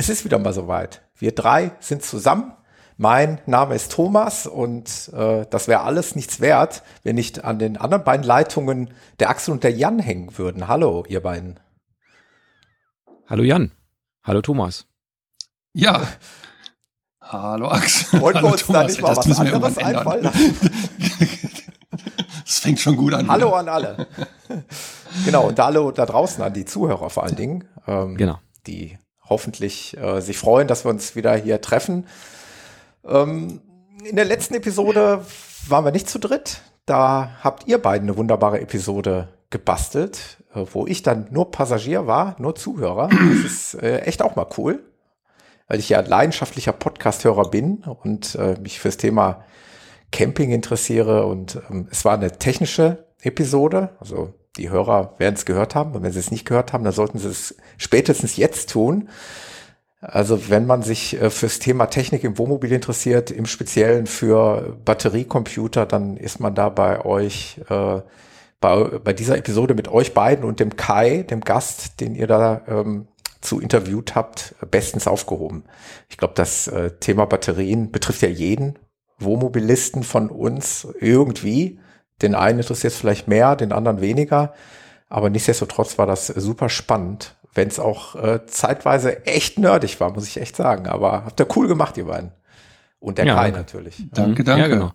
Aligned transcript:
Es 0.00 0.08
ist 0.08 0.24
wieder 0.24 0.38
mal 0.38 0.52
soweit. 0.52 1.02
Wir 1.16 1.34
drei 1.34 1.72
sind 1.80 2.04
zusammen. 2.04 2.52
Mein 2.96 3.40
Name 3.46 3.74
ist 3.74 3.92
Thomas 3.92 4.46
und 4.46 5.10
äh, 5.12 5.44
das 5.50 5.66
wäre 5.68 5.80
alles 5.82 6.14
nichts 6.16 6.40
wert, 6.40 6.82
wenn 7.02 7.16
nicht 7.16 7.44
an 7.44 7.58
den 7.58 7.76
anderen 7.76 8.04
beiden 8.04 8.24
Leitungen 8.24 8.94
der 9.18 9.28
Axel 9.30 9.52
und 9.52 9.64
der 9.64 9.72
Jan 9.72 9.98
hängen 9.98 10.38
würden. 10.38 10.66
Hallo, 10.68 11.04
ihr 11.08 11.20
beiden. 11.20 11.58
Hallo 13.26 13.42
Jan. 13.42 13.72
Hallo 14.22 14.40
Thomas. 14.40 14.86
Ja. 15.72 16.02
Hallo 17.20 17.68
Axel. 17.68 18.20
Wollen 18.20 18.36
Hallo 18.36 18.48
wir 18.48 18.52
uns 18.52 18.66
da 18.66 18.84
nicht 18.84 19.00
mal 19.00 19.16
was 19.16 19.38
anderes 19.38 19.78
einfallen 19.78 20.22
lassen? 20.24 20.56
Das 22.44 22.58
fängt 22.60 22.78
schon 22.80 22.96
gut 22.96 23.14
an. 23.14 23.28
Hallo 23.28 23.52
an 23.52 23.68
alle. 23.68 24.06
genau, 25.24 25.48
und 25.48 25.58
hallo 25.58 25.90
da 25.90 26.06
draußen 26.06 26.42
an 26.42 26.54
die 26.54 26.64
Zuhörer 26.64 27.10
vor 27.10 27.24
allen 27.24 27.36
Dingen. 27.36 27.68
Ähm, 27.86 28.16
Genau. 28.16 28.38
die 28.66 28.96
hoffentlich 29.28 29.96
äh, 29.96 30.20
sich 30.20 30.38
freuen, 30.38 30.68
dass 30.68 30.84
wir 30.84 30.90
uns 30.90 31.16
wieder 31.16 31.34
hier 31.34 31.60
treffen. 31.60 32.06
Ähm, 33.06 33.60
in 34.04 34.16
der 34.16 34.24
letzten 34.24 34.54
Episode 34.54 35.24
waren 35.66 35.84
wir 35.84 35.92
nicht 35.92 36.08
zu 36.08 36.18
dritt. 36.18 36.62
Da 36.86 37.30
habt 37.42 37.66
ihr 37.66 37.78
beiden 37.78 38.08
eine 38.08 38.16
wunderbare 38.16 38.60
Episode 38.60 39.28
gebastelt, 39.50 40.38
äh, 40.54 40.64
wo 40.72 40.86
ich 40.86 41.02
dann 41.02 41.28
nur 41.30 41.50
Passagier 41.50 42.06
war, 42.06 42.36
nur 42.38 42.54
Zuhörer. 42.54 43.08
Das 43.08 43.52
ist 43.52 43.74
äh, 43.74 44.00
echt 44.00 44.22
auch 44.22 44.36
mal 44.36 44.46
cool, 44.56 44.82
weil 45.66 45.78
ich 45.78 45.88
ja 45.88 46.00
leidenschaftlicher 46.00 46.72
Podcast-Hörer 46.72 47.50
bin 47.50 47.84
und 48.02 48.34
äh, 48.36 48.56
mich 48.60 48.80
fürs 48.80 48.96
Thema 48.96 49.44
Camping 50.12 50.50
interessiere. 50.50 51.26
Und 51.26 51.60
ähm, 51.70 51.88
es 51.90 52.04
war 52.04 52.14
eine 52.14 52.32
technische 52.32 53.06
Episode, 53.20 53.90
also 54.00 54.34
die 54.58 54.70
Hörer 54.70 55.14
werden 55.18 55.34
es 55.34 55.46
gehört 55.46 55.74
haben. 55.74 55.92
Und 55.92 56.02
wenn 56.02 56.12
sie 56.12 56.18
es 56.18 56.30
nicht 56.30 56.46
gehört 56.46 56.72
haben, 56.72 56.84
dann 56.84 56.92
sollten 56.92 57.18
sie 57.18 57.28
es 57.28 57.56
spätestens 57.78 58.36
jetzt 58.36 58.70
tun. 58.70 59.08
Also 60.00 60.48
wenn 60.48 60.66
man 60.66 60.82
sich 60.82 61.20
äh, 61.20 61.30
fürs 61.30 61.58
Thema 61.58 61.86
Technik 61.86 62.22
im 62.22 62.38
Wohnmobil 62.38 62.72
interessiert, 62.72 63.30
im 63.30 63.46
Speziellen 63.46 64.06
für 64.06 64.76
Batteriecomputer, 64.84 65.86
dann 65.86 66.16
ist 66.16 66.38
man 66.38 66.54
da 66.54 66.68
bei 66.68 67.04
euch, 67.04 67.60
äh, 67.68 68.00
bei, 68.60 68.84
bei 69.02 69.12
dieser 69.12 69.36
Episode 69.38 69.74
mit 69.74 69.88
euch 69.88 70.14
beiden 70.14 70.44
und 70.44 70.60
dem 70.60 70.76
Kai, 70.76 71.22
dem 71.22 71.40
Gast, 71.40 72.00
den 72.00 72.14
ihr 72.14 72.26
da 72.26 72.62
ähm, 72.68 73.08
zu 73.40 73.60
interviewt 73.60 74.14
habt, 74.14 74.54
bestens 74.70 75.06
aufgehoben. 75.06 75.64
Ich 76.08 76.16
glaube, 76.16 76.34
das 76.36 76.68
äh, 76.68 76.92
Thema 76.98 77.24
Batterien 77.26 77.90
betrifft 77.90 78.22
ja 78.22 78.28
jeden 78.28 78.78
Wohnmobilisten 79.18 80.02
von 80.04 80.30
uns 80.30 80.86
irgendwie. 81.00 81.80
Den 82.22 82.34
einen 82.34 82.58
interessiert 82.60 82.92
es 82.92 82.98
vielleicht 82.98 83.28
mehr, 83.28 83.56
den 83.56 83.72
anderen 83.72 84.00
weniger. 84.00 84.54
Aber 85.08 85.30
nichtsdestotrotz 85.30 85.98
war 85.98 86.06
das 86.06 86.26
super 86.26 86.68
spannend, 86.68 87.36
wenn 87.54 87.68
es 87.68 87.78
auch 87.78 88.14
äh, 88.16 88.44
zeitweise 88.46 89.24
echt 89.26 89.58
nerdig 89.58 90.00
war, 90.00 90.12
muss 90.12 90.26
ich 90.28 90.40
echt 90.40 90.56
sagen. 90.56 90.86
Aber 90.86 91.24
habt 91.24 91.40
ihr 91.40 91.46
cool 91.56 91.66
gemacht, 91.68 91.96
ihr 91.96 92.06
beiden. 92.06 92.32
Und 93.00 93.18
der 93.18 93.26
Ja, 93.26 93.34
Kai 93.36 93.50
danke. 93.50 93.58
natürlich. 93.58 94.02
Danke, 94.12 94.42
Mhm. 94.42 94.46
danke. 94.46 94.62
Ja, 94.62 94.68
genau. 94.68 94.92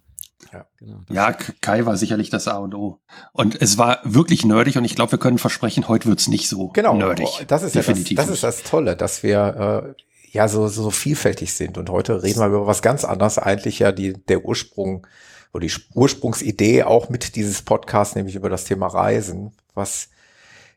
Ja. 0.52 0.66
genau. 0.78 0.98
Ja, 1.10 1.32
Kai 1.62 1.86
war 1.86 1.96
sicherlich 1.98 2.30
das 2.30 2.48
A 2.48 2.58
und 2.58 2.76
O. 2.76 3.00
Und 3.32 3.60
es 3.62 3.78
war 3.78 4.00
wirklich 4.04 4.46
nerdig 4.46 4.76
und 4.78 4.84
ich 4.86 4.96
glaube, 4.96 5.14
wir 5.14 5.20
können 5.20 5.38
versprechen, 5.38 5.88
heute 5.88 6.08
wird's 6.10 6.28
nicht 6.28 6.48
so 6.50 6.68
Genau, 6.70 6.94
nerdig. 6.96 7.28
das 7.48 7.64
ist 7.64 7.74
ja 7.76 7.80
das, 7.82 7.88
Definitiv 7.88 8.18
das 8.18 8.28
ist 8.28 8.44
das 8.44 8.64
Tolle, 8.64 8.96
dass 8.98 9.24
wir 9.24 9.96
äh, 9.98 10.04
ja 10.32 10.48
so, 10.50 10.68
so 10.68 10.92
vielfältig 10.92 11.54
sind. 11.54 11.78
Und 11.78 11.90
heute 11.90 12.22
reden 12.22 12.40
wir 12.40 12.48
über 12.48 12.68
was 12.68 12.82
ganz 12.82 13.06
anderes. 13.06 13.38
Eigentlich 13.40 13.80
ja 13.80 13.92
die, 13.94 14.14
der 14.14 14.44
Ursprung 14.46 15.08
oder 15.54 15.68
die 15.68 15.74
Ursprungsidee 15.94 16.84
auch 16.84 17.10
mit 17.10 17.36
dieses 17.36 17.62
Podcasts, 17.62 18.16
nämlich 18.16 18.36
über 18.36 18.50
das 18.50 18.66
Thema 18.66 18.88
Reisen, 18.88 19.52
was 19.74 20.10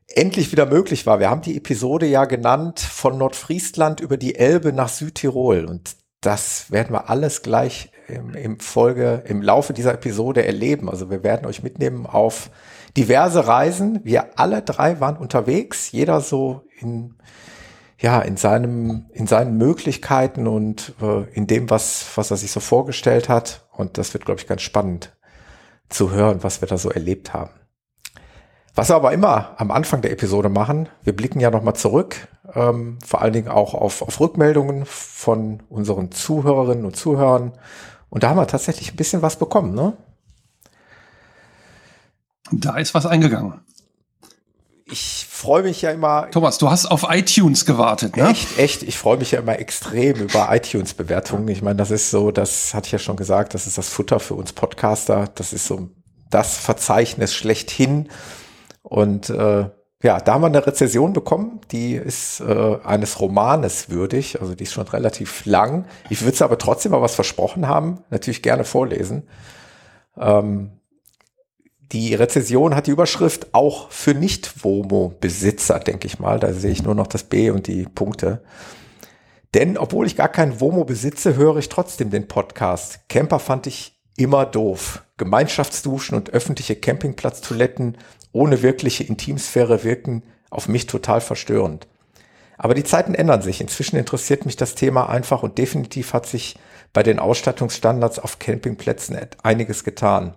endlich 0.08 0.52
wieder 0.52 0.66
möglich 0.66 1.06
war. 1.06 1.18
Wir 1.18 1.30
haben 1.30 1.42
die 1.42 1.56
Episode 1.56 2.06
ja 2.06 2.26
genannt 2.26 2.80
von 2.80 3.18
Nordfriesland 3.18 4.00
über 4.00 4.16
die 4.16 4.36
Elbe 4.36 4.72
nach 4.72 4.88
Südtirol. 4.88 5.64
Und 5.64 5.96
das 6.20 6.70
werden 6.70 6.92
wir 6.92 7.10
alles 7.10 7.42
gleich 7.42 7.90
im, 8.08 8.34
im 8.34 8.60
Folge, 8.60 9.24
im 9.26 9.42
Laufe 9.42 9.72
dieser 9.72 9.94
Episode 9.94 10.44
erleben. 10.44 10.88
Also 10.88 11.10
wir 11.10 11.22
werden 11.24 11.46
euch 11.46 11.62
mitnehmen 11.62 12.06
auf 12.06 12.50
diverse 12.96 13.46
Reisen. 13.46 14.00
Wir 14.04 14.38
alle 14.38 14.62
drei 14.62 15.00
waren 15.00 15.16
unterwegs, 15.16 15.90
jeder 15.90 16.20
so 16.20 16.62
in, 16.80 17.14
ja, 17.98 18.20
in 18.20 18.36
seinem, 18.36 19.06
in 19.12 19.26
seinen 19.26 19.56
Möglichkeiten 19.56 20.46
und 20.46 20.94
äh, 21.00 21.24
in 21.32 21.46
dem, 21.46 21.70
was, 21.70 22.06
was 22.16 22.30
er 22.30 22.36
sich 22.36 22.52
so 22.52 22.60
vorgestellt 22.60 23.28
hat. 23.28 23.66
Und 23.72 23.98
das 23.98 24.12
wird, 24.12 24.24
glaube 24.24 24.40
ich, 24.40 24.46
ganz 24.46 24.62
spannend 24.62 25.16
zu 25.88 26.10
hören, 26.10 26.42
was 26.42 26.60
wir 26.60 26.68
da 26.68 26.76
so 26.76 26.90
erlebt 26.90 27.32
haben. 27.32 27.50
Was 28.74 28.90
wir 28.90 28.96
aber 28.96 29.12
immer 29.12 29.54
am 29.56 29.70
Anfang 29.70 30.02
der 30.02 30.12
Episode 30.12 30.50
machen, 30.50 30.90
wir 31.02 31.16
blicken 31.16 31.40
ja 31.40 31.50
nochmal 31.50 31.74
zurück, 31.74 32.28
ähm, 32.54 32.98
vor 33.02 33.22
allen 33.22 33.32
Dingen 33.32 33.48
auch 33.48 33.72
auf, 33.72 34.02
auf 34.02 34.20
Rückmeldungen 34.20 34.84
von 34.84 35.62
unseren 35.70 36.12
Zuhörerinnen 36.12 36.84
und 36.84 36.94
Zuhörern. 36.94 37.52
Und 38.10 38.22
da 38.22 38.28
haben 38.28 38.36
wir 38.36 38.46
tatsächlich 38.46 38.92
ein 38.92 38.96
bisschen 38.96 39.22
was 39.22 39.38
bekommen, 39.38 39.74
ne? 39.74 39.96
Da 42.52 42.76
ist 42.76 42.94
was 42.94 43.06
eingegangen. 43.06 43.60
Ich 44.88 45.26
freue 45.28 45.64
mich 45.64 45.82
ja 45.82 45.90
immer 45.90 46.30
Thomas, 46.30 46.58
du 46.58 46.70
hast 46.70 46.86
auf 46.86 47.06
iTunes 47.08 47.64
gewartet, 47.64 48.16
ne? 48.16 48.30
Echt, 48.30 48.56
echt. 48.56 48.82
Ich 48.84 48.96
freue 48.96 49.16
mich 49.16 49.32
ja 49.32 49.40
immer 49.40 49.58
extrem 49.58 50.16
über 50.16 50.48
iTunes-Bewertungen. 50.54 51.48
Ich 51.48 51.60
meine, 51.60 51.76
das 51.76 51.90
ist 51.90 52.10
so, 52.10 52.30
das 52.30 52.72
hatte 52.72 52.86
ich 52.86 52.92
ja 52.92 53.00
schon 53.00 53.16
gesagt, 53.16 53.54
das 53.54 53.66
ist 53.66 53.78
das 53.78 53.88
Futter 53.88 54.20
für 54.20 54.34
uns 54.34 54.52
Podcaster. 54.52 55.28
Das 55.34 55.52
ist 55.52 55.66
so 55.66 55.88
das 56.30 56.56
Verzeichnis 56.56 57.34
schlechthin. 57.34 58.10
Und 58.82 59.28
äh, 59.28 59.68
ja, 60.02 60.20
da 60.20 60.34
haben 60.34 60.42
wir 60.42 60.46
eine 60.46 60.64
Rezession 60.64 61.12
bekommen, 61.12 61.60
die 61.72 61.94
ist 61.94 62.38
äh, 62.40 62.78
eines 62.84 63.20
Romanes 63.20 63.90
würdig, 63.90 64.40
also 64.40 64.54
die 64.54 64.62
ist 64.64 64.72
schon 64.72 64.86
relativ 64.86 65.44
lang. 65.46 65.86
Ich 66.10 66.20
würde 66.20 66.34
es 66.34 66.42
aber 66.42 66.58
trotzdem 66.58 66.92
mal 66.92 67.02
was 67.02 67.16
versprochen 67.16 67.66
haben, 67.66 68.04
natürlich 68.10 68.42
gerne 68.42 68.62
vorlesen. 68.62 69.28
Ähm, 70.16 70.78
die 71.92 72.14
Rezession 72.14 72.74
hat 72.74 72.86
die 72.86 72.90
Überschrift 72.90 73.54
auch 73.54 73.90
für 73.90 74.14
Nicht-Womo-Besitzer, 74.14 75.78
denke 75.78 76.06
ich 76.06 76.18
mal. 76.18 76.40
Da 76.40 76.52
sehe 76.52 76.72
ich 76.72 76.82
nur 76.82 76.94
noch 76.94 77.06
das 77.06 77.24
B 77.24 77.50
und 77.50 77.66
die 77.66 77.84
Punkte. 77.84 78.42
Denn 79.54 79.78
obwohl 79.78 80.06
ich 80.06 80.16
gar 80.16 80.28
kein 80.28 80.60
Womo 80.60 80.84
besitze, 80.84 81.36
höre 81.36 81.56
ich 81.58 81.68
trotzdem 81.68 82.10
den 82.10 82.28
Podcast. 82.28 83.08
Camper 83.08 83.38
fand 83.38 83.66
ich 83.66 83.94
immer 84.16 84.44
doof. 84.44 85.04
Gemeinschaftsduschen 85.16 86.16
und 86.16 86.30
öffentliche 86.30 86.76
Campingplatztoiletten 86.76 87.96
ohne 88.32 88.62
wirkliche 88.62 89.04
Intimsphäre 89.04 89.84
wirken 89.84 90.24
auf 90.50 90.68
mich 90.68 90.86
total 90.86 91.20
verstörend. 91.20 91.86
Aber 92.58 92.74
die 92.74 92.84
Zeiten 92.84 93.14
ändern 93.14 93.42
sich. 93.42 93.60
Inzwischen 93.60 93.96
interessiert 93.96 94.44
mich 94.44 94.56
das 94.56 94.74
Thema 94.74 95.08
einfach 95.08 95.42
und 95.42 95.58
definitiv 95.58 96.12
hat 96.12 96.26
sich 96.26 96.56
bei 96.92 97.02
den 97.02 97.18
Ausstattungsstandards 97.18 98.18
auf 98.18 98.38
Campingplätzen 98.38 99.18
einiges 99.42 99.84
getan. 99.84 100.34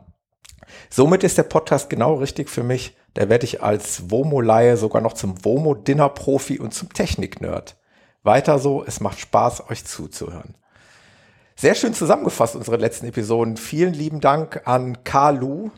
Somit 0.89 1.23
ist 1.23 1.37
der 1.37 1.43
Podcast 1.43 1.89
genau 1.89 2.15
richtig 2.15 2.49
für 2.49 2.63
mich. 2.63 2.97
Da 3.13 3.29
werde 3.29 3.45
ich 3.45 3.63
als 3.63 4.11
Womo-Laie 4.11 4.77
sogar 4.77 5.01
noch 5.01 5.13
zum 5.13 5.43
Womo-Dinner-Profi 5.43 6.59
und 6.59 6.73
zum 6.73 6.93
Technik-Nerd. 6.93 7.77
Weiter 8.23 8.59
so, 8.59 8.83
es 8.83 8.99
macht 8.99 9.19
Spaß, 9.19 9.69
euch 9.69 9.85
zuzuhören. 9.85 10.55
Sehr 11.55 11.75
schön 11.75 11.93
zusammengefasst, 11.93 12.55
unsere 12.55 12.77
letzten 12.77 13.07
Episoden. 13.07 13.57
Vielen 13.57 13.93
lieben 13.93 14.21
Dank 14.21 14.61
an 14.65 15.03
Carlu. 15.03 15.71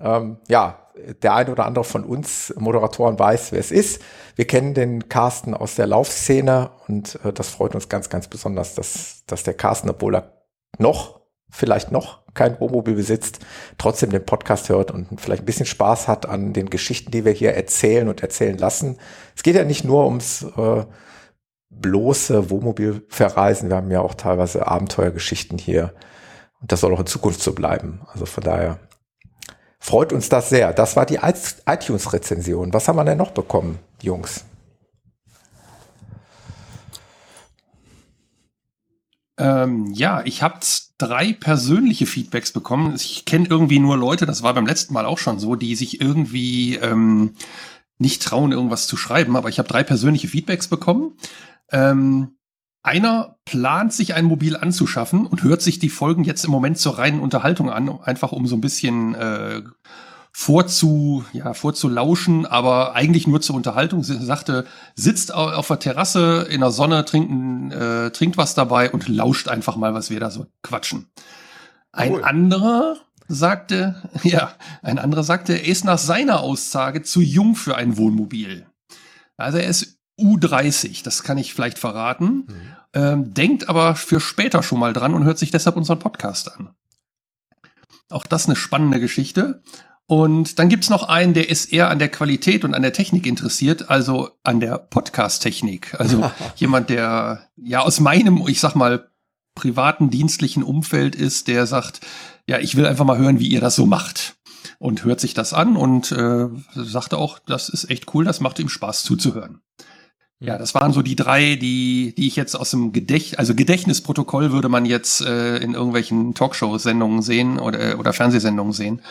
Ähm, 0.00 0.38
ja, 0.48 0.88
der 1.22 1.34
eine 1.34 1.52
oder 1.52 1.66
andere 1.66 1.84
von 1.84 2.04
uns 2.04 2.52
Moderatoren 2.56 3.18
weiß, 3.18 3.52
wer 3.52 3.60
es 3.60 3.70
ist. 3.70 4.02
Wir 4.36 4.46
kennen 4.46 4.74
den 4.74 5.08
Carsten 5.08 5.54
aus 5.54 5.74
der 5.74 5.86
Laufszene 5.86 6.70
und 6.88 7.18
äh, 7.24 7.32
das 7.32 7.50
freut 7.50 7.74
uns 7.74 7.88
ganz, 7.88 8.08
ganz 8.08 8.28
besonders, 8.28 8.74
dass, 8.74 9.24
dass 9.26 9.42
der 9.42 9.54
Carsten, 9.54 9.90
obwohl 9.90 10.16
er 10.16 10.44
noch, 10.78 11.20
vielleicht 11.50 11.92
noch 11.92 12.20
kein 12.34 12.60
Wohnmobil 12.60 12.94
besitzt, 12.94 13.40
trotzdem 13.78 14.10
den 14.10 14.24
Podcast 14.24 14.68
hört 14.68 14.90
und 14.90 15.20
vielleicht 15.20 15.42
ein 15.42 15.46
bisschen 15.46 15.66
Spaß 15.66 16.06
hat 16.06 16.26
an 16.26 16.52
den 16.52 16.70
Geschichten, 16.70 17.10
die 17.10 17.24
wir 17.24 17.32
hier 17.32 17.54
erzählen 17.54 18.08
und 18.08 18.22
erzählen 18.22 18.56
lassen. 18.56 18.98
Es 19.34 19.42
geht 19.42 19.56
ja 19.56 19.64
nicht 19.64 19.84
nur 19.84 20.04
ums 20.04 20.44
äh, 20.56 20.84
bloße 21.70 22.50
Wohnmobilverreisen. 22.50 23.68
Wir 23.68 23.76
haben 23.76 23.90
ja 23.90 24.00
auch 24.00 24.14
teilweise 24.14 24.66
Abenteuergeschichten 24.66 25.58
hier. 25.58 25.94
Und 26.60 26.72
das 26.72 26.80
soll 26.80 26.92
auch 26.94 27.00
in 27.00 27.06
Zukunft 27.06 27.40
so 27.40 27.52
bleiben. 27.52 28.02
Also 28.12 28.26
von 28.26 28.44
daher 28.44 28.78
freut 29.78 30.12
uns 30.12 30.28
das 30.28 30.48
sehr. 30.48 30.72
Das 30.72 30.96
war 30.96 31.06
die 31.06 31.20
iTunes-Rezension. 31.66 32.72
Was 32.72 32.88
haben 32.88 32.96
wir 32.96 33.04
denn 33.04 33.18
noch 33.18 33.30
bekommen, 33.30 33.78
Jungs? 34.02 34.44
Ähm, 39.38 39.92
ja, 39.92 40.22
ich 40.24 40.42
habe 40.42 40.58
drei 40.98 41.32
persönliche 41.32 42.06
Feedbacks 42.06 42.52
bekommen. 42.52 42.94
Ich 42.96 43.24
kenne 43.24 43.46
irgendwie 43.48 43.78
nur 43.78 43.96
Leute, 43.96 44.26
das 44.26 44.42
war 44.42 44.54
beim 44.54 44.66
letzten 44.66 44.94
Mal 44.94 45.06
auch 45.06 45.18
schon 45.18 45.38
so, 45.38 45.54
die 45.54 45.76
sich 45.76 46.00
irgendwie 46.00 46.74
ähm, 46.76 47.34
nicht 47.98 48.22
trauen, 48.22 48.52
irgendwas 48.52 48.86
zu 48.86 48.96
schreiben. 48.96 49.36
Aber 49.36 49.48
ich 49.48 49.58
habe 49.58 49.68
drei 49.68 49.84
persönliche 49.84 50.28
Feedbacks 50.28 50.68
bekommen. 50.68 51.12
Ähm, 51.70 52.36
einer 52.82 53.36
plant 53.44 53.92
sich 53.92 54.14
ein 54.14 54.24
Mobil 54.24 54.56
anzuschaffen 54.56 55.26
und 55.26 55.42
hört 55.42 55.62
sich 55.62 55.78
die 55.78 55.88
Folgen 55.88 56.24
jetzt 56.24 56.44
im 56.44 56.50
Moment 56.50 56.78
zur 56.78 56.98
reinen 56.98 57.20
Unterhaltung 57.20 57.70
an, 57.70 57.88
einfach 58.00 58.32
um 58.32 58.46
so 58.46 58.56
ein 58.56 58.60
bisschen 58.60 59.14
äh, 59.14 59.62
vorzu, 60.32 61.24
ja, 61.32 61.54
vorzulauschen, 61.54 62.46
aber 62.46 62.94
eigentlich 62.94 63.26
nur 63.26 63.40
zur 63.40 63.56
Unterhaltung. 63.56 64.02
Sie 64.02 64.16
sagte, 64.18 64.66
sitzt 64.94 65.34
auf 65.34 65.66
der 65.66 65.78
Terrasse 65.78 66.46
in 66.50 66.60
der 66.60 66.70
Sonne, 66.70 67.04
trinkt, 67.04 67.74
äh, 67.74 68.10
trinkt 68.10 68.36
was 68.36 68.54
dabei 68.54 68.90
und 68.90 69.08
lauscht 69.08 69.48
einfach 69.48 69.76
mal, 69.76 69.94
was 69.94 70.10
wir 70.10 70.20
da 70.20 70.30
so 70.30 70.46
quatschen. 70.62 71.06
Ein 71.92 72.12
cool. 72.12 72.24
anderer 72.24 72.96
sagte, 73.26 74.02
ja, 74.22 74.52
ein 74.82 74.98
anderer 74.98 75.22
sagte, 75.22 75.54
er 75.54 75.66
ist 75.66 75.84
nach 75.84 75.98
seiner 75.98 76.40
Aussage 76.40 77.02
zu 77.02 77.20
jung 77.20 77.54
für 77.54 77.76
ein 77.76 77.96
Wohnmobil. 77.96 78.66
Also 79.36 79.58
er 79.58 79.68
ist 79.68 79.98
U30, 80.20 81.04
das 81.04 81.22
kann 81.22 81.38
ich 81.38 81.54
vielleicht 81.54 81.78
verraten, 81.78 82.46
mhm. 82.48 82.76
ähm, 82.92 83.34
denkt 83.34 83.68
aber 83.68 83.94
für 83.94 84.20
später 84.20 84.62
schon 84.62 84.80
mal 84.80 84.92
dran 84.92 85.14
und 85.14 85.24
hört 85.24 85.38
sich 85.38 85.50
deshalb 85.50 85.76
unseren 85.76 86.00
Podcast 86.00 86.52
an. 86.56 86.70
Auch 88.10 88.26
das 88.26 88.46
eine 88.46 88.56
spannende 88.56 89.00
Geschichte. 89.00 89.62
Und 90.10 90.58
dann 90.58 90.70
gibt's 90.70 90.88
noch 90.88 91.02
einen, 91.02 91.34
der 91.34 91.50
ist 91.50 91.70
eher 91.70 91.90
an 91.90 91.98
der 91.98 92.08
Qualität 92.08 92.64
und 92.64 92.72
an 92.72 92.80
der 92.80 92.94
Technik 92.94 93.26
interessiert, 93.26 93.90
also 93.90 94.30
an 94.42 94.58
der 94.58 94.78
Podcast-Technik. 94.78 96.00
Also 96.00 96.30
jemand, 96.56 96.88
der 96.88 97.46
ja 97.56 97.80
aus 97.80 98.00
meinem, 98.00 98.42
ich 98.48 98.58
sag 98.58 98.74
mal, 98.74 99.10
privaten 99.54 100.08
dienstlichen 100.08 100.62
Umfeld 100.62 101.14
ist, 101.14 101.46
der 101.46 101.66
sagt, 101.66 102.00
ja, 102.46 102.58
ich 102.58 102.74
will 102.74 102.86
einfach 102.86 103.04
mal 103.04 103.18
hören, 103.18 103.38
wie 103.38 103.48
ihr 103.48 103.60
das 103.60 103.76
so 103.76 103.84
macht. 103.84 104.36
Und 104.78 105.04
hört 105.04 105.20
sich 105.20 105.34
das 105.34 105.52
an 105.52 105.76
und 105.76 106.10
äh, 106.12 106.48
sagte 106.74 107.18
auch, 107.18 107.38
das 107.40 107.68
ist 107.68 107.90
echt 107.90 108.14
cool, 108.14 108.24
das 108.24 108.40
macht 108.40 108.58
ihm 108.60 108.70
Spaß 108.70 109.02
zuzuhören. 109.02 109.60
Ja, 110.40 110.56
das 110.56 110.72
waren 110.74 110.92
so 110.92 111.02
die 111.02 111.16
drei, 111.16 111.56
die, 111.56 112.14
die 112.16 112.28
ich 112.28 112.36
jetzt 112.36 112.54
aus 112.54 112.70
dem 112.70 112.92
Gedächt, 112.92 113.40
also 113.40 113.56
Gedächtnisprotokoll 113.56 114.52
würde 114.52 114.68
man 114.68 114.86
jetzt 114.86 115.20
äh, 115.20 115.56
in 115.56 115.74
irgendwelchen 115.74 116.32
Talkshow-Sendungen 116.34 117.22
sehen 117.22 117.58
oder, 117.58 117.94
äh, 117.94 117.94
oder 117.94 118.12
Fernsehsendungen 118.12 118.72
sehen. 118.72 119.02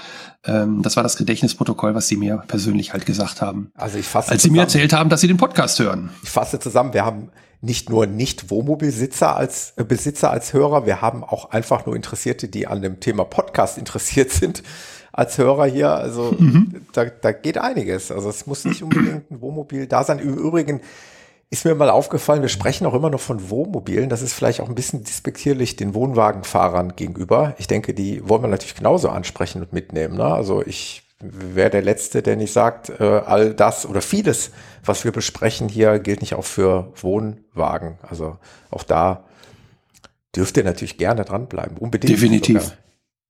Ähm, 0.46 0.82
das 0.84 0.96
war 0.96 1.04
das 1.04 1.18
Gedächtnisprotokoll, 1.18 1.94
was 1.96 2.08
sie 2.08 2.16
mir 2.16 2.44
persönlich 2.48 2.94
halt 2.94 3.06
gesagt 3.06 3.42
haben. 3.42 3.72
Also 3.76 3.98
ich 3.98 4.08
fasse 4.08 4.32
Als 4.32 4.44
sie 4.44 4.52
mir 4.52 4.62
erzählt 4.62 4.94
haben, 4.94 5.10
dass 5.10 5.20
sie 5.20 5.28
den 5.28 5.36
Podcast 5.36 5.78
hören. 5.80 6.12
Ich 6.24 6.30
fasse 6.30 6.60
zusammen, 6.60 6.94
wir 6.94 7.04
haben 7.04 7.30
nicht 7.60 7.90
nur 7.90 8.06
nicht 8.06 8.50
Wohnmobilsitzer 8.50 9.36
als 9.36 9.74
äh, 9.76 9.84
Besitzer 9.84 10.32
als 10.32 10.54
Hörer, 10.54 10.86
wir 10.86 11.02
haben 11.02 11.26
auch 11.26 11.52
einfach 11.52 11.86
nur 11.86 11.98
Interessierte, 11.98 12.48
die 12.48 12.68
an 12.68 12.82
dem 12.82 13.02
Thema 13.02 13.26
Podcast 13.26 13.78
interessiert 13.78 14.32
sind 14.32 14.64
als 15.12 15.38
Hörer 15.38 15.66
hier. 15.66 15.92
Also 15.92 16.34
mhm. 16.40 16.86
da, 16.94 17.04
da 17.04 17.34
geht 17.34 17.58
einiges. 17.58 18.12
Also 18.12 18.30
es 18.30 18.48
muss 18.48 18.64
nicht 18.64 18.82
unbedingt 18.82 19.30
ein 19.30 19.42
Wohnmobil 19.42 19.88
da 19.88 20.06
sein. 20.06 20.20
Im 20.20 20.36
Übrigen 20.36 20.80
ist 21.50 21.64
mir 21.64 21.76
mal 21.76 21.90
aufgefallen, 21.90 22.42
wir 22.42 22.50
sprechen 22.50 22.86
auch 22.86 22.94
immer 22.94 23.10
noch 23.10 23.22
von 23.22 23.50
Wohnmobilen. 23.50 24.10
Das 24.10 24.22
ist 24.22 24.34
vielleicht 24.34 24.60
auch 24.60 24.68
ein 24.68 24.76
bisschen 24.76 25.04
despektierlich 25.04 25.78
den 25.78 25.94
Wohnwagenfahrern 25.94 26.96
gegenüber. 26.96 27.56
Ich 27.58 27.68
denke, 27.68 27.94
die 27.94 28.28
wollen 28.28 28.42
wir 28.42 28.50
natürlich 28.50 28.76
genauso 28.76 29.10
ansprechen 29.10 29.62
und 29.62 29.72
mitnehmen. 29.72 30.18
Ne? 30.18 30.26
Also 30.26 30.62
ich 30.66 31.04
wäre 31.20 31.70
der 31.70 31.82
Letzte, 31.82 32.22
der 32.22 32.36
nicht 32.36 32.52
sagt, 32.52 32.90
äh, 33.00 33.04
all 33.04 33.54
das 33.54 33.86
oder 33.86 34.02
vieles, 34.02 34.52
was 34.84 35.06
wir 35.06 35.12
besprechen 35.12 35.70
hier, 35.70 36.00
gilt 36.00 36.22
nicht 36.22 36.36
auch 36.36 36.46
für 36.46 36.92
Wohnwagen. 36.96 37.98
Also 38.02 38.38
auch 38.70 38.84
da 38.84 39.24
dürft 40.36 40.58
ihr 40.58 40.64
natürlich 40.66 40.98
gerne 40.98 41.24
dranbleiben. 41.24 41.78
Unbedingt. 41.78 42.12
Definitiv. 42.14 42.62
Sogar. 42.64 42.78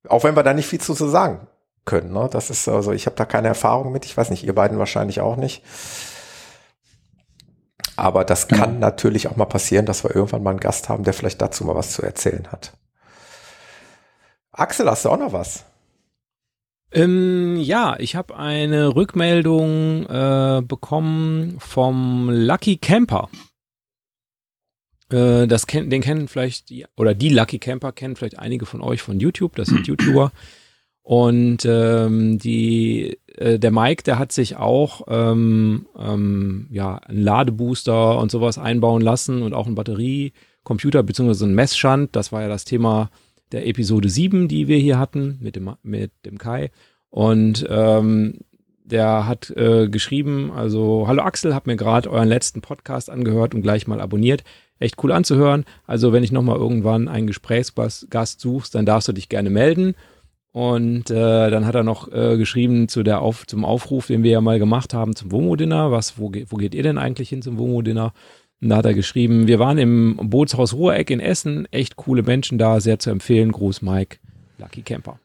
Auch 0.10 0.24
wenn 0.24 0.36
wir 0.36 0.44
da 0.44 0.54
nicht 0.54 0.68
viel 0.68 0.82
zu 0.82 0.94
sagen 0.94 1.48
können. 1.86 2.12
Ne? 2.14 2.30
Das 2.32 2.50
ist 2.50 2.68
also, 2.68 2.92
ich 2.92 3.06
habe 3.06 3.16
da 3.16 3.26
keine 3.26 3.48
Erfahrung 3.48 3.92
mit. 3.92 4.06
Ich 4.06 4.18
weiß 4.18 4.32
nicht, 4.32 4.44
ihr 4.44 4.56
beiden 4.56 4.80
wahrscheinlich 4.80 5.22
auch 5.22 5.38
nicht. 5.38 5.64
Aber 7.98 8.24
das 8.24 8.48
kann 8.48 8.78
natürlich 8.80 9.28
auch 9.28 9.36
mal 9.36 9.46
passieren, 9.46 9.88
dass 9.88 10.04
wir 10.04 10.16
irgendwann 10.16 10.44
mal 10.44 10.52
einen 10.52 10.60
Gast 10.60 10.88
haben, 10.88 11.04
der 11.04 11.14
vielleicht 11.14 11.42
dazu 11.42 11.66
mal 11.66 11.76
was 11.76 11.94
zu 11.94 12.04
erzählen 12.04 12.48
hat. 12.52 12.74
Axel, 14.52 14.90
hast 14.90 15.06
du 15.06 15.10
auch 15.10 15.18
noch 15.18 15.34
was? 15.34 15.66
Ähm, 16.92 17.58
ja, 17.58 17.96
ich 18.00 18.16
habe 18.16 18.38
eine 18.38 18.96
Rückmeldung 18.96 20.06
äh, 20.06 20.62
bekommen 20.62 21.58
vom 21.60 22.30
Lucky 22.30 22.78
Camper. 22.78 23.30
Äh, 25.12 25.48
das 25.48 25.66
kennt, 25.66 25.92
den 25.92 26.02
kennen 26.02 26.28
vielleicht 26.28 26.70
die, 26.70 26.86
oder 26.96 27.16
die 27.16 27.30
Lucky 27.30 27.58
Camper 27.60 27.92
kennen 27.92 28.16
vielleicht 28.16 28.38
einige 28.38 28.68
von 28.68 28.82
euch 28.82 29.02
von 29.02 29.20
YouTube. 29.20 29.56
Das 29.56 29.70
sind 29.70 29.88
YouTuber. 29.88 30.32
Und 31.08 31.60
ähm, 31.66 32.38
die, 32.38 33.18
äh, 33.38 33.58
der 33.60 33.72
Mike, 33.72 34.04
der 34.04 34.20
hat 34.20 34.34
sich 34.34 34.58
auch 34.58 35.04
ähm, 35.08 35.88
ähm, 35.98 36.68
ja, 36.70 36.98
einen 36.98 37.22
Ladebooster 37.22 38.20
und 38.20 38.30
sowas 38.30 38.58
einbauen 38.58 39.02
lassen 39.02 39.42
und 39.42 39.54
auch 39.54 39.68
einen 39.68 39.76
Batteriecomputer 39.76 41.04
beziehungsweise 41.04 41.46
einen 41.46 41.56
Messschand. 41.56 42.14
Das 42.14 42.34
war 42.34 42.42
ja 42.42 42.50
das 42.50 42.66
Thema 42.66 43.10
der 43.54 43.68
Episode 43.68 44.10
7, 44.10 44.50
die 44.50 44.68
wir 44.68 44.80
hier 44.80 45.00
hatten 45.00 45.38
mit 45.40 45.56
dem, 45.56 45.72
mit 45.82 46.12
dem 46.26 46.38
Kai. 46.38 46.72
Und 47.10 47.66
ähm, 47.70 48.40
der 48.84 49.28
hat 49.28 49.50
äh, 49.52 49.88
geschrieben, 49.88 50.52
also 50.52 51.08
Hallo 51.08 51.24
Axel, 51.24 51.56
hab 51.56 51.68
mir 51.68 51.78
gerade 51.78 52.12
euren 52.12 52.28
letzten 52.28 52.60
Podcast 52.60 53.10
angehört 53.10 53.56
und 53.56 53.62
gleich 53.62 53.88
mal 53.88 54.02
abonniert. 54.02 54.44
Echt 54.78 55.02
cool 55.02 55.14
anzuhören. 55.14 55.64
Also 55.86 56.12
wenn 56.12 56.24
ich 56.24 56.34
nochmal 56.34 56.58
irgendwann 56.58 57.08
einen 57.08 57.28
Gesprächsgast 57.28 58.42
suchst, 58.42 58.76
dann 58.76 58.86
darfst 58.86 59.08
du 59.08 59.14
dich 59.14 59.30
gerne 59.30 59.50
melden. 59.50 59.96
Und 60.58 61.12
äh, 61.12 61.52
dann 61.52 61.68
hat 61.68 61.76
er 61.76 61.84
noch 61.84 62.12
äh, 62.12 62.36
geschrieben 62.36 62.88
zu 62.88 63.04
der 63.04 63.22
Auf, 63.22 63.46
zum 63.46 63.64
Aufruf, 63.64 64.08
den 64.08 64.24
wir 64.24 64.32
ja 64.32 64.42
mal 64.42 64.58
gemacht 64.58 64.92
haben 64.92 65.16
zum 65.16 65.32
WOMO-Dinner. 65.32 65.92
Was, 65.92 66.18
wo, 66.18 66.32
wo 66.32 66.56
geht 66.58 66.74
ihr 66.74 66.82
denn 66.82 66.98
eigentlich 66.98 67.30
hin 67.30 67.44
zum 67.44 67.60
WOMO-Dinner? 67.60 68.12
Und 68.60 68.70
da 68.70 68.78
hat 68.78 68.88
er 68.88 68.96
geschrieben, 68.96 69.46
wir 69.46 69.60
waren 69.60 69.78
im 69.78 70.18
Bootshaus 70.20 70.74
Ruhreck 70.74 71.12
in 71.12 71.20
Essen, 71.20 71.68
echt 71.72 71.96
coole 71.96 72.24
Menschen 72.24 72.58
da, 72.58 72.80
sehr 72.80 72.98
zu 72.98 73.12
empfehlen. 73.12 73.52
Gruß 73.52 73.84
Mike, 73.84 74.18
Lucky 74.58 74.82
Camper. 74.82 75.20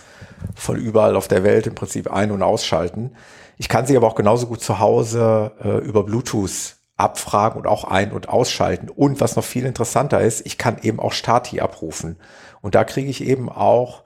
von 0.54 0.76
überall 0.76 1.16
auf 1.16 1.26
der 1.26 1.42
Welt 1.42 1.66
im 1.66 1.74
Prinzip 1.74 2.12
ein- 2.12 2.30
und 2.30 2.42
ausschalten. 2.42 3.16
Ich 3.56 3.68
kann 3.68 3.86
sie 3.86 3.96
aber 3.96 4.06
auch 4.06 4.14
genauso 4.14 4.46
gut 4.46 4.62
zu 4.62 4.78
Hause 4.78 5.50
äh, 5.62 5.78
über 5.78 6.04
Bluetooth 6.04 6.76
abfragen 6.96 7.60
und 7.60 7.66
auch 7.66 7.82
ein- 7.84 8.12
und 8.12 8.28
ausschalten. 8.28 8.88
Und 8.88 9.20
was 9.20 9.34
noch 9.34 9.44
viel 9.44 9.66
interessanter 9.66 10.20
ist, 10.20 10.46
ich 10.46 10.58
kann 10.58 10.76
eben 10.82 11.00
auch 11.00 11.12
Stati 11.12 11.60
abrufen. 11.60 12.18
Und 12.60 12.76
da 12.76 12.84
kriege 12.84 13.10
ich 13.10 13.24
eben 13.24 13.48
auch 13.48 14.04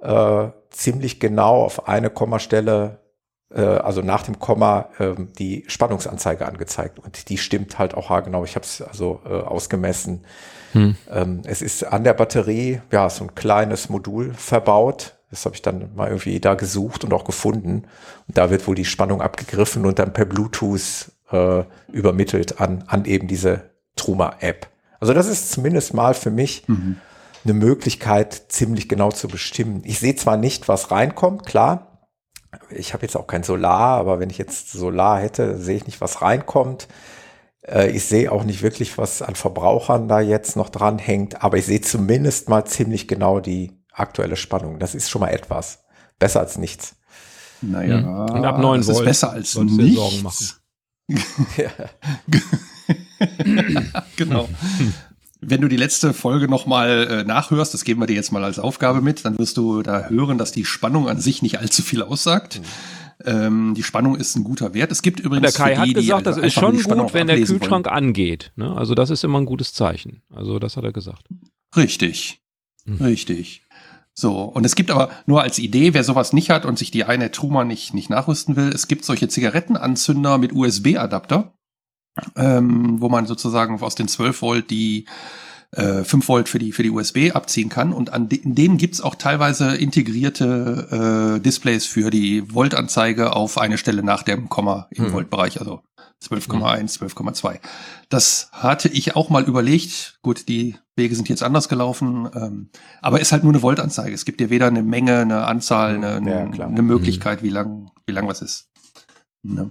äh, 0.00 0.48
ziemlich 0.70 1.20
genau 1.20 1.62
auf 1.62 1.88
eine 1.88 2.08
Kommastelle 2.08 3.01
also 3.60 4.02
nach 4.02 4.22
dem 4.22 4.38
Komma, 4.38 4.88
äh, 4.98 5.14
die 5.38 5.64
Spannungsanzeige 5.66 6.46
angezeigt. 6.46 6.98
Und 6.98 7.28
die 7.28 7.38
stimmt 7.38 7.78
halt 7.78 7.94
auch 7.94 8.10
haargenau. 8.10 8.44
Ich 8.44 8.54
habe 8.54 8.64
es 8.64 8.80
also 8.82 9.20
äh, 9.24 9.28
ausgemessen. 9.28 10.24
Hm. 10.72 10.96
Ähm, 11.10 11.42
es 11.44 11.62
ist 11.62 11.84
an 11.84 12.04
der 12.04 12.14
Batterie, 12.14 12.80
ja, 12.90 13.10
so 13.10 13.24
ein 13.24 13.34
kleines 13.34 13.88
Modul 13.88 14.32
verbaut. 14.34 15.14
Das 15.30 15.44
habe 15.44 15.54
ich 15.54 15.62
dann 15.62 15.94
mal 15.94 16.08
irgendwie 16.08 16.40
da 16.40 16.54
gesucht 16.54 17.04
und 17.04 17.12
auch 17.12 17.24
gefunden. 17.24 17.84
Und 18.28 18.38
da 18.38 18.50
wird 18.50 18.66
wohl 18.66 18.74
die 18.74 18.84
Spannung 18.84 19.22
abgegriffen 19.22 19.86
und 19.86 19.98
dann 19.98 20.12
per 20.12 20.24
Bluetooth 20.24 21.10
äh, 21.30 21.64
übermittelt 21.90 22.60
an, 22.60 22.84
an 22.86 23.04
eben 23.04 23.28
diese 23.28 23.70
Truma-App. 23.96 24.68
Also 25.00 25.14
das 25.14 25.26
ist 25.26 25.50
zumindest 25.50 25.94
mal 25.94 26.14
für 26.14 26.30
mich 26.30 26.68
mhm. 26.68 26.96
eine 27.44 27.54
Möglichkeit, 27.54 28.34
ziemlich 28.48 28.88
genau 28.88 29.10
zu 29.10 29.28
bestimmen. 29.28 29.82
Ich 29.84 29.98
sehe 29.98 30.14
zwar 30.14 30.36
nicht, 30.36 30.68
was 30.68 30.90
reinkommt, 30.90 31.44
klar. 31.44 31.91
Ich 32.70 32.92
habe 32.92 33.02
jetzt 33.02 33.16
auch 33.16 33.26
kein 33.26 33.42
Solar, 33.42 33.98
aber 33.98 34.20
wenn 34.20 34.30
ich 34.30 34.38
jetzt 34.38 34.72
Solar 34.72 35.20
hätte, 35.20 35.58
sehe 35.58 35.76
ich 35.76 35.86
nicht, 35.86 36.00
was 36.00 36.22
reinkommt. 36.22 36.88
Äh, 37.62 37.90
ich 37.90 38.04
sehe 38.04 38.30
auch 38.30 38.44
nicht 38.44 38.62
wirklich, 38.62 38.98
was 38.98 39.22
an 39.22 39.34
Verbrauchern 39.34 40.08
da 40.08 40.20
jetzt 40.20 40.56
noch 40.56 40.68
dran 40.68 40.98
hängt, 40.98 41.42
aber 41.42 41.58
ich 41.58 41.66
sehe 41.66 41.80
zumindest 41.80 42.48
mal 42.48 42.64
ziemlich 42.64 43.08
genau 43.08 43.40
die 43.40 43.72
aktuelle 43.92 44.36
Spannung. 44.36 44.78
Das 44.78 44.94
ist 44.94 45.10
schon 45.10 45.20
mal 45.20 45.28
etwas. 45.28 45.84
Besser 46.18 46.40
als 46.40 46.58
nichts. 46.58 46.96
Naja, 47.60 48.00
mhm. 48.00 48.36
und 48.36 48.44
ab 48.44 48.58
9 48.58 48.80
das 48.80 48.88
Volt 48.88 48.98
ist 48.98 49.04
besser 49.04 49.30
als 49.30 49.56
nichts. 49.56 49.94
Sorgen 49.94 50.22
machen. 50.22 50.48
genau. 54.16 54.48
Wenn 55.44 55.60
du 55.60 55.68
die 55.68 55.76
letzte 55.76 56.14
Folge 56.14 56.46
nochmal 56.46 57.08
äh, 57.10 57.24
nachhörst, 57.24 57.74
das 57.74 57.82
geben 57.82 58.00
wir 58.00 58.06
dir 58.06 58.14
jetzt 58.14 58.30
mal 58.30 58.44
als 58.44 58.60
Aufgabe 58.60 59.00
mit, 59.00 59.24
dann 59.24 59.36
wirst 59.38 59.56
du 59.56 59.82
da 59.82 60.08
hören, 60.08 60.38
dass 60.38 60.52
die 60.52 60.64
Spannung 60.64 61.08
an 61.08 61.18
sich 61.18 61.42
nicht 61.42 61.58
allzu 61.58 61.82
viel 61.82 62.02
aussagt. 62.02 62.60
Mhm. 62.60 62.64
Ähm, 63.24 63.74
die 63.76 63.82
Spannung 63.82 64.16
ist 64.16 64.36
ein 64.36 64.44
guter 64.44 64.72
Wert. 64.72 64.92
Es 64.92 65.02
gibt 65.02 65.20
übrigens. 65.20 65.54
Der 65.54 65.64
Kai 65.64 65.74
die, 65.74 65.80
hat 65.80 65.94
gesagt, 65.94 66.26
das 66.26 66.36
ist 66.36 66.54
schon 66.54 66.80
gut, 66.80 67.12
wenn 67.12 67.26
der 67.26 67.36
Kühlschrank 67.42 67.86
wollen. 67.86 67.96
angeht. 67.96 68.52
Ne? 68.56 68.72
Also 68.76 68.94
das 68.94 69.10
ist 69.10 69.24
immer 69.24 69.40
ein 69.40 69.46
gutes 69.46 69.74
Zeichen. 69.74 70.22
Also 70.30 70.58
das 70.58 70.76
hat 70.76 70.84
er 70.84 70.92
gesagt. 70.92 71.26
Richtig. 71.76 72.40
Mhm. 72.84 72.96
Richtig. 72.96 73.62
So, 74.14 74.42
und 74.42 74.66
es 74.66 74.74
gibt 74.74 74.90
aber 74.90 75.10
nur 75.26 75.42
als 75.42 75.58
Idee, 75.58 75.94
wer 75.94 76.04
sowas 76.04 76.32
nicht 76.32 76.50
hat 76.50 76.66
und 76.66 76.78
sich 76.78 76.90
die 76.90 77.04
eine 77.04 77.30
Truma 77.30 77.64
nicht, 77.64 77.94
nicht 77.94 78.10
nachrüsten 78.10 78.56
will, 78.56 78.68
es 78.68 78.86
gibt 78.86 79.04
solche 79.04 79.28
Zigarettenanzünder 79.28 80.36
mit 80.36 80.52
USB-Adapter, 80.52 81.54
ähm, 82.36 83.00
wo 83.00 83.08
man 83.08 83.26
sozusagen 83.26 83.80
aus 83.80 83.94
den 83.94 84.08
12 84.08 84.42
Volt 84.42 84.70
die 84.70 85.06
äh, 85.72 86.04
5 86.04 86.28
Volt 86.28 86.48
für 86.48 86.58
die, 86.58 86.72
für 86.72 86.82
die 86.82 86.90
USB 86.90 87.34
abziehen 87.34 87.68
kann. 87.68 87.92
Und 87.92 88.12
an 88.12 88.28
de 88.28 88.38
in 88.38 88.54
denen 88.54 88.76
gibt's 88.76 89.00
auch 89.00 89.14
teilweise 89.14 89.74
integrierte 89.76 91.36
äh, 91.36 91.40
Displays 91.40 91.86
für 91.86 92.10
die 92.10 92.54
Voltanzeige 92.54 93.34
auf 93.34 93.58
eine 93.58 93.78
Stelle 93.78 94.02
nach 94.02 94.22
dem 94.22 94.48
Komma 94.48 94.88
im 94.90 95.06
hm. 95.06 95.12
Voltbereich, 95.12 95.60
also 95.60 95.80
12,1, 96.22 96.98
12,2. 97.00 97.58
Das 98.08 98.50
hatte 98.52 98.88
ich 98.88 99.16
auch 99.16 99.28
mal 99.28 99.42
überlegt. 99.42 100.18
Gut, 100.22 100.48
die 100.48 100.76
Wege 100.94 101.14
sind 101.16 101.28
jetzt 101.28 101.42
anders 101.42 101.68
gelaufen, 101.68 102.28
ähm, 102.34 102.70
aber 103.00 103.20
ist 103.20 103.32
halt 103.32 103.42
nur 103.42 103.52
eine 103.52 103.62
Voltanzeige. 103.62 104.14
Es 104.14 104.24
gibt 104.24 104.40
dir 104.40 104.50
weder 104.50 104.68
eine 104.68 104.82
Menge, 104.82 105.18
eine 105.18 105.46
Anzahl, 105.46 105.96
eine, 105.96 106.50
ja, 106.56 106.66
eine 106.66 106.82
Möglichkeit, 106.82 107.42
mhm. 107.42 107.46
wie 107.46 107.50
lang, 107.50 107.90
wie 108.06 108.12
lang 108.12 108.28
was 108.28 108.42
ist. 108.42 108.68
Ne? 109.42 109.70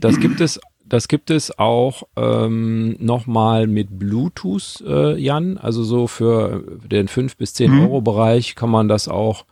Das 0.00 0.18
gibt 0.18 0.40
es, 0.40 0.58
das 0.90 1.06
gibt 1.06 1.30
es 1.30 1.56
auch 1.56 2.02
ähm, 2.16 2.96
nochmal 2.98 3.68
mit 3.68 3.96
Bluetooth, 3.96 4.82
äh, 4.84 5.16
Jan. 5.16 5.56
Also 5.56 5.84
so 5.84 6.08
für 6.08 6.64
den 6.84 7.06
5 7.06 7.36
bis 7.36 7.54
10 7.54 7.70
mhm. 7.70 7.80
Euro 7.82 8.00
Bereich 8.00 8.56
kann 8.56 8.70
man 8.70 8.88
das 8.88 9.06
auch 9.06 9.46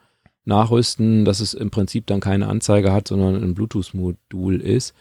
nachrüsten, 0.44 1.24
dass 1.24 1.38
es 1.38 1.54
im 1.54 1.70
Prinzip 1.70 2.06
dann 2.06 2.20
keine 2.20 2.48
Anzeige 2.48 2.92
hat, 2.92 3.06
sondern 3.06 3.36
ein 3.36 3.54
Bluetooth-Modul 3.54 4.60
ist. 4.60 4.94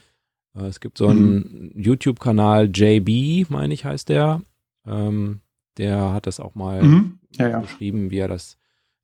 Äh, 0.55 0.65
es 0.65 0.79
gibt 0.79 0.99
so 0.99 1.07
einen 1.07 1.71
mhm. 1.73 1.81
YouTube-Kanal, 1.81 2.69
JB, 2.71 3.49
meine 3.49 3.73
ich, 3.73 3.83
heißt 3.83 4.09
der. 4.09 4.41
Ähm, 4.85 5.41
der 5.77 6.13
hat 6.13 6.27
das 6.27 6.39
auch 6.39 6.53
mal 6.53 6.83
mhm. 6.83 7.19
ja, 7.31 7.49
ja. 7.49 7.59
beschrieben, 7.61 8.11
wie 8.11 8.19
er 8.19 8.27
das 8.27 8.57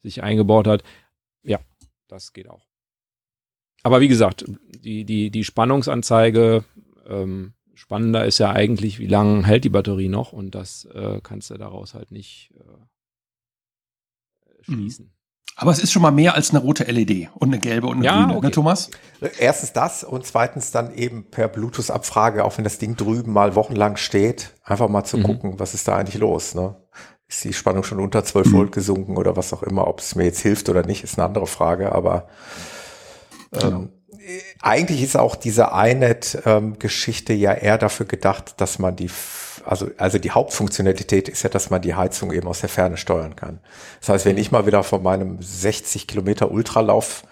sich 0.03 0.21
eingebaut 0.21 0.67
hat. 0.67 0.83
Ja, 1.41 1.59
das 2.07 2.31
geht 2.31 2.47
auch. 2.47 2.67
Aber 3.83 3.99
wie 4.01 4.07
gesagt, 4.07 4.45
die, 4.83 5.03
die, 5.03 5.29
die 5.29 5.43
Spannungsanzeige, 5.43 6.63
ähm, 7.07 7.53
spannender 7.73 8.25
ist 8.25 8.37
ja 8.37 8.51
eigentlich, 8.51 8.99
wie 8.99 9.07
lange 9.07 9.45
hält 9.45 9.63
die 9.63 9.69
Batterie 9.69 10.09
noch 10.09 10.33
und 10.33 10.55
das 10.55 10.85
äh, 10.85 11.19
kannst 11.21 11.49
du 11.49 11.57
daraus 11.57 11.93
halt 11.93 12.11
nicht 12.11 12.53
äh, 12.59 12.63
mhm. 14.67 14.75
schließen. 14.75 15.13
Aber 15.55 15.71
es 15.71 15.79
ist 15.79 15.91
schon 15.91 16.01
mal 16.01 16.11
mehr 16.11 16.33
als 16.33 16.49
eine 16.49 16.59
rote 16.59 16.83
LED 16.85 17.29
und 17.35 17.49
eine 17.49 17.59
gelbe 17.59 17.87
und 17.87 17.97
eine 17.97 18.05
ja, 18.05 18.13
grüne, 18.13 18.27
ne, 18.27 18.37
okay. 18.37 18.47
ne, 18.47 18.51
Thomas? 18.51 18.89
Erstens 19.37 19.71
das 19.71 20.03
und 20.03 20.25
zweitens 20.25 20.71
dann 20.71 20.93
eben 20.95 21.25
per 21.29 21.47
Bluetooth-Abfrage, 21.47 22.43
auch 22.43 22.57
wenn 22.57 22.63
das 22.63 22.79
Ding 22.79 22.95
drüben 22.95 23.31
mal 23.33 23.53
wochenlang 23.55 23.97
steht, 23.97 24.55
einfach 24.63 24.89
mal 24.89 25.03
zu 25.03 25.17
mhm. 25.17 25.23
gucken, 25.23 25.59
was 25.59 25.75
ist 25.75 25.87
da 25.87 25.97
eigentlich 25.97 26.19
los. 26.19 26.55
Ne? 26.55 26.75
Ist 27.27 27.43
die 27.43 27.53
Spannung 27.53 27.83
schon 27.83 27.99
unter 27.99 28.23
12 28.23 28.47
mhm. 28.47 28.53
Volt 28.53 28.71
gesunken 28.71 29.15
oder 29.15 29.35
was 29.35 29.53
auch 29.53 29.61
immer, 29.61 29.87
ob 29.87 29.99
es 29.99 30.15
mir 30.15 30.23
jetzt 30.23 30.39
hilft 30.39 30.69
oder 30.69 30.85
nicht, 30.85 31.03
ist 31.03 31.19
eine 31.19 31.27
andere 31.27 31.45
Frage, 31.45 31.91
aber 31.91 32.27
ähm, 33.51 33.59
genau. 33.61 33.89
Eigentlich 34.61 35.03
ist 35.03 35.17
auch 35.17 35.35
diese 35.35 35.69
iNet-Geschichte 35.73 37.33
ja 37.33 37.53
eher 37.53 37.77
dafür 37.77 38.05
gedacht, 38.05 38.55
dass 38.57 38.79
man 38.79 38.95
die 38.95 39.09
also, 39.65 39.89
also 39.97 40.17
die 40.17 40.31
Hauptfunktionalität 40.31 41.29
ist 41.29 41.43
ja, 41.43 41.49
dass 41.49 41.69
man 41.69 41.81
die 41.81 41.95
Heizung 41.95 42.31
eben 42.33 42.47
aus 42.47 42.59
der 42.59 42.69
Ferne 42.69 42.97
steuern 42.97 43.35
kann. 43.35 43.59
Das 43.99 44.09
heißt, 44.09 44.25
wenn 44.25 44.37
ich 44.37 44.51
mal 44.51 44.65
wieder 44.65 44.83
von 44.83 45.01
meinem 45.01 45.41
60 45.41 46.07
Kilometer 46.07 46.51
Ultralauf 46.51 47.23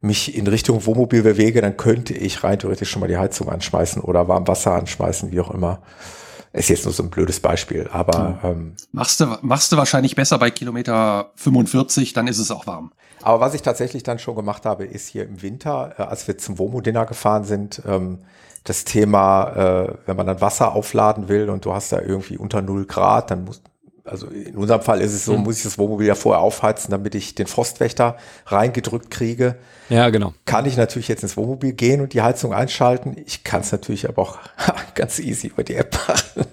mich 0.00 0.34
in 0.34 0.46
Richtung 0.46 0.84
Wohnmobil 0.86 1.22
bewege, 1.22 1.60
dann 1.60 1.76
könnte 1.76 2.14
ich 2.14 2.44
rein 2.44 2.58
theoretisch 2.58 2.90
schon 2.90 3.00
mal 3.00 3.08
die 3.08 3.16
Heizung 3.16 3.48
anschmeißen 3.48 4.02
oder 4.02 4.28
warm 4.28 4.46
Wasser 4.46 4.72
anschmeißen, 4.72 5.32
wie 5.32 5.40
auch 5.40 5.50
immer. 5.50 5.82
Ist 6.52 6.70
jetzt 6.70 6.84
nur 6.84 6.94
so 6.94 7.02
ein 7.02 7.10
blödes 7.10 7.40
Beispiel, 7.40 7.88
aber 7.92 8.38
ähm, 8.42 8.76
machst 8.92 9.20
du 9.20 9.26
machst 9.42 9.72
du 9.72 9.76
wahrscheinlich 9.76 10.14
besser 10.14 10.38
bei 10.38 10.50
Kilometer 10.50 11.32
45, 11.36 12.14
dann 12.14 12.28
ist 12.28 12.38
es 12.38 12.50
auch 12.50 12.66
warm. 12.66 12.92
Aber 13.26 13.40
was 13.40 13.54
ich 13.54 13.62
tatsächlich 13.62 14.04
dann 14.04 14.20
schon 14.20 14.36
gemacht 14.36 14.64
habe, 14.66 14.84
ist 14.84 15.08
hier 15.08 15.24
im 15.24 15.42
Winter, 15.42 15.96
äh, 15.98 16.02
als 16.02 16.28
wir 16.28 16.38
zum 16.38 16.60
Womo-Dinner 16.60 17.06
gefahren 17.06 17.42
sind, 17.42 17.82
ähm, 17.84 18.20
das 18.62 18.84
Thema, 18.84 19.86
äh, 19.88 19.94
wenn 20.06 20.16
man 20.16 20.28
dann 20.28 20.40
Wasser 20.40 20.76
aufladen 20.76 21.28
will 21.28 21.50
und 21.50 21.64
du 21.64 21.72
hast 21.72 21.90
da 21.90 22.00
irgendwie 22.00 22.38
unter 22.38 22.62
null 22.62 22.86
Grad, 22.86 23.32
dann 23.32 23.42
muss, 23.42 23.62
also 24.04 24.28
in 24.28 24.54
unserem 24.54 24.80
Fall 24.80 25.00
ist 25.00 25.12
es 25.12 25.24
so, 25.24 25.36
mhm. 25.36 25.42
muss 25.42 25.56
ich 25.56 25.64
das 25.64 25.76
Wohnmobil 25.76 26.06
ja 26.06 26.14
vorher 26.14 26.40
aufheizen, 26.40 26.92
damit 26.92 27.16
ich 27.16 27.34
den 27.34 27.48
Frostwächter 27.48 28.16
reingedrückt 28.46 29.10
kriege. 29.10 29.56
Ja, 29.88 30.08
genau. 30.10 30.32
Kann 30.44 30.64
ich 30.64 30.76
natürlich 30.76 31.08
jetzt 31.08 31.24
ins 31.24 31.36
Wohnmobil 31.36 31.72
gehen 31.72 32.02
und 32.02 32.12
die 32.12 32.22
Heizung 32.22 32.54
einschalten. 32.54 33.16
Ich 33.26 33.42
kann 33.42 33.62
es 33.62 33.72
natürlich 33.72 34.08
aber 34.08 34.22
auch 34.22 34.38
ganz 34.94 35.18
easy 35.18 35.48
über 35.48 35.64
die 35.64 35.74
App 35.74 35.98
machen. 36.06 36.46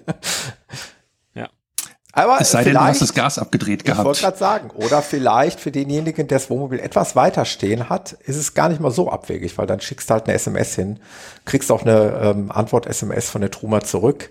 Aber 2.15 2.37
es 2.39 2.51
sei 2.51 2.63
denn, 2.63 2.75
du 2.75 2.79
hast 2.79 3.01
das 3.01 3.15
Gas 3.15 3.39
abgedreht 3.39 3.83
gehabt. 3.83 4.01
Ich 4.01 4.05
wollte 4.05 4.21
gerade 4.21 4.37
sagen, 4.37 4.69
oder 4.69 5.01
vielleicht 5.01 5.59
für 5.59 5.71
denjenigen, 5.71 6.27
der 6.27 6.37
das 6.37 6.49
Wohnmobil 6.51 6.79
etwas 6.79 7.15
weiter 7.15 7.43
stehen 7.43 7.89
hat, 7.89 8.13
ist 8.13 8.37
es 8.37 8.53
gar 8.53 8.69
nicht 8.69 8.79
mal 8.79 8.91
so 8.91 9.11
abwegig, 9.11 9.57
weil 9.57 9.65
dann 9.65 9.81
schickst 9.81 10.09
du 10.09 10.13
halt 10.13 10.25
eine 10.25 10.35
SMS 10.35 10.75
hin, 10.75 10.99
kriegst 11.45 11.71
auch 11.71 11.81
eine 11.81 12.19
ähm, 12.21 12.51
Antwort-SMS 12.51 13.31
von 13.31 13.41
der 13.41 13.49
Truma 13.49 13.81
zurück. 13.81 14.29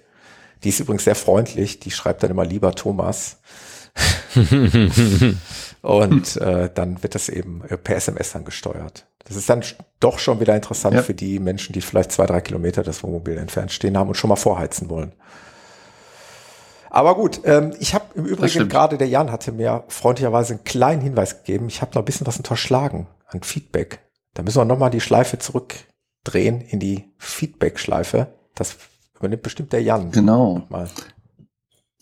Die 0.62 0.68
ist 0.68 0.78
übrigens 0.78 1.02
sehr 1.02 1.16
freundlich, 1.16 1.80
die 1.80 1.90
schreibt 1.90 2.22
dann 2.22 2.30
immer 2.30 2.44
lieber 2.44 2.72
Thomas. 2.72 3.38
Und 5.82 6.36
äh, 6.36 6.70
dann 6.72 7.02
wird 7.02 7.16
das 7.16 7.28
eben 7.28 7.62
per 7.82 7.96
SMS 7.96 8.30
dann 8.32 8.44
gesteuert. 8.44 9.06
Das 9.24 9.36
ist 9.36 9.50
dann 9.50 9.64
doch 9.98 10.20
schon 10.20 10.38
wieder 10.38 10.54
interessant 10.54 10.94
ja. 10.94 11.02
für 11.02 11.14
die 11.14 11.40
Menschen, 11.40 11.72
die 11.72 11.80
vielleicht 11.80 12.12
zwei, 12.12 12.26
drei 12.26 12.40
Kilometer 12.40 12.84
das 12.84 13.02
Wohnmobil 13.02 13.38
entfernt 13.38 13.72
stehen 13.72 13.98
haben 13.98 14.08
und 14.08 14.14
schon 14.14 14.28
mal 14.28 14.36
vorheizen 14.36 14.88
wollen. 14.88 15.12
Aber 16.94 17.14
gut, 17.14 17.40
ähm, 17.44 17.72
ich 17.80 17.94
habe 17.94 18.04
im 18.16 18.26
Übrigen 18.26 18.68
gerade, 18.68 18.98
der 18.98 19.08
Jan 19.08 19.32
hatte 19.32 19.50
mir 19.50 19.84
freundlicherweise 19.88 20.52
einen 20.52 20.64
kleinen 20.64 21.00
Hinweis 21.00 21.38
gegeben. 21.38 21.66
Ich 21.68 21.80
habe 21.80 21.92
noch 21.94 22.02
ein 22.02 22.04
bisschen 22.04 22.26
was 22.26 22.36
unterschlagen 22.36 23.06
an 23.28 23.42
Feedback. 23.42 24.00
Da 24.34 24.42
müssen 24.42 24.58
wir 24.58 24.66
nochmal 24.66 24.90
die 24.90 25.00
Schleife 25.00 25.38
zurückdrehen 25.38 26.60
in 26.60 26.80
die 26.80 27.10
Feedback-Schleife. 27.16 28.34
Das 28.54 28.76
übernimmt 29.18 29.42
bestimmt 29.42 29.72
der 29.72 29.82
Jan. 29.82 30.10
Genau. 30.10 30.66
Mal. 30.68 30.90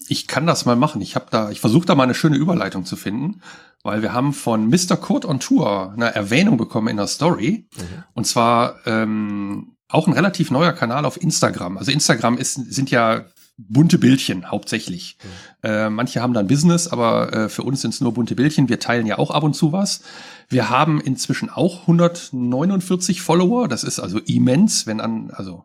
Ich 0.08 0.26
kann 0.26 0.44
das 0.48 0.64
mal 0.64 0.74
machen. 0.74 1.00
Ich 1.02 1.14
habe 1.14 1.26
da, 1.30 1.50
ich 1.50 1.60
versuche 1.60 1.86
da 1.86 1.94
mal 1.94 2.02
eine 2.02 2.14
schöne 2.14 2.36
Überleitung 2.36 2.84
zu 2.84 2.96
finden, 2.96 3.42
weil 3.84 4.02
wir 4.02 4.12
haben 4.12 4.32
von 4.32 4.66
Mr. 4.70 4.96
Code 4.96 5.28
on 5.28 5.38
Tour 5.38 5.92
eine 5.92 6.16
Erwähnung 6.16 6.56
bekommen 6.56 6.88
in 6.88 6.96
der 6.96 7.06
Story. 7.06 7.68
Mhm. 7.76 8.04
Und 8.14 8.26
zwar 8.26 8.84
ähm, 8.86 9.76
auch 9.88 10.08
ein 10.08 10.14
relativ 10.14 10.50
neuer 10.50 10.72
Kanal 10.72 11.04
auf 11.04 11.22
Instagram. 11.22 11.78
Also 11.78 11.92
Instagram 11.92 12.38
ist, 12.38 12.54
sind 12.54 12.90
ja 12.90 13.26
bunte 13.68 13.98
Bildchen 13.98 14.50
hauptsächlich. 14.50 15.16
Mhm. 15.22 15.68
Äh, 15.68 15.90
manche 15.90 16.20
haben 16.22 16.32
dann 16.32 16.46
Business, 16.46 16.88
aber 16.88 17.32
äh, 17.32 17.48
für 17.48 17.62
uns 17.62 17.80
sind 17.82 17.94
es 17.94 18.00
nur 18.00 18.14
bunte 18.14 18.34
Bildchen. 18.34 18.68
Wir 18.68 18.80
teilen 18.80 19.06
ja 19.06 19.18
auch 19.18 19.30
ab 19.30 19.42
und 19.42 19.54
zu 19.54 19.72
was. 19.72 20.02
Wir 20.48 20.70
haben 20.70 21.00
inzwischen 21.00 21.50
auch 21.50 21.82
149 21.82 23.22
Follower. 23.22 23.68
Das 23.68 23.84
ist 23.84 24.00
also 24.00 24.18
immens, 24.18 24.86
wenn 24.86 25.00
an, 25.00 25.30
also 25.32 25.64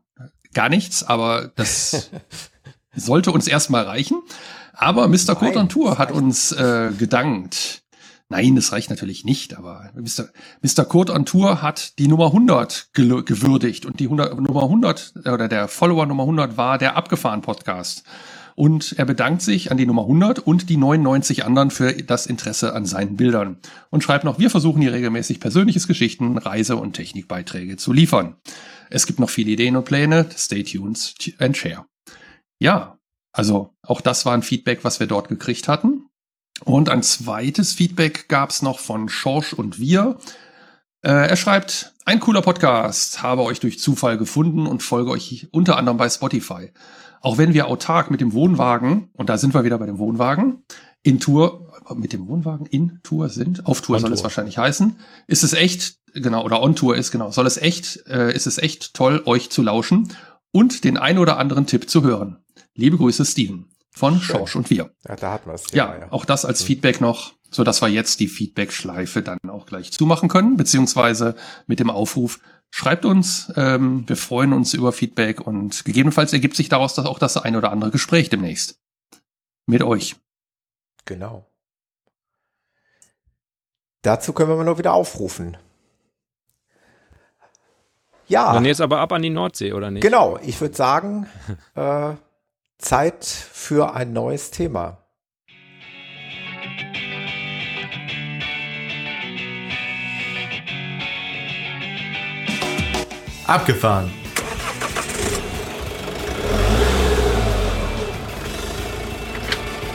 gar 0.53 0.69
nichts, 0.69 1.03
aber 1.03 1.51
das 1.55 2.11
sollte 2.95 3.31
uns 3.31 3.47
erstmal 3.47 3.83
reichen. 3.83 4.21
Aber 4.73 5.07
Mr. 5.07 5.35
Code 5.35 5.59
on 5.59 5.69
Tour 5.69 5.97
hat 5.97 6.11
uns 6.11 6.51
äh, 6.51 6.91
gedankt 6.97 7.83
Nein, 8.29 8.55
das 8.55 8.71
reicht 8.71 8.89
natürlich 8.89 9.23
nicht, 9.23 9.55
aber 9.55 9.91
Mr. 9.93 10.29
Mr. 10.63 10.83
Kurt 10.85 11.11
on 11.11 11.25
Tour 11.25 11.61
hat 11.61 11.99
die 11.99 12.07
Nummer 12.07 12.27
100 12.27 12.89
gewürdigt 12.93 13.85
und 13.85 13.99
die 13.99 14.05
100, 14.05 14.39
Nummer 14.39 14.63
100 14.63 15.13
oder 15.31 15.47
der 15.47 15.67
Follower 15.67 16.07
Nummer 16.07 16.23
100 16.23 16.57
war 16.57 16.79
der 16.79 16.95
Abgefahren 16.95 17.41
Podcast. 17.41 18.03
Und 18.55 18.93
er 18.97 19.05
bedankt 19.05 19.41
sich 19.41 19.69
an 19.69 19.77
die 19.77 19.85
Nummer 19.85 20.03
100 20.03 20.39
und 20.39 20.69
die 20.69 20.77
99 20.77 21.45
anderen 21.45 21.71
für 21.71 21.91
das 21.91 22.25
Interesse 22.25 22.73
an 22.73 22.85
seinen 22.85 23.17
Bildern. 23.17 23.57
Und 23.89 24.01
schreibt 24.01 24.23
noch, 24.23 24.39
wir 24.39 24.49
versuchen 24.49 24.81
hier 24.81 24.93
regelmäßig 24.93 25.41
persönliches 25.41 25.87
Geschichten, 25.87 26.37
Reise- 26.37 26.77
und 26.77 26.93
Technikbeiträge 26.93 27.75
zu 27.75 27.91
liefern. 27.91 28.37
Es 28.89 29.05
gibt 29.05 29.19
noch 29.19 29.29
viele 29.29 29.51
Ideen 29.51 29.75
und 29.75 29.83
Pläne. 29.83 30.25
Stay 30.35 30.63
tuned 30.63 31.35
and 31.37 31.57
share. 31.57 31.85
Ja, 32.59 32.97
also 33.33 33.75
auch 33.83 33.99
das 33.99 34.25
war 34.25 34.33
ein 34.33 34.41
Feedback, 34.41 34.83
was 34.83 35.01
wir 35.01 35.07
dort 35.07 35.27
gekriegt 35.27 35.67
hatten. 35.67 36.04
Und 36.63 36.89
ein 36.89 37.03
zweites 37.03 37.73
Feedback 37.73 38.27
gab 38.29 38.49
es 38.49 38.61
noch 38.61 38.79
von 38.79 39.09
Schorsch 39.09 39.53
und 39.53 39.79
wir. 39.79 40.17
Äh, 41.01 41.11
er 41.11 41.35
schreibt, 41.35 41.93
ein 42.05 42.19
cooler 42.19 42.41
Podcast, 42.41 43.21
habe 43.21 43.43
euch 43.43 43.59
durch 43.59 43.79
Zufall 43.79 44.17
gefunden 44.17 44.65
und 44.65 44.81
folge 44.81 45.11
euch 45.11 45.47
unter 45.51 45.77
anderem 45.77 45.97
bei 45.97 46.09
Spotify. 46.09 46.71
Auch 47.21 47.37
wenn 47.37 47.53
wir 47.53 47.67
autark 47.67 48.09
mit 48.09 48.21
dem 48.21 48.33
Wohnwagen, 48.33 49.09
und 49.13 49.29
da 49.29 49.37
sind 49.37 49.53
wir 49.53 49.63
wieder 49.63 49.77
bei 49.77 49.85
dem 49.85 49.97
Wohnwagen, 49.97 50.63
in 51.03 51.19
Tour, 51.19 51.73
mit 51.95 52.13
dem 52.13 52.27
Wohnwagen 52.27 52.65
in 52.67 52.99
Tour 53.03 53.29
sind, 53.29 53.65
auf 53.65 53.81
Tour 53.81 53.95
on 53.95 54.01
soll 54.01 54.09
Tour. 54.09 54.17
es 54.17 54.23
wahrscheinlich 54.23 54.57
heißen, 54.57 54.95
ist 55.27 55.43
es 55.43 55.53
echt, 55.53 55.97
genau, 56.13 56.43
oder 56.43 56.61
on 56.61 56.75
Tour 56.75 56.95
ist, 56.95 57.11
genau, 57.11 57.31
soll 57.31 57.45
es 57.47 57.57
echt, 57.57 58.05
äh, 58.07 58.33
ist 58.33 58.47
es 58.47 58.57
echt 58.57 58.93
toll, 58.93 59.21
euch 59.25 59.49
zu 59.49 59.61
lauschen 59.61 60.13
und 60.51 60.83
den 60.83 60.97
ein 60.97 61.17
oder 61.17 61.37
anderen 61.37 61.65
Tipp 61.65 61.89
zu 61.89 62.03
hören. 62.03 62.37
Liebe 62.73 62.97
Grüße, 62.97 63.25
Steven 63.25 63.67
von 63.95 64.19
Schön. 64.19 64.37
Schorsch 64.37 64.55
und 64.55 64.69
wir. 64.69 64.91
Ja, 65.07 65.15
da 65.15 65.31
hatten 65.31 65.49
wir 65.49 65.53
es. 65.53 65.71
Ja, 65.71 65.97
ja, 65.97 66.11
auch 66.11 66.25
das 66.25 66.45
als 66.45 66.61
mhm. 66.61 66.67
Feedback 66.67 67.01
noch, 67.01 67.33
so 67.49 67.63
dass 67.63 67.81
wir 67.81 67.87
jetzt 67.87 68.19
die 68.19 68.27
Feedback-Schleife 68.27 69.21
dann 69.21 69.39
auch 69.49 69.65
gleich 69.65 69.91
zumachen 69.91 70.29
können, 70.29 70.57
beziehungsweise 70.57 71.35
mit 71.67 71.79
dem 71.79 71.89
Aufruf, 71.89 72.39
schreibt 72.71 73.05
uns, 73.05 73.51
ähm, 73.55 74.03
wir 74.07 74.17
freuen 74.17 74.51
uns 74.51 74.73
über 74.73 74.91
Feedback 74.91 75.41
und 75.41 75.85
gegebenenfalls 75.85 76.33
ergibt 76.33 76.55
sich 76.55 76.67
daraus 76.67 76.93
dass 76.93 77.05
auch 77.05 77.19
das 77.19 77.37
ein 77.37 77.55
oder 77.55 77.71
andere 77.71 77.91
Gespräch 77.91 78.29
demnächst. 78.29 78.79
Mit 79.65 79.81
euch. 79.81 80.15
Genau. 81.05 81.49
Dazu 84.01 84.33
können 84.33 84.49
wir 84.49 84.57
mal 84.57 84.65
nur 84.65 84.77
wieder 84.77 84.93
aufrufen. 84.93 85.57
Ja. 88.27 88.53
Dann 88.53 88.65
jetzt 88.65 88.81
aber 88.81 88.99
ab 88.99 89.11
an 89.11 89.21
die 89.21 89.29
Nordsee, 89.29 89.73
oder 89.73 89.89
nicht? 89.89 90.03
Genau, 90.03 90.37
ich 90.43 90.59
würde 90.59 90.75
sagen, 90.75 91.27
äh, 91.75 92.13
Zeit 92.77 93.25
für 93.25 93.93
ein 93.93 94.13
neues 94.13 94.51
Thema. 94.51 94.97
Abgefahren. 103.47 104.11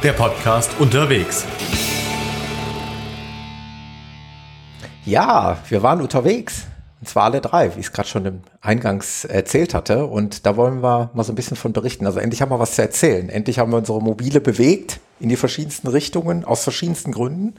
Der 0.02 0.12
Podcast 0.12 0.70
unterwegs. 0.78 1.44
Ja, 5.04 5.58
wir 5.68 5.82
waren 5.82 6.00
unterwegs. 6.00 6.69
Und 7.00 7.08
zwar 7.08 7.24
alle 7.24 7.40
drei, 7.40 7.74
wie 7.74 7.80
ich 7.80 7.86
es 7.86 7.92
gerade 7.92 8.08
schon 8.08 8.26
im 8.26 8.40
Eingangs 8.60 9.24
erzählt 9.24 9.72
hatte. 9.72 10.04
Und 10.04 10.44
da 10.44 10.56
wollen 10.56 10.82
wir 10.82 11.10
mal 11.14 11.24
so 11.24 11.32
ein 11.32 11.36
bisschen 11.36 11.56
von 11.56 11.72
berichten. 11.72 12.04
Also 12.04 12.18
endlich 12.18 12.42
haben 12.42 12.50
wir 12.50 12.58
was 12.58 12.74
zu 12.74 12.82
erzählen. 12.82 13.30
Endlich 13.30 13.58
haben 13.58 13.72
wir 13.72 13.78
unsere 13.78 14.02
Mobile 14.02 14.40
bewegt 14.40 15.00
in 15.18 15.30
die 15.30 15.36
verschiedensten 15.36 15.88
Richtungen, 15.88 16.44
aus 16.44 16.62
verschiedensten 16.62 17.12
Gründen. 17.12 17.54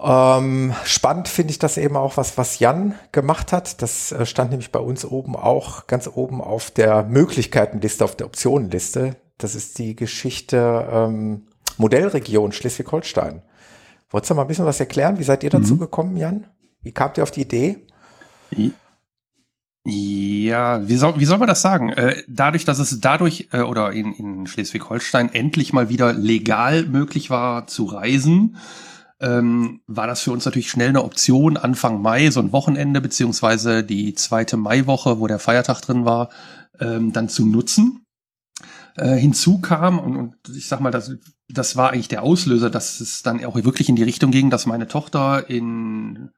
Ähm, 0.00 0.74
spannend 0.84 1.26
finde 1.26 1.50
ich 1.50 1.58
das 1.58 1.76
eben 1.76 1.96
auch, 1.96 2.16
was, 2.16 2.38
was 2.38 2.60
Jan 2.60 2.94
gemacht 3.10 3.52
hat. 3.52 3.82
Das 3.82 4.12
äh, 4.12 4.26
stand 4.26 4.50
nämlich 4.50 4.70
bei 4.70 4.78
uns 4.78 5.04
oben 5.04 5.34
auch 5.34 5.88
ganz 5.88 6.08
oben 6.12 6.40
auf 6.40 6.70
der 6.70 7.02
Möglichkeitenliste, 7.02 8.04
auf 8.04 8.14
der 8.14 8.26
Optionenliste. 8.26 9.16
Das 9.38 9.56
ist 9.56 9.78
die 9.78 9.96
Geschichte 9.96 10.88
ähm, 10.90 11.48
Modellregion 11.78 12.52
Schleswig-Holstein. 12.52 13.42
Wolltest 14.10 14.30
du 14.30 14.34
mal 14.36 14.42
ein 14.42 14.48
bisschen 14.48 14.66
was 14.66 14.78
erklären? 14.78 15.18
Wie 15.18 15.24
seid 15.24 15.42
ihr 15.42 15.50
dazu 15.50 15.74
mhm. 15.74 15.80
gekommen, 15.80 16.16
Jan? 16.16 16.46
Wie 16.80 16.92
kamt 16.92 17.18
ihr 17.18 17.24
auf 17.24 17.30
die 17.32 17.42
Idee? 17.42 17.78
Ja, 19.90 20.86
wie 20.86 20.96
soll, 20.96 21.18
wie 21.18 21.24
soll 21.24 21.38
man 21.38 21.48
das 21.48 21.62
sagen? 21.62 21.90
Äh, 21.90 22.22
dadurch, 22.28 22.66
dass 22.66 22.78
es 22.78 23.00
dadurch 23.00 23.48
äh, 23.52 23.60
oder 23.60 23.92
in, 23.92 24.12
in 24.12 24.46
Schleswig-Holstein 24.46 25.32
endlich 25.32 25.72
mal 25.72 25.88
wieder 25.88 26.12
legal 26.12 26.84
möglich 26.84 27.30
war 27.30 27.66
zu 27.66 27.86
reisen, 27.86 28.56
ähm, 29.20 29.80
war 29.86 30.06
das 30.06 30.20
für 30.20 30.32
uns 30.32 30.44
natürlich 30.44 30.70
schnell 30.70 30.90
eine 30.90 31.04
Option, 31.04 31.56
Anfang 31.56 32.02
Mai, 32.02 32.30
so 32.30 32.40
ein 32.40 32.52
Wochenende, 32.52 33.00
beziehungsweise 33.00 33.82
die 33.82 34.14
zweite 34.14 34.56
Maiwoche, 34.58 35.20
wo 35.20 35.26
der 35.26 35.38
Feiertag 35.38 35.80
drin 35.80 36.04
war, 36.04 36.28
ähm, 36.80 37.12
dann 37.12 37.28
zu 37.28 37.46
nutzen. 37.46 38.04
Äh, 38.94 39.16
hinzu 39.16 39.58
kam, 39.60 39.98
und, 39.98 40.16
und 40.16 40.34
ich 40.54 40.68
sag 40.68 40.80
mal, 40.80 40.90
das, 40.90 41.12
das 41.48 41.76
war 41.76 41.92
eigentlich 41.92 42.08
der 42.08 42.22
Auslöser, 42.22 42.68
dass 42.68 43.00
es 43.00 43.22
dann 43.22 43.44
auch 43.44 43.54
wirklich 43.54 43.88
in 43.88 43.96
die 43.96 44.02
Richtung 44.02 44.32
ging, 44.32 44.50
dass 44.50 44.66
meine 44.66 44.86
Tochter 44.86 45.48
in 45.48 46.30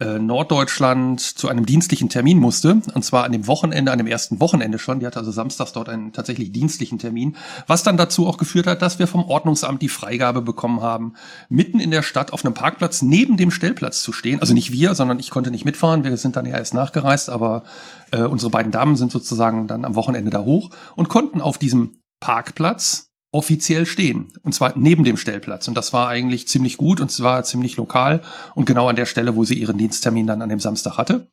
äh, 0.00 0.18
Norddeutschland 0.18 1.20
zu 1.20 1.48
einem 1.48 1.66
dienstlichen 1.66 2.08
Termin 2.08 2.38
musste. 2.38 2.80
Und 2.94 3.04
zwar 3.04 3.24
an 3.24 3.32
dem 3.32 3.46
Wochenende, 3.46 3.92
an 3.92 3.98
dem 3.98 4.06
ersten 4.06 4.40
Wochenende 4.40 4.78
schon. 4.78 5.00
Die 5.00 5.06
hatte 5.06 5.18
also 5.18 5.30
samstags 5.30 5.72
dort 5.72 5.88
einen 5.88 6.12
tatsächlich 6.12 6.52
dienstlichen 6.52 6.98
Termin. 6.98 7.36
Was 7.66 7.82
dann 7.82 7.96
dazu 7.96 8.26
auch 8.26 8.38
geführt 8.38 8.66
hat, 8.66 8.80
dass 8.82 8.98
wir 8.98 9.06
vom 9.06 9.24
Ordnungsamt 9.24 9.82
die 9.82 9.88
Freigabe 9.88 10.40
bekommen 10.40 10.80
haben, 10.80 11.14
mitten 11.48 11.80
in 11.80 11.90
der 11.90 12.02
Stadt 12.02 12.32
auf 12.32 12.44
einem 12.44 12.54
Parkplatz 12.54 13.02
neben 13.02 13.36
dem 13.36 13.50
Stellplatz 13.50 14.02
zu 14.02 14.12
stehen. 14.12 14.40
Also 14.40 14.54
nicht 14.54 14.72
wir, 14.72 14.94
sondern 14.94 15.18
ich 15.18 15.30
konnte 15.30 15.50
nicht 15.50 15.64
mitfahren. 15.64 16.02
Wir 16.02 16.16
sind 16.16 16.36
dann 16.36 16.46
ja 16.46 16.56
erst 16.56 16.74
nachgereist, 16.74 17.28
aber 17.28 17.64
äh, 18.10 18.22
unsere 18.22 18.50
beiden 18.50 18.72
Damen 18.72 18.96
sind 18.96 19.12
sozusagen 19.12 19.66
dann 19.66 19.84
am 19.84 19.94
Wochenende 19.96 20.30
da 20.30 20.40
hoch 20.40 20.70
und 20.96 21.08
konnten 21.08 21.40
auf 21.42 21.58
diesem 21.58 21.98
Parkplatz 22.20 23.09
offiziell 23.32 23.86
stehen. 23.86 24.32
Und 24.42 24.54
zwar 24.54 24.72
neben 24.76 25.04
dem 25.04 25.16
Stellplatz. 25.16 25.68
Und 25.68 25.74
das 25.74 25.92
war 25.92 26.08
eigentlich 26.08 26.48
ziemlich 26.48 26.76
gut 26.76 27.00
und 27.00 27.10
zwar 27.10 27.44
ziemlich 27.44 27.76
lokal 27.76 28.22
und 28.54 28.66
genau 28.66 28.88
an 28.88 28.96
der 28.96 29.06
Stelle, 29.06 29.36
wo 29.36 29.44
sie 29.44 29.54
ihren 29.54 29.78
Diensttermin 29.78 30.26
dann 30.26 30.42
an 30.42 30.48
dem 30.48 30.60
Samstag 30.60 30.98
hatte. 30.98 31.28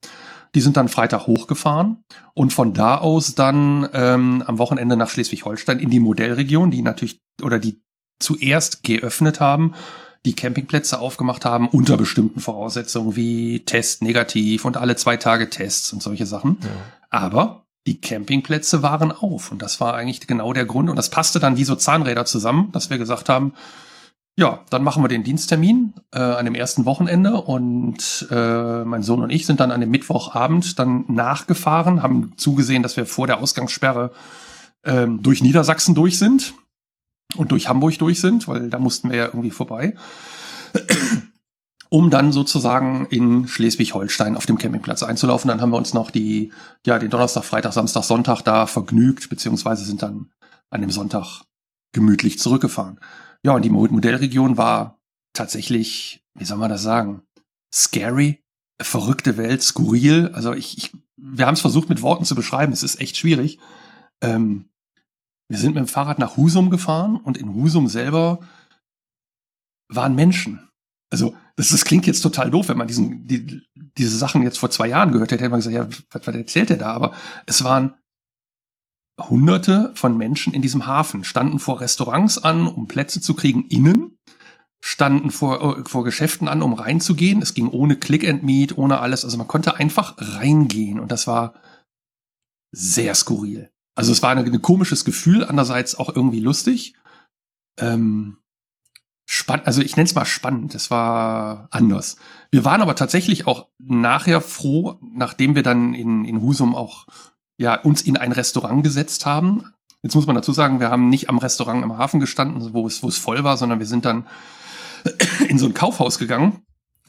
Die 0.56 0.62
sind 0.62 0.78
dann 0.78 0.88
Freitag 0.88 1.28
hochgefahren 1.28 2.04
und 2.34 2.54
von 2.54 2.74
da 2.74 2.98
aus 2.98 3.36
dann 3.36 3.90
ähm, 3.94 4.44
am 4.46 4.60
Wochenende 4.60 4.96
nach 4.96 5.10
Schleswig-Holstein 5.10 5.80
in 5.80 5.90
die 5.90 6.00
Modellregion, 6.00 6.72
die 6.72 6.82
natürlich 6.82 7.20
oder 7.42 7.60
die 7.60 7.82
zuerst 8.20 8.84
geöffnet 8.84 9.40
haben, 9.40 9.74
die 10.26 10.34
Campingplätze 10.34 11.00
aufgemacht 11.00 11.46
haben 11.46 11.68
unter 11.68 11.98
bestimmten 11.98 12.40
Voraussetzungen 12.40 13.16
wie 13.16 13.66
Test 13.66 14.02
negativ 14.02 14.66
und 14.66 14.78
alle 14.78 14.96
zwei 14.96 15.18
Tage 15.18 15.50
Tests 15.50 15.94
und 15.94 16.02
solche 16.02 16.26
Sachen. 16.26 16.58
Ja. 16.62 16.70
Aber 17.10 17.67
die 17.88 18.00
Campingplätze 18.00 18.84
waren 18.84 19.12
auf. 19.12 19.52
Und 19.52 19.62
das 19.62 19.80
war 19.80 19.95
eigentlich 19.95 20.28
genau 20.28 20.54
der 20.54 20.65
Grund. 20.65 20.89
Und 20.89 20.97
das 20.97 21.10
passte 21.10 21.39
dann 21.39 21.58
wie 21.58 21.63
so 21.63 21.76
Zahnräder 21.76 22.26
zusammen, 22.26 22.71
dass 22.73 22.89
wir 22.89 22.97
gesagt 22.97 23.30
haben, 23.30 23.54
ja, 24.39 24.60
dann 24.69 24.84
machen 24.84 25.04
wir 25.04 25.08
den 25.08 25.23
Diensttermin 25.23 25.93
äh, 26.13 26.19
an 26.19 26.45
dem 26.45 26.54
ersten 26.54 26.86
Wochenende 26.86 27.41
und 27.41 28.28
äh, 28.30 28.84
mein 28.84 29.02
Sohn 29.02 29.23
und 29.23 29.32
ich 29.32 29.47
sind 29.47 29.60
dann 29.60 29.71
an 29.71 29.82
dem 29.82 29.89
Mittwochabend 29.89 30.78
dann 30.78 31.06
nachgefahren, 31.08 32.04
haben 32.04 32.34
zugesehen, 32.38 32.84
dass 32.84 32.97
wir 32.97 33.08
vor 33.08 33.26
der 33.26 33.39
Ausgangssperre 33.39 34.12
äh, 34.84 35.08
durch 35.08 35.41
Niedersachsen 35.41 35.95
durch 35.95 36.19
sind 36.19 36.54
und 37.36 37.52
durch 37.52 37.67
Hamburg 37.67 37.97
durch 37.97 38.21
sind, 38.21 38.47
weil 38.47 38.69
da 38.69 38.78
mussten 38.78 39.10
wir 39.10 39.17
ja 39.17 39.26
irgendwie 39.26 39.50
vorbei 39.50 39.95
um 41.89 42.10
dann 42.10 42.32
sozusagen 42.32 43.06
in 43.08 43.47
Schleswig-Holstein 43.47 44.36
auf 44.36 44.45
dem 44.45 44.58
Campingplatz 44.58 45.04
einzulaufen. 45.04 45.47
Dann 45.47 45.62
haben 45.62 45.71
wir 45.71 45.78
uns 45.78 45.93
noch 45.93 46.12
die, 46.12 46.52
ja, 46.86 47.00
den 47.00 47.10
Donnerstag, 47.10 47.45
Freitag, 47.45 47.73
Samstag, 47.73 48.04
Sonntag 48.04 48.41
da 48.41 48.67
vergnügt, 48.67 49.30
beziehungsweise 49.30 49.86
sind 49.86 50.02
dann 50.02 50.32
an 50.69 50.82
dem 50.82 50.91
Sonntag 50.91 51.43
gemütlich 51.93 52.39
zurückgefahren. 52.39 53.00
Ja, 53.43 53.54
und 53.54 53.63
die 53.63 53.69
Modellregion 53.69 54.58
war 54.58 55.00
tatsächlich, 55.34 56.23
wie 56.38 56.45
soll 56.45 56.58
man 56.58 56.69
das 56.69 56.84
sagen, 56.84 57.21
scary, 57.73 58.43
verrückte 58.82 59.38
Welt, 59.38 59.63
skurril. 59.63 60.32
Also 60.34 60.54
ich, 60.54 60.78
ich 60.78 60.97
wir 61.15 61.47
haben 61.47 61.54
es 61.54 61.62
versucht 61.62 61.89
mit 61.89 62.02
Worten 62.02 62.26
zu 62.26 62.36
beschreiben, 62.36 62.73
es 62.73 62.84
ist 62.84 63.00
echt 63.00 63.17
schwierig. 63.17 63.60
Ähm, 64.21 64.69
wir 65.50 65.58
sind 65.58 65.76
mit 65.76 65.84
dem 65.84 65.88
Fahrrad 65.88 66.19
nach 66.19 66.38
Husum 66.38 66.69
gefahren 66.69 67.15
und 67.15 67.38
in 67.38 67.54
Husum 67.54 67.88
selber 67.88 68.39
waren 69.88 70.15
Menschen 70.15 70.67
also 71.10 71.36
das, 71.58 71.70
das 71.70 71.84
klingt 71.84 72.06
jetzt 72.06 72.22
total 72.22 72.52
doof, 72.52 72.70
wenn 72.70 72.78
man 72.78 72.88
diesen, 72.88 73.28
die, 73.28 73.62
diese 73.98 74.17
Sachen 74.17 74.43
jetzt 74.43 74.60
vor 74.60 74.70
zwei 74.70 74.88
Jahren 74.88 75.12
gehört 75.12 75.32
hätte, 75.32 75.43
hätte 75.43 75.52
man 75.52 75.60
gesagt, 75.60 75.76
ja, 75.76 75.89
was, 76.12 76.28
was 76.28 76.36
erzählt 76.36 76.70
der 76.70 76.78
da? 76.78 76.93
Aber 76.93 77.13
es 77.48 77.63
waren 77.63 77.96
Hunderte 79.20 79.91
von 79.96 80.15
Menschen 80.15 80.54
in 80.54 80.62
diesem 80.62 80.86
Hafen, 80.86 81.24
standen 81.24 81.58
vor 81.58 81.82
Restaurants 81.82 82.38
an, 82.38 82.67
um 82.67 82.88
Plätze 82.88 83.20
zu 83.20 83.34
kriegen 83.34 83.65
innen, 83.65 84.20
standen 84.80 85.32
vor, 85.32 85.84
vor 85.88 86.04
Geschäften 86.04 86.48
an, 86.48 86.62
um 86.62 86.74
reinzugehen. 86.74 87.41
Es 87.41 87.56
ging 87.56 87.70
ohne 87.70 87.96
Click 87.96 88.28
and 88.30 88.43
Meet, 88.43 88.78
ohne 88.78 89.00
alles. 89.00 89.26
Also 89.26 89.38
man 89.38 89.48
konnte 89.48 89.76
einfach 89.78 90.15
reingehen 90.20 91.00
und 91.00 91.12
das 91.12 91.26
war 91.26 91.56
sehr 92.72 93.15
skurril. 93.15 93.72
Also 93.96 94.12
es 94.12 94.22
war 94.22 94.30
ein, 94.30 94.38
ein 94.38 94.62
komisches 94.62 95.04
Gefühl, 95.06 95.43
andererseits 95.43 95.96
auch 95.96 96.15
irgendwie 96.15 96.39
lustig. 96.39 96.93
Ähm, 97.80 98.38
spannend, 99.30 99.68
also 99.68 99.82
ich 99.82 99.98
nenne 99.98 100.08
es 100.08 100.16
mal 100.16 100.26
spannend, 100.26 100.74
es 100.74 100.90
war 100.90 101.68
anders. 101.70 102.16
Wir 102.50 102.63
waren 102.63 102.82
aber 102.82 102.96
tatsächlich 102.96 103.46
auch 103.46 103.68
nachher 103.78 104.40
froh, 104.40 104.98
nachdem 105.02 105.54
wir 105.54 105.63
dann 105.63 105.94
in, 105.94 106.24
in 106.24 106.42
Husum 106.42 106.74
auch 106.74 107.06
ja, 107.58 107.76
uns 107.76 108.02
in 108.02 108.16
ein 108.16 108.32
Restaurant 108.32 108.84
gesetzt 108.84 109.26
haben. 109.26 109.66
Jetzt 110.02 110.16
muss 110.16 110.28
man 110.28 110.36
dazu 110.36 110.54
sagen, 110.54 110.80
wir 110.80 110.90
haben 110.90 111.10
nicht 111.10 111.30
am 111.30 111.40
Restaurant 111.40 111.84
im 111.84 111.98
Hafen 111.98 112.22
gestanden, 112.22 112.74
wo 112.74 112.88
es, 112.88 113.04
wo 113.04 113.10
es 113.10 113.18
voll 113.18 113.44
war, 113.44 113.58
sondern 113.58 113.80
wir 113.80 113.86
sind 113.86 114.06
dann 114.06 114.28
in 115.50 115.60
so 115.60 115.66
ein 115.66 115.74
Kaufhaus 115.74 116.20
gegangen, 116.20 116.62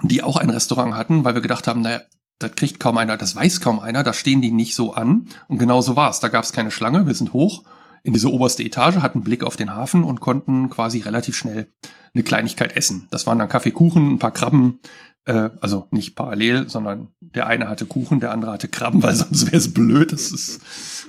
die 0.03 0.25
auch 0.25 0.37
ein 0.37 0.51
Restaurant 0.51 0.95
hatten, 0.95 1.23
weil 1.25 1.35
wir 1.35 1.43
gedacht 1.43 1.69
haben, 1.69 1.83
naja, 1.83 2.01
das 2.41 2.53
kriegt 2.57 2.81
kaum 2.81 2.99
einer, 2.99 3.17
das 3.17 3.37
weiß 3.37 3.61
kaum 3.61 3.79
einer, 3.79 4.03
da 4.03 4.13
stehen 4.13 4.43
die 4.43 4.51
nicht 4.51 4.75
so 4.75 4.93
an. 4.93 5.29
Und 5.47 5.59
genau 5.59 5.83
so 5.83 5.95
war 5.95 6.11
es. 6.11 6.19
Da 6.19 6.29
gab 6.29 6.45
es 6.45 6.53
keine 6.53 6.73
Schlange, 6.73 7.07
wir 7.07 7.15
sind 7.15 7.33
hoch 7.33 7.63
in 8.09 8.15
diese 8.15 8.33
oberste 8.33 8.63
Etage, 8.63 8.97
hatten 8.97 9.23
Blick 9.23 9.45
auf 9.45 9.57
den 9.57 9.75
Hafen 9.75 10.03
und 10.03 10.21
konnten 10.21 10.71
quasi 10.71 11.01
relativ 11.01 11.37
schnell 11.37 11.71
eine 12.15 12.25
Kleinigkeit 12.25 12.75
essen. 12.75 13.07
Das 13.11 13.27
waren 13.27 13.39
dann 13.39 13.51
Kaffeekuchen, 13.51 14.15
ein 14.15 14.19
paar 14.19 14.33
Krabben, 14.33 14.81
äh, 15.27 15.51
also 15.61 15.89
nicht 15.91 16.17
parallel, 16.17 16.71
sondern 16.71 17.09
der 17.21 17.47
eine 17.47 17.69
hatte 17.69 17.85
Kuchen, 17.85 18.21
der 18.21 18.33
andere 18.33 18.53
hatte 18.53 18.69
Krabben, 18.69 19.03
weil 19.03 19.15
sonst 19.15 19.45
wäre 19.45 19.59
es 19.59 19.75
blöd. 19.75 20.13
Das 20.13 20.33
ist 20.33 20.63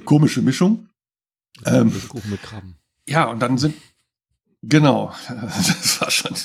komische 0.04 0.42
Mischung. 0.42 0.90
Ähm, 1.66 1.94
Kuchen 2.10 2.32
mit 2.32 2.44
Krabben. 2.44 2.76
Ja, 3.08 3.24
und 3.30 3.40
dann 3.40 3.58
sind, 3.58 3.76
genau, 4.62 5.14
das 5.30 6.02
war 6.02 6.12
schon, 6.12 6.36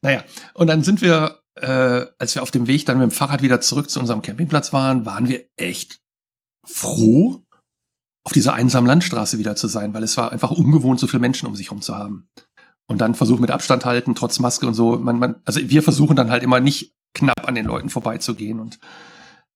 naja, 0.00 0.24
und 0.54 0.66
dann 0.68 0.82
sind 0.82 1.02
wir 1.02 1.42
äh, 1.56 2.06
als 2.18 2.34
wir 2.34 2.42
auf 2.42 2.50
dem 2.50 2.68
Weg 2.68 2.86
dann 2.86 2.96
mit 2.96 3.10
dem 3.10 3.10
Fahrrad 3.10 3.42
wieder 3.42 3.60
zurück 3.60 3.90
zu 3.90 4.00
unserem 4.00 4.22
Campingplatz 4.22 4.72
waren, 4.72 5.04
waren 5.04 5.28
wir 5.28 5.44
echt 5.56 6.00
froh, 6.64 7.42
auf 8.24 8.32
dieser 8.32 8.54
einsamen 8.54 8.86
Landstraße 8.86 9.38
wieder 9.38 9.56
zu 9.56 9.68
sein, 9.68 9.94
weil 9.94 10.02
es 10.02 10.16
war 10.16 10.32
einfach 10.32 10.50
ungewohnt, 10.50 11.00
so 11.00 11.06
viele 11.06 11.20
Menschen 11.20 11.46
um 11.46 11.56
sich 11.56 11.68
herum 11.68 11.80
zu 11.80 11.96
haben. 11.96 12.28
Und 12.86 13.00
dann 13.00 13.14
versuchen 13.14 13.40
mit 13.40 13.50
Abstand 13.50 13.84
halten, 13.84 14.14
trotz 14.14 14.40
Maske 14.40 14.66
und 14.66 14.74
so. 14.74 14.98
Man, 14.98 15.18
man, 15.18 15.36
also 15.44 15.60
wir 15.62 15.82
versuchen 15.82 16.16
dann 16.16 16.30
halt 16.30 16.42
immer 16.42 16.60
nicht 16.60 16.94
knapp 17.14 17.46
an 17.46 17.54
den 17.54 17.64
Leuten 17.64 17.88
vorbeizugehen. 17.88 18.58
Und 18.58 18.80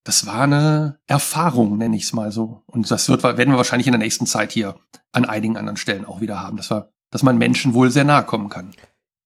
das 0.05 0.27
war 0.27 0.42
eine 0.42 0.98
Erfahrung, 1.07 1.77
nenne 1.77 1.96
ich 1.96 2.05
es 2.05 2.12
mal 2.12 2.31
so. 2.31 2.62
Und 2.66 2.90
das 2.90 3.09
wird, 3.09 3.22
werden 3.22 3.50
wir 3.50 3.57
wahrscheinlich 3.57 3.88
in 3.88 3.92
der 3.92 3.98
nächsten 3.98 4.27
Zeit 4.27 4.53
hier 4.53 4.77
an 5.12 5.24
einigen 5.24 5.57
anderen 5.57 5.77
Stellen 5.77 6.05
auch 6.05 6.20
wieder 6.20 6.40
haben. 6.40 6.57
Das 6.57 6.70
war, 6.70 6.90
dass 7.11 7.22
man 7.22 7.37
Menschen 7.37 7.74
wohl 7.74 7.90
sehr 7.90 8.05
nahe 8.05 8.24
kommen 8.24 8.48
kann. 8.48 8.72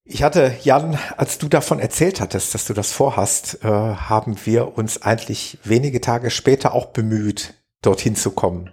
Ich 0.05 0.23
hatte, 0.23 0.55
Jan, 0.63 0.99
als 1.19 1.37
du 1.37 1.49
davon 1.49 1.79
erzählt 1.79 2.23
hattest, 2.23 2.55
dass 2.55 2.65
du 2.65 2.73
das 2.73 2.93
vorhast, 2.93 3.63
äh, 3.63 3.69
haben 3.69 4.37
wir 4.45 4.79
uns 4.79 5.03
eigentlich 5.03 5.59
wenige 5.65 6.01
Tage 6.01 6.31
später 6.31 6.73
auch 6.73 6.87
bemüht, 6.87 7.55
dorthin 7.83 8.17
zu 8.17 8.31
kommen. 8.31 8.71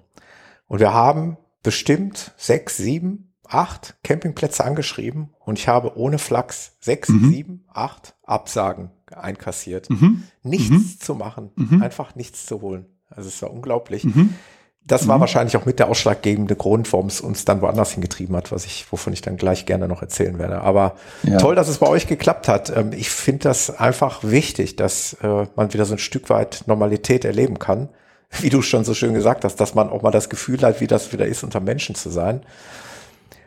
Und 0.67 0.79
wir 0.79 0.93
haben 0.93 1.37
bestimmt 1.63 2.33
sechs, 2.37 2.77
sieben, 2.77 3.33
acht 3.47 3.95
Campingplätze 4.03 4.63
angeschrieben 4.63 5.33
und 5.39 5.59
ich 5.59 5.67
habe 5.67 5.97
ohne 5.97 6.17
Flachs 6.17 6.77
sechs, 6.79 7.09
mhm. 7.09 7.29
sieben, 7.29 7.65
acht 7.71 8.15
Absagen 8.23 8.91
einkassiert. 9.11 9.89
Mhm. 9.89 10.23
Nichts 10.43 10.69
mhm. 10.69 10.99
zu 10.99 11.15
machen, 11.15 11.51
mhm. 11.55 11.81
einfach 11.81 12.15
nichts 12.15 12.45
zu 12.45 12.61
holen. 12.61 12.85
Also 13.09 13.29
es 13.29 13.41
war 13.41 13.51
unglaublich. 13.51 14.03
Mhm 14.03 14.35
das 14.87 15.07
war 15.07 15.17
mhm. 15.17 15.21
wahrscheinlich 15.21 15.57
auch 15.57 15.65
mit 15.65 15.79
der 15.79 15.89
ausschlaggebende 15.89 16.55
Grund, 16.55 16.91
warum 16.93 17.07
es 17.07 17.19
uns 17.19 17.43
dann 17.43 17.61
woanders 17.61 17.91
hingetrieben 17.91 18.35
hat, 18.35 18.51
was 18.51 18.65
ich, 18.65 18.85
wovon 18.91 19.13
ich 19.13 19.21
dann 19.21 19.35
gleich 19.35 19.65
gerne 19.65 19.87
noch 19.87 20.01
erzählen 20.01 20.37
werde. 20.37 20.61
Aber 20.61 20.95
ja. 21.23 21.37
toll, 21.37 21.55
dass 21.55 21.67
es 21.67 21.79
bei 21.79 21.87
euch 21.87 22.05
geklappt 22.05 22.47
hat. 22.47 22.75
Ähm, 22.75 22.91
ich 22.93 23.09
finde 23.09 23.43
das 23.43 23.71
einfach 23.71 24.23
wichtig, 24.23 24.75
dass 24.75 25.13
äh, 25.23 25.47
man 25.55 25.73
wieder 25.73 25.85
so 25.85 25.95
ein 25.95 25.99
Stück 25.99 26.29
weit 26.29 26.63
Normalität 26.67 27.25
erleben 27.25 27.57
kann. 27.57 27.89
Wie 28.41 28.49
du 28.49 28.61
schon 28.61 28.83
so 28.83 28.93
schön 28.93 29.13
gesagt 29.13 29.43
hast, 29.43 29.57
dass 29.57 29.75
man 29.75 29.89
auch 29.89 30.01
mal 30.01 30.11
das 30.11 30.29
Gefühl 30.29 30.61
hat, 30.61 30.81
wie 30.81 30.87
das 30.87 31.13
wieder 31.13 31.25
ist, 31.25 31.43
unter 31.43 31.59
Menschen 31.59 31.95
zu 31.95 32.09
sein. 32.09 32.41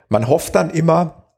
Man 0.08 0.28
hofft 0.28 0.54
dann 0.54 0.70
immer, 0.70 1.28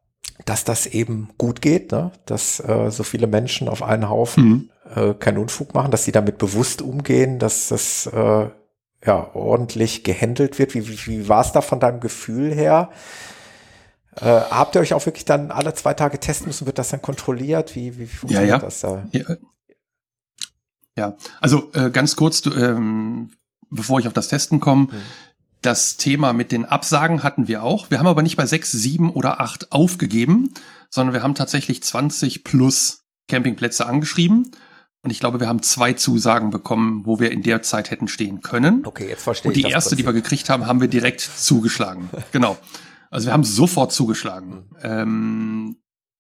dass 0.45 0.65
das 0.65 0.87
eben 0.87 1.31
gut 1.39 1.61
geht, 1.61 1.93
ne? 1.93 2.13
dass 2.27 2.61
äh, 2.61 2.91
so 2.91 3.03
viele 3.03 3.27
Menschen 3.27 3.69
auf 3.69 3.83
einen 3.83 4.09
Haufen 4.09 4.45
mhm. 4.45 4.71
äh, 4.95 5.15
keinen 5.15 5.39
Unfug 5.39 5.75
machen, 5.75 5.91
dass 5.91 6.05
sie 6.05 6.13
damit 6.13 6.39
bewusst 6.39 6.83
umgehen, 6.83 7.39
dass 7.39 7.69
das 7.69 8.07
äh, 8.07 8.49
ja, 9.05 9.31
ordentlich 9.35 10.05
gehandelt 10.05 10.59
wird. 10.59 10.75
Wie, 10.75 10.87
wie, 10.89 11.07
wie 11.07 11.29
war 11.29 11.41
es 11.41 11.53
da 11.53 11.61
von 11.61 11.81
deinem 11.81 12.01
Gefühl 12.01 12.55
her? 12.55 12.91
Äh, 14.17 14.27
habt 14.27 14.75
ihr 14.75 14.81
euch 14.81 14.95
auch 14.95 15.05
wirklich 15.07 15.25
dann 15.25 15.51
alle 15.51 15.75
zwei 15.75 15.95
Tage 15.95 16.19
testen 16.19 16.49
müssen? 16.49 16.67
Wird 16.67 16.79
das 16.79 16.91
dann 16.91 17.03
kontrolliert? 17.03 17.75
Wie, 17.75 17.99
wie 17.99 18.07
funktioniert 18.07 18.49
ja, 18.51 18.57
ja. 18.57 18.63
das 18.63 18.81
da? 18.81 19.05
Ja, 19.13 19.37
ja. 21.01 21.17
also 21.41 21.71
äh, 21.75 21.91
ganz 21.91 22.17
kurz, 22.17 22.43
du, 22.43 22.53
ähm, 22.53 23.31
bevor 23.71 23.99
ich 24.01 24.07
auf 24.07 24.13
das 24.13 24.29
Testen 24.29 24.61
komme, 24.61 24.89
hm. 24.91 24.99
das 25.63 25.97
Thema 25.97 26.33
mit 26.33 26.53
den 26.53 26.65
Absagen 26.65 27.23
hatten 27.23 27.49
wir 27.49 27.63
auch. 27.63 27.91
Wir 27.91 27.99
haben 27.99 28.07
aber 28.07 28.23
nicht 28.23 28.37
bei 28.37 28.47
sechs, 28.47 28.71
sieben 28.71 29.11
oder 29.11 29.41
acht 29.41 29.73
aufgegeben, 29.73 30.55
sondern 30.91 31.15
wir 31.15 31.23
haben 31.23 31.35
tatsächlich 31.35 31.83
20 31.83 32.45
plus 32.45 33.05
Campingplätze 33.29 33.87
angeschrieben 33.87 34.53
und 35.03 35.11
ich 35.11 35.21
glaube, 35.21 35.41
wir 35.41 35.49
haben 35.49 35.63
zwei 35.63 35.95
Zusagen 35.95 36.51
bekommen, 36.51 37.07
wo 37.07 37.21
wir 37.21 37.31
in 37.31 37.43
der 37.43 37.63
Zeit 37.63 37.91
hätten 37.91 38.07
stehen 38.07 38.43
können. 38.43 38.85
Okay, 38.85 39.09
jetzt 39.09 39.23
verstehe 39.23 39.51
ich. 39.51 39.59
Und 39.59 39.67
die 39.67 39.73
erste, 39.73 39.97
die 39.97 40.05
wir 40.05 40.13
gekriegt 40.13 40.51
haben, 40.51 40.67
haben 40.67 40.81
wir 40.81 40.89
direkt 40.89 41.21
zugeschlagen. 41.21 42.11
Genau. 42.33 42.59
Also 43.11 43.27
wir 43.27 43.33
haben 43.33 43.43
sofort 43.43 43.93
zugeschlagen. 43.93 44.71
Ähm, 44.83 45.77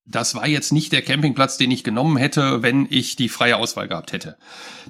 das 0.06 0.34
war 0.34 0.46
jetzt 0.46 0.72
nicht 0.72 0.92
der 0.92 1.02
Campingplatz, 1.02 1.56
den 1.56 1.70
ich 1.70 1.84
genommen 1.84 2.16
hätte, 2.16 2.62
wenn 2.62 2.86
ich 2.90 3.16
die 3.16 3.28
freie 3.28 3.56
Auswahl 3.56 3.88
gehabt 3.88 4.12
hätte. 4.12 4.36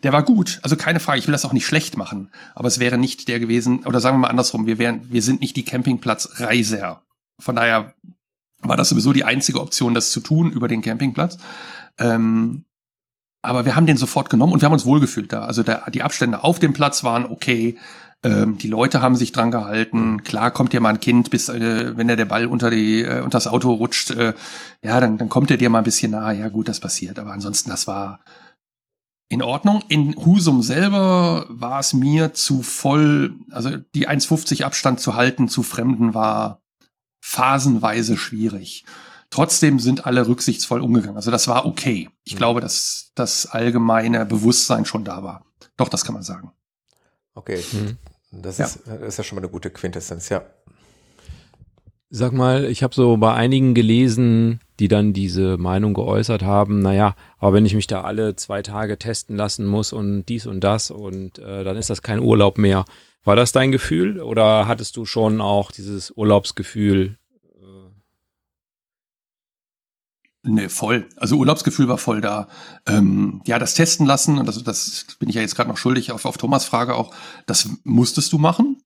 Der 0.03 0.12
war 0.12 0.23
gut, 0.23 0.61
also 0.62 0.77
keine 0.77 1.01
Frage, 1.01 1.18
ich 1.18 1.27
will 1.27 1.33
das 1.33 1.44
auch 1.44 1.53
nicht 1.53 1.66
schlecht 1.66 1.96
machen, 1.96 2.31
aber 2.55 2.68
es 2.68 2.79
wäre 2.79 2.96
nicht 2.96 3.29
der 3.29 3.40
gewesen, 3.40 3.85
oder 3.85 4.01
sagen 4.01 4.16
wir 4.16 4.23
mal 4.23 4.29
andersrum, 4.29 4.66
wir 4.66 4.79
wären, 4.79 5.11
wir 5.12 5.23
sind 5.23 5.40
nicht 5.40 5.57
die 5.57 5.64
Campingplatzreiser. 5.64 7.03
Von 7.38 7.57
daher 7.57 7.94
war 8.62 8.77
das 8.77 8.90
sowieso 8.90 9.12
die 9.12 9.25
einzige 9.25 9.61
Option, 9.61 9.94
das 9.94 10.11
zu 10.11 10.20
tun 10.20 10.53
über 10.53 10.68
den 10.68 10.83
Campingplatz. 10.83 11.38
Ähm, 11.99 12.64
aber 13.42 13.64
wir 13.64 13.75
haben 13.75 13.87
den 13.87 13.96
sofort 13.96 14.29
genommen 14.29 14.53
und 14.53 14.61
wir 14.61 14.66
haben 14.66 14.75
uns 14.75 14.85
wohlgefühlt 14.85 15.33
da. 15.33 15.44
Also 15.44 15.62
der, 15.62 15.88
die 15.90 16.03
Abstände 16.03 16.44
auf 16.44 16.59
dem 16.59 16.73
Platz 16.73 17.05
waren 17.05 17.25
okay. 17.25 17.79
Ähm, 18.22 18.59
die 18.59 18.68
Leute 18.68 19.00
haben 19.00 19.16
sich 19.16 19.33
dran 19.33 19.50
gehalten. 19.50 20.22
Klar 20.22 20.50
kommt 20.50 20.72
dir 20.72 20.80
mal 20.80 20.90
ein 20.90 21.00
Kind, 21.00 21.30
bis 21.30 21.48
äh, 21.48 21.96
wenn 21.96 22.06
der 22.06 22.16
der 22.16 22.26
Ball 22.26 22.46
unter 22.46 22.70
die 22.70 23.02
äh, 23.02 23.20
unter 23.20 23.38
das 23.38 23.46
Auto 23.46 23.72
rutscht, 23.72 24.11
äh, 24.11 24.35
ja, 24.83 25.00
dann, 25.00 25.16
dann 25.16 25.30
kommt 25.30 25.50
er 25.50 25.56
dir 25.56 25.70
mal 25.70 25.78
ein 25.78 25.85
bisschen 25.85 26.12
nahe. 26.12 26.38
Ja, 26.38 26.48
gut, 26.48 26.68
das 26.68 26.80
passiert. 26.80 27.18
Aber 27.18 27.33
ansonsten, 27.33 27.70
das 27.70 27.87
war 27.87 28.20
in 29.30 29.42
Ordnung. 29.42 29.83
In 29.88 30.14
Husum 30.16 30.62
selber 30.62 31.46
war 31.48 31.80
es 31.80 31.94
mir 31.94 32.35
zu 32.35 32.62
voll, 32.62 33.35
also 33.50 33.70
die 33.94 34.09
1,50 34.09 34.64
Abstand 34.64 35.00
zu 35.00 35.14
halten 35.14 35.48
zu 35.48 35.62
Fremden 35.62 36.12
war 36.12 36.61
phasenweise 37.22 38.18
schwierig. 38.18 38.85
Trotzdem 39.30 39.78
sind 39.78 40.06
alle 40.06 40.26
rücksichtsvoll 40.26 40.80
umgegangen. 40.80 41.16
Also 41.16 41.30
das 41.30 41.46
war 41.46 41.64
okay. 41.64 42.11
Ich 42.24 42.35
mhm. 42.35 42.38
glaube, 42.38 42.61
dass 42.61 43.12
das 43.14 43.46
allgemeine 43.46 44.26
Bewusstsein 44.26 44.85
schon 44.85 45.04
da 45.04 45.22
war. 45.22 45.46
Doch, 45.76 45.88
das 45.88 46.04
kann 46.04 46.14
man 46.14 46.24
sagen. 46.24 46.52
Okay. 47.35 47.62
Mhm. 47.73 47.97
Das, 48.33 48.59
ja. 48.59 48.66
Ist, 48.66 48.81
das 48.87 49.01
ist 49.01 49.16
ja 49.19 49.25
schon 49.25 49.37
mal 49.37 49.43
eine 49.43 49.51
gute 49.51 49.71
Quintessenz, 49.71 50.29
ja. 50.29 50.43
Sag 52.12 52.33
mal, 52.33 52.64
ich 52.64 52.83
habe 52.83 52.95
so 52.95 53.16
bei 53.19 53.35
einigen 53.35 53.73
gelesen, 53.73 54.61
die 54.81 54.88
dann 54.88 55.12
diese 55.12 55.59
Meinung 55.59 55.95
geäußert 55.95 56.43
haben, 56.43 56.81
naja, 56.81 57.14
aber 57.38 57.53
wenn 57.53 57.66
ich 57.66 57.75
mich 57.75 57.87
da 57.87 58.01
alle 58.01 58.35
zwei 58.35 58.62
Tage 58.62 58.99
testen 58.99 59.37
lassen 59.37 59.64
muss 59.64 59.93
und 59.93 60.25
dies 60.27 60.47
und 60.47 60.61
das 60.61 60.90
und 60.90 61.38
äh, 61.38 61.62
dann 61.62 61.77
ist 61.77 61.88
das 61.88 62.03
kein 62.03 62.19
Urlaub 62.19 62.59
mehr. 62.59 62.85
War 63.23 63.37
das 63.37 63.53
dein 63.53 63.71
Gefühl 63.71 64.21
oder 64.21 64.66
hattest 64.66 64.97
du 64.97 65.05
schon 65.05 65.40
auch 65.40 65.71
dieses 65.71 66.11
Urlaubsgefühl 66.16 67.19
Ne, 70.42 70.70
voll. 70.70 71.07
Also 71.16 71.37
Urlaubsgefühl 71.37 71.88
war 71.88 71.98
voll 71.98 72.22
da. 72.22 72.48
Ähm, 72.87 73.42
ja, 73.46 73.59
das 73.59 73.74
testen 73.74 74.07
lassen, 74.07 74.38
und 74.38 74.46
das, 74.46 74.62
das 74.62 75.07
bin 75.18 75.29
ich 75.29 75.35
ja 75.35 75.42
jetzt 75.42 75.55
gerade 75.55 75.68
noch 75.68 75.76
schuldig 75.76 76.12
auf, 76.12 76.24
auf 76.24 76.38
Thomas 76.38 76.64
Frage 76.64 76.94
auch, 76.94 77.14
das 77.44 77.68
musstest 77.85 78.33
du 78.33 78.38
machen. 78.38 78.83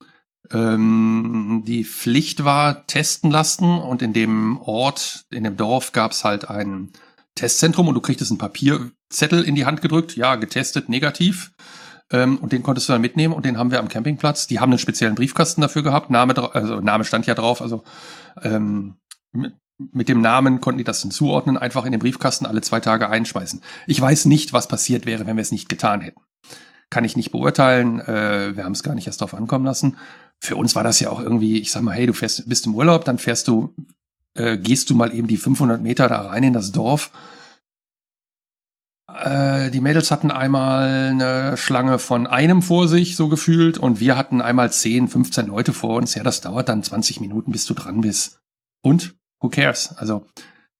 Ähm, 0.50 1.62
die 1.64 1.84
Pflicht 1.84 2.44
war 2.44 2.86
testen 2.86 3.30
lassen 3.30 3.78
und 3.78 4.02
in 4.02 4.12
dem 4.12 4.58
Ort, 4.60 5.26
in 5.30 5.44
dem 5.44 5.56
Dorf 5.56 5.92
gab 5.92 6.10
es 6.10 6.24
halt 6.24 6.50
ein 6.50 6.90
Testzentrum 7.36 7.86
und 7.88 7.94
du 7.94 8.00
kriegtest 8.00 8.32
einen 8.32 8.38
Papierzettel 8.38 9.44
in 9.44 9.54
die 9.54 9.64
Hand 9.64 9.80
gedrückt, 9.80 10.16
ja, 10.16 10.34
getestet, 10.34 10.88
negativ. 10.88 11.52
Ähm, 12.10 12.38
und 12.38 12.52
den 12.52 12.64
konntest 12.64 12.88
du 12.88 12.92
dann 12.92 13.00
mitnehmen 13.00 13.32
und 13.32 13.46
den 13.46 13.58
haben 13.58 13.70
wir 13.70 13.78
am 13.78 13.88
Campingplatz. 13.88 14.48
Die 14.48 14.58
haben 14.58 14.70
einen 14.70 14.78
speziellen 14.80 15.14
Briefkasten 15.14 15.60
dafür 15.60 15.84
gehabt, 15.84 16.10
Name, 16.10 16.36
also 16.52 16.80
Name 16.80 17.04
stand 17.04 17.26
ja 17.26 17.34
drauf, 17.34 17.62
also 17.62 17.84
ähm, 18.42 18.96
mit 19.78 20.08
dem 20.08 20.20
Namen 20.20 20.60
konnten 20.60 20.78
die 20.78 20.84
das 20.84 21.02
dann 21.02 21.10
zuordnen, 21.10 21.56
einfach 21.56 21.84
in 21.84 21.92
den 21.92 22.00
Briefkasten 22.00 22.46
alle 22.46 22.60
zwei 22.60 22.80
Tage 22.80 23.08
einschmeißen. 23.08 23.60
Ich 23.86 24.00
weiß 24.00 24.26
nicht, 24.26 24.52
was 24.52 24.68
passiert 24.68 25.06
wäre, 25.06 25.26
wenn 25.26 25.36
wir 25.36 25.42
es 25.42 25.52
nicht 25.52 25.68
getan 25.68 26.00
hätten. 26.00 26.20
Kann 26.90 27.04
ich 27.04 27.16
nicht 27.16 27.32
beurteilen. 27.32 28.00
Äh, 28.00 28.56
wir 28.56 28.64
haben 28.64 28.72
es 28.72 28.82
gar 28.82 28.94
nicht 28.94 29.06
erst 29.06 29.20
darauf 29.20 29.34
ankommen 29.34 29.64
lassen. 29.64 29.96
Für 30.40 30.56
uns 30.56 30.74
war 30.74 30.84
das 30.84 31.00
ja 31.00 31.10
auch 31.10 31.20
irgendwie, 31.20 31.58
ich 31.58 31.72
sag 31.72 31.82
mal, 31.82 31.94
hey, 31.94 32.06
du 32.06 32.12
fährst, 32.12 32.48
bist 32.48 32.66
im 32.66 32.74
Urlaub, 32.74 33.04
dann 33.04 33.18
fährst 33.18 33.48
du, 33.48 33.74
äh, 34.34 34.58
gehst 34.58 34.90
du 34.90 34.94
mal 34.94 35.12
eben 35.12 35.26
die 35.26 35.38
500 35.38 35.82
Meter 35.82 36.08
da 36.08 36.20
rein 36.20 36.44
in 36.44 36.52
das 36.52 36.70
Dorf. 36.70 37.10
Äh, 39.12 39.70
die 39.70 39.80
Mädels 39.80 40.10
hatten 40.10 40.30
einmal 40.30 41.10
eine 41.10 41.56
Schlange 41.56 41.98
von 41.98 42.26
einem 42.26 42.62
vor 42.62 42.88
sich, 42.88 43.16
so 43.16 43.28
gefühlt, 43.28 43.78
und 43.78 44.00
wir 44.00 44.16
hatten 44.16 44.40
einmal 44.40 44.72
10, 44.72 45.08
15 45.08 45.46
Leute 45.46 45.72
vor 45.72 45.96
uns. 45.96 46.14
Ja, 46.14 46.22
das 46.22 46.40
dauert 46.40 46.68
dann 46.68 46.82
20 46.82 47.20
Minuten, 47.20 47.52
bis 47.52 47.64
du 47.66 47.74
dran 47.74 48.00
bist. 48.00 48.38
Und 48.82 49.16
who 49.44 49.50
cares? 49.50 49.94
Also 49.96 50.26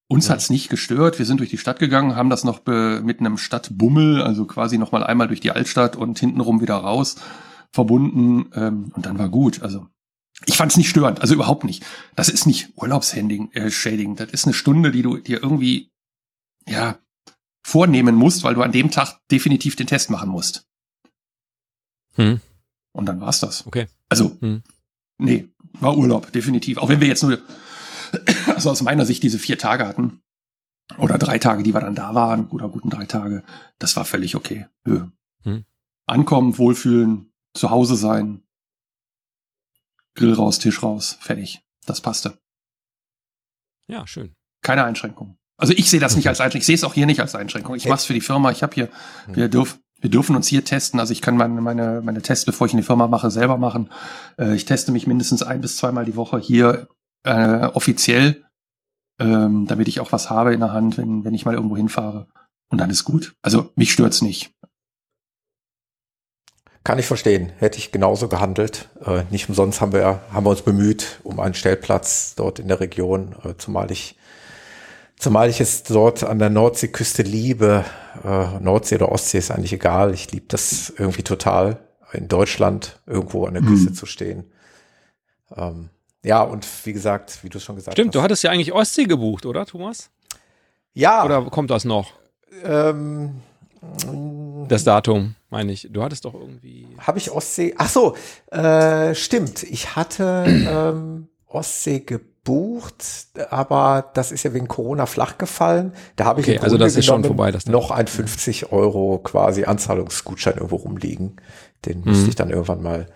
Uns 0.06 0.28
hat's 0.28 0.50
nicht 0.50 0.68
gestört. 0.68 1.18
Wir 1.18 1.26
sind 1.26 1.40
durch 1.40 1.50
die 1.50 1.58
Stadt 1.58 1.78
gegangen, 1.78 2.14
haben 2.14 2.30
das 2.30 2.44
noch 2.44 2.66
mit 2.66 3.20
einem 3.20 3.38
Stadtbummel, 3.38 4.22
also 4.22 4.44
quasi 4.46 4.76
noch 4.78 4.92
mal 4.92 5.04
einmal 5.04 5.28
durch 5.28 5.40
die 5.40 5.50
Altstadt 5.50 5.96
und 5.96 6.18
hintenrum 6.18 6.60
wieder 6.60 6.76
raus 6.76 7.16
verbunden. 7.72 8.50
Ähm, 8.54 8.92
und 8.94 9.06
dann 9.06 9.18
war 9.18 9.28
gut. 9.28 9.62
Also 9.62 9.88
ich 10.46 10.56
fand's 10.56 10.76
nicht 10.76 10.88
störend, 10.88 11.20
also 11.20 11.34
überhaupt 11.34 11.64
nicht. 11.64 11.84
Das 12.16 12.28
ist 12.28 12.46
nicht 12.46 12.72
Urlaubsschädigend. 12.76 13.56
Äh, 14.20 14.26
das 14.26 14.32
ist 14.32 14.44
eine 14.44 14.54
Stunde, 14.54 14.92
die 14.92 15.02
du 15.02 15.16
dir 15.16 15.42
irgendwie 15.42 15.90
ja 16.68 16.98
vornehmen 17.66 18.14
musst, 18.14 18.44
weil 18.44 18.54
du 18.54 18.62
an 18.62 18.72
dem 18.72 18.90
Tag 18.90 19.20
definitiv 19.30 19.74
den 19.74 19.86
Test 19.86 20.10
machen 20.10 20.28
musst. 20.28 20.66
Hm. 22.16 22.40
Und 22.92 23.06
dann 23.06 23.20
war's 23.20 23.40
das. 23.40 23.66
Okay. 23.66 23.86
Also, 24.08 24.36
hm. 24.40 24.62
nee, 25.18 25.48
war 25.80 25.96
Urlaub, 25.96 26.30
definitiv. 26.30 26.78
Auch 26.78 26.88
wenn 26.88 27.00
wir 27.00 27.08
jetzt 27.08 27.22
nur, 27.22 27.38
also 28.46 28.70
aus 28.70 28.82
meiner 28.82 29.06
Sicht 29.06 29.22
diese 29.22 29.38
vier 29.38 29.58
Tage 29.58 29.86
hatten. 29.86 30.20
Oder 30.98 31.16
drei 31.18 31.38
Tage, 31.38 31.62
die 31.62 31.72
wir 31.72 31.80
dann 31.80 31.94
da 31.94 32.14
waren, 32.14 32.48
oder 32.48 32.68
guten 32.68 32.90
drei 32.90 33.06
Tage, 33.06 33.42
das 33.78 33.96
war 33.96 34.04
völlig 34.04 34.36
okay. 34.36 34.66
Hm. 34.84 35.64
Ankommen, 36.06 36.58
wohlfühlen, 36.58 37.32
zu 37.54 37.70
Hause 37.70 37.96
sein, 37.96 38.42
Grill 40.14 40.34
raus, 40.34 40.58
Tisch 40.58 40.82
raus, 40.82 41.18
fertig. 41.20 41.62
Das 41.86 42.00
passte. 42.00 42.38
Ja, 43.88 44.06
schön. 44.06 44.34
Keine 44.62 44.84
Einschränkung. 44.84 45.36
Also 45.56 45.72
ich 45.74 45.90
sehe 45.90 46.00
das 46.00 46.16
nicht 46.16 46.28
als 46.28 46.40
Einschränkung. 46.40 46.60
Ich 46.60 46.66
sehe 46.66 46.74
es 46.74 46.84
auch 46.84 46.94
hier 46.94 47.06
nicht 47.06 47.20
als 47.20 47.34
Einschränkung. 47.34 47.74
Ich 47.74 47.86
mache 47.86 47.98
es 47.98 48.04
für 48.04 48.14
die 48.14 48.20
Firma. 48.20 48.50
Ich 48.50 48.62
habe 48.62 48.74
hier, 48.74 48.88
wir 49.26 49.48
dürfen, 49.48 49.80
wir 50.00 50.10
dürfen 50.10 50.36
uns 50.36 50.48
hier 50.48 50.64
testen. 50.64 51.00
Also 51.00 51.12
ich 51.12 51.20
kann 51.20 51.36
meine, 51.36 51.60
meine, 51.60 52.00
meine 52.02 52.22
Tests, 52.22 52.44
bevor 52.44 52.66
ich 52.66 52.72
in 52.72 52.78
die 52.78 52.84
Firma 52.84 53.06
mache, 53.06 53.30
selber 53.30 53.58
machen. 53.58 53.90
Äh, 54.38 54.54
ich 54.54 54.64
teste 54.64 54.92
mich 54.92 55.06
mindestens 55.06 55.42
ein 55.42 55.60
bis 55.60 55.76
zweimal 55.76 56.04
die 56.04 56.16
Woche 56.16 56.38
hier 56.38 56.88
äh, 57.24 57.66
offiziell, 57.72 58.44
ähm, 59.18 59.66
damit 59.66 59.88
ich 59.88 60.00
auch 60.00 60.12
was 60.12 60.30
habe 60.30 60.54
in 60.54 60.60
der 60.60 60.72
Hand, 60.72 60.96
wenn, 60.98 61.24
wenn 61.24 61.34
ich 61.34 61.44
mal 61.44 61.54
irgendwo 61.54 61.76
hinfahre. 61.76 62.28
Und 62.68 62.78
dann 62.78 62.90
ist 62.90 63.04
gut. 63.04 63.34
Also 63.42 63.72
mich 63.76 63.92
stört's 63.92 64.22
nicht. 64.22 64.54
Kann 66.82 66.98
ich 66.98 67.06
verstehen. 67.06 67.50
Hätte 67.58 67.78
ich 67.78 67.92
genauso 67.92 68.28
gehandelt. 68.28 68.90
Äh, 69.04 69.24
nicht 69.30 69.48
umsonst 69.48 69.80
haben 69.80 69.92
wir, 69.92 70.20
haben 70.30 70.44
wir 70.44 70.50
uns 70.50 70.62
bemüht 70.62 71.20
um 71.24 71.40
einen 71.40 71.54
Stellplatz 71.54 72.34
dort 72.34 72.58
in 72.58 72.68
der 72.68 72.80
Region, 72.80 73.34
äh, 73.42 73.54
zumal 73.56 73.90
ich, 73.90 74.18
zumal 75.18 75.48
ich 75.48 75.62
es 75.62 75.82
dort 75.84 76.24
an 76.24 76.38
der 76.38 76.50
Nordseeküste 76.50 77.22
liebe. 77.22 77.84
Äh, 78.22 78.60
Nordsee 78.60 78.96
oder 78.96 79.10
Ostsee 79.10 79.38
ist 79.38 79.50
eigentlich 79.50 79.72
egal. 79.72 80.12
Ich 80.12 80.30
liebe 80.30 80.46
das 80.48 80.92
irgendwie 80.98 81.22
total, 81.22 81.78
in 82.12 82.28
Deutschland 82.28 83.00
irgendwo 83.06 83.46
an 83.46 83.54
der 83.54 83.62
Küste 83.62 83.90
mhm. 83.90 83.94
zu 83.94 84.04
stehen. 84.04 84.44
Ähm, 85.56 85.88
ja, 86.24 86.42
und 86.42 86.66
wie 86.84 86.92
gesagt, 86.92 87.38
wie 87.42 87.48
du 87.48 87.60
schon 87.60 87.76
gesagt 87.76 87.94
Stimmt, 87.94 88.08
hast. 88.08 88.12
Stimmt, 88.12 88.14
du 88.14 88.22
hattest 88.22 88.42
ja 88.42 88.50
eigentlich 88.50 88.72
Ostsee 88.72 89.04
gebucht, 89.04 89.46
oder, 89.46 89.66
Thomas? 89.66 90.10
Ja. 90.94 91.24
Oder 91.24 91.42
kommt 91.44 91.70
das 91.70 91.84
noch? 91.84 92.12
Ähm, 92.64 93.42
das 94.68 94.84
Datum, 94.84 95.34
meine 95.50 95.72
ich. 95.72 95.88
Du 95.90 96.02
hattest 96.02 96.24
doch 96.24 96.34
irgendwie. 96.34 96.88
Habe 96.98 97.18
ich 97.18 97.30
Ostsee? 97.30 97.74
Ach 97.76 97.88
so, 97.88 98.16
äh, 98.50 99.14
stimmt. 99.14 99.62
Ich 99.64 99.96
hatte 99.96 100.44
ähm, 100.48 101.28
Ostsee 101.46 102.00
gebucht, 102.00 103.04
aber 103.50 104.10
das 104.14 104.32
ist 104.32 104.42
ja 104.44 104.54
wegen 104.54 104.68
Corona 104.68 105.06
flach 105.06 105.36
gefallen. 105.36 105.92
Da 106.16 106.24
habe 106.24 106.40
ich 106.40 106.48
okay, 106.48 106.58
also 106.58 106.78
das 106.78 106.96
ist 106.96 107.04
schon 107.04 107.24
vorbei, 107.24 107.50
das 107.50 107.66
noch 107.66 107.90
ein 107.90 108.06
50 108.06 108.72
Euro 108.72 109.18
quasi 109.18 109.64
Anzahlungsgutschein 109.64 110.54
irgendwo 110.54 110.76
rumliegen. 110.76 111.36
Den 111.84 111.98
mhm. 111.98 112.04
müsste 112.06 112.28
ich 112.30 112.34
dann 112.36 112.50
irgendwann 112.50 112.82
mal 112.82 113.06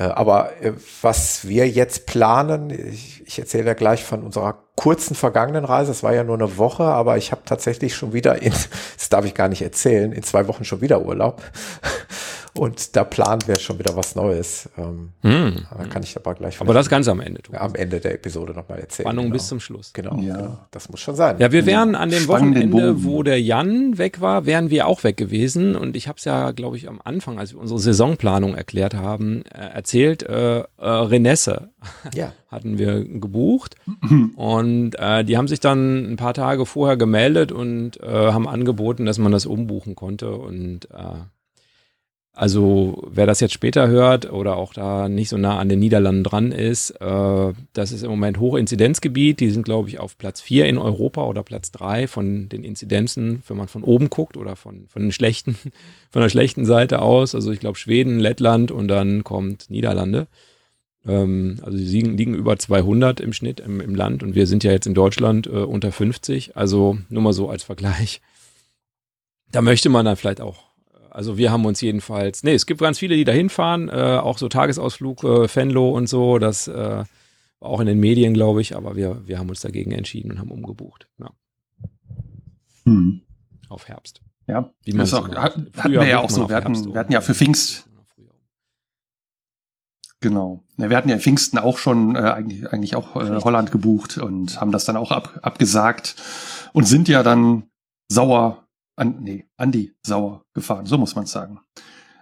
aber 0.00 0.52
äh, 0.60 0.72
was 1.00 1.48
wir 1.48 1.68
jetzt 1.68 2.06
planen, 2.06 2.70
ich, 2.70 3.26
ich 3.26 3.38
erzähle 3.38 3.68
ja 3.68 3.74
gleich 3.74 4.04
von 4.04 4.22
unserer 4.22 4.58
kurzen 4.76 5.14
vergangenen 5.14 5.64
Reise, 5.64 5.90
es 5.90 6.02
war 6.02 6.12
ja 6.12 6.22
nur 6.22 6.36
eine 6.36 6.58
Woche, 6.58 6.84
aber 6.84 7.16
ich 7.16 7.32
habe 7.32 7.42
tatsächlich 7.46 7.94
schon 7.94 8.12
wieder 8.12 8.42
in, 8.42 8.52
das 8.96 9.08
darf 9.08 9.24
ich 9.24 9.34
gar 9.34 9.48
nicht 9.48 9.62
erzählen, 9.62 10.12
in 10.12 10.22
zwei 10.22 10.48
Wochen 10.48 10.64
schon 10.64 10.82
wieder 10.82 11.02
Urlaub. 11.02 11.42
Und 12.58 12.96
da 12.96 13.04
planen 13.04 13.42
wir 13.46 13.58
schon 13.58 13.78
wieder 13.78 13.96
was 13.96 14.14
Neues. 14.14 14.68
Ähm, 14.78 15.10
hm. 15.22 15.66
Da 15.76 15.84
kann 15.84 16.02
ich 16.02 16.16
aber 16.16 16.34
gleich. 16.34 16.60
Aber 16.60 16.74
das 16.74 16.88
ganz 16.88 17.08
am 17.08 17.20
Ende. 17.20 17.42
Thomas. 17.42 17.60
Am 17.60 17.74
Ende 17.74 18.00
der 18.00 18.14
Episode 18.14 18.52
nochmal 18.52 18.80
erzählen. 18.80 19.06
Spannung 19.06 19.26
genau. 19.26 19.34
bis 19.34 19.48
zum 19.48 19.60
Schluss. 19.60 19.92
Genau, 19.92 20.16
ja. 20.18 20.36
genau. 20.36 20.58
Das 20.70 20.88
muss 20.88 21.00
schon 21.00 21.14
sein. 21.14 21.36
Ja, 21.38 21.52
wir 21.52 21.66
wären 21.66 21.94
an 21.94 22.10
dem 22.10 22.22
Spannenden 22.22 22.72
Wochenende, 22.72 22.94
Bogen. 22.94 23.04
wo 23.04 23.22
der 23.22 23.40
Jan 23.40 23.98
weg 23.98 24.20
war, 24.20 24.46
wären 24.46 24.70
wir 24.70 24.86
auch 24.86 25.04
weg 25.04 25.16
gewesen. 25.16 25.76
Und 25.76 25.96
ich 25.96 26.08
habe 26.08 26.18
es 26.18 26.24
ja, 26.24 26.52
glaube 26.52 26.76
ich, 26.76 26.88
am 26.88 27.00
Anfang, 27.02 27.38
als 27.38 27.52
wir 27.52 27.60
unsere 27.60 27.80
Saisonplanung 27.80 28.54
erklärt 28.54 28.94
haben, 28.94 29.42
äh, 29.46 29.58
erzählt. 29.58 30.22
Äh, 30.22 30.60
äh, 30.60 30.64
Renesse 30.78 31.70
ja. 32.14 32.32
hatten 32.48 32.78
wir 32.78 33.04
gebucht. 33.04 33.76
und 34.36 34.94
äh, 34.98 35.24
die 35.24 35.36
haben 35.36 35.48
sich 35.48 35.60
dann 35.60 36.12
ein 36.12 36.16
paar 36.16 36.34
Tage 36.34 36.66
vorher 36.66 36.96
gemeldet 36.96 37.52
und 37.52 38.00
äh, 38.02 38.06
haben 38.06 38.48
angeboten, 38.48 39.04
dass 39.06 39.18
man 39.18 39.32
das 39.32 39.46
umbuchen 39.46 39.94
konnte. 39.94 40.32
Und 40.32 40.86
äh, 40.90 41.24
also 42.36 43.02
wer 43.10 43.24
das 43.24 43.40
jetzt 43.40 43.54
später 43.54 43.88
hört 43.88 44.30
oder 44.30 44.58
auch 44.58 44.74
da 44.74 45.08
nicht 45.08 45.30
so 45.30 45.38
nah 45.38 45.58
an 45.58 45.70
den 45.70 45.78
Niederlanden 45.78 46.22
dran 46.22 46.52
ist, 46.52 46.90
äh, 46.90 47.52
das 47.72 47.92
ist 47.92 48.02
im 48.02 48.10
Moment 48.10 48.38
Hochinzidenzgebiet. 48.38 49.40
Die 49.40 49.48
sind, 49.48 49.62
glaube 49.62 49.88
ich, 49.88 49.98
auf 49.98 50.18
Platz 50.18 50.42
4 50.42 50.66
in 50.66 50.76
Europa 50.76 51.24
oder 51.24 51.42
Platz 51.42 51.72
3 51.72 52.06
von 52.06 52.50
den 52.50 52.62
Inzidenzen, 52.62 53.42
wenn 53.48 53.56
man 53.56 53.68
von 53.68 53.82
oben 53.82 54.10
guckt 54.10 54.36
oder 54.36 54.54
von, 54.54 54.86
von, 54.86 55.00
den 55.00 55.12
schlechten, 55.12 55.54
von 56.10 56.20
der 56.20 56.28
schlechten 56.28 56.66
Seite 56.66 57.00
aus. 57.00 57.34
Also 57.34 57.50
ich 57.52 57.60
glaube 57.60 57.78
Schweden, 57.78 58.20
Lettland 58.20 58.70
und 58.70 58.88
dann 58.88 59.24
kommt 59.24 59.70
Niederlande. 59.70 60.26
Ähm, 61.06 61.58
also 61.62 61.78
sie 61.78 61.84
liegen, 61.86 62.18
liegen, 62.18 62.34
über 62.34 62.58
200 62.58 63.18
im 63.18 63.32
Schnitt 63.32 63.60
im, 63.60 63.80
im, 63.80 63.94
Land 63.94 64.22
und 64.22 64.34
wir 64.34 64.46
sind 64.46 64.62
ja 64.62 64.72
jetzt 64.72 64.86
in 64.86 64.92
Deutschland 64.92 65.46
äh, 65.46 65.52
unter 65.52 65.90
50. 65.90 66.54
Also 66.54 66.98
nur 67.08 67.22
mal 67.22 67.32
so 67.32 67.48
als 67.48 67.62
Vergleich. 67.62 68.20
Da 69.52 69.62
möchte 69.62 69.88
man 69.88 70.04
dann 70.04 70.16
vielleicht 70.16 70.42
auch 70.42 70.65
also 71.16 71.38
wir 71.38 71.50
haben 71.50 71.64
uns 71.64 71.80
jedenfalls, 71.80 72.42
nee, 72.42 72.52
es 72.52 72.66
gibt 72.66 72.82
ganz 72.82 72.98
viele, 72.98 73.16
die 73.16 73.24
da 73.24 73.32
hinfahren, 73.32 73.88
äh, 73.88 74.18
auch 74.20 74.36
so 74.36 74.50
Tagesausflug, 74.50 75.24
äh, 75.24 75.48
Fenlo 75.48 75.88
und 75.88 76.10
so, 76.10 76.38
das 76.38 76.68
äh, 76.68 76.74
war 76.74 77.06
auch 77.58 77.80
in 77.80 77.86
den 77.86 77.98
Medien, 77.98 78.34
glaube 78.34 78.60
ich, 78.60 78.76
aber 78.76 78.96
wir, 78.96 79.26
wir 79.26 79.38
haben 79.38 79.48
uns 79.48 79.62
dagegen 79.62 79.92
entschieden 79.92 80.30
und 80.30 80.38
haben 80.38 80.50
umgebucht. 80.50 81.08
Ja. 81.18 81.30
Hm. 82.84 83.22
Auf 83.70 83.88
Herbst. 83.88 84.20
Ja, 84.46 84.70
Wie 84.84 84.92
man 84.92 85.10
auch, 85.10 85.28
hatten 85.30 85.72
wir 85.84 86.06
ja 86.06 86.18
auch 86.18 86.28
so, 86.28 86.50
wir 86.50 86.56
hatten, 86.56 86.92
wir 86.92 87.00
hatten 87.00 87.12
ja 87.12 87.22
für 87.22 87.34
Pfingst, 87.34 87.88
Genau. 90.20 90.64
Ja, 90.76 90.90
wir 90.90 90.96
hatten 90.96 91.10
ja 91.10 91.18
Pfingsten 91.18 91.58
auch 91.58 91.78
schon 91.78 92.16
äh, 92.16 92.20
eigentlich, 92.20 92.72
eigentlich 92.72 92.96
auch 92.96 93.16
äh, 93.16 93.40
Holland 93.42 93.70
gebucht 93.70 94.16
und 94.18 94.60
haben 94.60 94.72
das 94.72 94.86
dann 94.86 94.96
auch 94.96 95.12
ab, 95.12 95.38
abgesagt 95.42 96.16
und 96.72 96.84
sind 96.84 97.08
ja 97.08 97.22
dann 97.22 97.64
sauer 98.08 98.65
an, 98.96 99.18
nee, 99.20 99.46
Andi 99.56 99.94
Sauer 100.02 100.44
gefahren, 100.54 100.86
so 100.86 100.98
muss 100.98 101.14
man 101.14 101.26
sagen. 101.26 101.60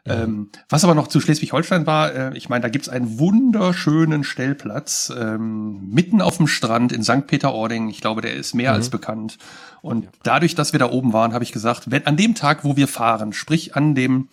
Ja. 0.06 0.22
Ähm, 0.22 0.50
was 0.68 0.84
aber 0.84 0.94
noch 0.94 1.08
zu 1.08 1.18
Schleswig-Holstein 1.18 1.86
war, 1.86 2.14
äh, 2.14 2.36
ich 2.36 2.50
meine, 2.50 2.60
da 2.62 2.68
gibt's 2.68 2.90
einen 2.90 3.18
wunderschönen 3.18 4.22
Stellplatz 4.22 5.10
ähm, 5.18 5.88
mitten 5.88 6.20
auf 6.20 6.36
dem 6.36 6.46
Strand 6.46 6.92
in 6.92 7.02
St. 7.02 7.26
Peter-Ording. 7.26 7.88
Ich 7.88 8.02
glaube, 8.02 8.20
der 8.20 8.34
ist 8.34 8.54
mehr 8.54 8.72
mhm. 8.72 8.76
als 8.76 8.90
bekannt. 8.90 9.38
Und 9.80 10.04
ja. 10.04 10.10
dadurch, 10.22 10.54
dass 10.54 10.72
wir 10.72 10.78
da 10.78 10.90
oben 10.90 11.14
waren, 11.14 11.32
habe 11.32 11.44
ich 11.44 11.52
gesagt, 11.52 11.90
wenn 11.90 12.06
an 12.06 12.18
dem 12.18 12.34
Tag, 12.34 12.64
wo 12.64 12.76
wir 12.76 12.86
fahren, 12.86 13.32
sprich 13.32 13.76
an 13.76 13.94
dem 13.94 14.28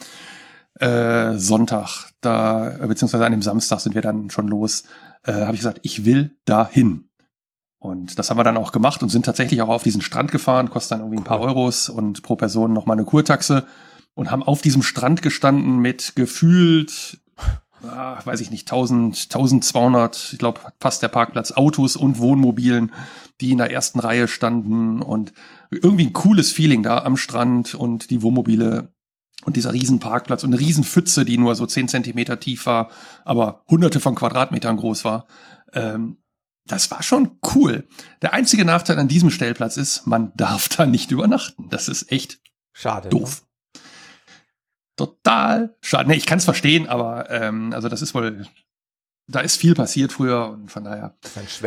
äh, 0.80 1.38
Sonntag, 1.38 2.12
da 2.20 2.76
beziehungsweise 2.86 3.26
an 3.26 3.32
dem 3.32 3.42
Samstag 3.42 3.80
sind 3.80 3.96
wir 3.96 4.02
dann 4.02 4.30
schon 4.30 4.50
los, 4.50 4.84
äh, 5.24 5.32
habe 5.32 5.54
ich 5.54 5.62
gesagt, 5.62 5.80
ich 5.84 6.04
will 6.04 6.36
dahin. 6.44 7.08
Und 7.82 8.20
das 8.20 8.30
haben 8.30 8.38
wir 8.38 8.44
dann 8.44 8.58
auch 8.58 8.72
gemacht 8.72 9.02
und 9.02 9.10
sind 9.10 9.26
tatsächlich 9.26 9.60
auch 9.64 9.70
auf 9.70 9.82
diesen 9.82 10.04
Strand 10.04 10.32
gefahren, 10.32 10.70
kostet 10.70 10.92
dann 10.92 11.00
irgendwie 11.00 11.18
ein 11.18 11.24
paar 11.24 11.40
Euros 11.40 11.90
und 11.90 12.22
pro 12.22 12.36
Person 12.36 12.74
nochmal 12.74 12.96
eine 12.96 13.08
Kurtaxe 13.08 13.66
und 14.14 14.30
haben 14.30 14.44
auf 14.44 14.62
diesem 14.62 14.84
Strand 14.84 15.24
gestanden 15.24 15.80
mit 15.80 16.16
gefühlt, 16.16 17.20
ah, 17.84 18.20
weiß 18.24 18.40
ich 18.42 18.52
nicht, 18.52 18.72
1000, 18.72 19.16
1200, 19.34 20.30
ich 20.34 20.38
glaube 20.38 20.60
fast 20.80 21.02
der 21.02 21.08
Parkplatz, 21.08 21.54
Autos 21.54 21.96
und 21.96 22.20
Wohnmobilen, 22.20 22.92
die 23.42 23.52
in 23.52 23.58
der 23.58 23.72
ersten 23.72 24.00
Reihe 24.00 24.28
standen 24.28 25.02
und 25.02 25.34
irgendwie 25.72 26.06
ein 26.06 26.14
cooles 26.14 26.52
Feeling 26.52 26.84
da 26.84 27.00
am 27.00 27.18
Strand 27.18 27.74
und 27.74 28.12
die 28.12 28.22
Wohnmobile 28.22 28.94
und 29.44 29.56
dieser 29.56 29.74
riesen 29.74 29.98
Parkplatz 29.98 30.44
und 30.44 30.54
eine 30.54 30.62
riesen 30.62 30.84
Pfütze, 30.84 31.26
die 31.26 31.40
nur 31.40 31.56
so 31.56 31.66
10 31.66 31.88
Zentimeter 31.88 32.40
tief 32.40 32.68
war, 32.68 32.92
aber 33.26 33.64
hunderte 33.68 34.00
von 34.00 34.14
Quadratmetern 34.14 34.78
groß 34.78 35.04
war. 35.04 35.26
Ähm, 35.74 36.18
das 36.66 36.92
war 36.92 37.04
schon 37.04 37.40
cool. 37.56 37.88
Der 38.22 38.34
einzige 38.34 38.66
Nachteil 38.66 39.00
an 39.00 39.08
diesem 39.08 39.32
Stellplatz 39.32 39.78
ist, 39.78 40.06
man 40.06 40.32
darf 40.36 40.70
da 40.70 40.86
nicht 40.86 41.12
übernachten. 41.12 41.70
Das 41.70 41.88
ist 41.88 42.12
echt 42.12 42.40
schade. 42.74 43.08
Ne? 43.08 43.12
Doof. 43.12 43.42
Ne? 43.42 43.48
Total 44.98 45.76
schade. 45.82 46.10
Nee, 46.10 46.18
ich 46.18 46.26
kann 46.26 46.38
es 46.38 46.46
verstehen, 46.46 46.88
aber 46.88 47.30
ähm, 47.32 47.74
also 47.74 47.90
das 47.90 48.02
ist 48.02 48.14
wohl, 48.14 48.46
da 49.28 49.40
ist 49.40 49.56
viel 49.56 49.74
passiert 49.74 50.12
früher 50.12 50.50
und 50.50 50.70
von 50.70 50.84
daher. 50.84 51.18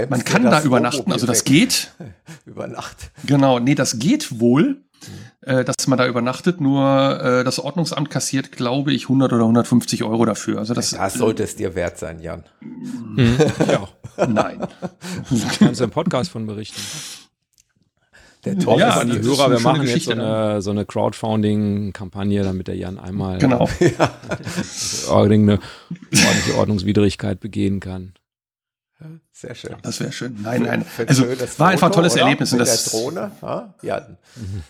Man 0.08 0.24
kann 0.24 0.44
da 0.44 0.62
übernachten, 0.62 1.10
also 1.10 1.26
das 1.26 1.44
geht. 1.44 1.92
Über 2.44 2.66
Nacht. 2.66 3.10
Genau, 3.24 3.58
nee, 3.58 3.74
das 3.74 3.98
geht 3.98 4.38
wohl 4.38 4.84
äh, 5.42 5.64
dass 5.64 5.86
man 5.86 5.98
da 5.98 6.06
übernachtet. 6.06 6.60
Nur 6.60 7.20
äh, 7.22 7.44
das 7.44 7.58
Ordnungsamt 7.58 8.10
kassiert, 8.10 8.52
glaube 8.52 8.92
ich, 8.92 9.04
100 9.04 9.32
oder 9.32 9.42
150 9.42 10.04
Euro 10.04 10.24
dafür. 10.24 10.58
Also 10.58 10.74
das, 10.74 10.90
das 10.90 11.14
sollte 11.14 11.42
es 11.42 11.56
dir 11.56 11.74
wert 11.74 11.98
sein, 11.98 12.20
Jan. 12.20 12.44
Mhm. 12.60 13.36
Ja. 13.68 13.88
Nein. 14.26 14.60
Da 14.60 14.68
kannst 15.58 15.80
du 15.80 15.84
im 15.84 15.90
Podcast 15.90 16.30
von 16.30 16.46
berichten. 16.46 16.80
Der 18.44 18.58
Talk 18.58 18.78
ja, 18.78 19.00
an 19.00 19.10
die 19.10 19.20
Hörer, 19.20 19.50
wir 19.50 19.60
machen 19.60 19.86
jetzt 19.86 20.04
so 20.04 20.12
eine, 20.12 20.60
so 20.60 20.70
eine 20.70 20.84
Crowdfunding-Kampagne, 20.84 22.42
damit 22.42 22.68
der 22.68 22.76
Jan 22.76 22.98
einmal 22.98 23.38
genau. 23.38 23.68
eine 25.10 25.58
ordentliche 26.18 26.58
Ordnungswidrigkeit 26.58 27.40
begehen 27.40 27.80
kann. 27.80 28.12
Sehr 29.36 29.56
schön. 29.56 29.74
Das 29.82 29.98
wäre 29.98 30.12
schön. 30.12 30.40
Nein, 30.42 30.62
nein. 30.62 30.84
Also 31.08 31.24
war 31.58 31.70
einfach 31.70 31.88
ein 31.88 31.92
tolles 31.92 32.14
Erlebnis. 32.14 32.52
Mit 32.52 32.60
das, 32.60 32.84
der 32.84 33.00
Drohne, 33.00 33.32
ja, 33.82 34.06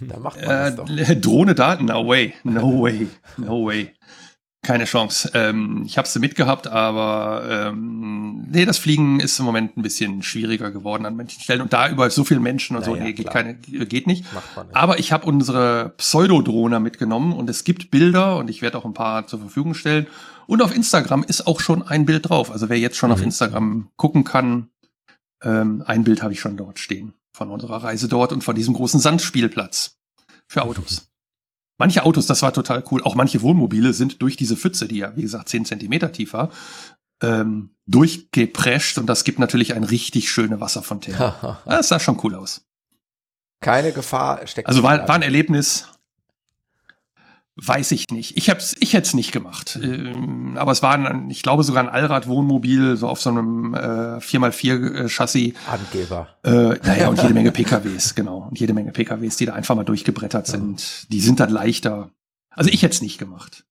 da 0.01 0.19
macht 0.19 0.41
man 0.41 0.45
äh, 0.45 0.75
das 0.75 0.77
doch. 0.77 1.21
Drohne 1.21 1.55
Daten, 1.55 1.85
no 1.85 2.09
way, 2.09 2.33
no 2.45 2.83
way, 2.83 3.07
no 3.37 3.67
way. 3.67 3.93
Keine 4.65 4.85
Chance. 4.87 5.31
Ähm, 5.35 5.85
ich 5.87 5.99
habe 5.99 6.09
sie 6.09 6.19
mitgehabt, 6.19 6.67
aber 6.67 7.45
ähm, 7.49 8.47
nee, 8.51 8.65
das 8.65 8.79
Fliegen 8.79 9.21
ist 9.21 9.39
im 9.39 9.45
Moment 9.45 9.77
ein 9.77 9.83
bisschen 9.83 10.23
schwieriger 10.23 10.71
geworden 10.71 11.07
an 11.07 11.17
manchen 11.17 11.41
Stellen. 11.41 11.61
Und 11.61 11.73
da 11.73 11.89
überall 11.89 12.11
so 12.11 12.25
viele 12.25 12.41
Menschen 12.41 12.77
und 12.77 12.83
naja, 12.87 12.97
so, 12.97 13.03
nee, 13.03 13.13
geht, 13.13 13.31
keine, 13.31 13.55
geht 13.55 14.07
nicht. 14.07 14.25
nicht. 14.25 14.25
Aber 14.73 14.99
ich 14.99 15.13
habe 15.13 15.27
unsere 15.27 15.95
Pseudodrohne 15.99 16.81
mitgenommen 16.81 17.33
und 17.33 17.49
es 17.49 17.65
gibt 17.65 17.91
Bilder 17.91 18.39
und 18.39 18.51
ich 18.51 18.63
werde 18.63 18.79
auch 18.79 18.85
ein 18.85 18.95
paar 18.95 19.27
zur 19.27 19.39
Verfügung 19.39 19.75
stellen. 19.75 20.07
Und 20.47 20.63
auf 20.63 20.75
Instagram 20.75 21.23
ist 21.23 21.47
auch 21.47 21.61
schon 21.61 21.83
ein 21.83 22.07
Bild 22.07 22.29
drauf. 22.29 22.51
Also 22.51 22.69
wer 22.69 22.79
jetzt 22.79 22.97
schon 22.97 23.11
mhm. 23.11 23.15
auf 23.15 23.23
Instagram 23.23 23.91
gucken 23.97 24.25
kann, 24.25 24.71
ähm, 25.43 25.83
ein 25.87 26.05
Bild 26.05 26.23
habe 26.23 26.33
ich 26.33 26.41
schon 26.41 26.57
dort 26.57 26.79
stehen 26.79 27.15
von 27.33 27.51
unserer 27.51 27.83
Reise 27.83 28.09
dort 28.09 28.33
und 28.33 28.43
von 28.43 28.55
diesem 28.55 28.75
großen 28.75 29.01
Sandspielplatz 29.01 29.99
für 30.47 30.63
Autos. 30.63 31.11
Manche 31.79 32.05
Autos, 32.05 32.27
das 32.27 32.43
war 32.43 32.53
total 32.53 32.85
cool, 32.91 33.03
auch 33.03 33.15
manche 33.15 33.43
Wohnmobile 33.43 33.93
sind 33.93 34.23
durch 34.23 34.37
diese 34.37 34.57
Pfütze, 34.57 34.87
die 34.87 34.99
ja, 34.99 35.17
wie 35.17 35.23
gesagt, 35.23 35.49
zehn 35.49 35.65
Zentimeter 35.65 36.13
tief 36.13 36.33
war, 36.33 36.51
ähm, 37.21 37.71
durchgeprescht 37.87 38.99
und 38.99 39.07
das 39.07 39.25
gibt 39.25 39.39
natürlich 39.39 39.75
ein 39.75 39.85
richtig 39.85 40.31
schöne 40.31 40.61
Wasserfontäne. 40.61 41.59
das 41.65 41.89
sah 41.89 41.99
schon 41.99 42.21
cool 42.23 42.35
aus. 42.35 42.65
Keine 43.61 43.93
Gefahr 43.93 44.47
steckt. 44.47 44.69
Also 44.69 44.83
war, 44.83 45.09
war 45.09 45.15
ein 45.15 45.23
Erlebnis. 45.23 45.89
Weiß 47.57 47.93
ich 47.93 48.09
nicht. 48.11 48.37
Ich 48.37 48.51
hab's, 48.51 48.75
ich 48.81 48.95
hätte 48.95 49.07
es 49.07 49.15
nicht 49.15 49.31
gemacht. 49.31 49.79
Ähm, 49.81 50.57
aber 50.59 50.73
es 50.73 50.83
war, 50.83 50.95
ein, 50.95 51.31
ich 51.31 51.43
glaube, 51.45 51.63
sogar 51.63 51.85
ein 51.85 51.89
Allrad-Wohnmobil, 51.89 52.97
so 52.97 53.09
auf 53.09 53.21
so 53.21 53.31
einem 53.31 53.75
äh, 53.75 54.19
4x4-Chassis. 54.19 55.55
Angeber. 55.71 56.29
Äh, 56.43 56.79
naja, 56.85 57.09
und 57.09 57.23
jede 57.23 57.33
Menge 57.33 57.53
PKWs, 57.53 58.15
genau. 58.17 58.49
Und 58.51 58.59
jede 58.59 58.73
Menge 58.73 58.91
PKWs, 58.91 59.37
die 59.37 59.47
da 59.47 59.55
einfach 59.55 59.77
mal 59.77 59.85
durchgebrettert 59.85 60.49
sind. 60.49 61.07
Die 61.13 61.21
sind 61.21 61.39
dann 61.39 61.51
leichter. 61.51 62.11
Also 62.51 62.71
ich 62.71 62.83
hätte 62.83 62.95
es 62.95 63.03
nicht 63.03 63.19
gemacht. 63.19 63.65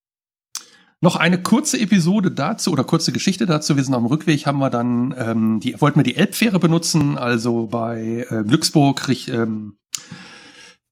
Noch 1.02 1.18
eine 1.18 1.44
kurze 1.44 1.78
Episode 1.78 2.32
dazu 2.32 2.72
oder 2.72 2.86
kurze 2.86 3.12
Geschichte 3.12 3.46
dazu. 3.46 3.76
Wir 3.76 3.84
sind 3.84 3.94
auf 3.94 4.02
dem 4.02 4.08
Rückweg, 4.08 4.46
haben 4.46 4.60
wir 4.60 4.70
dann, 4.70 5.14
ähm, 5.18 5.60
die, 5.60 5.80
wollten 5.82 6.00
wir 6.00 6.04
die 6.04 6.16
Elbfähre 6.16 6.60
benutzen, 6.60 7.18
also 7.18 7.68
bei 7.68 8.26
äh, 8.30 8.44
Glücksburg, 8.46 9.10
ähm, 9.28 9.76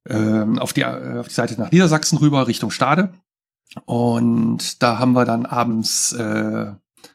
ähm, 0.08 0.60
auf, 0.60 0.74
die, 0.74 0.82
äh, 0.82 1.20
auf 1.20 1.28
die 1.28 1.34
Seite 1.34 1.60
nach 1.60 1.72
Niedersachsen 1.72 2.18
rüber, 2.18 2.48
Richtung 2.48 2.72
Stade. 2.72 3.14
Und 3.86 4.82
da 4.84 5.00
haben 5.00 5.14
wir 5.14 5.26
dann 5.26 5.46
abends 5.46 6.12
äh, 6.14 6.74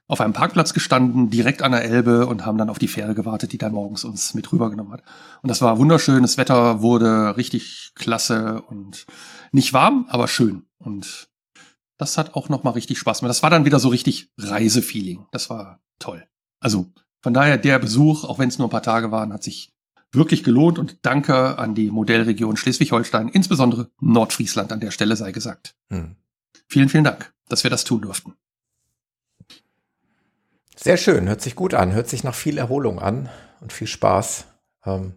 auf 0.08 0.20
einem 0.20 0.32
Parkplatz 0.32 0.72
gestanden, 0.72 1.30
direkt 1.30 1.62
an 1.62 1.72
der 1.72 1.84
Elbe 1.84 2.26
und 2.26 2.46
haben 2.46 2.58
dann 2.58 2.70
auf 2.70 2.78
die 2.78 2.88
Fähre 2.88 3.14
gewartet, 3.14 3.52
die 3.52 3.58
dann 3.58 3.72
morgens 3.72 4.04
uns 4.04 4.34
mit 4.34 4.50
rübergenommen 4.52 4.92
hat. 4.92 5.02
Und 5.42 5.50
das 5.50 5.62
war 5.62 5.78
wunderschön. 5.78 6.22
Das 6.22 6.38
Wetter 6.38 6.80
wurde 6.80 7.36
richtig 7.36 7.92
klasse 7.94 8.62
und 8.62 9.06
nicht 9.52 9.72
warm, 9.72 10.06
aber 10.08 10.28
schön. 10.28 10.64
Und 10.78 11.28
das 11.98 12.18
hat 12.18 12.34
auch 12.34 12.48
nochmal 12.48 12.74
richtig 12.74 12.98
Spaß 12.98 13.20
gemacht. 13.20 13.30
Das 13.30 13.42
war 13.42 13.50
dann 13.50 13.64
wieder 13.64 13.80
so 13.80 13.88
richtig 13.88 14.30
Reisefeeling. 14.38 15.26
Das 15.32 15.50
war 15.50 15.80
toll. 15.98 16.26
Also 16.60 16.86
von 17.22 17.34
daher 17.34 17.58
der 17.58 17.78
Besuch, 17.78 18.24
auch 18.24 18.38
wenn 18.38 18.48
es 18.48 18.58
nur 18.58 18.68
ein 18.68 18.70
paar 18.72 18.82
Tage 18.82 19.10
waren, 19.10 19.32
hat 19.32 19.42
sich 19.42 19.75
wirklich 20.16 20.42
gelohnt 20.44 20.78
und 20.78 20.98
danke 21.02 21.58
an 21.58 21.74
die 21.74 21.90
Modellregion 21.90 22.56
Schleswig-Holstein, 22.56 23.28
insbesondere 23.28 23.90
Nordfriesland 24.00 24.72
an 24.72 24.80
der 24.80 24.90
Stelle 24.90 25.16
sei 25.16 25.32
gesagt. 25.32 25.76
Hm. 25.90 26.16
Vielen, 26.68 26.88
vielen 26.88 27.04
Dank, 27.04 27.32
dass 27.48 27.62
wir 27.62 27.70
das 27.70 27.84
tun 27.84 28.02
durften. 28.02 28.34
Sehr 30.74 30.96
schön, 30.96 31.26
hört 31.28 31.40
sich 31.40 31.54
gut 31.54 31.74
an, 31.74 31.92
hört 31.92 32.08
sich 32.08 32.22
nach 32.22 32.34
viel 32.34 32.58
Erholung 32.58 32.98
an 32.98 33.28
und 33.60 33.72
viel 33.72 33.86
Spaß. 33.86 34.46
Ähm, 34.84 35.14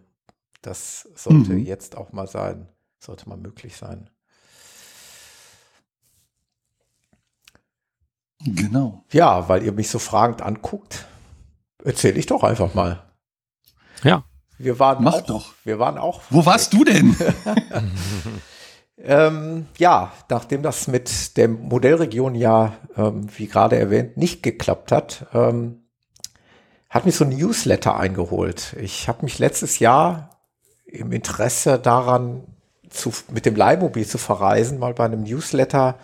das 0.62 1.08
sollte 1.14 1.52
mhm. 1.52 1.64
jetzt 1.64 1.96
auch 1.96 2.12
mal 2.12 2.26
sein, 2.26 2.68
sollte 2.98 3.28
mal 3.28 3.36
möglich 3.36 3.76
sein. 3.76 4.10
Genau. 8.42 9.04
Ja, 9.12 9.48
weil 9.48 9.62
ihr 9.62 9.72
mich 9.72 9.90
so 9.90 9.98
fragend 9.98 10.40
anguckt, 10.40 11.06
erzähle 11.84 12.18
ich 12.18 12.26
doch 12.26 12.42
einfach 12.42 12.74
mal. 12.74 13.04
Ja. 14.02 14.24
Wir 14.62 14.78
waren 14.78 15.02
Mach 15.02 15.14
auch, 15.14 15.20
doch. 15.22 15.54
Wir 15.64 15.78
waren 15.78 15.96
auch. 15.96 16.20
Wo 16.28 16.44
warst 16.44 16.74
du 16.74 16.84
denn? 16.84 17.16
ähm, 18.98 19.66
ja, 19.78 20.12
nachdem 20.28 20.62
das 20.62 20.86
mit 20.86 21.38
der 21.38 21.48
Modellregion 21.48 22.34
ja, 22.34 22.74
ähm, 22.94 23.26
wie 23.34 23.46
gerade 23.46 23.78
erwähnt, 23.78 24.18
nicht 24.18 24.42
geklappt 24.42 24.92
hat, 24.92 25.26
ähm, 25.32 25.84
hat 26.90 27.06
mich 27.06 27.16
so 27.16 27.24
ein 27.24 27.30
Newsletter 27.30 27.96
eingeholt. 27.96 28.76
Ich 28.78 29.08
habe 29.08 29.22
mich 29.22 29.38
letztes 29.38 29.78
Jahr 29.78 30.42
im 30.84 31.10
Interesse 31.12 31.78
daran, 31.78 32.42
zu, 32.90 33.14
mit 33.32 33.46
dem 33.46 33.56
Leihmobil 33.56 34.06
zu 34.06 34.18
verreisen, 34.18 34.78
mal 34.78 34.92
bei 34.92 35.06
einem 35.06 35.22
Newsletter 35.22 35.96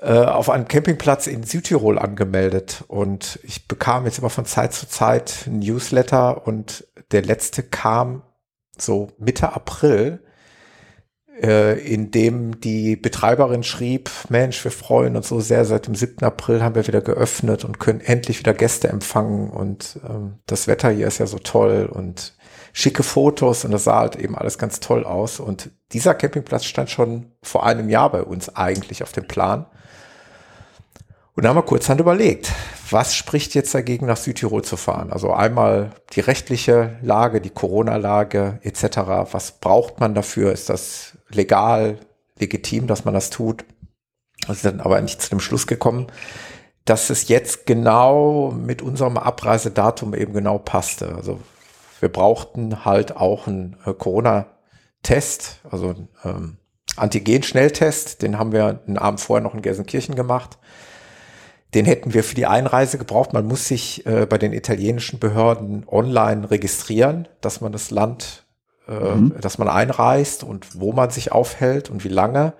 äh, 0.00 0.12
auf 0.12 0.50
einem 0.50 0.68
Campingplatz 0.68 1.26
in 1.26 1.42
Südtirol 1.42 1.98
angemeldet 1.98 2.84
und 2.88 3.40
ich 3.42 3.66
bekam 3.66 4.04
jetzt 4.04 4.18
immer 4.18 4.30
von 4.30 4.44
Zeit 4.44 4.72
zu 4.72 4.86
Zeit 4.86 5.46
ein 5.46 5.58
Newsletter 5.58 6.46
und 6.46 6.86
der 7.12 7.22
letzte 7.22 7.62
kam 7.62 8.22
so 8.76 9.08
Mitte 9.18 9.52
April, 9.52 10.20
äh, 11.42 11.78
in 11.80 12.10
dem 12.10 12.60
die 12.60 12.96
Betreiberin 12.96 13.62
schrieb, 13.62 14.10
Mensch, 14.28 14.62
wir 14.64 14.70
freuen 14.70 15.16
uns 15.16 15.28
so 15.28 15.40
sehr, 15.40 15.64
seit 15.64 15.86
dem 15.86 15.94
7. 15.94 16.24
April 16.24 16.62
haben 16.62 16.74
wir 16.74 16.86
wieder 16.86 17.00
geöffnet 17.00 17.64
und 17.64 17.78
können 17.78 18.00
endlich 18.00 18.38
wieder 18.40 18.54
Gäste 18.54 18.88
empfangen 18.88 19.50
und 19.50 20.00
ähm, 20.08 20.38
das 20.46 20.66
Wetter 20.66 20.90
hier 20.90 21.06
ist 21.06 21.18
ja 21.18 21.26
so 21.26 21.38
toll 21.38 21.88
und 21.92 22.34
schicke 22.72 23.02
Fotos 23.02 23.64
und 23.64 23.70
das 23.70 23.84
sah 23.84 24.00
halt 24.00 24.16
eben 24.16 24.36
alles 24.36 24.58
ganz 24.58 24.80
toll 24.80 25.04
aus 25.04 25.40
und 25.40 25.70
dieser 25.92 26.14
Campingplatz 26.14 26.64
stand 26.64 26.90
schon 26.90 27.32
vor 27.42 27.64
einem 27.64 27.88
Jahr 27.88 28.10
bei 28.10 28.22
uns 28.22 28.54
eigentlich 28.54 29.02
auf 29.02 29.12
dem 29.12 29.26
Plan. 29.26 29.66
Und 31.38 31.44
da 31.44 31.50
haben 31.50 31.56
wir 31.56 31.62
kurzhand 31.62 32.00
überlegt, 32.00 32.52
was 32.90 33.14
spricht 33.14 33.54
jetzt 33.54 33.72
dagegen, 33.72 34.06
nach 34.06 34.16
Südtirol 34.16 34.64
zu 34.64 34.76
fahren? 34.76 35.12
Also 35.12 35.32
einmal 35.32 35.92
die 36.14 36.18
rechtliche 36.18 36.98
Lage, 37.00 37.40
die 37.40 37.50
Corona-Lage 37.50 38.58
etc. 38.62 38.98
Was 39.30 39.52
braucht 39.52 40.00
man 40.00 40.16
dafür? 40.16 40.50
Ist 40.50 40.68
das 40.68 41.16
legal, 41.28 42.00
legitim, 42.40 42.88
dass 42.88 43.04
man 43.04 43.14
das 43.14 43.30
tut? 43.30 43.64
Also 44.48 44.68
dann 44.68 44.80
aber 44.80 45.00
nicht 45.00 45.22
zu 45.22 45.30
dem 45.30 45.38
Schluss 45.38 45.68
gekommen, 45.68 46.08
dass 46.84 47.08
es 47.08 47.28
jetzt 47.28 47.66
genau 47.66 48.50
mit 48.50 48.82
unserem 48.82 49.16
Abreisedatum 49.16 50.14
eben 50.14 50.32
genau 50.32 50.58
passte. 50.58 51.14
Also 51.14 51.38
wir 52.00 52.08
brauchten 52.08 52.84
halt 52.84 53.16
auch 53.16 53.46
einen 53.46 53.76
äh, 53.86 53.94
Corona-Test, 53.94 55.60
also 55.70 55.90
einen 55.90 56.08
ähm, 56.24 56.56
Antigen-Schnelltest. 56.96 58.22
Den 58.22 58.40
haben 58.40 58.50
wir 58.50 58.80
einen 58.88 58.98
Abend 58.98 59.20
vorher 59.20 59.44
noch 59.44 59.54
in 59.54 59.62
Gelsenkirchen 59.62 60.16
gemacht 60.16 60.58
den 61.74 61.84
hätten 61.84 62.14
wir 62.14 62.24
für 62.24 62.34
die 62.34 62.46
Einreise 62.46 62.98
gebraucht. 62.98 63.32
Man 63.32 63.46
muss 63.46 63.68
sich 63.68 64.06
äh, 64.06 64.26
bei 64.26 64.38
den 64.38 64.52
italienischen 64.52 65.18
Behörden 65.18 65.84
online 65.86 66.50
registrieren, 66.50 67.28
dass 67.40 67.60
man 67.60 67.72
das 67.72 67.90
Land, 67.90 68.46
äh, 68.86 68.92
mhm. 68.92 69.34
dass 69.40 69.58
man 69.58 69.68
einreist 69.68 70.44
und 70.44 70.80
wo 70.80 70.92
man 70.92 71.10
sich 71.10 71.30
aufhält 71.32 71.90
und 71.90 72.04
wie 72.04 72.08
lange. 72.08 72.54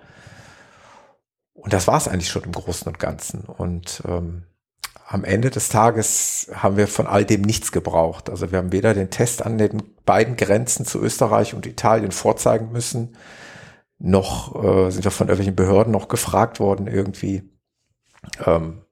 Und 1.53 1.73
das 1.73 1.87
war 1.87 1.97
es 1.97 2.07
eigentlich 2.07 2.29
schon 2.29 2.43
im 2.43 2.51
Großen 2.51 2.87
und 2.87 2.99
Ganzen. 2.99 3.41
Und 3.41 4.03
ähm, 4.07 4.43
am 5.07 5.23
Ende 5.23 5.49
des 5.49 5.69
Tages 5.69 6.51
haben 6.53 6.77
wir 6.77 6.87
von 6.87 7.07
all 7.07 7.25
dem 7.25 7.41
nichts 7.41 7.71
gebraucht. 7.71 8.29
Also 8.29 8.51
wir 8.51 8.59
haben 8.59 8.71
weder 8.71 8.93
den 8.93 9.09
Test 9.09 9.43
an 9.43 9.57
den 9.57 9.81
beiden 10.05 10.37
Grenzen 10.37 10.85
zu 10.85 11.01
Österreich 11.01 11.55
und 11.55 11.65
Italien 11.65 12.11
vorzeigen 12.11 12.71
müssen, 12.71 13.15
noch 13.97 14.55
äh, 14.63 14.91
sind 14.91 15.03
wir 15.03 15.11
von 15.11 15.27
irgendwelchen 15.27 15.55
Behörden 15.55 15.91
noch 15.91 16.07
gefragt 16.07 16.59
worden 16.59 16.87
irgendwie. 16.87 17.43
Ähm, 18.45 18.83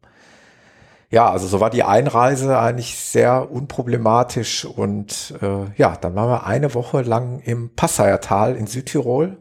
ja, 1.09 1.29
also 1.29 1.47
so 1.47 1.59
war 1.59 1.69
die 1.69 1.83
Einreise 1.83 2.59
eigentlich 2.59 2.97
sehr 2.97 3.49
unproblematisch 3.49 4.65
und 4.65 5.33
äh, 5.41 5.65
ja, 5.77 5.95
dann 5.95 6.15
waren 6.15 6.29
wir 6.29 6.45
eine 6.45 6.73
Woche 6.73 7.01
lang 7.01 7.39
im 7.39 7.73
Passaiertal 7.75 8.55
in 8.55 8.67
Südtirol. 8.67 9.37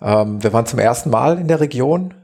Ähm, 0.00 0.42
wir 0.42 0.52
waren 0.52 0.66
zum 0.66 0.80
ersten 0.80 1.10
Mal 1.10 1.38
in 1.38 1.46
der 1.46 1.60
Region. 1.60 2.14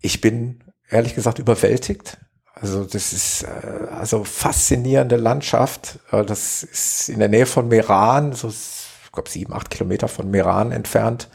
Ich 0.00 0.20
bin 0.20 0.64
ehrlich 0.90 1.14
gesagt 1.14 1.38
überwältigt. 1.38 2.18
Also 2.54 2.82
das 2.82 3.12
ist 3.12 3.44
äh, 3.44 3.86
also 3.96 4.24
faszinierende 4.24 5.16
Landschaft. 5.16 6.00
Äh, 6.10 6.24
das 6.24 6.64
ist 6.64 7.08
in 7.08 7.20
der 7.20 7.28
Nähe 7.28 7.46
von 7.46 7.68
Meran, 7.68 8.32
so 8.32 8.48
ich 8.48 9.12
glaube 9.12 9.30
sieben, 9.30 9.52
acht 9.52 9.70
Kilometer 9.70 10.08
von 10.08 10.30
Meran 10.30 10.72
entfernt. 10.72 11.28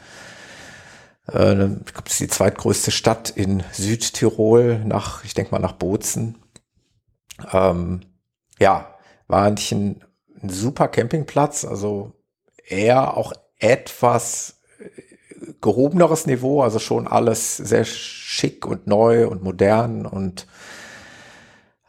Äh, 1.31 1.53
ich 1.53 1.93
glaube, 1.93 2.03
das 2.03 2.13
ist 2.13 2.21
die 2.21 2.27
zweitgrößte 2.27 2.91
Stadt 2.91 3.29
in 3.29 3.63
Südtirol 3.71 4.79
nach, 4.85 5.23
ich 5.23 5.33
denke 5.33 5.51
mal, 5.51 5.59
nach 5.59 5.73
Bozen. 5.73 6.37
Ähm, 7.51 8.01
ja, 8.59 8.95
war 9.27 9.43
eigentlich 9.43 9.71
ein, 9.71 10.03
ein 10.41 10.49
super 10.49 10.87
Campingplatz, 10.87 11.65
also 11.65 12.13
eher 12.67 13.17
auch 13.17 13.33
etwas 13.59 14.61
gehobeneres 15.61 16.25
Niveau, 16.25 16.61
also 16.61 16.79
schon 16.79 17.07
alles 17.07 17.57
sehr 17.57 17.85
schick 17.85 18.65
und 18.65 18.87
neu 18.87 19.27
und 19.27 19.43
modern 19.43 20.05
und 20.05 20.47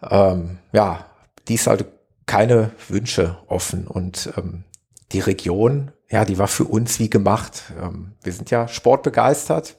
ähm, 0.02 0.58
ja, 0.72 1.06
dies 1.48 1.66
halt 1.66 1.86
keine 2.26 2.70
Wünsche 2.88 3.38
offen 3.46 3.86
und 3.86 4.32
ähm, 4.36 4.64
die 5.12 5.20
Region, 5.20 5.92
ja, 6.14 6.24
die 6.24 6.38
war 6.38 6.46
für 6.46 6.62
uns 6.62 7.00
wie 7.00 7.10
gemacht. 7.10 7.64
Ähm, 7.82 8.12
wir 8.22 8.32
sind 8.32 8.48
ja 8.52 8.68
sportbegeistert. 8.68 9.74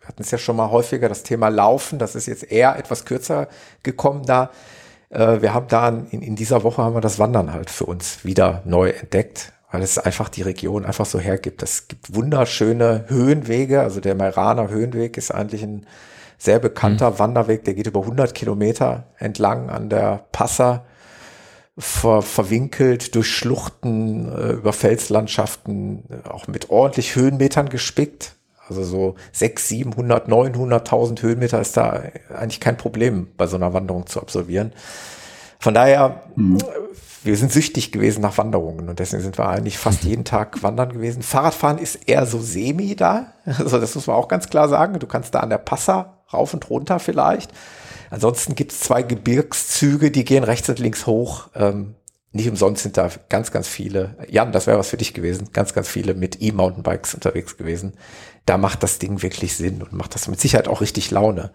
Wir 0.00 0.08
hatten 0.08 0.22
es 0.22 0.32
ja 0.32 0.38
schon 0.38 0.56
mal 0.56 0.72
häufiger, 0.72 1.08
das 1.08 1.22
Thema 1.22 1.48
Laufen, 1.48 2.00
das 2.00 2.16
ist 2.16 2.26
jetzt 2.26 2.50
eher 2.50 2.76
etwas 2.76 3.04
kürzer 3.04 3.46
gekommen 3.84 4.26
da. 4.26 4.50
Äh, 5.10 5.42
wir 5.42 5.54
haben 5.54 5.68
da 5.68 5.88
in, 5.88 6.22
in 6.22 6.34
dieser 6.34 6.64
Woche 6.64 6.82
haben 6.82 6.96
wir 6.96 7.00
das 7.00 7.20
Wandern 7.20 7.52
halt 7.52 7.70
für 7.70 7.84
uns 7.84 8.24
wieder 8.24 8.62
neu 8.64 8.90
entdeckt 8.90 9.52
weil 9.70 9.82
es 9.82 9.98
einfach 9.98 10.28
die 10.28 10.42
Region 10.42 10.84
einfach 10.84 11.06
so 11.06 11.18
hergibt. 11.18 11.62
Es 11.62 11.88
gibt 11.88 12.14
wunderschöne 12.14 13.04
Höhenwege. 13.08 13.80
Also 13.80 14.00
der 14.00 14.14
Meiraner 14.14 14.70
Höhenweg 14.70 15.18
ist 15.18 15.32
eigentlich 15.32 15.62
ein 15.62 15.86
sehr 16.38 16.60
bekannter 16.60 17.10
mhm. 17.10 17.18
Wanderweg. 17.18 17.64
Der 17.64 17.74
geht 17.74 17.88
über 17.88 18.00
100 18.00 18.34
Kilometer 18.34 19.08
entlang 19.18 19.68
an 19.68 19.90
der 19.90 20.24
Passer, 20.30 20.86
ver 21.78 22.22
verwinkelt 22.22 23.14
durch 23.14 23.28
Schluchten, 23.28 24.32
äh, 24.32 24.52
über 24.52 24.72
Felslandschaften, 24.72 26.04
auch 26.28 26.46
mit 26.48 26.70
ordentlich 26.70 27.16
Höhenmetern 27.16 27.68
gespickt. 27.68 28.34
Also 28.68 28.82
so 28.82 29.14
6, 29.32 29.68
700, 29.68 30.28
900.000 30.28 31.22
Höhenmeter 31.22 31.60
ist 31.60 31.76
da 31.76 32.02
eigentlich 32.34 32.60
kein 32.60 32.76
Problem 32.76 33.28
bei 33.36 33.46
so 33.46 33.56
einer 33.56 33.72
Wanderung 33.72 34.06
zu 34.06 34.20
absolvieren. 34.20 34.72
Von 35.58 35.74
daher 35.74 36.22
mhm 36.34 36.58
wir 37.26 37.36
sind 37.36 37.52
süchtig 37.52 37.90
gewesen 37.90 38.20
nach 38.20 38.38
Wanderungen 38.38 38.88
und 38.88 39.00
deswegen 39.00 39.22
sind 39.22 39.36
wir 39.36 39.48
eigentlich 39.48 39.78
fast 39.78 40.04
jeden 40.04 40.24
Tag 40.24 40.62
wandern 40.62 40.92
gewesen. 40.92 41.22
Fahrradfahren 41.22 41.78
ist 41.78 42.08
eher 42.08 42.24
so 42.24 42.38
semi 42.38 42.94
da. 42.94 43.32
Also 43.58 43.80
das 43.80 43.94
muss 43.94 44.06
man 44.06 44.16
auch 44.16 44.28
ganz 44.28 44.48
klar 44.48 44.68
sagen. 44.68 44.98
Du 44.98 45.06
kannst 45.06 45.34
da 45.34 45.40
an 45.40 45.50
der 45.50 45.58
Passa 45.58 46.18
rauf 46.32 46.54
und 46.54 46.70
runter 46.70 46.98
vielleicht. 47.00 47.50
Ansonsten 48.10 48.54
gibt 48.54 48.72
es 48.72 48.80
zwei 48.80 49.02
Gebirgszüge, 49.02 50.10
die 50.10 50.24
gehen 50.24 50.44
rechts 50.44 50.68
und 50.68 50.78
links 50.78 51.06
hoch. 51.06 51.48
Ähm, 51.54 51.94
nicht 52.32 52.48
umsonst 52.48 52.82
sind 52.82 52.96
da 52.96 53.10
ganz, 53.28 53.50
ganz 53.50 53.66
viele. 53.66 54.16
Jan, 54.28 54.52
das 54.52 54.66
wäre 54.66 54.78
was 54.78 54.90
für 54.90 54.96
dich 54.96 55.14
gewesen. 55.14 55.48
Ganz, 55.52 55.72
ganz 55.72 55.88
viele 55.88 56.14
mit 56.14 56.42
E-Mountainbikes 56.42 57.14
unterwegs 57.14 57.56
gewesen. 57.56 57.94
Da 58.44 58.58
macht 58.58 58.82
das 58.82 58.98
Ding 58.98 59.22
wirklich 59.22 59.56
Sinn 59.56 59.82
und 59.82 59.92
macht 59.92 60.14
das 60.14 60.28
mit 60.28 60.40
Sicherheit 60.40 60.68
auch 60.68 60.80
richtig 60.80 61.10
Laune. 61.10 61.50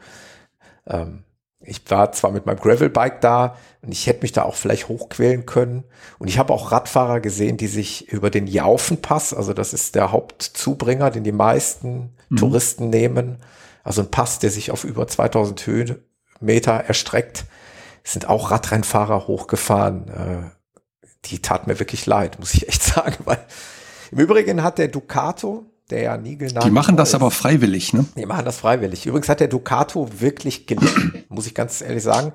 Ähm, 0.88 1.24
ich 1.64 1.82
war 1.90 2.12
zwar 2.12 2.32
mit 2.32 2.46
meinem 2.46 2.60
Gravelbike 2.60 3.22
da 3.22 3.56
und 3.82 3.92
ich 3.92 4.08
hätte 4.08 4.24
mich 4.24 4.32
da 4.32 4.44
auch 4.44 4.56
vielleicht 4.56 4.88
hochquälen 4.88 5.46
können. 5.46 5.84
Und 6.18 6.28
ich 6.28 6.40
habe 6.40 6.54
auch 6.54 6.72
Radfahrer 6.72 7.20
gesehen, 7.20 7.58
die 7.58 7.68
sich 7.68 8.12
über 8.12 8.32
den 8.32 8.48
Jaufenpass, 8.48 9.34
also 9.34 9.54
das 9.54 9.74
ist 9.74 9.94
der 9.94 10.12
Hauptzubringer, 10.12 11.12
den 11.12 11.24
die 11.24 11.32
meisten 11.32 12.16
mhm. 12.30 12.38
Touristen 12.38 12.90
nehmen, 12.90 13.38
also 13.84 14.02
ein 14.02 14.12
Pass, 14.12 14.40
der 14.40 14.50
sich 14.50 14.72
auf 14.72 14.84
über 14.84 15.08
2000 15.08 15.60
Höhenmeter 16.42 16.74
erstreckt, 16.74 17.46
sind 18.04 18.28
auch 18.28 18.52
Radrennfahrer 18.52 19.28
hochgefahren. 19.28 20.08
Äh, 20.10 20.50
die 21.26 21.40
tat 21.40 21.68
mir 21.68 21.80
wirklich 21.80 22.06
leid, 22.06 22.40
muss 22.40 22.54
ich 22.54 22.68
echt 22.68 22.84
sagen, 22.96 23.18
weil 23.26 23.40
im 24.12 24.20
Übrigen 24.20 24.64
hat 24.64 24.78
der 24.78 24.90
Ducato, 24.90 25.66
der 25.90 26.02
ja 26.02 26.18
niegelnagel 26.18 26.70
Die 26.70 26.74
machen 26.74 26.98
das 26.98 27.10
ist. 27.10 27.16
aber 27.16 27.32
freiwillig, 27.32 27.94
ne? 27.94 28.06
Die 28.18 28.26
machen 28.26 28.44
das 28.46 28.58
freiwillig. 28.58 29.06
Übrigens 29.06 29.30
hat 29.30 29.40
der 29.40 29.48
Ducato 29.48 30.10
wirklich 30.20 30.68
gelitten, 30.68 31.24
muss 31.30 31.48
ich 31.48 31.56
ganz 31.56 31.82
ehrlich 31.82 32.04
sagen. 32.04 32.34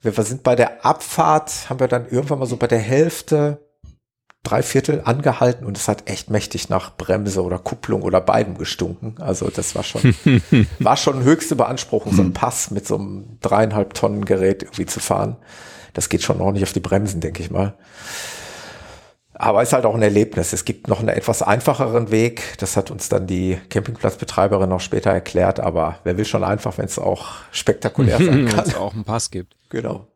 Wir 0.00 0.12
sind 0.24 0.42
bei 0.42 0.56
der 0.56 0.84
Abfahrt, 0.84 1.70
haben 1.70 1.78
wir 1.78 1.86
dann 1.86 2.08
irgendwann 2.08 2.40
mal 2.40 2.46
so 2.46 2.56
bei 2.56 2.66
der 2.66 2.80
Hälfte, 2.80 3.64
drei 4.42 4.62
Viertel 4.62 5.02
angehalten 5.04 5.64
und 5.64 5.76
es 5.76 5.86
hat 5.86 6.08
echt 6.10 6.30
mächtig 6.30 6.68
nach 6.68 6.96
Bremse 6.96 7.42
oder 7.42 7.58
Kupplung 7.58 8.02
oder 8.02 8.20
beidem 8.20 8.58
gestunken. 8.58 9.14
Also 9.20 9.48
das 9.48 9.74
war 9.74 9.84
schon, 9.84 10.14
war 10.80 10.96
schon 10.96 11.22
höchste 11.22 11.54
Beanspruchung, 11.54 12.14
so 12.14 12.22
ein 12.22 12.32
Pass 12.32 12.70
mit 12.70 12.86
so 12.86 12.96
einem 12.96 13.38
dreieinhalb 13.40 13.94
Tonnen 13.94 14.24
Gerät 14.24 14.62
irgendwie 14.62 14.86
zu 14.86 14.98
fahren. 14.98 15.36
Das 15.94 16.08
geht 16.08 16.22
schon 16.22 16.40
ordentlich 16.40 16.64
auf 16.64 16.72
die 16.72 16.80
Bremsen, 16.80 17.20
denke 17.20 17.42
ich 17.42 17.50
mal. 17.50 17.74
Aber 19.34 19.62
es 19.62 19.70
ist 19.70 19.72
halt 19.72 19.86
auch 19.86 19.94
ein 19.94 20.02
Erlebnis. 20.02 20.52
Es 20.52 20.64
gibt 20.64 20.88
noch 20.88 21.00
einen 21.00 21.08
etwas 21.08 21.42
einfacheren 21.42 22.10
Weg. 22.10 22.56
Das 22.58 22.76
hat 22.76 22.90
uns 22.90 23.08
dann 23.08 23.26
die 23.26 23.58
Campingplatzbetreiberin 23.70 24.68
noch 24.68 24.80
später 24.80 25.10
erklärt. 25.10 25.58
Aber 25.58 25.98
wer 26.04 26.16
will 26.16 26.24
schon 26.24 26.44
einfach, 26.44 26.78
wenn 26.78 26.84
es 26.84 26.98
auch 26.98 27.26
spektakulär 27.50 28.18
sein 28.18 28.46
kann. 28.46 28.58
Wenn 28.58 28.64
es 28.64 28.76
auch 28.76 28.94
einen 28.94 29.04
Pass 29.04 29.30
gibt. 29.30 29.56
Genau. 29.68 30.06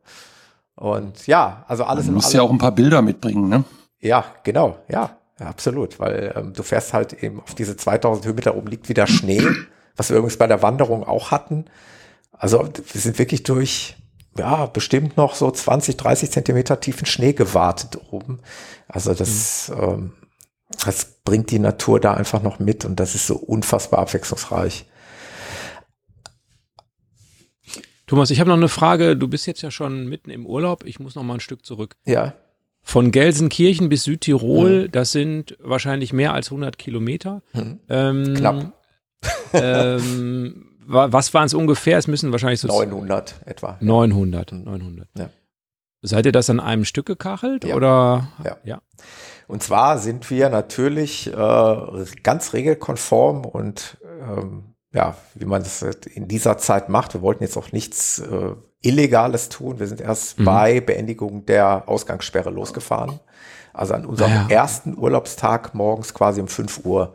Und 0.75 1.27
ja, 1.27 1.65
also 1.67 1.83
alles 1.83 2.05
Du 2.05 2.11
musst 2.11 2.33
ja 2.33 2.41
auch 2.41 2.51
ein 2.51 2.59
paar 2.59 2.71
Bilder 2.71 3.01
mitbringen, 3.01 3.49
ne? 3.49 3.63
Ja, 4.07 4.25
genau. 4.43 4.77
Ja, 4.89 5.17
absolut. 5.39 5.99
Weil 5.99 6.33
ähm, 6.35 6.53
du 6.53 6.63
fährst 6.63 6.93
halt 6.93 7.13
eben 7.21 7.41
auf 7.41 7.55
diese 7.55 7.77
2000 7.77 8.25
Höhenmeter 8.25 8.55
oben 8.55 8.67
liegt 8.67 8.89
wieder 8.89 9.07
Schnee, 9.07 9.41
was 9.95 10.09
wir 10.09 10.17
übrigens 10.17 10.37
bei 10.37 10.47
der 10.47 10.61
Wanderung 10.61 11.03
auch 11.03 11.31
hatten. 11.31 11.65
Also 12.31 12.67
wir 12.91 13.01
sind 13.01 13.19
wirklich 13.19 13.43
durch 13.43 13.97
ja, 14.37 14.67
bestimmt 14.67 15.17
noch 15.17 15.35
so 15.35 15.49
20, 15.49 15.97
30 15.97 16.31
Zentimeter 16.31 16.79
tiefen 16.79 17.05
Schnee 17.05 17.33
gewartet 17.33 17.99
oben. 18.11 18.39
Also 18.87 19.13
das, 19.13 19.69
mhm. 19.69 19.83
ähm, 19.83 20.13
das 20.85 21.05
bringt 21.23 21.51
die 21.51 21.59
Natur 21.59 21.99
da 21.99 22.13
einfach 22.13 22.41
noch 22.41 22.59
mit 22.59 22.85
und 22.85 22.99
das 22.99 23.15
ist 23.15 23.27
so 23.27 23.35
unfassbar 23.35 23.99
abwechslungsreich. 23.99 24.85
Thomas, 28.05 28.29
ich 28.29 28.39
habe 28.39 28.49
noch 28.49 28.57
eine 28.57 28.69
Frage. 28.69 29.17
Du 29.17 29.27
bist 29.27 29.47
jetzt 29.47 29.61
ja 29.61 29.69
schon 29.69 30.07
mitten 30.07 30.29
im 30.29 30.45
Urlaub. 30.45 30.85
Ich 30.85 30.99
muss 30.99 31.15
noch 31.15 31.23
mal 31.23 31.33
ein 31.35 31.39
Stück 31.41 31.65
zurück. 31.65 31.97
Ja. 32.05 32.33
Von 32.87 33.11
Gelsenkirchen 33.11 33.89
bis 33.89 34.05
Südtirol, 34.05 34.83
mhm. 34.83 34.91
das 34.93 35.11
sind 35.11 35.57
wahrscheinlich 35.59 36.13
mehr 36.13 36.31
als 36.31 36.47
100 36.47 36.77
Kilometer. 36.77 37.41
Mhm. 37.51 37.79
Ähm, 37.89 38.33
Knapp. 38.33 38.73
ähm, 39.51 40.69
was 40.85 41.33
waren 41.33 41.47
es 41.47 41.53
ungefähr? 41.53 41.97
Es 41.97 42.07
müssen 42.07 42.31
wahrscheinlich 42.31 42.61
so 42.61 42.69
900 42.69 43.41
etwa. 43.45 43.77
900, 43.81 44.53
900. 44.53 45.09
Ja. 45.17 45.29
Seid 46.01 46.27
ihr 46.27 46.31
das 46.31 46.49
an 46.49 46.61
einem 46.61 46.85
Stück 46.85 47.07
gekachelt 47.07 47.65
ja. 47.65 47.75
oder? 47.75 48.29
Ja. 48.45 48.57
ja. 48.63 48.81
Und 49.47 49.61
zwar 49.63 49.97
sind 49.97 50.29
wir 50.29 50.47
natürlich 50.47 51.27
äh, 51.27 52.05
ganz 52.23 52.53
regelkonform 52.53 53.43
und 53.43 53.97
ähm, 54.21 54.75
ja, 54.93 55.17
wie 55.35 55.45
man 55.45 55.61
das 55.61 55.81
in 55.81 56.29
dieser 56.29 56.57
Zeit 56.57 56.87
macht. 56.87 57.15
Wir 57.15 57.21
wollten 57.21 57.43
jetzt 57.43 57.57
auch 57.57 57.73
nichts 57.73 58.19
äh, 58.19 58.55
Illegales 58.81 59.49
tun. 59.49 59.79
Wir 59.79 59.87
sind 59.87 60.01
erst 60.01 60.39
mhm. 60.39 60.45
bei 60.45 60.81
Beendigung 60.81 61.45
der 61.45 61.83
Ausgangssperre 61.87 62.49
losgefahren. 62.49 63.19
Also 63.73 63.93
an 63.93 64.05
unserem 64.05 64.31
ja. 64.31 64.47
ersten 64.49 64.97
Urlaubstag 64.97 65.75
morgens 65.75 66.13
quasi 66.13 66.41
um 66.41 66.47
5 66.47 66.85
Uhr 66.85 67.13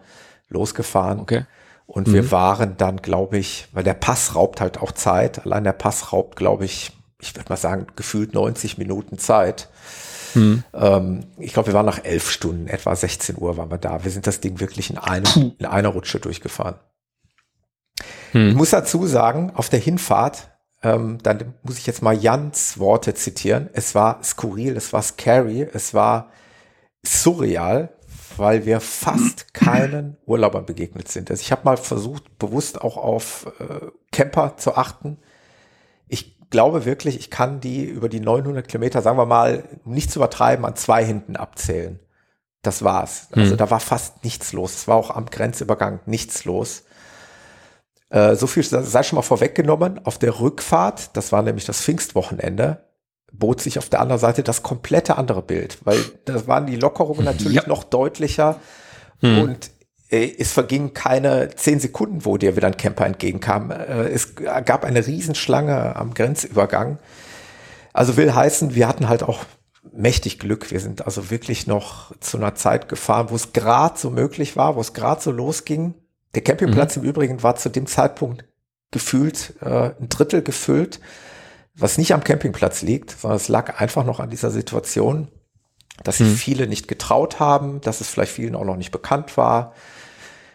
losgefahren. 0.48 1.20
Okay. 1.20 1.44
Und 1.86 2.08
mhm. 2.08 2.12
wir 2.12 2.30
waren 2.30 2.76
dann, 2.76 2.98
glaube 2.98 3.38
ich, 3.38 3.68
weil 3.72 3.84
der 3.84 3.94
Pass 3.94 4.34
raubt 4.34 4.60
halt 4.60 4.80
auch 4.80 4.92
Zeit. 4.92 5.44
Allein 5.44 5.64
der 5.64 5.72
Pass 5.72 6.12
raubt, 6.12 6.36
glaube 6.36 6.64
ich, 6.64 6.92
ich 7.20 7.34
würde 7.36 7.48
mal 7.48 7.56
sagen, 7.56 7.86
gefühlt 7.96 8.34
90 8.34 8.78
Minuten 8.78 9.18
Zeit. 9.18 9.68
Mhm. 10.34 10.64
Ähm, 10.72 11.26
ich 11.38 11.52
glaube, 11.52 11.68
wir 11.68 11.74
waren 11.74 11.86
nach 11.86 12.04
elf 12.04 12.30
Stunden, 12.30 12.66
etwa 12.66 12.94
16 12.94 13.36
Uhr 13.38 13.56
waren 13.56 13.70
wir 13.70 13.78
da. 13.78 14.04
Wir 14.04 14.10
sind 14.10 14.26
das 14.26 14.40
Ding 14.40 14.60
wirklich 14.60 14.90
in, 14.90 14.98
einem, 14.98 15.54
in 15.58 15.66
einer 15.66 15.88
Rutsche 15.88 16.20
durchgefahren. 16.20 16.76
Mhm. 18.32 18.48
Ich 18.50 18.54
muss 18.54 18.70
dazu 18.70 19.06
sagen, 19.06 19.52
auf 19.54 19.68
der 19.68 19.80
Hinfahrt, 19.80 20.51
ähm, 20.82 21.18
dann 21.22 21.54
muss 21.62 21.78
ich 21.78 21.86
jetzt 21.86 22.02
mal 22.02 22.14
Jans 22.14 22.78
Worte 22.78 23.14
zitieren. 23.14 23.70
Es 23.72 23.94
war 23.94 24.22
skurril, 24.22 24.76
es 24.76 24.92
war 24.92 25.02
scary, 25.02 25.68
es 25.72 25.94
war 25.94 26.30
surreal, 27.04 27.90
weil 28.36 28.66
wir 28.66 28.80
fast 28.80 29.54
keinen 29.54 30.16
Urlaubern 30.26 30.66
begegnet 30.66 31.08
sind. 31.08 31.30
Also 31.30 31.40
ich 31.40 31.52
habe 31.52 31.64
mal 31.64 31.76
versucht, 31.76 32.38
bewusst 32.38 32.80
auch 32.80 32.96
auf 32.96 33.46
äh, 33.60 33.86
Camper 34.10 34.56
zu 34.56 34.76
achten. 34.76 35.18
Ich 36.08 36.38
glaube 36.50 36.84
wirklich, 36.84 37.18
ich 37.18 37.30
kann 37.30 37.60
die 37.60 37.84
über 37.84 38.08
die 38.08 38.20
900 38.20 38.66
Kilometer, 38.66 39.02
sagen 39.02 39.18
wir 39.18 39.26
mal, 39.26 39.64
nicht 39.84 40.10
zu 40.10 40.18
übertreiben, 40.18 40.64
an 40.64 40.76
zwei 40.76 41.04
Hinten 41.04 41.36
abzählen. 41.36 42.00
Das 42.62 42.84
war's. 42.84 43.28
Also 43.32 43.54
mhm. 43.54 43.58
da 43.58 43.70
war 43.70 43.80
fast 43.80 44.22
nichts 44.24 44.52
los. 44.52 44.74
Es 44.74 44.88
war 44.88 44.96
auch 44.96 45.10
am 45.10 45.26
Grenzübergang 45.26 46.00
nichts 46.06 46.44
los. 46.44 46.84
Äh, 48.12 48.36
so 48.36 48.46
viel 48.46 48.62
sei 48.62 49.02
schon 49.02 49.16
mal 49.16 49.22
vorweggenommen. 49.22 50.04
Auf 50.04 50.18
der 50.18 50.38
Rückfahrt, 50.38 51.16
das 51.16 51.32
war 51.32 51.42
nämlich 51.42 51.64
das 51.64 51.80
Pfingstwochenende, 51.80 52.84
bot 53.32 53.62
sich 53.62 53.78
auf 53.78 53.88
der 53.88 54.00
anderen 54.00 54.20
Seite 54.20 54.42
das 54.42 54.62
komplette 54.62 55.16
andere 55.16 55.42
Bild, 55.42 55.78
weil 55.84 55.98
da 56.26 56.46
waren 56.46 56.66
die 56.66 56.76
Lockerungen 56.76 57.24
natürlich 57.24 57.56
ja. 57.56 57.66
noch 57.66 57.84
deutlicher 57.84 58.60
hm. 59.20 59.38
und 59.40 59.70
äh, 60.10 60.30
es 60.38 60.52
vergingen 60.52 60.92
keine 60.92 61.54
zehn 61.56 61.80
Sekunden, 61.80 62.26
wo 62.26 62.36
dir 62.36 62.54
wieder 62.54 62.66
ein 62.66 62.76
Camper 62.76 63.06
entgegenkam. 63.06 63.70
Äh, 63.70 64.08
es 64.10 64.34
gab 64.34 64.84
eine 64.84 65.06
Riesenschlange 65.06 65.96
am 65.96 66.12
Grenzübergang. 66.12 66.98
Also 67.94 68.18
will 68.18 68.34
heißen, 68.34 68.74
wir 68.74 68.88
hatten 68.88 69.08
halt 69.08 69.22
auch 69.22 69.40
mächtig 69.90 70.38
Glück. 70.38 70.70
Wir 70.70 70.80
sind 70.80 71.06
also 71.06 71.30
wirklich 71.30 71.66
noch 71.66 72.12
zu 72.20 72.36
einer 72.36 72.54
Zeit 72.54 72.90
gefahren, 72.90 73.28
wo 73.30 73.36
es 73.36 73.54
gerade 73.54 73.98
so 73.98 74.10
möglich 74.10 74.54
war, 74.54 74.76
wo 74.76 74.80
es 74.82 74.92
gerade 74.92 75.22
so 75.22 75.30
losging. 75.30 75.94
Der 76.34 76.42
Campingplatz 76.42 76.96
mhm. 76.96 77.02
im 77.02 77.08
Übrigen 77.08 77.42
war 77.42 77.56
zu 77.56 77.68
dem 77.68 77.86
Zeitpunkt 77.86 78.44
gefühlt 78.90 79.54
äh, 79.60 79.90
ein 80.00 80.08
Drittel 80.08 80.42
gefüllt 80.42 81.00
was 81.74 81.98
nicht 81.98 82.12
am 82.12 82.24
Campingplatz 82.24 82.82
liegt, 82.82 83.10
sondern 83.10 83.36
es 83.36 83.48
lag 83.48 83.80
einfach 83.80 84.04
noch 84.04 84.20
an 84.20 84.30
dieser 84.30 84.50
Situation. 84.50 85.28
dass 86.04 86.18
sich 86.18 86.28
viele 86.28 86.66
nicht 86.66 86.88
getraut 86.88 87.38
haben, 87.38 87.80
dass 87.82 88.00
es 88.00 88.08
vielleicht 88.08 88.32
vielen 88.32 88.56
auch 88.56 88.64
noch 88.64 88.76
nicht 88.76 88.90
bekannt 88.90 89.36
war, 89.36 89.74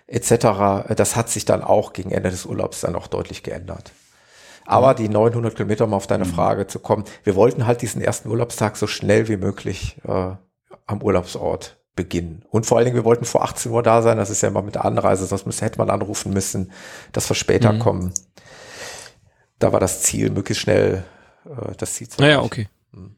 etc. 0.08 0.90
Das 0.96 1.16
hat 1.16 1.30
sich 1.30 1.46
dann 1.46 1.64
auch 1.64 1.94
gegen 1.94 2.12
Ende 2.12 2.32
des 2.32 2.46
Urlaubs 2.46 2.82
dann 2.82 2.96
auch 2.96 3.08
deutlich 3.08 3.44
geändert. 3.44 3.92
Aber 4.66 4.94
die 4.94 5.08
900 5.08 5.56
Kilometer, 5.56 5.86
um 5.86 5.94
auf 5.94 6.08
deine 6.08 6.26
Frage 6.26 6.68
zu 6.68 6.80
kommen, 6.80 7.06
wir 7.24 7.36
wollten 7.36 7.68
halt 7.68 7.82
diesen 7.82 8.02
ersten 8.02 8.30
Urlaubstag 8.30 8.76
so 8.78 8.88
schnell 8.88 9.30
wie 9.30 9.38
möglich 9.38 9.98
äh, 10.06 10.32
am 10.88 11.02
Urlaubsort 11.02 11.78
beginnen. 11.98 12.46
Und 12.50 12.66
vor 12.66 12.78
allen 12.78 12.86
Dingen, 12.86 12.96
wir 12.96 13.04
wollten 13.04 13.26
vor 13.26 13.44
18 13.44 13.70
Uhr 13.74 13.84
da 13.84 14.02
sein. 14.02 14.16
Das 14.16 14.30
ist 14.30 14.42
ja 14.42 14.48
immer 14.48 14.62
mit 14.62 14.76
der 14.76 14.86
Anreise, 14.86 15.26
sonst 15.26 15.46
müsste, 15.46 15.66
hätte 15.66 15.78
man 15.80 15.90
anrufen 15.90 16.32
müssen, 16.32 16.72
dass 17.12 17.30
wir 17.30 17.36
später 17.36 17.74
Mhm. 17.74 17.80
kommen. 17.80 18.14
Da 19.60 19.74
war 19.74 19.80
das 19.82 20.02
Ziel, 20.04 20.30
möglichst 20.30 20.62
schnell 20.64 21.04
äh, 21.46 21.74
das 21.78 21.94
Ziel 21.96 22.08
zu 22.08 22.22
Naja, 22.22 22.42
okay. 22.42 22.70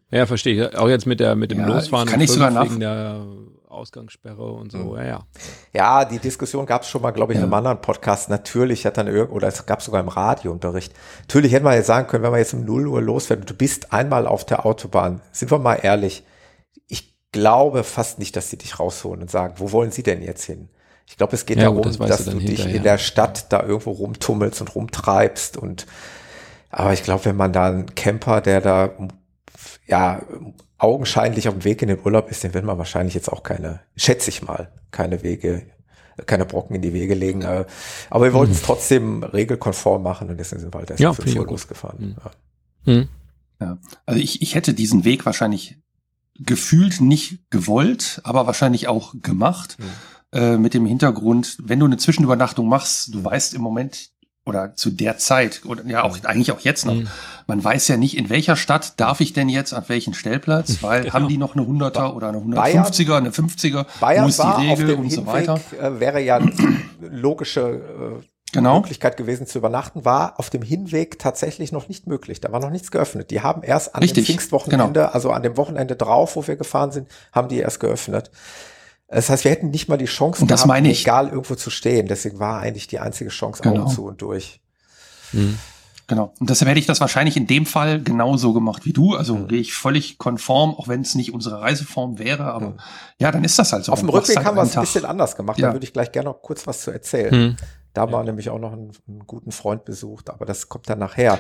Ja, 0.10 0.26
verstehe 0.26 0.68
ich. 0.70 0.78
Auch 0.78 0.90
jetzt 0.90 1.06
mit 1.06 1.20
der 1.20 1.36
mit 1.36 1.52
dem 1.52 1.60
Ja, 1.60 1.68
Losfahren 1.68 2.08
kann 2.08 2.20
ich 2.20 2.32
sogar 2.32 2.50
nach- 2.52 2.64
wegen 2.66 2.80
der 2.80 3.24
Ausgangssperre 3.70 4.52
und 4.52 4.72
so. 4.72 4.98
Ja, 4.98 5.04
ja. 5.06 5.20
Ja, 5.74 6.06
die 6.06 6.18
Diskussion 6.20 6.66
gab 6.66 6.82
es 6.82 6.90
schon 6.90 7.02
mal, 7.02 7.12
glaube 7.12 7.34
ich, 7.34 7.38
in 7.38 7.44
einem 7.44 7.52
Ja. 7.52 7.58
anderen 7.60 7.80
Podcast. 7.82 8.30
Natürlich 8.30 8.86
hat 8.86 8.98
dann 8.98 9.08
irgend 9.08 9.32
oder 9.32 9.48
es 9.48 9.66
gab 9.66 9.82
sogar 9.82 10.02
im 10.02 10.08
Radiounterricht. 10.10 10.94
Natürlich 11.22 11.54
hätte 11.54 11.64
man 11.64 11.76
jetzt 11.76 11.86
sagen 11.88 12.08
können, 12.08 12.24
wenn 12.24 12.32
wir 12.32 12.40
jetzt 12.40 12.54
um 12.54 12.66
0 12.66 12.88
Uhr 12.88 13.02
loswerden, 13.02 13.46
du 13.46 13.54
bist 13.54 13.94
einmal 13.94 14.26
auf 14.28 14.44
der 14.46 14.66
Autobahn. 14.66 15.22
Sind 15.32 15.52
wir 15.52 15.60
mal 15.60 15.76
ehrlich. 15.76 16.24
Ich 17.32 17.34
glaube 17.34 17.84
fast 17.84 18.18
nicht, 18.18 18.36
dass 18.36 18.50
sie 18.50 18.58
dich 18.58 18.80
rausholen 18.80 19.22
und 19.22 19.30
sagen, 19.30 19.54
wo 19.58 19.72
wollen 19.72 19.92
sie 19.92 20.02
denn 20.02 20.24
jetzt 20.24 20.44
hin? 20.46 20.70
Ich 21.06 21.16
glaube, 21.16 21.36
es 21.36 21.46
geht 21.46 21.58
Ja, 21.58 21.66
darum, 21.66 21.84
gut, 21.84 21.86
das 21.86 21.98
dass 21.98 22.26
du 22.26 22.32
du 22.32 22.40
dich 22.40 22.66
hinterher. 22.66 22.76
in 22.78 22.84
der 22.84 22.98
Stadt 22.98 23.52
da 23.52 23.62
irgendwo 23.62 23.92
rumtummelst 23.92 24.62
und 24.62 24.74
rumtreibst 24.76 25.56
und 25.58 25.86
aber 26.72 26.94
ich 26.94 27.04
glaube, 27.04 27.26
wenn 27.26 27.36
man 27.36 27.54
da 27.54 27.68
einen 27.68 27.96
Camper, 27.96 28.42
der 28.42 28.62
da 28.62 28.92
ja 29.88 30.22
augenscheinlich 30.78 31.48
auf 31.48 31.56
dem 31.56 31.64
Weg 31.66 31.82
in 31.82 31.90
den 31.90 32.00
Urlaub 32.04 32.30
ist, 32.32 32.44
den 32.44 32.54
wird 32.54 32.66
man 32.66 32.78
wahrscheinlich 32.78 33.14
jetzt 33.16 33.30
auch 33.32 33.44
keine, 33.44 33.82
schätze 33.96 34.30
ich 34.30 34.42
mal, 34.44 34.72
keine 34.92 35.24
Wege, 35.24 35.64
keine 36.26 36.46
Brocken 36.46 36.76
in 36.76 36.82
die 36.82 36.94
Wege 36.94 37.14
legen. 37.16 37.42
äh, 37.44 37.66
Aber 38.10 38.26
wir 38.26 38.34
wollten 38.34 38.54
es 38.54 38.62
trotzdem 38.62 39.24
regelkonform 39.24 40.02
machen 40.04 40.30
und 40.30 40.38
deswegen 40.40 40.62
sind 40.62 40.74
wir 40.74 40.80
halt 40.80 40.92
erst 40.92 41.00
Ja, 41.00 41.14
finde 41.14 41.24
5 41.24 41.32
ich 41.32 41.38
Uhr 41.38 41.44
auch 41.44 41.48
gut. 41.48 41.52
losgefahren. 41.52 42.00
Mhm. 42.00 42.16
Ja. 42.24 42.32
Hm. 42.94 43.10
Ja. 43.62 43.78
Also 44.06 44.22
ich, 44.22 44.42
ich 44.42 44.56
hätte 44.56 44.74
diesen 44.74 45.04
Weg 45.06 45.26
wahrscheinlich 45.26 45.78
gefühlt 46.40 47.02
nicht 47.02 47.40
gewollt, 47.50 48.22
aber 48.24 48.48
wahrscheinlich 48.48 48.88
auch 48.88 49.14
gemacht. 49.22 49.78
Äh, 50.32 50.58
mit 50.58 50.74
dem 50.76 50.86
Hintergrund, 50.86 51.58
wenn 51.64 51.80
du 51.80 51.86
eine 51.88 51.98
Zwischenübernachtung 51.98 52.68
machst, 52.70 53.14
du 53.16 53.24
weißt 53.24 53.56
im 53.56 53.62
Moment 53.62 54.10
oder 54.46 54.76
zu 54.76 54.90
der 54.92 55.18
Zeit 55.18 55.62
oder 55.66 55.84
ja 55.86 56.04
auch 56.04 56.18
eigentlich 56.24 56.52
auch 56.52 56.60
jetzt 56.60 56.86
noch, 56.86 56.94
Mhm. 56.96 57.08
man 57.48 57.64
weiß 57.64 57.88
ja 57.88 57.98
nicht, 57.98 58.16
in 58.16 58.30
welcher 58.30 58.56
Stadt 58.56 59.00
darf 59.00 59.22
ich 59.22 59.34
denn 59.34 59.50
jetzt 59.50 59.74
an 59.74 59.84
welchen 59.88 60.14
Stellplatz, 60.14 60.82
weil 60.84 61.02
Genau. 61.02 61.14
haben 61.14 61.28
die 61.28 61.38
noch 61.38 61.56
eine 61.56 61.66
100er 61.66 62.14
oder 62.16 62.30
eine 62.30 62.38
Bayern- 62.40 62.84
150er, 62.86 63.18
eine 63.18 63.32
50er, 63.32 63.86
Bayern 64.00 64.26
wo 64.26 64.30
ist 64.30 64.40
die 64.42 64.48
Regel 64.70 64.94
und 64.96 65.12
so 65.12 65.22
Hinweg, 65.26 65.34
weiter. 65.48 65.60
äh, 65.82 66.00
wäre 66.00 66.22
ja 66.22 66.40
logische 67.02 67.62
äh, 68.22 68.26
Genau. 68.52 68.80
Möglichkeit 68.80 69.16
gewesen 69.18 69.46
zu 69.48 69.58
übernachten, 69.60 70.06
war 70.06 70.40
auf 70.40 70.50
dem 70.50 70.62
Hinweg 70.62 71.20
tatsächlich 71.20 71.72
noch 71.72 71.88
nicht 71.88 72.08
möglich. 72.08 72.42
Da 72.42 72.52
war 72.52 72.60
noch 72.60 72.70
nichts 72.72 72.90
geöffnet. 72.92 73.30
Die 73.32 73.42
haben 73.42 73.62
erst 73.64 73.94
an 73.96 74.02
Richtig, 74.02 74.26
dem 74.26 74.34
Pfingstwochenende, 74.34 75.00
genau. 75.02 75.12
also 75.12 75.32
an 75.32 75.44
dem 75.44 75.56
Wochenende 75.58 75.96
drauf, 75.96 76.36
wo 76.36 76.48
wir 76.48 76.56
gefahren 76.56 76.92
sind, 76.92 77.08
haben 77.32 77.48
die 77.50 77.58
erst 77.60 77.80
geöffnet. 77.80 78.32
Das 79.08 79.30
heißt, 79.30 79.44
wir 79.44 79.52
hätten 79.52 79.70
nicht 79.72 79.88
mal 79.90 79.98
die 79.98 80.06
Chance 80.06 80.42
Und 80.42 80.52
das 80.52 80.66
meine 80.66 80.90
ich. 80.92 81.02
egal 81.02 81.30
irgendwo 81.30 81.56
zu 81.56 81.70
stehen. 81.70 82.08
Deswegen 82.08 82.40
war 82.40 82.60
eigentlich 82.62 82.88
die 82.88 83.00
einzige 83.00 83.30
Chance 83.30 83.62
Genau. 83.64 83.82
Augen 83.84 83.92
zu 83.92 84.06
und 84.06 84.22
durch. 84.22 84.62
Hm. 85.32 85.58
Genau. 86.08 86.34
Und 86.40 86.50
deshalb 86.50 86.70
hätte 86.70 86.80
ich 86.80 86.88
das 86.88 87.02
wahrscheinlich 87.02 87.38
in 87.38 87.46
dem 87.46 87.68
Fall 87.68 88.02
genauso 88.02 88.54
gemacht 88.54 88.84
wie 88.86 88.94
du. 88.94 89.16
Also 89.16 89.36
Mhm. 89.36 89.48
gehe 89.48 89.60
ich 89.60 89.74
völlig 89.74 90.18
konform, 90.18 90.74
auch 90.76 90.88
wenn 90.88 91.02
es 91.02 91.14
nicht 91.14 91.34
unsere 91.36 91.62
Reiseform 91.62 92.18
wäre. 92.18 92.46
Aber 92.46 92.70
Mhm. 92.72 92.78
ja, 93.20 93.32
dann 93.32 93.44
ist 93.44 93.60
das 93.60 93.72
halt 93.74 93.86
so. 93.86 93.92
Auf 93.92 94.00
dem 94.00 94.10
Rückweg 94.10 94.38
halt 94.38 94.46
haben 94.48 94.56
wir 94.58 94.64
es 94.64 94.76
ein 94.76 94.82
bisschen 94.82 95.06
anders 95.06 95.36
gemacht. 95.36 95.60
Ja. 95.60 95.68
Da 95.68 95.74
würde 95.74 95.84
ich 95.86 95.94
gleich 95.94 96.12
gerne 96.12 96.30
noch 96.30 96.42
kurz 96.42 96.66
was 96.66 96.82
zu 96.82 96.90
erzählen. 96.92 97.58
Da 97.94 98.02
haben 98.02 98.12
wir 98.12 98.24
nämlich 98.24 98.50
auch 98.50 98.60
noch 98.60 98.74
einen, 98.74 98.92
einen 99.08 99.26
guten 99.26 99.52
Freund 99.52 99.86
besucht, 99.86 100.30
aber 100.30 100.46
das 100.46 100.70
kommt 100.70 100.90
dann 100.90 101.00
nachher. 101.00 101.40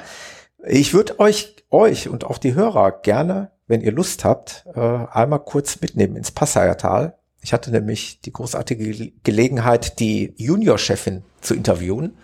Ich 0.68 0.94
würde 0.94 1.20
euch, 1.20 1.56
euch 1.70 2.10
und 2.10 2.26
auch 2.26 2.38
die 2.38 2.54
Hörer 2.56 2.92
gerne, 3.02 3.52
wenn 3.68 3.82
ihr 3.82 3.92
Lust 3.92 4.26
habt, 4.26 4.66
äh, 4.74 4.80
einmal 4.80 5.40
kurz 5.40 5.80
mitnehmen 5.80 6.16
ins 6.16 6.32
Passaiertal. 6.32 7.18
Ich 7.42 7.54
hatte 7.54 7.72
nämlich 7.72 8.20
die 8.22 8.34
großartige 8.34 8.92
Ge- 8.92 9.14
Gelegenheit, 9.24 10.00
die 10.00 10.34
Juniorchefin 10.38 11.24
zu 11.40 11.54
interviewen. 11.54 12.18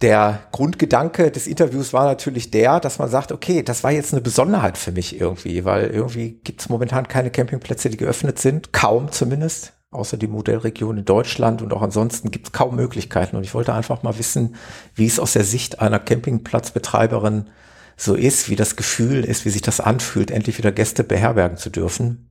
Der 0.00 0.40
Grundgedanke 0.52 1.30
des 1.30 1.46
Interviews 1.46 1.92
war 1.92 2.04
natürlich 2.06 2.50
der, 2.50 2.80
dass 2.80 2.98
man 2.98 3.10
sagt, 3.10 3.32
okay, 3.32 3.62
das 3.62 3.84
war 3.84 3.90
jetzt 3.90 4.14
eine 4.14 4.22
Besonderheit 4.22 4.78
für 4.78 4.92
mich 4.92 5.20
irgendwie, 5.20 5.66
weil 5.66 5.88
irgendwie 5.90 6.40
gibt 6.42 6.62
es 6.62 6.70
momentan 6.70 7.06
keine 7.06 7.30
Campingplätze, 7.30 7.90
die 7.90 7.98
geöffnet 7.98 8.38
sind, 8.38 8.72
kaum 8.72 9.12
zumindest, 9.12 9.74
außer 9.92 10.16
die 10.16 10.28
Modellregion 10.28 10.98
in 10.98 11.04
Deutschland 11.04 11.62
und 11.62 11.72
auch 11.72 11.82
ansonsten 11.82 12.30
gibt 12.30 12.46
es 12.46 12.52
kaum 12.52 12.76
Möglichkeiten. 12.76 13.36
Und 13.36 13.42
ich 13.42 13.54
wollte 13.54 13.74
einfach 13.74 14.02
mal 14.02 14.18
wissen, 14.18 14.54
wie 14.94 15.06
es 15.06 15.18
aus 15.18 15.32
der 15.32 15.44
Sicht 15.44 15.80
einer 15.80 15.98
Campingplatzbetreiberin 15.98 17.50
so 17.96 18.14
ist, 18.14 18.48
wie 18.48 18.56
das 18.56 18.76
Gefühl 18.76 19.24
ist, 19.24 19.44
wie 19.44 19.50
sich 19.50 19.62
das 19.62 19.80
anfühlt, 19.80 20.30
endlich 20.30 20.58
wieder 20.58 20.72
Gäste 20.72 21.02
beherbergen 21.02 21.56
zu 21.56 21.70
dürfen. 21.70 22.30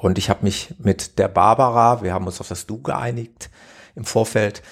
Und 0.00 0.18
ich 0.18 0.28
habe 0.28 0.44
mich 0.44 0.74
mit 0.78 1.18
der 1.18 1.28
Barbara, 1.28 2.02
wir 2.02 2.12
haben 2.12 2.26
uns 2.26 2.40
auf 2.40 2.48
das 2.48 2.66
Du 2.66 2.82
geeinigt 2.82 3.48
im 3.94 4.04
Vorfeld, 4.04 4.62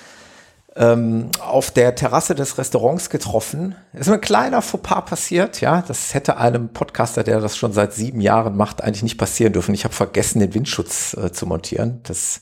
ähm, 0.77 1.31
auf 1.41 1.71
der 1.71 1.95
Terrasse 1.95 2.35
des 2.35 2.59
Restaurants 2.59 3.11
getroffen. 3.11 3.77
Ist 3.93 4.09
ein 4.09 4.21
kleiner 4.21 4.61
Fauxpas 4.61 5.03
passiert, 5.03 5.61
ja. 5.61 5.83
Das 5.87 6.15
hätte 6.15 6.37
einem 6.37 6.71
Podcaster, 6.71 7.23
der 7.23 7.41
das 7.41 7.57
schon 7.57 7.73
seit 7.73 7.93
sieben 7.93 8.21
Jahren 8.21 8.57
macht, 8.57 8.83
eigentlich 8.83 9.03
nicht 9.03 9.19
passieren 9.19 9.53
dürfen. 9.53 9.75
Ich 9.75 9.85
habe 9.85 9.95
vergessen, 9.95 10.41
den 10.41 10.55
Windschutz 10.55 11.15
äh, 11.15 11.31
zu 11.31 11.47
montieren. 11.47 12.01
Das 12.03 12.41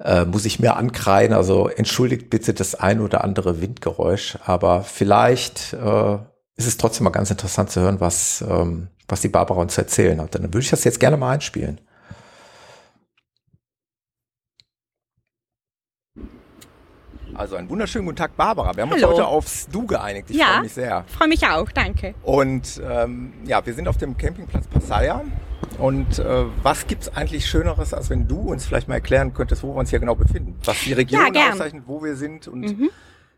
äh, 0.00 0.24
muss 0.24 0.44
ich 0.44 0.58
mir 0.58 0.76
ankreien. 0.76 1.32
Also 1.32 1.68
entschuldigt 1.68 2.30
bitte 2.30 2.52
das 2.52 2.74
ein 2.74 3.00
oder 3.00 3.22
andere 3.22 3.60
Windgeräusch. 3.60 4.38
Aber 4.44 4.82
vielleicht 4.82 5.72
äh, 5.74 6.18
ist 6.56 6.66
es 6.66 6.76
trotzdem 6.78 7.04
mal 7.04 7.10
ganz 7.10 7.30
interessant 7.30 7.70
zu 7.70 7.80
hören, 7.80 8.00
was, 8.00 8.44
ähm, 8.48 8.88
was 9.08 9.20
die 9.20 9.28
Barbara 9.28 9.60
uns 9.60 9.78
erzählen 9.78 10.20
hat. 10.20 10.34
Dann 10.34 10.44
würde 10.44 10.60
ich 10.60 10.70
das 10.70 10.84
jetzt 10.84 11.00
gerne 11.00 11.16
mal 11.16 11.30
einspielen. 11.30 11.80
Also 17.40 17.56
einen 17.56 17.70
wunderschönen 17.70 18.04
guten 18.04 18.18
Tag, 18.18 18.36
Barbara. 18.36 18.76
Wir 18.76 18.82
haben 18.82 18.92
uns 18.92 19.02
Hallo. 19.02 19.14
heute 19.14 19.26
aufs 19.26 19.66
Du 19.68 19.86
geeinigt. 19.86 20.28
Ich 20.28 20.36
Ja. 20.36 20.48
freue 20.48 20.60
mich 20.60 20.72
sehr. 20.74 21.04
Freue 21.08 21.28
mich 21.28 21.46
auch, 21.46 21.72
danke. 21.72 22.14
Und 22.22 22.82
ähm, 22.86 23.32
ja, 23.46 23.64
wir 23.64 23.72
sind 23.72 23.88
auf 23.88 23.96
dem 23.96 24.14
Campingplatz 24.18 24.66
Passaya. 24.66 25.22
Und 25.78 26.18
äh, 26.18 26.44
was 26.62 26.86
gibt's 26.86 27.08
eigentlich 27.16 27.46
Schöneres, 27.48 27.94
als 27.94 28.10
wenn 28.10 28.28
du 28.28 28.40
uns 28.40 28.66
vielleicht 28.66 28.88
mal 28.88 28.96
erklären 28.96 29.32
könntest, 29.32 29.62
wo 29.62 29.68
wir 29.74 29.78
uns 29.80 29.88
hier 29.88 30.00
genau 30.00 30.16
befinden? 30.16 30.54
Was 30.64 30.80
die 30.80 30.92
Region 30.92 31.32
Ja, 31.32 31.48
auszeichnet, 31.52 31.84
wo 31.86 32.04
wir 32.04 32.14
sind 32.14 32.46
und 32.46 32.60
Mhm. 32.78 32.90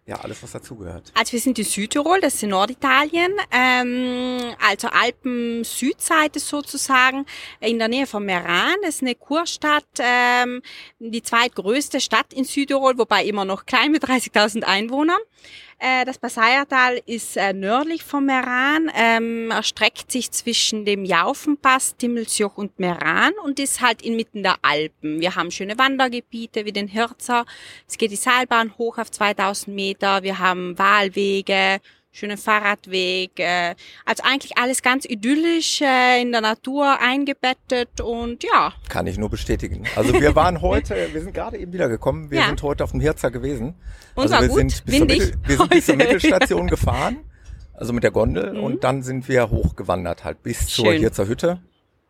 Ja, 0.04 0.16
alles, 0.16 0.42
was 0.42 0.50
dazugehört. 0.50 1.12
Also 1.14 1.32
wir 1.32 1.40
sind 1.40 1.58
in 1.60 1.64
Südtirol, 1.64 2.20
das 2.20 2.34
ist 2.34 2.42
in 2.42 2.50
Norditalien, 2.50 3.32
ähm, 3.52 4.54
also 4.60 4.88
Alpen-Südseite 4.88 6.40
sozusagen, 6.40 7.24
in 7.60 7.78
der 7.78 7.86
Nähe 7.86 8.08
von 8.08 8.24
Meran. 8.24 8.74
Das 8.82 8.96
ist 8.96 9.02
eine 9.02 9.14
Kurstadt, 9.14 9.84
ähm, 9.98 10.60
die 10.98 11.22
zweitgrößte 11.22 12.00
Stadt 12.00 12.32
in 12.32 12.44
Südtirol, 12.44 12.98
wobei 12.98 13.24
immer 13.24 13.44
noch 13.44 13.64
klein 13.64 13.92
mit 13.92 14.02
30.000 14.04 14.64
Einwohnern. 14.64 15.20
Äh, 15.78 16.04
das 16.04 16.18
Passaiertal 16.18 17.00
ist 17.06 17.36
äh, 17.36 17.52
nördlich 17.52 18.02
von 18.04 18.26
Meran, 18.26 18.90
ähm, 18.94 19.50
erstreckt 19.50 20.12
sich 20.12 20.30
zwischen 20.30 20.84
dem 20.84 21.04
Jaufenpass, 21.04 21.96
Timmelsjoch 21.96 22.56
und 22.56 22.78
Meran 22.78 23.32
und 23.44 23.58
ist 23.58 23.80
halt 23.80 24.02
inmitten 24.02 24.42
der 24.42 24.56
Alpen. 24.62 25.20
Wir 25.20 25.34
haben 25.34 25.50
schöne 25.50 25.78
Wandergebiete 25.78 26.64
wie 26.64 26.72
den 26.72 26.88
Hirzer. 26.88 27.44
Es 27.88 27.98
geht 27.98 28.10
die 28.10 28.16
Seilbahn 28.16 28.76
hoch 28.78 28.98
auf 28.98 29.10
2000 29.10 29.74
Meter. 29.74 30.22
Wir 30.22 30.38
haben 30.38 30.78
Wahlwege, 30.78 31.80
schönen 32.12 32.36
Fahrradweg. 32.38 33.38
Äh, 33.40 33.74
also 34.04 34.22
eigentlich 34.24 34.56
alles 34.58 34.82
ganz 34.82 35.04
idyllisch 35.06 35.80
äh, 35.80 36.20
in 36.22 36.30
der 36.32 36.40
Natur 36.42 37.00
eingebettet 37.00 38.00
und 38.00 38.44
ja, 38.44 38.72
Kann 38.88 39.06
ich 39.06 39.18
nur 39.18 39.30
bestätigen. 39.30 39.84
Also 39.96 40.12
wir 40.12 40.34
waren 40.36 40.60
heute, 40.60 41.08
wir 41.12 41.20
sind 41.22 41.34
gerade 41.34 41.56
eben 41.58 41.72
wieder 41.72 41.88
gekommen, 41.88 42.30
wir 42.30 42.40
Ja. 42.40 42.46
sind 42.48 42.62
heute 42.62 42.84
auf 42.84 42.90
dem 42.92 43.00
Hirzer 43.00 43.30
gewesen. 43.30 43.74
Und 44.14 44.22
also 44.24 44.34
war 44.34 44.42
wir 44.42 44.48
gut, 44.48 44.58
sind 44.58 44.84
bis 44.84 44.98
zur, 44.98 45.00
windig 45.08 45.18
Mittel, 45.20 45.38
wir 45.46 45.56
sind 45.56 45.70
bis 45.70 45.86
zur 45.86 45.94
heute. 45.94 46.04
Mittelstation 46.04 46.66
gefahren, 46.68 47.18
also 47.74 47.92
mit 47.92 48.04
der 48.04 48.10
Gondel 48.10 48.52
Mhm. 48.52 48.60
und 48.62 48.84
dann 48.84 49.02
sind 49.02 49.28
wir 49.28 49.50
hochgewandert 49.50 50.24
halt 50.24 50.42
bis 50.42 50.66
zur 50.68 50.86
Schön. 50.86 51.00
Hirzer 51.00 51.26
Hütte. 51.26 51.60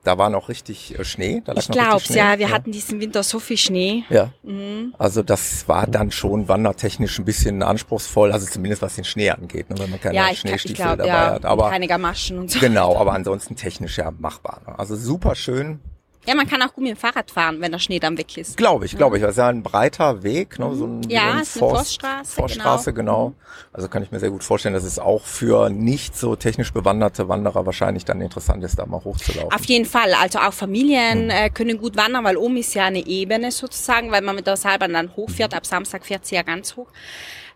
Da 0.05 0.19
war 0.19 0.31
noch 0.31 0.49
richtig 0.49 0.99
äh, 0.99 1.05
Schnee. 1.05 1.43
Da 1.45 1.53
lag 1.53 1.61
ich 1.61 2.05
Schnee. 2.07 2.17
ja. 2.17 2.39
Wir 2.39 2.51
hatten 2.51 2.73
diesen 2.73 2.99
Winter 3.01 3.23
so 3.23 3.39
viel 3.39 3.57
Schnee. 3.57 4.03
Ja, 4.11 4.31
Mhm. 4.43 4.95
also 4.99 5.23
das 5.23 5.69
war 5.69 5.87
dann 5.87 6.11
schon 6.11 6.49
wandertechnisch 6.49 7.19
ein 7.21 7.25
bisschen 7.25 7.63
anspruchsvoll, 7.63 8.33
also 8.33 8.47
zumindest 8.47 8.83
was 8.83 8.97
den 8.97 9.05
Schnee 9.05 9.31
angeht, 9.31 9.71
ne, 9.71 9.79
wenn 9.79 9.91
man 9.91 10.01
keine 10.01 10.17
Ja, 10.17 10.27
ich, 10.27 10.33
ich 10.33 10.39
Schneestiefel 10.41 10.75
glaube, 10.75 10.97
dabei 10.99 11.09
ja. 11.09 11.31
hat. 11.35 11.45
Aber 11.45 11.71
keine 11.71 11.87
Gamaschen 11.87 12.39
und 12.39 12.51
so. 12.51 12.59
genau, 12.59 12.97
aber 12.97 13.13
ansonsten 13.13 13.55
technisch 13.55 13.99
ja 13.99 14.11
machbar. 14.19 14.61
Ne? 14.67 14.77
Also 14.79 14.97
super 14.97 15.37
schön. 15.37 15.79
Ja, 16.27 16.37
man 16.37 16.47
kann 16.49 16.63
auch 16.63 16.73
gut 16.73 16.85
mit 16.85 16.91
dem 16.93 16.97
Fahrrad 16.97 17.31
fahren, 17.33 17.61
wenn 17.61 17.73
der 17.73 17.81
Schnee 17.81 17.99
dann 17.99 18.17
weg 18.17 18.37
ist. 18.37 18.57
Glaube 18.57 18.87
ich, 18.87 18.97
glaube 18.97 19.17
ich. 19.17 19.23
Das 19.23 19.33
ist 19.33 19.39
ja 19.39 19.49
ein 19.49 19.63
breiter 19.65 20.23
Weg, 20.23 20.57
ne? 20.59 20.73
so 20.77 20.87
ein, 20.87 21.03
Ja, 21.09 21.21
so 21.23 21.27
ein 21.37 21.43
ist 21.43 21.57
eine 21.63 21.71
Forststraße, 21.71 22.33
Forststraße, 22.37 22.93
genau. 22.93 23.35
Also 23.73 23.89
kann 23.89 24.05
ich 24.05 24.13
mir 24.13 24.21
sehr 24.21 24.31
gut 24.31 24.45
vorstellen, 24.45 24.75
dass 24.75 24.85
es 24.85 25.01
auch 25.01 25.25
für 25.25 25.69
nicht 25.69 26.17
so 26.17 26.37
technisch 26.37 26.73
bewanderte 26.73 27.29
Wanderer 27.29 27.67
wahrscheinlich 27.67 28.05
dann 28.05 28.21
interessant 28.21 28.63
ist, 28.63 28.79
da 28.79 28.87
mal 28.87 29.03
hochzulaufen. 29.03 29.53
Auf 29.53 29.65
jeden 29.65 29.85
Fall. 29.85 30.15
Also 30.15 30.39
auch 30.39 30.53
Familien 30.53 31.29
äh, 31.31 31.51
können 31.51 31.77
gut 31.79 31.97
wandern, 31.97 32.23
weil 32.23 32.37
oben 32.37 32.57
ist 32.57 32.73
ja 32.75 32.85
eine 32.85 33.05
Ebene 33.05 33.51
sozusagen, 33.51 34.13
weil 34.13 34.23
man 34.23 34.37
mit 34.37 34.47
der 34.47 34.57
Seilbahn 34.57 34.93
dann 34.93 35.17
hochfährt. 35.17 35.55
Ab 35.55 35.67
Samstag 35.67 36.07
fährt 36.07 36.25
sie 36.25 36.37
ja 36.37 36.43
ganz 36.43 36.77
hoch. 36.77 36.87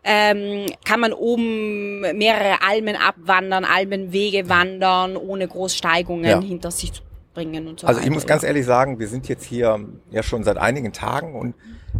Ähm, 0.09 0.67
kann 0.85 1.01
man 1.01 1.13
oben 1.13 2.01
mehrere 2.17 2.63
Almen 2.63 2.95
abwandern, 2.97 3.65
Almenwege 3.65 4.49
wandern, 4.49 5.17
ohne 5.17 5.49
Großsteigungen 5.49 6.25
Ja. 6.25 6.41
hinter 6.41 6.71
sich 6.71 6.93
zu 6.93 7.03
bringen 7.37 7.69
und 7.69 7.81
so 7.81 7.87
Also 7.87 8.01
ich 8.01 8.11
muss 8.11 8.27
ganz 8.27 8.43
ehrlich 8.43 8.65
sagen, 8.65 8.99
wir 8.99 9.09
sind 9.09 9.29
jetzt 9.29 9.45
hier 9.45 9.79
ja 10.11 10.23
schon 10.23 10.43
seit 10.43 10.57
einigen 10.57 10.93
Tagen 10.93 11.35
und 11.35 11.55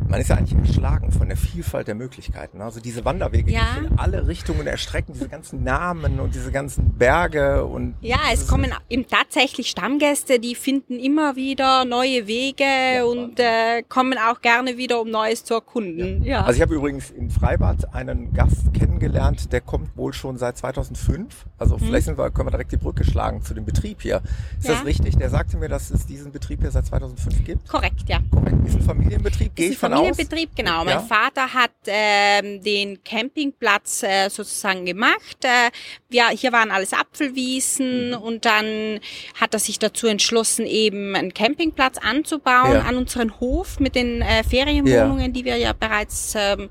man 0.09 0.21
ist 0.21 0.29
ja 0.29 0.37
eigentlich 0.37 0.59
erschlagen 0.59 1.11
von 1.13 1.29
der 1.29 1.37
Vielfalt 1.37 1.89
der 1.89 1.95
Möglichkeiten. 1.95 2.61
Also 2.61 2.81
diese 2.81 3.05
Wanderwege, 3.05 3.51
Ja. 3.51 3.61
die 3.77 3.81
sich 3.83 3.91
in 3.93 3.99
alle 3.99 4.27
Richtungen 4.27 4.67
erstrecken, 4.67 5.13
diese 5.15 5.29
ganzen 5.29 5.65
Namen 5.65 6.21
und 6.21 6.35
diese 6.35 6.53
ganzen 6.53 6.95
Berge 6.97 7.65
und 7.65 7.95
Ja, 8.01 8.19
es 8.33 8.47
kommen 8.47 8.73
eben 8.89 9.07
tatsächlich 9.09 9.69
Stammgäste, 9.69 10.39
die 10.39 10.55
finden 10.55 10.99
immer 10.99 11.37
wieder 11.37 11.85
neue 11.85 12.27
Wege 12.27 13.07
und 13.07 13.39
äh, 13.41 13.83
kommen 13.89 14.19
auch 14.19 14.41
gerne 14.41 14.77
wieder, 14.77 15.01
um 15.01 15.11
Neues 15.11 15.45
zu 15.45 15.55
erkunden. 15.55 16.23
Ja. 16.25 16.43
Also 16.43 16.57
ich 16.57 16.63
habe 16.63 16.75
übrigens 16.75 17.11
in 17.11 17.31
Freibad 17.31 17.95
einen 17.95 18.33
Gast 18.33 18.73
kennengelernt, 18.75 19.53
der 19.53 19.61
kommt 19.61 19.97
wohl 19.97 20.13
schon 20.13 20.37
seit 20.39 20.57
2005. 20.59 21.47
Also 21.59 21.79
vielleicht 21.79 22.07
sind 22.07 22.19
wir, 22.19 22.31
können 22.31 22.47
wir 22.47 22.51
direkt 22.53 22.73
die 22.73 22.77
Brücke 22.77 23.05
schlagen 23.05 23.43
zu 23.43 23.55
dem 23.55 23.65
Betrieb 23.65 24.03
hier. 24.03 24.23
Ist. 24.59 24.69
Ja. 24.69 24.75
das 24.75 24.85
richtig? 24.85 25.17
Der 25.17 25.31
sagte 25.31 25.57
mir, 25.57 25.69
dass 25.69 25.91
es 25.91 26.07
diesen 26.07 26.33
Betrieb 26.33 26.61
hier 26.61 26.71
seit 26.71 26.87
2005 26.87 27.45
gibt. 27.45 27.69
Korrekt, 27.69 28.09
ja. 28.09 28.19
Korrekt. 28.31 28.57
Ist 28.67 28.77
ein 28.77 28.83
Familienbetrieb, 28.83 29.55
gehe 29.55 29.71
ich 29.71 29.79
von 29.89 29.93
aus. 29.95 29.99
Familienbetrieb, 30.09 30.51
genau. 30.57 30.85
Mein 30.85 30.95
Ja. 30.95 31.01
Vater 31.01 31.53
hat 31.55 31.71
ähm, 31.87 32.63
den 32.63 33.03
Campingplatz 33.05 34.03
äh, 34.03 34.29
sozusagen 34.29 34.85
gemacht. 34.85 35.45
Äh, 35.45 35.71
wir, 36.09 36.29
hier 36.29 36.53
waren 36.53 36.71
alles 36.71 36.93
Apfelwiesen 36.93 38.11
Mhm. 38.11 38.15
und 38.17 38.45
dann 38.45 39.01
hat 39.41 39.55
er 39.55 39.61
sich 39.61 39.79
dazu 39.79 40.07
entschlossen, 40.07 40.67
eben 40.67 41.15
einen 41.15 41.35
Campingplatz 41.35 41.99
anzubauen 41.99 42.73
Ja. 42.75 42.81
an 42.83 42.97
unseren 42.97 43.39
Hof 43.41 43.81
mit 43.81 43.95
den 43.95 44.23
äh, 44.23 44.43
Ferienwohnungen, 44.45 45.33
die 45.33 45.45
wir 45.45 45.57
ja 45.57 45.73
bereits 45.73 46.35
ähm, 46.37 46.69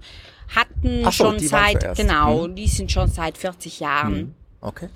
hatten, 0.56 1.02
Ach 1.06 1.12
so, 1.12 1.26
schon 1.26 1.40
seit, 1.40 1.96
genau, 1.98 2.48
Mhm. 2.48 2.56
die 2.56 2.68
sind 2.68 2.92
schon 2.92 3.10
seit 3.10 3.38
40 3.38 3.80
Jahren. 3.80 4.14
Mhm. 4.16 4.36
Okay. 4.62 4.90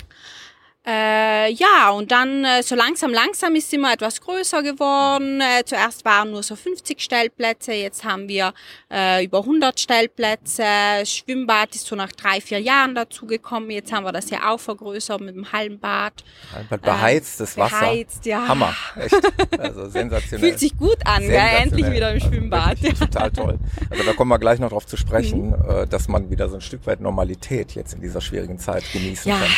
Äh, 0.88 1.52
ja, 1.52 1.90
und 1.92 2.10
dann 2.12 2.46
äh, 2.46 2.64
so 2.64 2.74
langsam, 2.74 3.12
langsam 3.14 3.54
ist 3.56 3.72
immer 3.74 3.94
etwas 3.94 4.22
größer 4.22 4.64
geworden. 4.64 5.42
Äh, 5.42 5.64
zuerst 5.66 6.06
waren 6.06 6.32
nur 6.32 6.42
so 6.42 6.56
50 6.56 7.02
Stellplätze, 7.02 7.74
jetzt 7.74 8.06
haben 8.06 8.30
wir 8.30 8.54
äh, 8.92 9.24
über 9.26 9.40
100 9.40 9.78
Stellplätze. 9.80 10.64
Das 11.00 11.12
Schwimmbad 11.14 11.76
ist 11.76 11.86
so 11.86 11.96
nach 11.96 12.12
drei, 12.14 12.40
vier 12.40 12.60
Jahren 12.60 12.96
dazugekommen. 12.96 13.70
Jetzt 13.72 13.92
haben 13.92 14.06
wir 14.06 14.14
das 14.14 14.30
ja 14.30 14.50
auch 14.50 14.60
vergrößert 14.60 15.20
mit 15.20 15.36
dem 15.36 15.52
Hallenbad. 15.52 16.24
Ein 16.72 16.80
beheiztes 16.80 17.58
Wasser. 17.58 17.76
Äh, 17.78 17.80
Beheizt, 17.80 18.26
ja. 18.26 18.48
Hammer, 18.48 18.74
echt. 18.96 19.60
Also 19.60 19.90
sensationell. 19.90 20.48
Fühlt 20.50 20.60
sich 20.60 20.78
gut 20.78 21.06
an, 21.06 21.22
gell? 21.22 21.36
Endlich 21.62 21.92
wieder 21.92 22.12
im 22.14 22.16
Also 22.16 22.28
Schwimmbad. 22.30 22.82
wirklich 22.82 23.00
Total 23.12 23.32
toll. 23.32 23.60
Also 23.90 24.04
da 24.06 24.14
kommen 24.14 24.30
wir 24.30 24.40
gleich 24.40 24.60
noch 24.60 24.70
drauf 24.70 24.88
zu 24.88 24.96
sprechen, 24.98 25.50
Mhm. 25.50 25.56
äh, 25.70 25.88
dass 25.88 26.08
man 26.08 26.30
wieder 26.32 26.48
so 26.50 26.56
ein 26.56 26.62
Stück 26.62 26.88
weit 26.88 27.02
Normalität 27.02 27.76
jetzt 27.76 27.94
in 27.94 28.02
dieser 28.02 28.22
schwierigen 28.22 28.58
Zeit 28.60 28.84
genießen 28.94 29.30
Ja, 29.30 29.38
kann. 29.40 29.50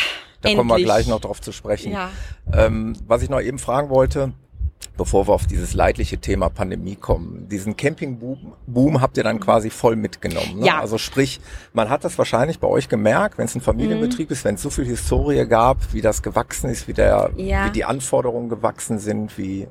Da 0.42 0.48
kommen 0.50 0.68
wir 0.68 0.74
endlich. 0.74 0.84
gleich 0.84 1.06
noch 1.08 1.20
drauf 1.20 1.40
zu 1.40 1.52
sprechen. 1.52 1.92
Ja. 1.92 2.10
Ähm, 2.52 2.94
was 3.06 3.22
ich 3.22 3.30
noch 3.30 3.40
eben 3.40 3.58
fragen 3.58 3.88
wollte, 3.88 4.32
bevor 4.96 5.26
wir 5.28 5.32
auf 5.32 5.46
dieses 5.46 5.74
leidliche 5.74 6.18
Thema 6.18 6.48
Pandemie 6.48 6.96
kommen, 6.96 7.48
diesen 7.48 7.76
Campingboom 7.76 8.52
Boom 8.66 9.00
habt 9.00 9.16
ihr 9.16 9.22
dann 9.22 9.38
quasi 9.40 9.70
voll 9.70 9.94
mitgenommen. 9.96 10.58
Ne? 10.60 10.66
Ja. 10.66 10.80
Also 10.80 10.98
sprich, 10.98 11.40
man 11.72 11.88
hat 11.88 12.04
das 12.04 12.18
wahrscheinlich 12.18 12.58
bei 12.58 12.66
euch 12.68 12.88
gemerkt, 12.88 13.38
wenn 13.38 13.44
es 13.46 13.54
ein 13.54 13.60
Familienbetrieb 13.60 14.28
Mhm. 14.28 14.32
ist, 14.32 14.44
wenn 14.44 14.56
es 14.56 14.62
so 14.62 14.70
viel 14.70 14.84
Historie 14.84 15.46
gab, 15.46 15.78
wie 15.92 16.00
das 16.02 16.22
gewachsen 16.22 16.68
ist, 16.68 16.88
wie, 16.88 16.92
der, 16.92 17.30
Ja. 17.36 17.66
wie 17.66 17.70
die 17.70 17.84
Anforderungen 17.84 18.48
gewachsen 18.48 18.98
sind, 18.98 19.38
wie 19.38 19.68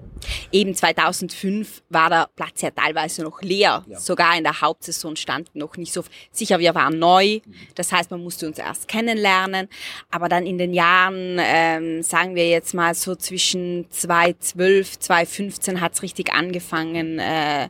Eben 0.51 0.75
2005 0.75 1.83
war 1.89 2.09
der 2.09 2.29
Platz 2.35 2.61
ja 2.61 2.71
teilweise 2.71 3.23
noch 3.23 3.41
leer. 3.41 3.85
Sogar 3.97 4.37
in 4.37 4.43
der 4.43 4.61
Hauptsaison 4.61 5.15
standen 5.15 5.59
noch 5.59 5.77
nicht 5.77 5.93
so. 5.93 6.03
Sicher, 6.31 6.59
wir 6.59 6.75
waren 6.75 6.99
neu. 6.99 7.39
Das 7.75 7.91
heißt, 7.91 8.11
man 8.11 8.21
musste 8.21 8.47
uns 8.47 8.57
erst 8.57 8.87
kennenlernen. 8.87 9.67
Aber 10.09 10.29
dann 10.29 10.45
in 10.45 10.57
den 10.57 10.73
Jahren, 10.73 11.37
ähm, 11.39 12.03
sagen 12.03 12.35
wir 12.35 12.49
jetzt 12.49 12.73
mal 12.73 12.93
so 12.93 13.15
zwischen 13.15 13.85
2012, 13.89 14.99
2015 14.99 15.81
hat's 15.81 16.01
richtig 16.01 16.33
angefangen. 16.33 17.19
Äh, 17.19 17.69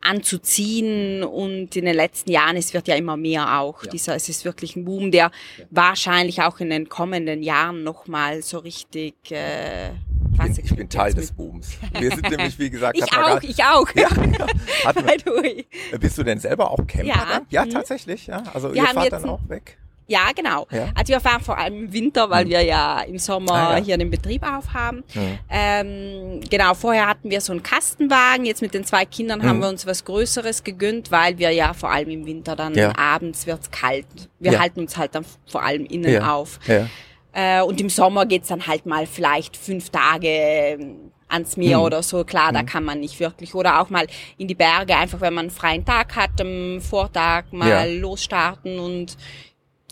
anzuziehen 0.00 1.24
und 1.24 1.74
in 1.74 1.84
den 1.84 1.94
letzten 1.94 2.30
Jahren, 2.30 2.56
es 2.56 2.72
wird 2.72 2.88
ja 2.88 2.94
immer 2.94 3.16
mehr 3.16 3.58
auch. 3.58 3.84
Dieser, 3.84 4.14
es 4.14 4.28
ist 4.28 4.44
wirklich 4.44 4.76
ein 4.76 4.84
Boom, 4.84 5.10
der 5.10 5.30
wahrscheinlich 5.70 6.40
auch 6.42 6.60
in 6.60 6.70
den 6.70 6.88
kommenden 6.88 7.42
Jahren 7.42 7.82
nochmal 7.82 8.42
so 8.42 8.58
richtig, 8.58 9.14
äh, 9.30 9.90
bin, 10.38 10.58
ich 10.64 10.76
bin 10.76 10.88
Teil 10.88 11.12
des 11.14 11.32
Booms. 11.32 11.70
Wir 11.98 12.10
sind 12.10 12.30
nämlich, 12.30 12.58
wie 12.58 12.70
gesagt, 12.70 12.96
Ich 12.98 13.04
auch, 13.04 13.10
gar- 13.10 13.44
ich 13.44 13.62
auch. 13.64 13.88
Ja, 13.94 14.08
the 14.94 15.30
way. 15.30 15.66
bist 16.00 16.16
du 16.18 16.22
denn 16.22 16.38
selber 16.38 16.70
auch 16.70 16.78
Camper 16.86 17.04
Ja. 17.06 17.26
dann? 17.30 17.46
Ja, 17.50 17.64
Mhm. 17.64 17.70
tatsächlich, 17.70 18.26
ja. 18.26 18.42
Also 18.54 18.68
Wir 18.70 18.76
ihr 18.82 18.88
haben 18.88 18.94
fahrt 18.94 19.12
dann 19.12 19.24
auch 19.26 19.40
weg. 19.48 19.76
Ja, 20.10 20.30
genau. 20.34 20.66
Ja. 20.70 20.86
Also 20.94 21.12
wir 21.12 21.20
fahren 21.20 21.42
vor 21.42 21.58
allem 21.58 21.84
im 21.84 21.92
Winter, 21.92 22.30
weil 22.30 22.48
wir 22.48 22.62
ja 22.62 23.02
im 23.02 23.18
Sommer 23.18 23.52
Ah, 23.52 23.76
ja. 23.76 23.84
hier 23.84 23.98
den 23.98 24.08
Betrieb 24.08 24.42
aufhaben. 24.42 25.04
Mhm. 25.14 25.38
Ähm, 25.50 26.40
genau, 26.48 26.72
vorher 26.72 27.06
hatten 27.08 27.30
wir 27.30 27.42
so 27.42 27.52
einen 27.52 27.62
Kastenwagen. 27.62 28.46
Jetzt 28.46 28.62
mit 28.62 28.72
den 28.72 28.84
zwei 28.84 29.04
Kindern 29.04 29.42
haben 29.42 29.58
Mhm. 29.58 29.62
wir 29.62 29.68
uns 29.68 29.86
was 29.86 30.06
Größeres 30.06 30.64
gegönnt, 30.64 31.10
weil 31.10 31.36
wir 31.36 31.50
ja 31.50 31.74
vor 31.74 31.90
allem 31.90 32.08
im 32.08 32.24
Winter 32.24 32.56
dann 32.56 32.74
Ja. 32.74 32.96
abends 32.96 33.46
wird's 33.46 33.70
kalt. 33.70 34.06
Wir 34.38 34.52
Ja. 34.52 34.60
halten 34.60 34.80
uns 34.80 34.96
halt 34.96 35.14
dann 35.14 35.26
vor 35.46 35.62
allem 35.62 35.84
innen 35.84 36.10
Ja. 36.10 36.32
auf. 36.34 36.58
Ja. 37.34 37.60
Äh, 37.60 37.62
und 37.62 37.80
im 37.80 37.88
Sommer 37.90 38.26
geht's 38.26 38.48
dann 38.48 38.66
halt 38.66 38.86
mal 38.86 39.06
vielleicht 39.06 39.56
fünf 39.56 39.90
Tage 39.90 40.28
ähm, 40.28 41.12
ans 41.28 41.56
Meer 41.56 41.76
Hm. 41.78 41.84
oder 41.84 42.02
so. 42.02 42.24
Klar, 42.24 42.52
da 42.52 42.62
kann 42.62 42.84
man 42.84 43.00
nicht 43.00 43.20
wirklich. 43.20 43.54
Oder 43.54 43.80
auch 43.80 43.90
mal 43.90 44.06
in 44.38 44.48
die 44.48 44.54
Berge, 44.54 44.96
einfach 44.96 45.20
wenn 45.20 45.34
man 45.34 45.46
einen 45.46 45.50
freien 45.50 45.84
Tag 45.84 46.16
hat, 46.16 46.40
am 46.40 46.80
Vortag 46.80 47.44
mal 47.52 47.68
Ja. 47.68 47.84
losstarten 47.84 48.78
und 48.78 49.16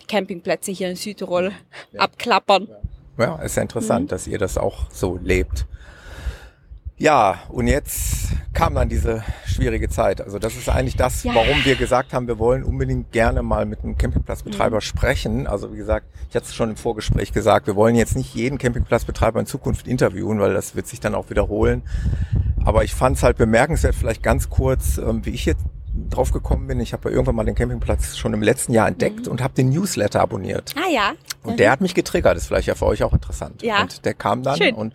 Campingplätze 0.09 0.72
hier 0.72 0.89
in 0.91 0.97
Südtirol 0.97 1.53
abklappern. 1.99 2.68
Ja, 3.18 3.37
ist 3.43 3.57
ja 3.57 3.62
interessant, 3.62 4.05
Mhm. 4.05 4.09
dass 4.09 4.26
ihr 4.26 4.39
das 4.39 4.57
auch 4.59 4.91
so 4.91 5.18
lebt. 5.22 5.66
Ja, 6.99 7.40
und 7.51 7.66
jetzt 7.66 8.28
kam 8.55 8.74
dann 8.74 8.88
diese 8.88 9.22
schwierige 9.44 9.90
Zeit. 9.90 10.22
Also 10.22 10.38
das 10.38 10.57
ist 10.57 10.70
eigentlich 10.70 10.97
das, 10.97 11.24
Ja. 11.24 11.34
warum 11.34 11.62
wir 11.64 11.76
gesagt 11.76 12.14
haben, 12.14 12.26
wir 12.26 12.38
wollen 12.38 12.64
unbedingt 12.64 13.12
gerne 13.12 13.42
mal 13.42 13.66
mit 13.66 13.82
einem 13.84 13.99
Campingplatzbetreiber 13.99 14.76
Mhm. 14.76 14.80
sprechen. 14.80 15.47
Also 15.47 15.74
wie 15.74 15.76
gesagt, 15.76 16.07
ich 16.30 16.34
hatte 16.36 16.47
es 16.47 16.55
schon 16.55 16.70
im 16.70 16.76
Vorgespräch 16.76 17.32
gesagt, 17.34 17.66
wir 17.66 17.76
wollen 17.76 17.97
jetzt 17.97 18.16
nicht 18.16 18.34
jeden 18.34 18.57
Campingplatzbetreiber 18.57 19.38
in 19.40 19.44
Zukunft 19.47 19.86
interviewen, 19.86 20.40
weil 20.40 20.55
das 20.55 20.74
wird 20.74 20.86
sich 20.86 20.99
dann 21.01 21.14
auch 21.14 21.28
wiederholen. 21.28 21.82
Aber 22.64 22.82
ich 22.82 22.94
fand 22.94 23.18
es 23.18 23.22
halt 23.22 23.36
bemerkenswert, 23.36 23.94
vielleicht 23.94 24.22
ganz 24.22 24.49
kurz, 24.49 24.97
ähm, 24.97 25.24
wie 25.26 25.30
ich 25.30 25.44
jetzt 25.44 25.62
drauf 26.11 26.32
gekommen 26.32 26.66
bin. 26.66 26.80
Ich 26.80 26.92
habe 26.92 27.09
ja 27.09 27.14
irgendwann 27.14 27.34
mal 27.36 27.44
den 27.44 27.55
Campingplatz 27.55 28.16
schon 28.16 28.32
im 28.34 28.42
letzten 28.42 28.72
Jahr 28.72 28.88
entdeckt 28.88 29.28
und 29.28 29.42
habe 29.42 29.55
den 29.55 29.70
Newsletter 29.70 30.20
abonniert. 30.20 30.74
Ah 30.76 30.90
ja. 30.90 31.12
Und 31.42 31.61
der 31.61 31.70
hat 31.70 31.80
mich 31.80 31.94
getriggert, 31.94 32.36
ist 32.36 32.47
vielleicht 32.49 32.66
ja 32.68 32.74
für 32.74 32.86
euch 32.86 33.03
auch 33.05 33.12
interessant. 33.12 33.62
Ja. 33.62 33.82
Und 33.82 34.05
der 34.05 34.14
kam 34.14 34.42
dann 34.42 34.57
Schön. 34.57 34.74
und 34.74 34.94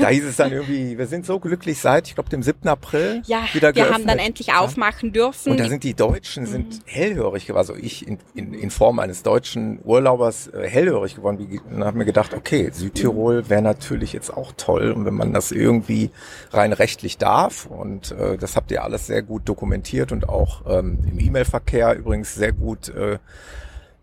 da 0.00 0.08
hieß 0.08 0.24
es 0.24 0.36
dann 0.36 0.50
irgendwie, 0.52 0.98
wir 0.98 1.06
sind 1.06 1.24
so 1.24 1.38
glücklich 1.38 1.78
seit, 1.80 2.08
ich 2.08 2.14
glaube, 2.16 2.30
dem 2.30 2.42
7. 2.42 2.66
April 2.68 3.22
Ja, 3.26 3.44
wieder 3.52 3.68
wir 3.68 3.72
geöffnet. 3.74 3.94
haben 3.94 4.06
dann 4.06 4.18
endlich 4.18 4.52
aufmachen 4.54 5.12
dürfen. 5.12 5.52
Und 5.52 5.60
da 5.60 5.68
sind 5.68 5.84
die 5.84 5.94
Deutschen 5.94 6.46
sind 6.46 6.80
hellhörig 6.86 7.46
geworden, 7.46 7.58
also 7.68 7.76
ich 7.76 8.06
in, 8.08 8.18
in, 8.34 8.54
in 8.54 8.70
Form 8.70 8.98
eines 8.98 9.22
deutschen 9.22 9.78
Urlaubers 9.84 10.48
äh, 10.48 10.68
hellhörig 10.68 11.14
geworden. 11.14 11.38
Wie- 11.38 11.60
Und 11.60 11.84
habe 11.84 11.96
mir 11.98 12.04
gedacht, 12.04 12.34
okay, 12.34 12.70
Südtirol 12.72 13.48
wäre 13.48 13.62
natürlich 13.62 14.12
jetzt 14.12 14.30
auch 14.36 14.52
toll 14.56 14.90
und 14.90 15.04
wenn 15.04 15.14
man 15.14 15.32
das 15.32 15.52
irgendwie 15.52 16.10
rein 16.52 16.72
rechtlich 16.72 17.18
darf 17.18 17.66
und 17.66 18.10
äh, 18.12 18.36
das 18.36 18.56
habt 18.56 18.70
ihr 18.72 18.82
alles 18.82 19.06
sehr 19.06 19.22
gut 19.22 19.48
dokumentiert 19.48 20.10
und 20.10 20.28
auch 20.28 20.33
ähm, 20.66 20.98
im 21.10 21.18
E-Mail-Verkehr 21.18 21.96
übrigens 21.96 22.34
sehr 22.34 22.52
gut 22.52 22.88
äh, 22.88 23.18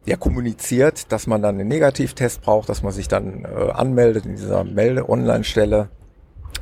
ja, 0.06 0.18
kommuniziert, 0.18 1.12
dass 1.12 1.28
man 1.28 1.42
dann 1.42 1.60
einen 1.60 1.68
Negativtest 1.68 2.42
braucht, 2.42 2.70
dass 2.70 2.82
man 2.82 2.92
sich 2.92 3.08
dann 3.08 3.46
äh, 3.46 3.72
anmeldet 3.72 4.26
in 4.26 4.36
dieser 4.36 4.64
Melde-Online-Stelle. 4.64 5.90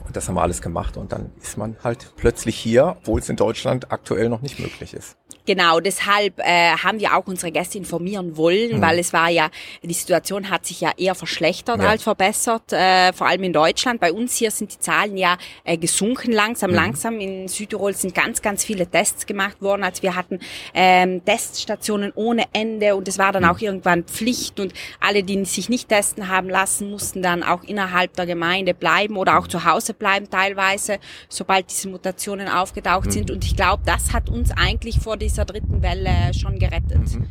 Und 0.06 0.16
das 0.16 0.28
haben 0.28 0.36
wir 0.36 0.42
alles 0.42 0.62
gemacht 0.62 0.98
und 0.98 1.12
dann 1.12 1.32
ist 1.42 1.58
man 1.58 1.78
halt 1.84 2.14
plötzlich 2.18 2.58
hier, 2.58 2.96
obwohl 3.00 3.20
es 3.20 3.30
in 3.30 3.36
Deutschland 3.36 3.92
aktuell 3.92 4.28
noch 4.30 4.42
nicht 4.42 4.60
möglich 4.60 4.94
ist. 4.94 5.19
Genau, 5.50 5.80
deshalb 5.80 6.38
äh, 6.38 6.74
haben 6.78 7.00
wir 7.00 7.16
auch 7.18 7.26
unsere 7.26 7.52
Gäste 7.52 7.80
informieren 7.80 8.38
wollen, 8.38 8.78
Mhm. 8.78 8.82
weil 8.84 9.00
es 9.00 9.14
war 9.14 9.30
ja, 9.30 9.50
die 9.82 9.95
Situation 9.95 10.52
hat 10.52 10.64
sich 10.68 10.80
ja 10.82 10.91
eher 10.95 11.16
verschlechtert 11.16 11.82
Ja. 11.82 11.89
als 11.89 12.04
verbessert, 12.04 12.72
äh, 12.72 13.12
vor 13.14 13.26
allem 13.26 13.41
in 13.41 13.52
Deutschland. 13.54 14.00
Bei 14.00 14.14
uns 14.14 14.36
hier 14.36 14.52
sind 14.52 14.72
die 14.76 14.78
Zahlen 14.80 15.18
ja 15.18 15.38
äh, 15.64 15.76
gesunken 15.76 16.34
langsam, 16.34 16.70
Mhm. 16.70 16.76
langsam. 16.76 17.20
In 17.20 17.47
Südtirol 17.47 17.95
sind 17.95 18.14
ganz, 18.14 18.43
ganz 18.43 18.64
viele 18.64 18.86
Tests 18.86 19.26
gemacht 19.26 19.60
worden, 19.60 19.84
als 19.84 20.04
wir 20.04 20.16
hatten 20.16 20.38
ähm, 20.76 21.26
Teststationen 21.26 22.12
ohne 22.14 22.43
Ende 22.54 22.95
und 22.95 23.08
es 23.08 23.18
war 23.18 23.30
Mhm. 23.30 23.34
dann 23.34 23.45
auch 23.45 23.60
irgendwann 23.60 24.04
Pflicht 24.04 24.60
und 24.60 24.72
alle, 25.00 25.24
die 25.24 25.43
sich 25.45 25.68
nicht 25.68 25.89
testen 25.89 26.28
haben 26.28 26.47
lassen, 26.47 26.91
mussten 26.91 27.24
dann 27.24 27.41
auch 27.41 27.64
innerhalb 27.64 28.14
der 28.14 28.28
Gemeinde 28.28 28.76
bleiben 28.76 29.18
oder 29.18 29.32
Mhm. 29.32 29.38
auch 29.39 29.47
zu 29.47 29.66
Hause 29.66 29.95
bleiben 29.95 30.30
teilweise, 30.30 31.00
sobald 31.28 31.72
diese 31.72 31.89
Mutationen 31.89 32.47
aufgetaucht 32.50 33.08
Mhm. 33.08 33.12
sind. 33.12 33.32
Und 33.32 33.43
ich 33.43 33.56
glaube, 33.56 33.82
das 33.88 34.14
hat 34.14 34.30
uns 34.30 34.52
eigentlich 34.52 35.00
vor 35.00 35.18
dieser 35.18 35.39
dritten 35.46 35.82
Welle 35.82 36.34
schon 36.34 36.60
gerettet. 36.60 37.16
Mhm. 37.16 37.28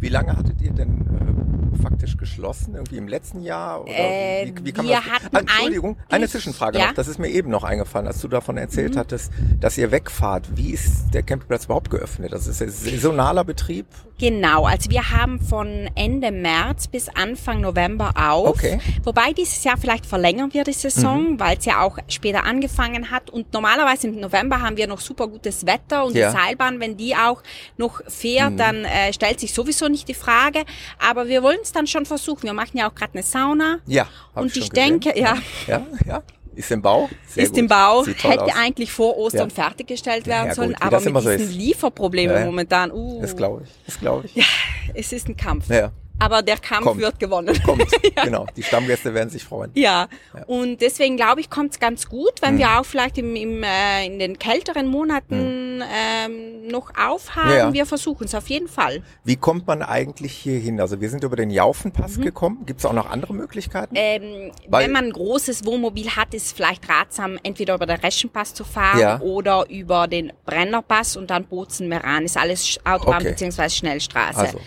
Wie 0.00 0.08
lange 0.08 0.36
hattet 0.36 0.60
ihr 0.62 0.72
denn 0.72 1.06
äh, 1.78 1.82
faktisch 1.82 2.16
geschlossen? 2.16 2.74
Irgendwie 2.74 2.96
im 2.96 3.08
letzten 3.08 3.42
Jahr? 3.42 3.82
Oder 3.82 3.90
Äh, 3.92 4.52
wie, 4.56 4.64
wie 4.66 4.72
kann 4.72 4.86
wir 4.86 4.94
man 4.96 5.02
das? 5.04 5.12
hatten 5.24 5.36
Ah, 5.36 5.40
Entschuldigung, 5.40 5.96
eine 6.08 6.28
Zwischenfrage 6.28 6.78
ja. 6.78 6.84
Mhm. 6.84 6.88
noch. 6.90 6.94
Das 6.96 7.08
ist 7.08 7.18
mir 7.18 7.28
eben 7.28 7.50
noch 7.50 7.64
eingefallen, 7.64 8.06
als 8.06 8.20
du 8.20 8.28
davon 8.28 8.56
erzählt 8.56 8.96
hattest, 8.96 9.30
dass 9.60 9.76
ihr 9.78 9.90
wegfahrt. 9.90 10.56
Wie 10.56 10.70
ist 10.70 11.10
der 11.12 11.22
Campingplatz 11.22 11.66
überhaupt 11.66 11.90
geöffnet? 11.90 12.32
Das 12.32 12.46
ist 12.46 12.62
ein 12.62 12.70
saisonaler 12.70 13.44
Betrieb? 13.44 13.86
Genau, 14.18 14.66
also 14.66 14.90
wir 14.90 15.10
haben 15.12 15.40
von 15.40 15.88
Ende 15.94 16.30
März 16.30 16.88
bis 16.88 17.08
Anfang 17.08 17.62
November 17.62 18.12
auf. 18.16 18.48
Okay. 18.48 18.78
Wobei 19.02 19.32
dieses 19.32 19.64
Jahr 19.64 19.78
vielleicht 19.78 20.04
verlängern 20.04 20.50
wir 20.52 20.64
die 20.64 20.74
Saison, 20.74 21.32
Mhm. 21.32 21.40
weil 21.40 21.56
es 21.56 21.64
ja 21.64 21.80
auch 21.82 21.96
später 22.08 22.44
angefangen 22.44 23.10
hat. 23.10 23.30
Und 23.30 23.52
normalerweise 23.54 24.08
im 24.08 24.20
November 24.20 24.60
haben 24.60 24.76
wir 24.76 24.86
noch 24.86 25.00
super 25.00 25.26
gutes 25.28 25.64
Wetter 25.64 26.04
und 26.04 26.14
Ja. 26.14 26.30
die 26.30 26.36
Seilbahn, 26.36 26.80
wenn 26.80 26.98
die 26.98 27.16
auch 27.16 27.42
noch 27.78 28.02
fährt, 28.08 28.52
Mhm. 28.52 28.56
dann 28.58 28.84
äh, 28.84 29.12
stellt 29.14 29.40
sich 29.40 29.54
sowieso 29.54 29.88
nicht 29.90 30.08
die 30.08 30.14
Frage. 30.14 30.64
Aber 30.98 31.28
wir 31.28 31.42
wollen 31.42 31.58
es 31.62 31.72
dann 31.72 31.86
schon 31.86 32.06
versuchen. 32.06 32.44
Wir 32.44 32.52
machen 32.52 32.76
ja 32.78 32.88
auch 32.90 32.94
gerade 32.94 33.12
eine 33.14 33.22
Sauna. 33.22 33.78
Ja. 33.86 34.08
Und 34.34 34.56
ich 34.56 34.70
gesehen. 34.70 35.00
denke, 35.00 35.18
ja. 35.18 35.36
Ja, 35.66 35.86
ja. 36.06 36.22
Ist 36.56 36.70
im 36.72 36.82
Bau? 36.82 37.08
Sehr 37.28 37.44
ist 37.44 37.50
gut. 37.50 37.58
im 37.58 37.68
Bau, 37.68 38.04
hätte 38.04 38.42
aus. 38.44 38.50
eigentlich 38.56 38.92
vor 38.92 39.16
Ostern 39.16 39.48
Ja. 39.50 39.54
fertiggestellt 39.54 40.26
Ja, 40.26 40.32
werden 40.34 40.48
ja, 40.48 40.54
sollen, 40.54 40.74
aber 40.74 41.00
mit 41.00 41.22
so 41.22 41.30
diesen 41.30 41.48
ist. 41.48 41.54
Lieferproblemen 41.54 42.34
Ja, 42.34 42.40
ja. 42.40 42.46
momentan, 42.46 42.90
uh, 42.90 43.20
Das 43.22 43.36
glaube 43.36 43.62
ich. 43.64 43.70
Das 43.86 43.98
glaube 44.00 44.26
ich. 44.34 44.44
es 44.94 45.12
ist 45.12 45.28
ein 45.28 45.36
Kampf. 45.36 45.68
Ja. 45.70 45.92
Aber 46.20 46.42
der 46.42 46.58
Kampf 46.58 46.84
Kommt. 46.84 47.00
wird 47.00 47.18
gewonnen. 47.18 47.60
Kommt. 47.64 47.84
Genau. 48.24 48.46
Die 48.56 48.62
Stammgäste 48.62 49.14
werden 49.14 49.30
sich 49.30 49.42
freuen. 49.44 49.70
Ja. 49.74 50.08
Ja. 50.34 50.44
und 50.46 50.80
deswegen 50.80 51.16
glaube 51.16 51.40
ich, 51.40 51.48
kommt 51.50 51.72
es 51.72 51.80
ganz 51.80 52.08
gut, 52.08 52.32
wenn 52.42 52.54
Mhm. 52.54 52.58
wir 52.58 52.78
auch 52.80 52.84
vielleicht 52.84 53.16
im, 53.18 53.34
im, 53.34 53.62
äh, 53.62 54.04
in 54.06 54.18
den 54.18 54.38
kälteren 54.38 54.86
Monaten 54.88 55.82
ähm, 55.82 56.66
noch 56.68 56.92
aufhaben. 56.96 57.50
Ja, 57.50 57.56
ja. 57.56 57.72
Wir 57.72 57.86
versuchen 57.86 58.24
es 58.24 58.34
auf 58.34 58.48
jeden 58.48 58.68
Fall. 58.68 59.02
Wie 59.24 59.36
kommt 59.36 59.66
man 59.66 59.82
eigentlich 59.82 60.32
hier 60.32 60.58
hin? 60.58 60.80
Also 60.80 61.00
wir 61.00 61.08
sind 61.08 61.24
über 61.24 61.36
den 61.36 61.50
Jaufenpass 61.50 62.20
gekommen. 62.20 62.64
Gibt 62.66 62.80
es 62.80 62.86
auch 62.86 62.92
noch 62.92 63.08
andere 63.10 63.32
Möglichkeiten? 63.34 63.94
Mhm. 63.94 64.00
Ähm, 64.00 64.52
wenn 64.68 64.92
man 64.92 65.04
ein 65.06 65.12
großes 65.12 65.64
Wohnmobil 65.64 66.10
hat, 66.10 66.34
ist 66.34 66.46
es 66.46 66.52
vielleicht 66.52 66.88
ratsam, 66.88 67.38
entweder 67.42 67.74
über 67.74 67.86
den 67.86 67.98
Reschenpass 67.98 68.52
zu 68.54 68.64
fahren 68.64 68.98
Ja. 69.00 69.20
oder 69.20 69.64
über 69.70 70.06
den 70.08 70.32
Brennerpass 70.44 71.16
und 71.16 71.30
dann 71.30 71.44
Bozen-Meran. 71.44 72.24
Ist 72.24 72.36
alles 72.36 72.78
Autobahn 72.84 73.16
Okay. 73.22 73.30
beziehungsweise 73.30 73.74
Schnellstraße. 73.76 74.38
Also, 74.38 74.60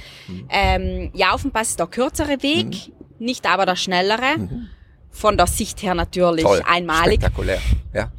Ähm, 0.50 1.12
Jaufenpass 1.44 1.70
ist 1.72 1.80
der 1.80 1.88
kürzere 1.88 2.42
Weg, 2.42 2.68
Mhm. 2.68 2.94
nicht 3.20 3.46
aber 3.46 3.66
der 3.66 3.76
schnellere. 3.76 4.48
Von 5.12 5.38
der 5.38 5.46
Sicht 5.48 5.84
her 5.84 5.94
natürlich 5.94 6.44
toll. 6.44 6.64
einmalig. 6.66 7.22
Spektakulär. 7.22 7.60
Ja. 7.94 8.12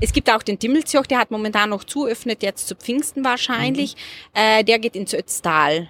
Es 0.00 0.12
gibt 0.12 0.28
auch 0.30 0.42
den 0.42 0.58
Timmelsjoch, 0.58 1.06
der 1.06 1.18
hat 1.18 1.30
momentan 1.30 1.70
noch 1.70 1.84
zu, 1.84 2.06
öffnet 2.06 2.42
jetzt 2.42 2.66
zu 2.66 2.74
Pfingsten 2.74 3.22
wahrscheinlich. 3.24 3.94
Äh, 4.32 4.64
der 4.64 4.80
geht 4.80 4.96
ins 4.96 5.14
Ötztal. 5.14 5.88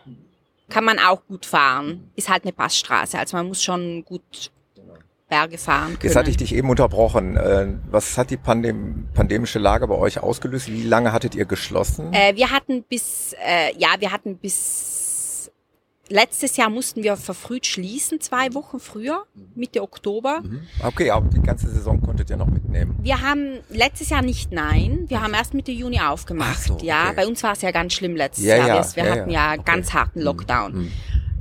Kann 0.69 0.85
man 0.85 0.99
auch 0.99 1.23
gut 1.27 1.47
fahren. 1.47 2.11
Ist 2.17 2.29
halt 2.29 2.43
eine 2.45 2.53
Passstraße, 2.53 3.19
also 3.19 3.37
man 3.39 3.49
muss 3.49 3.63
schon 3.63 4.05
gut 4.05 4.51
Berge 5.31 5.57
fahren 5.57 5.95
können. 5.99 6.01
Jetzt 6.03 6.17
hatte 6.17 6.29
ich 6.31 6.37
dich 6.37 6.55
eben 6.55 6.69
unterbrochen. 6.69 7.37
Äh, 7.39 7.69
Was 7.91 8.19
hat 8.19 8.29
die 8.31 8.37
Pandem 8.37 9.09
pandemische 9.15 9.59
Lage 9.59 9.89
bei 9.89 9.95
euch 9.95 10.19
ausgelöst? 10.19 10.71
Wie 10.71 10.83
lange 10.83 11.13
hattet 11.13 11.35
ihr 11.35 11.47
geschlossen? 11.47 12.13
äh, 12.13 12.37
wir 12.37 12.51
hatten 12.51 12.83
bis, 12.83 13.35
äh, 13.43 13.75
ja, 13.79 13.89
wir 13.99 14.13
hatten 14.13 14.37
bis 14.37 14.94
letztes 16.09 16.57
Jahr 16.57 16.71
mussten 16.71 17.03
wir 17.03 17.17
verfrüht 17.17 17.67
schließen, 17.67 18.21
zwei 18.21 18.53
Wochen 18.55 18.79
früher, 18.81 19.25
Mitte 19.55 19.83
Oktober. 19.83 20.41
Mhm. 20.43 20.63
Okay, 20.83 21.11
aber 21.11 21.29
die 21.29 21.41
ganze 21.41 21.69
Saison 21.71 22.01
konntet 22.01 22.31
ihr 22.31 22.37
noch 22.37 22.47
mitnehmen. 22.49 22.97
Wir 23.01 23.21
haben 23.21 23.59
letztes 23.71 24.11
Jahr 24.11 24.23
nicht 24.23 24.53
nein, 24.53 25.05
wir 25.09 25.23
haben 25.23 25.35
erst 25.35 25.55
Mitte 25.55 25.73
Juni 25.73 26.01
aufgemacht. 26.01 26.57
Ach 26.61 26.67
so, 26.67 26.79
Ja, 26.83 27.07
okay. 27.07 27.13
bei 27.17 27.27
uns 27.27 27.43
war 27.43 27.53
es 27.53 27.63
ja 27.63 27.71
ganz 27.71 27.95
schlimm 27.95 28.17
letztes 28.17 28.45
Ja, 28.45 28.57
Jahr. 28.57 28.69
ja, 28.69 28.75
wir 28.85 28.97
wir 28.97 29.05
ja, 29.05 29.11
hatten 29.21 29.31
ja. 29.31 29.47
ja, 29.47 29.53
Okay. 29.55 29.63
ganz 29.65 29.93
harten 29.95 30.21
Lockdown. 30.21 30.73
Mhm. 30.75 30.93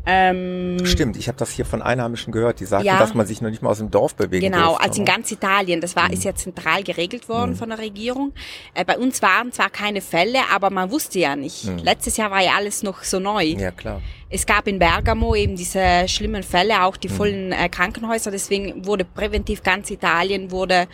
Ähm, 0.06 0.86
Stimmt, 0.86 1.16
ich 1.16 1.28
habe 1.30 1.38
das 1.38 1.52
hier 1.52 1.66
von 1.66 1.82
Einheimischen 1.82 2.34
gehört. 2.34 2.60
Die 2.60 2.66
sagten, 2.66 2.86
Ja. 2.88 3.00
dass 3.00 3.14
man 3.14 3.26
sich 3.26 3.42
noch 3.42 3.50
nicht 3.50 3.62
mal 3.62 3.70
aus 3.70 3.78
dem 3.78 3.90
Dorf 3.90 4.16
bewegen 4.16 4.52
Genau, 4.52 4.70
durfte, 4.72 4.84
also 4.84 5.00
in 5.02 5.06
ganz 5.06 5.32
Italien. 5.32 5.80
Das 5.80 5.96
war, 5.96 6.12
ist 6.12 6.24
ja 6.26 6.36
zentral 6.36 6.84
geregelt 6.84 7.30
worden 7.30 7.56
von 7.56 7.70
der 7.70 7.80
Regierung. 7.80 8.34
Äh, 8.74 8.84
bei 8.84 8.98
uns 8.98 9.22
waren 9.22 9.52
zwar 9.54 9.70
keine 9.70 10.02
Fälle, 10.02 10.40
aber 10.54 10.70
man 10.70 10.92
wusste 10.92 11.20
ja 11.20 11.36
nicht. 11.36 11.66
Letztes 11.84 12.18
Jahr 12.18 12.32
war 12.32 12.42
ja 12.44 12.52
alles 12.58 12.84
noch 12.84 13.04
so 13.04 13.20
neu. 13.20 13.44
Ja, 13.44 13.72
klar. 13.72 14.02
Es 14.30 14.46
gab 14.46 14.68
in 14.68 14.80
Bergamo 14.80 15.36
eben 15.36 15.56
diese 15.56 16.06
schlimmen 16.08 16.44
Fälle, 16.44 16.84
auch 16.84 16.98
die 16.98 17.08
vollen 17.08 17.52
äh, 17.52 17.70
Krankenhäuser. 17.70 18.32
Deswegen 18.32 18.86
wurde 18.86 19.06
präventiv 19.06 19.62
ganz 19.64 19.90
Italien 19.92 20.52
wurde 20.52 20.88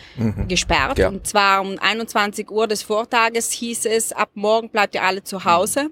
gesperrt. 0.46 0.98
Ja. 0.98 1.08
Und 1.08 1.26
zwar 1.26 1.62
um 1.62 1.78
21 1.80 2.50
Uhr 2.50 2.68
des 2.68 2.82
Vortages 2.82 3.50
hieß 3.50 3.86
es, 3.86 4.12
ab 4.12 4.30
morgen 4.34 4.68
bleibt 4.68 4.94
ihr 4.94 5.02
alle 5.02 5.24
zu 5.24 5.44
Hause. 5.44 5.90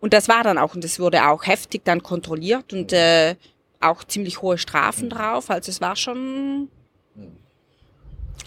Und 0.00 0.12
das 0.14 0.28
war 0.28 0.42
dann 0.42 0.58
auch, 0.58 0.74
und 0.74 0.82
das 0.84 0.98
wurde 0.98 1.28
auch 1.28 1.46
heftig 1.46 1.82
dann 1.84 2.02
kontrolliert 2.02 2.72
und 2.72 2.92
äh, 2.92 3.36
auch 3.80 4.02
ziemlich 4.04 4.40
hohe 4.42 4.58
Strafen 4.58 5.10
drauf. 5.10 5.50
Also 5.50 5.70
es 5.70 5.80
war 5.80 5.94
schon 5.96 6.68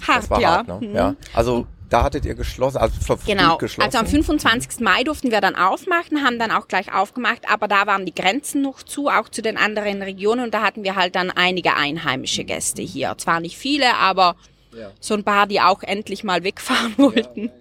hart, 0.08 0.30
war 0.30 0.42
ja. 0.42 0.50
hart, 0.58 0.68
ne? 0.68 0.80
Mhm. 0.82 0.96
ja. 0.96 1.16
Also 1.34 1.68
da 1.90 2.04
hattet 2.04 2.26
ihr 2.26 2.34
geschlossen, 2.34 2.78
also 2.78 2.96
Genau, 3.28 3.58
geschlossen. 3.58 3.86
also 3.86 4.00
am 4.00 4.08
25. 4.08 4.80
Mai 4.80 5.04
durften 5.04 5.30
wir 5.30 5.42
dann 5.42 5.56
aufmachen, 5.56 6.24
haben 6.24 6.40
dann 6.40 6.50
auch 6.50 6.68
gleich 6.68 6.92
aufgemacht, 6.92 7.48
aber 7.48 7.68
da 7.68 7.86
waren 7.86 8.06
die 8.08 8.16
Grenzen 8.16 8.64
noch 8.64 8.82
zu, 8.82 9.10
auch 9.10 9.30
zu 9.30 9.44
den 9.44 9.58
anderen 9.58 10.02
Regionen 10.02 10.44
und 10.46 10.54
da 10.56 10.64
hatten 10.64 10.84
wir 10.84 10.96
halt 10.96 11.16
dann 11.16 11.30
einige 11.30 11.76
einheimische 11.76 12.46
Gäste 12.46 12.82
hier. 12.82 13.14
Zwar 13.20 13.40
nicht 13.42 13.58
viele, 13.58 13.96
aber 13.98 14.36
Ja. 14.76 14.90
so 15.00 15.14
ein 15.14 15.24
paar, 15.24 15.46
die 15.46 15.62
auch 15.62 15.84
endlich 15.84 16.24
mal 16.24 16.44
wegfahren 16.44 16.94
wollten. 16.98 17.52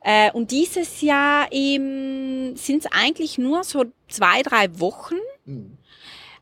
Äh, 0.00 0.30
und 0.32 0.50
dieses 0.50 1.00
Jahr 1.00 1.48
eben 1.50 2.56
sind 2.56 2.84
es 2.84 2.92
eigentlich 2.92 3.36
nur 3.38 3.64
so 3.64 3.84
zwei, 4.08 4.42
drei 4.42 4.78
Wochen. 4.80 5.16
Mhm. 5.44 5.76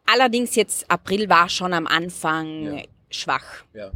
Allerdings 0.05 0.55
jetzt 0.55 0.89
April 0.91 1.29
war 1.29 1.49
schon 1.49 1.73
am 1.73 1.87
Anfang 1.87 2.77
Ja. 2.77 2.83
schwach. 3.11 3.65
Ja. 3.75 3.91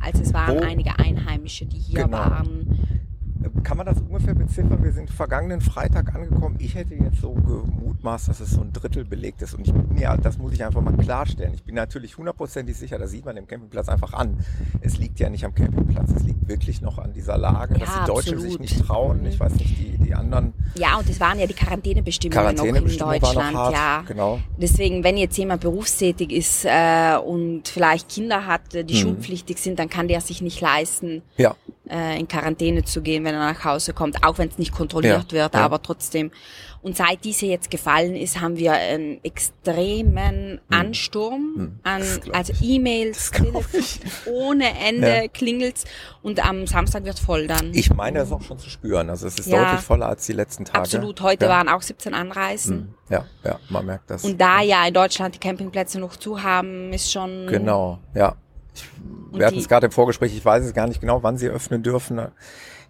Also 0.00 0.22
es 0.22 0.32
waren 0.34 0.58
Wo- 0.58 0.62
einige 0.64 0.98
Einheimische, 0.98 1.66
die 1.66 1.78
hier 1.78 2.04
Genau. 2.04 2.18
waren. 2.18 3.06
Kann 3.62 3.76
man 3.76 3.86
das 3.86 3.98
ungefähr 4.00 4.34
beziffern? 4.34 4.82
Wir 4.82 4.92
sind 4.92 5.10
vergangenen 5.10 5.60
Freitag 5.60 6.14
angekommen. 6.14 6.56
Ich 6.58 6.74
hätte 6.74 6.94
jetzt 6.94 7.20
so 7.20 7.32
gemutmaßt, 7.32 8.28
dass 8.28 8.40
es 8.40 8.50
so 8.50 8.60
ein 8.60 8.72
Drittel 8.72 9.04
belegt 9.04 9.40
ist. 9.42 9.54
Und 9.54 9.66
ich 9.66 9.72
bin 9.72 9.96
ja, 9.98 10.16
das 10.16 10.38
muss 10.38 10.52
ich 10.52 10.64
einfach 10.64 10.80
mal 10.82 10.96
klarstellen. 10.96 11.54
Ich 11.54 11.62
bin 11.64 11.74
natürlich 11.74 12.18
hundertprozentig 12.18 12.76
sicher, 12.76 12.98
das 12.98 13.10
sieht 13.10 13.24
man 13.24 13.36
dem 13.36 13.46
Campingplatz 13.46 13.88
einfach 13.88 14.12
an. 14.12 14.38
Es 14.80 14.98
liegt 14.98 15.20
ja 15.20 15.30
nicht 15.30 15.44
am 15.44 15.54
Campingplatz, 15.54 16.10
es 16.16 16.22
liegt 16.24 16.48
wirklich 16.48 16.80
noch 16.82 16.98
an 16.98 17.12
dieser 17.12 17.38
Lage, 17.38 17.74
dass 17.78 17.88
Ja, 17.88 18.00
die 18.00 18.06
Deutschen 18.06 18.34
absolut. 18.34 18.50
sich 18.52 18.60
nicht 18.60 18.86
trauen. 18.86 19.24
Ich 19.26 19.38
weiß 19.40 19.52
nicht, 19.54 19.78
die, 19.78 19.98
die 20.04 20.14
anderen 20.14 20.52
Ja, 20.74 20.98
und 20.98 21.08
es 21.08 21.18
waren 21.20 21.38
ja 21.38 21.46
die 21.46 21.54
Quarantänebestimmungen 21.54 22.54
noch 22.56 22.64
in 22.64 22.98
Deutschland, 22.98 23.56
hart. 23.56 23.72
ja. 23.72 24.04
Genau. 24.06 24.38
Deswegen, 24.60 25.02
wenn 25.04 25.16
jetzt 25.16 25.36
jemand 25.38 25.60
berufstätig 25.62 26.30
ist 26.32 26.64
äh, 26.64 27.16
und 27.16 27.68
vielleicht 27.68 28.08
Kinder 28.08 28.46
hat, 28.46 28.74
äh, 28.74 28.84
die 28.84 28.94
Mhm. 28.94 28.98
schulpflichtig 28.98 29.58
sind, 29.58 29.78
dann 29.78 29.88
kann 29.88 30.08
der 30.08 30.20
sich 30.20 30.42
nicht 30.42 30.60
leisten, 30.60 31.22
Ja. 31.36 31.54
Äh, 31.90 32.18
in 32.18 32.28
Quarantäne 32.28 32.84
zu 32.84 33.02
gehen, 33.02 33.24
wenn 33.24 33.34
er 33.34 33.52
nach 33.52 33.64
Hause 33.64 33.92
kommt, 33.92 34.22
auch 34.24 34.38
wenn 34.38 34.48
es 34.48 34.58
nicht 34.58 34.72
kontrolliert 34.72 35.32
Ja, 35.32 35.38
wird, 35.44 35.54
ja. 35.54 35.60
aber 35.60 35.82
trotzdem. 35.82 36.30
Und 36.82 36.96
seit 36.96 37.24
diese 37.24 37.44
jetzt 37.44 37.70
gefallen 37.70 38.14
ist, 38.16 38.40
haben 38.40 38.56
wir 38.56 38.72
einen 38.72 39.22
extremen 39.22 40.60
Ansturm 40.70 41.52
Hm. 41.56 41.80
an 41.82 42.02
also. 42.32 42.52
E-Mails, 42.62 43.30
ohne 44.26 44.64
Ende 44.78 45.08
Ja. 45.08 45.28
klingelt's 45.28 45.84
und 46.22 46.42
am 46.44 46.66
Samstag 46.66 47.04
wird 47.04 47.18
voll 47.18 47.46
dann. 47.46 47.72
Ich 47.74 47.92
meine, 47.92 48.20
das 48.20 48.28
ist 48.28 48.34
auch 48.34 48.42
schon 48.42 48.58
zu 48.58 48.70
spüren. 48.70 49.10
Also 49.10 49.26
es 49.26 49.38
ist 49.38 49.48
Ja. 49.48 49.64
deutlich 49.64 49.80
voller 49.84 50.06
als 50.06 50.24
die 50.26 50.32
letzten 50.32 50.64
Tage. 50.64 50.78
Absolut. 50.78 51.20
Heute 51.20 51.44
ja. 51.46 51.50
waren 51.50 51.68
auch 51.68 51.82
17 51.82 52.14
Anreisen. 52.14 52.76
Hm. 52.78 52.94
Ja, 53.10 53.24
ja, 53.44 53.58
man 53.68 53.84
merkt 53.86 54.10
das. 54.10 54.24
Und 54.24 54.40
da 54.40 54.62
ja 54.62 54.86
in 54.86 54.94
Deutschland 54.94 55.34
die 55.34 55.38
Campingplätze 55.38 55.98
noch 56.00 56.16
zu 56.16 56.42
haben, 56.42 56.92
ist 56.92 57.12
schon. 57.12 57.46
Genau, 57.48 57.98
ja. 58.14 58.36
Ich, 58.74 58.84
wir 59.32 59.46
hatten 59.46 59.58
es 59.58 59.68
gerade 59.68 59.86
im 59.86 59.92
Vorgespräch, 59.92 60.36
ich 60.36 60.44
weiß 60.44 60.64
es 60.64 60.74
gar 60.74 60.86
nicht 60.86 61.00
genau, 61.00 61.22
wann 61.22 61.38
sie 61.38 61.48
öffnen 61.48 61.82
dürfen. 61.82 62.20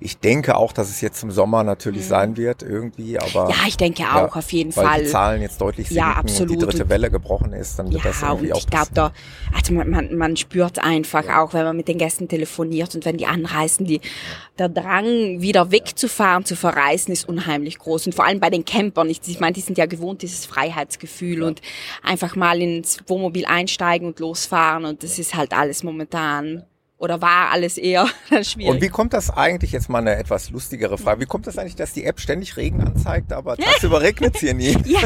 Ich 0.03 0.19
denke 0.19 0.57
auch, 0.57 0.73
dass 0.73 0.89
es 0.89 1.03
jetzt 1.03 1.21
zum 1.21 1.31
Sommer 1.31 1.63
natürlich 1.63 2.07
sein 2.07 2.39
wird 2.39 2.63
irgendwie, 2.63 3.19
aber 3.19 3.45
Mhm. 3.45 3.51
Ja, 3.51 3.57
ich 3.69 3.77
denke 3.77 4.05
auch, 4.05 4.35
auf 4.35 4.51
jeden 4.51 4.75
weil 4.75 4.87
Fall. 4.87 5.03
die 5.05 5.11
Zahlen 5.11 5.43
jetzt 5.43 5.61
deutlich 5.61 5.89
sinken 5.89 5.99
Ja, 6.09 6.13
absolut. 6.15 6.51
und 6.53 6.61
die 6.61 6.67
dritte 6.67 6.89
Welle 6.89 7.11
gebrochen 7.11 7.53
ist, 7.53 7.79
dann 7.79 7.93
wird 7.93 8.05
das 8.05 8.23
Ja, 8.23 8.29
irgendwie 8.31 8.47
und 8.49 8.53
auch 8.55 8.59
ich 8.61 8.67
glaube, 8.67 8.91
da, 8.95 9.13
also 9.55 9.75
man, 9.75 9.91
man, 9.91 10.17
man 10.17 10.37
spürt 10.39 10.79
einfach 10.79 11.29
auch, 11.29 11.53
wenn 11.53 11.65
man 11.65 11.77
mit 11.77 11.87
den 11.89 11.99
Gästen 11.99 12.29
telefoniert 12.29 12.95
und 12.95 13.05
wenn 13.05 13.19
die 13.19 13.27
anreisen, 13.27 13.85
die, 13.85 14.01
der 14.59 14.71
Drang, 14.71 15.41
wieder 15.43 15.71
wegzufahren, 15.71 16.47
zu 16.47 16.57
verreisen, 16.57 17.13
ist 17.13 17.29
unheimlich 17.29 17.79
groß. 17.79 18.07
Und 18.07 18.15
vor 18.15 18.25
allem 18.25 18.41
bei 18.41 18.49
den 18.51 18.65
Campern. 18.65 19.11
Ich, 19.11 19.21
ich 19.27 19.39
meine, 19.41 19.53
die 19.53 19.61
sind 19.61 19.77
ja 19.77 19.85
gewohnt, 19.87 20.23
dieses 20.23 20.47
Freiheitsgefühl 20.47 21.43
und 21.43 21.61
einfach 22.03 22.37
mal 22.37 22.61
ins 22.63 22.99
Wohnmobil 23.07 23.45
einsteigen 23.45 24.07
und 24.09 24.19
losfahren. 24.19 24.85
Und 24.87 25.03
das 25.03 25.19
ist 25.19 25.35
halt 25.35 25.53
alles 25.53 25.83
momentan, 25.83 26.63
oder 27.01 27.21
war 27.23 27.51
alles 27.51 27.79
eher 27.79 28.07
schwierig. 28.43 28.71
Und 28.71 28.83
wie 28.83 28.89
kommt 28.89 29.15
das 29.15 29.31
eigentlich, 29.31 29.73
jetzt 29.73 29.89
mal 29.89 29.99
eine 29.99 30.17
etwas 30.17 30.51
lustigere 30.51 30.99
Frage, 30.99 31.23
wie 31.23 31.27
kommt 31.27 31.47
das 31.47 31.59
eigentlich, 31.59 31.75
dass 31.75 31.93
die 31.93 32.05
App 32.05 32.21
ständig 32.21 32.57
Regen 32.57 32.83
anzeigt, 32.83 33.33
aber 33.33 33.57
tagsüber 33.57 34.01
regnet 34.03 34.37
es 34.37 34.41
hier 34.41 34.55
nie? 34.55 34.77
Ja. 34.85 35.01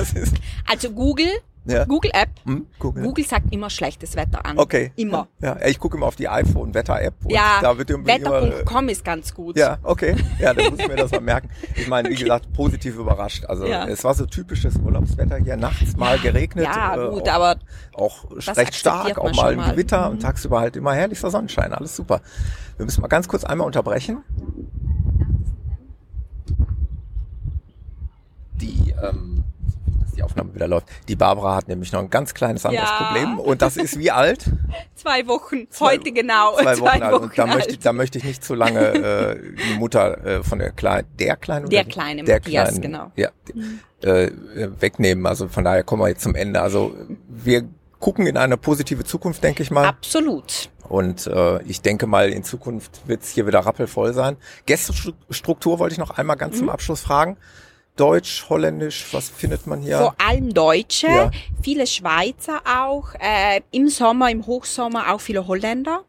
Also 0.66 0.90
Google, 0.90 1.30
ja. 1.66 1.84
Google 1.84 2.10
App, 2.14 2.28
Hm, 2.44 2.66
Google. 2.78 3.02
Google 3.04 3.24
sagt 3.26 3.52
immer 3.52 3.70
schlechtes 3.70 4.16
Wetter 4.16 4.44
an. 4.44 4.58
Okay. 4.58 4.92
Immer. 4.96 5.28
Ja, 5.40 5.56
ich 5.66 5.78
gucke 5.78 5.96
immer 5.96 6.06
auf 6.06 6.16
die 6.16 6.28
iPhone-Wetter-App 6.28 7.14
und 7.24 7.30
Ja, 7.30 7.58
da 7.62 7.76
wird 7.78 7.88
wetter.com 7.90 8.88
ist 8.88 9.04
ganz 9.04 9.32
gut. 9.34 9.56
Ja, 9.56 9.78
okay. 9.82 10.16
Ja, 10.38 10.52
dann 10.54 10.70
muss 10.70 10.80
ich 10.80 10.88
mir 10.88 10.96
das 10.96 11.10
mal 11.10 11.20
merken. 11.20 11.48
Ich 11.76 11.88
meine, 11.88 12.08
wie 12.10 12.14
gesagt, 12.16 12.52
positiv 12.52 12.96
überrascht. 12.96 13.44
Also 13.46 13.66
Ja. 13.66 13.86
es 13.88 14.04
war 14.04 14.14
so 14.14 14.26
typisches 14.26 14.76
Urlaubswetter 14.76 15.36
hier, 15.38 15.56
nachts 15.56 15.96
mal 15.96 16.18
geregnet. 16.18 16.64
Ja, 16.66 16.94
äh, 16.94 17.10
gut, 17.10 17.28
auch, 17.28 17.34
aber 17.34 17.56
auch 17.94 18.24
recht 18.56 18.74
stark, 18.74 19.18
auch 19.18 19.32
mal 19.34 19.56
mal. 19.56 19.70
Gewitter 19.72 20.06
Mhm. 20.06 20.12
und 20.14 20.22
tagsüber 20.22 20.60
halt 20.60 20.76
immer 20.76 20.94
herrlichster 20.94 21.30
Sonnenschein. 21.30 21.72
Alles 21.72 21.96
super. 21.96 22.20
Wir 22.76 22.84
müssen 22.84 23.00
mal 23.00 23.08
ganz 23.08 23.28
kurz 23.28 23.44
einmal 23.44 23.66
unterbrechen. 23.66 24.22
Die, 28.60 28.94
ähm, 29.02 29.42
dass 30.00 30.12
die 30.12 30.22
Aufnahme 30.22 30.54
wieder 30.54 30.68
läuft. 30.68 30.86
Die 31.08 31.16
Barbara 31.16 31.56
hat 31.56 31.68
nämlich 31.68 31.92
noch 31.92 32.00
ein 32.00 32.10
ganz 32.10 32.34
kleines 32.34 32.64
anderes 32.64 32.88
Ja. 32.88 33.04
Problem 33.06 33.38
und 33.38 33.62
das 33.62 33.76
ist 33.76 33.98
wie 33.98 34.10
alt? 34.10 34.44
Zwei 34.94 35.26
Wochen, 35.26 35.66
Zwei- 35.70 35.86
heute 35.86 36.12
genau. 36.12 36.56
Zwei 36.56 36.78
Wochen 36.78 37.02
alt. 37.02 37.20
Und 37.22 37.36
da 37.38 37.44
alt. 37.44 37.54
möchte, 37.54 37.70
ich, 37.72 37.78
da 37.80 37.92
möchte 37.92 38.18
ich 38.18 38.24
nicht 38.24 38.44
zu 38.44 38.54
lange 38.54 38.80
äh, 38.94 39.40
die 39.72 39.78
Mutter 39.78 40.24
äh, 40.24 40.42
von 40.42 40.58
der 40.60 40.70
Kleinen, 40.72 41.08
der 41.18 41.36
Kleinen 41.36 41.68
Der 41.68 41.82
oder 41.82 41.90
Kleine, 41.90 42.24
der 42.24 42.40
Kleinen, 42.40 42.80
genau. 42.80 43.10
Ja, 43.16 43.30
äh, 44.04 44.24
äh, 44.26 44.70
wegnehmen. 44.80 45.26
Also 45.26 45.48
von 45.48 45.64
daher 45.64 45.82
kommen 45.82 46.02
wir 46.02 46.08
jetzt 46.08 46.22
zum 46.22 46.34
Ende. 46.34 46.60
Also 46.62 46.94
wir 47.28 47.64
gucken 47.98 48.26
in 48.26 48.36
eine 48.36 48.56
positive 48.56 49.02
Zukunft, 49.04 49.42
denke 49.42 49.62
ich 49.62 49.70
mal. 49.70 49.86
Absolut. 49.86 50.68
Und 50.88 51.26
äh, 51.26 51.62
ich 51.62 51.80
denke 51.80 52.06
mal, 52.06 52.28
in 52.28 52.44
Zukunft 52.44 53.00
wird 53.08 53.22
es 53.22 53.30
hier 53.30 53.46
wieder 53.46 53.60
rappelvoll 53.60 54.12
sein. 54.12 54.36
Gästestruktur 54.66 55.78
wollte 55.78 55.94
ich 55.94 55.98
noch 55.98 56.10
einmal 56.10 56.36
ganz 56.36 56.54
Mhm. 56.56 56.58
zum 56.60 56.68
Abschluss 56.68 57.00
fragen. 57.00 57.36
Deutsch, 57.96 58.46
Holländisch, 58.48 59.06
was 59.12 59.28
findet 59.28 59.66
man 59.68 59.80
hier? 59.80 59.98
Vor 59.98 60.14
allem 60.18 60.52
Deutsche, 60.52 61.06
Ja. 61.06 61.30
viele 61.62 61.86
Schweizer 61.86 62.60
auch, 62.66 63.14
äh, 63.20 63.60
im 63.70 63.88
Sommer, 63.88 64.30
im 64.30 64.44
Hochsommer 64.46 65.12
auch 65.12 65.20
viele 65.20 65.46
Holländer. 65.46 66.02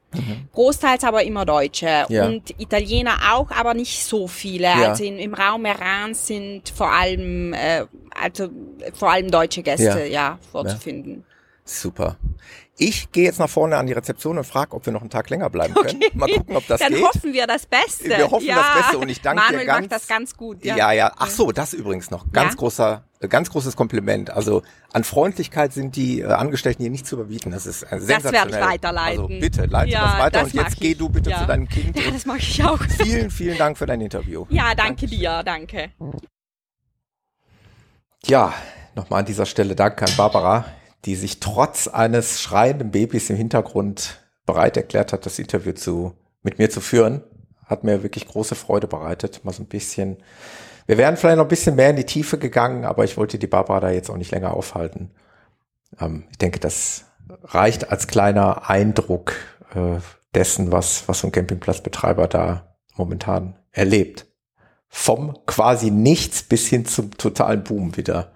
Großteils 0.53 1.03
aber 1.03 1.23
immer 1.23 1.45
Deutsche 1.45 2.05
Mhm. 2.09 2.15
Ja. 2.15 2.25
und 2.27 2.49
Italiener 2.59 3.17
auch, 3.33 3.51
aber 3.51 3.73
nicht 3.73 4.03
so 4.03 4.27
viele. 4.27 4.63
Ja. 4.67 4.89
Also 4.91 5.03
in, 5.03 5.19
im 5.19 5.33
Raum 5.33 5.65
Iran 5.65 6.13
sind 6.13 6.69
vor 6.69 6.89
allem, 6.91 7.53
äh, 7.53 7.85
also 8.19 8.47
vor 8.93 9.11
allem 9.11 9.29
deutsche 9.29 9.61
Gäste 9.61 10.07
ja, 10.07 10.39
vorzufinden. 10.51 11.23
Super. 11.65 12.15
Ich 12.77 13.09
gehe 13.13 13.23
jetzt 13.23 13.39
nach 13.39 13.49
vorne 13.49 13.77
an 13.77 13.87
die 13.87 13.93
Rezeption 13.93 14.37
und 14.37 14.43
frage, 14.43 14.73
ob 14.73 14.85
wir 14.85 14.91
noch 14.91 14.99
einen 14.99 15.09
Tag 15.09 15.29
länger 15.29 15.49
bleiben 15.49 15.73
können. 15.73 15.97
Mal 16.13 16.27
gucken, 16.29 16.57
ob 16.57 16.67
das 16.67 16.81
Dann 16.81 16.93
geht. 16.93 17.03
hoffen 17.05 17.31
wir 17.31 17.47
das 17.47 17.65
Beste. 17.65 18.09
Wir 18.09 18.29
hoffen 18.29 18.45
ja. 18.47 18.55
das 18.55 18.83
Beste 18.83 18.97
und 18.97 19.07
ich 19.07 19.21
danke 19.21 19.41
Manuel 19.43 19.59
dir 19.61 19.65
ganz. 19.65 19.81
macht 19.83 19.91
das 19.93 20.07
ganz 20.07 20.35
gut. 20.35 20.65
Ja. 20.65 20.75
Ja, 20.75 20.91
ja, 20.91 21.11
Ach 21.17 21.29
so, 21.29 21.53
das 21.53 21.73
übrigens 21.73 22.11
noch. 22.11 22.29
Ganz 22.33 22.51
Ja? 22.53 22.57
großer, 22.57 23.05
äh, 23.21 23.27
ganz 23.29 23.49
großes 23.49 23.77
Kompliment. 23.77 24.29
Also 24.29 24.61
an 24.91 25.05
Freundlichkeit 25.05 25.71
sind 25.71 25.95
die 25.95 26.19
äh, 26.19 26.25
Angestellten 26.25 26.81
hier 26.83 26.91
nicht 26.91 27.07
zu 27.07 27.15
überbieten. 27.15 27.51
Das 27.53 27.65
ist 27.65 27.83
äh, 27.83 27.97
sensationell. 27.97 28.33
werde 28.33 28.49
ich 28.51 28.65
weiterleiten. 28.73 29.21
Also 29.23 29.39
bitte, 29.39 29.65
leite 29.67 29.91
Ja, 29.91 30.03
das 30.03 30.19
weiter 30.19 30.39
das 30.39 30.43
und 30.43 30.53
jetzt 30.55 30.63
mag 30.71 30.79
geh 30.81 30.95
du 30.95 31.07
bitte 31.07 31.31
zu 31.31 31.45
deinem 31.45 31.69
Kind. 31.69 31.97
Ja, 32.05 32.11
das 32.11 32.25
mache 32.25 32.39
ich 32.39 32.61
auch. 32.65 32.79
vielen, 33.01 33.31
vielen 33.31 33.57
Dank 33.57 33.77
für 33.77 33.85
dein 33.85 34.01
Interview. 34.01 34.45
Ja, 34.49 34.75
danke 34.75 35.07
dir, 35.07 35.43
danke. 35.45 35.91
Ja, 38.25 38.53
nochmal 38.95 39.19
an 39.21 39.25
dieser 39.25 39.45
Stelle 39.45 39.75
Dank 39.75 40.01
an 40.01 40.09
Barbara, 40.17 40.65
die 41.05 41.15
sich 41.15 41.39
trotz 41.39 41.87
eines 41.87 42.41
schreienden 42.41 42.91
Babys 42.91 43.29
im 43.29 43.35
Hintergrund 43.35 44.19
bereit 44.45 44.77
erklärt 44.77 45.13
hat, 45.13 45.25
das 45.25 45.39
Interview 45.39 45.73
zu, 45.73 46.13
mit 46.43 46.59
mir 46.59 46.69
zu 46.69 46.81
führen. 46.81 47.23
Hat 47.65 47.83
mir 47.83 48.03
wirklich 48.03 48.27
große 48.27 48.55
Freude 48.55 48.87
bereitet. 48.87 49.43
Mal 49.43 49.53
so 49.53 49.63
ein 49.63 49.67
bisschen. 49.67 50.17
Wir 50.87 50.97
wären 50.97 51.17
vielleicht 51.17 51.37
noch 51.37 51.45
ein 51.45 51.49
bisschen 51.49 51.75
mehr 51.75 51.89
in 51.89 51.95
die 51.95 52.05
Tiefe 52.05 52.37
gegangen, 52.37 52.85
aber 52.85 53.03
ich 53.03 53.17
wollte 53.17 53.39
die 53.39 53.47
Barbara 53.47 53.79
da 53.79 53.89
jetzt 53.89 54.09
auch 54.09 54.17
nicht 54.17 54.31
länger 54.31 54.53
aufhalten. 54.53 55.11
Ähm, 55.99 56.25
ich 56.31 56.37
denke, 56.37 56.59
das 56.59 57.05
reicht 57.43 57.91
als 57.91 58.07
kleiner 58.07 58.69
Eindruck 58.69 59.33
äh, 59.73 59.99
dessen, 60.35 60.71
was, 60.71 61.07
was 61.07 61.19
so 61.19 61.27
ein 61.27 61.31
Campingplatzbetreiber 61.31 62.27
da 62.27 62.75
momentan 62.95 63.55
erlebt. 63.71 64.27
Vom 64.87 65.37
quasi 65.45 65.91
nichts 65.91 66.43
bis 66.43 66.67
hin 66.67 66.85
zum 66.85 67.17
totalen 67.17 67.63
Boom 67.63 67.97
wieder. 67.97 68.31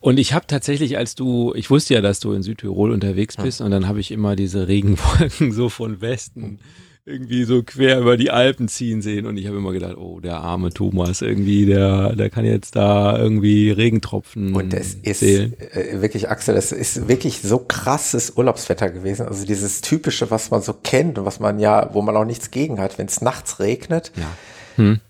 Und 0.00 0.18
ich 0.18 0.32
habe 0.32 0.46
tatsächlich, 0.46 0.96
als 0.96 1.14
du, 1.14 1.52
ich 1.54 1.70
wusste 1.70 1.94
ja, 1.94 2.00
dass 2.00 2.20
du 2.20 2.32
in 2.32 2.42
Südtirol 2.42 2.90
unterwegs 2.90 3.36
bist 3.36 3.60
und 3.60 3.70
dann 3.70 3.86
habe 3.86 4.00
ich 4.00 4.10
immer 4.10 4.34
diese 4.34 4.66
Regenwolken 4.66 5.52
so 5.52 5.68
von 5.68 6.00
Westen 6.00 6.58
irgendwie 7.06 7.44
so 7.44 7.62
quer 7.62 7.98
über 7.98 8.16
die 8.16 8.30
Alpen 8.30 8.68
ziehen 8.68 9.02
sehen 9.02 9.26
und 9.26 9.36
ich 9.36 9.46
habe 9.46 9.56
immer 9.56 9.72
gedacht, 9.72 9.96
oh, 9.96 10.20
der 10.20 10.36
arme 10.36 10.70
Thomas 10.70 11.22
irgendwie, 11.22 11.66
der, 11.66 12.14
der 12.14 12.30
kann 12.30 12.44
jetzt 12.44 12.76
da 12.76 13.18
irgendwie 13.18 13.70
Regentropfen 13.70 14.54
Und 14.54 14.74
es 14.74 14.94
ist 14.94 15.20
zählen. 15.20 15.54
äh, 15.58 16.00
wirklich, 16.00 16.28
Axel, 16.28 16.56
es 16.56 16.72
ist 16.72 17.08
wirklich 17.08 17.40
so 17.40 17.58
krasses 17.58 18.36
Urlaubswetter 18.36 18.90
gewesen. 18.90 19.26
Also 19.26 19.44
dieses 19.44 19.80
typische, 19.80 20.30
was 20.30 20.50
man 20.50 20.62
so 20.62 20.72
kennt 20.72 21.18
und 21.18 21.24
was 21.24 21.40
man 21.40 21.58
ja, 21.58 21.90
wo 21.92 22.02
man 22.02 22.16
auch 22.16 22.24
nichts 22.24 22.50
gegen 22.50 22.78
hat, 22.78 22.98
wenn 22.98 23.06
es 23.06 23.20
nachts 23.20 23.60
regnet. 23.60 24.12
Ja. 24.16 24.30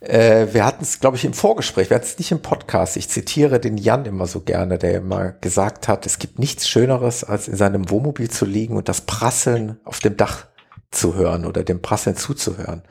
Äh, 0.00 0.48
wir 0.52 0.64
hatten 0.64 0.82
es, 0.82 1.00
glaube 1.00 1.16
ich, 1.16 1.24
im 1.24 1.32
Vorgespräch, 1.32 1.90
wir 1.90 1.96
hatten 1.96 2.06
es 2.06 2.18
nicht 2.18 2.32
im 2.32 2.42
Podcast. 2.42 2.96
Ich 2.96 3.08
zitiere 3.08 3.60
den 3.60 3.76
Jan 3.76 4.04
immer 4.04 4.26
so 4.26 4.40
gerne, 4.40 4.78
der 4.78 4.94
immer 4.94 5.32
gesagt 5.32 5.88
hat, 5.88 6.06
es 6.06 6.18
gibt 6.18 6.38
nichts 6.38 6.68
Schöneres, 6.68 7.24
als 7.24 7.48
in 7.48 7.56
seinem 7.56 7.90
Wohnmobil 7.90 8.30
zu 8.30 8.44
liegen 8.44 8.76
und 8.76 8.88
das 8.88 9.02
Prasseln 9.02 9.78
auf 9.84 10.00
dem 10.00 10.16
Dach 10.16 10.46
zu 10.90 11.14
hören 11.14 11.46
oder 11.46 11.62
dem 11.62 11.82
Prasseln 11.82 12.16
zuzuhören. 12.16 12.82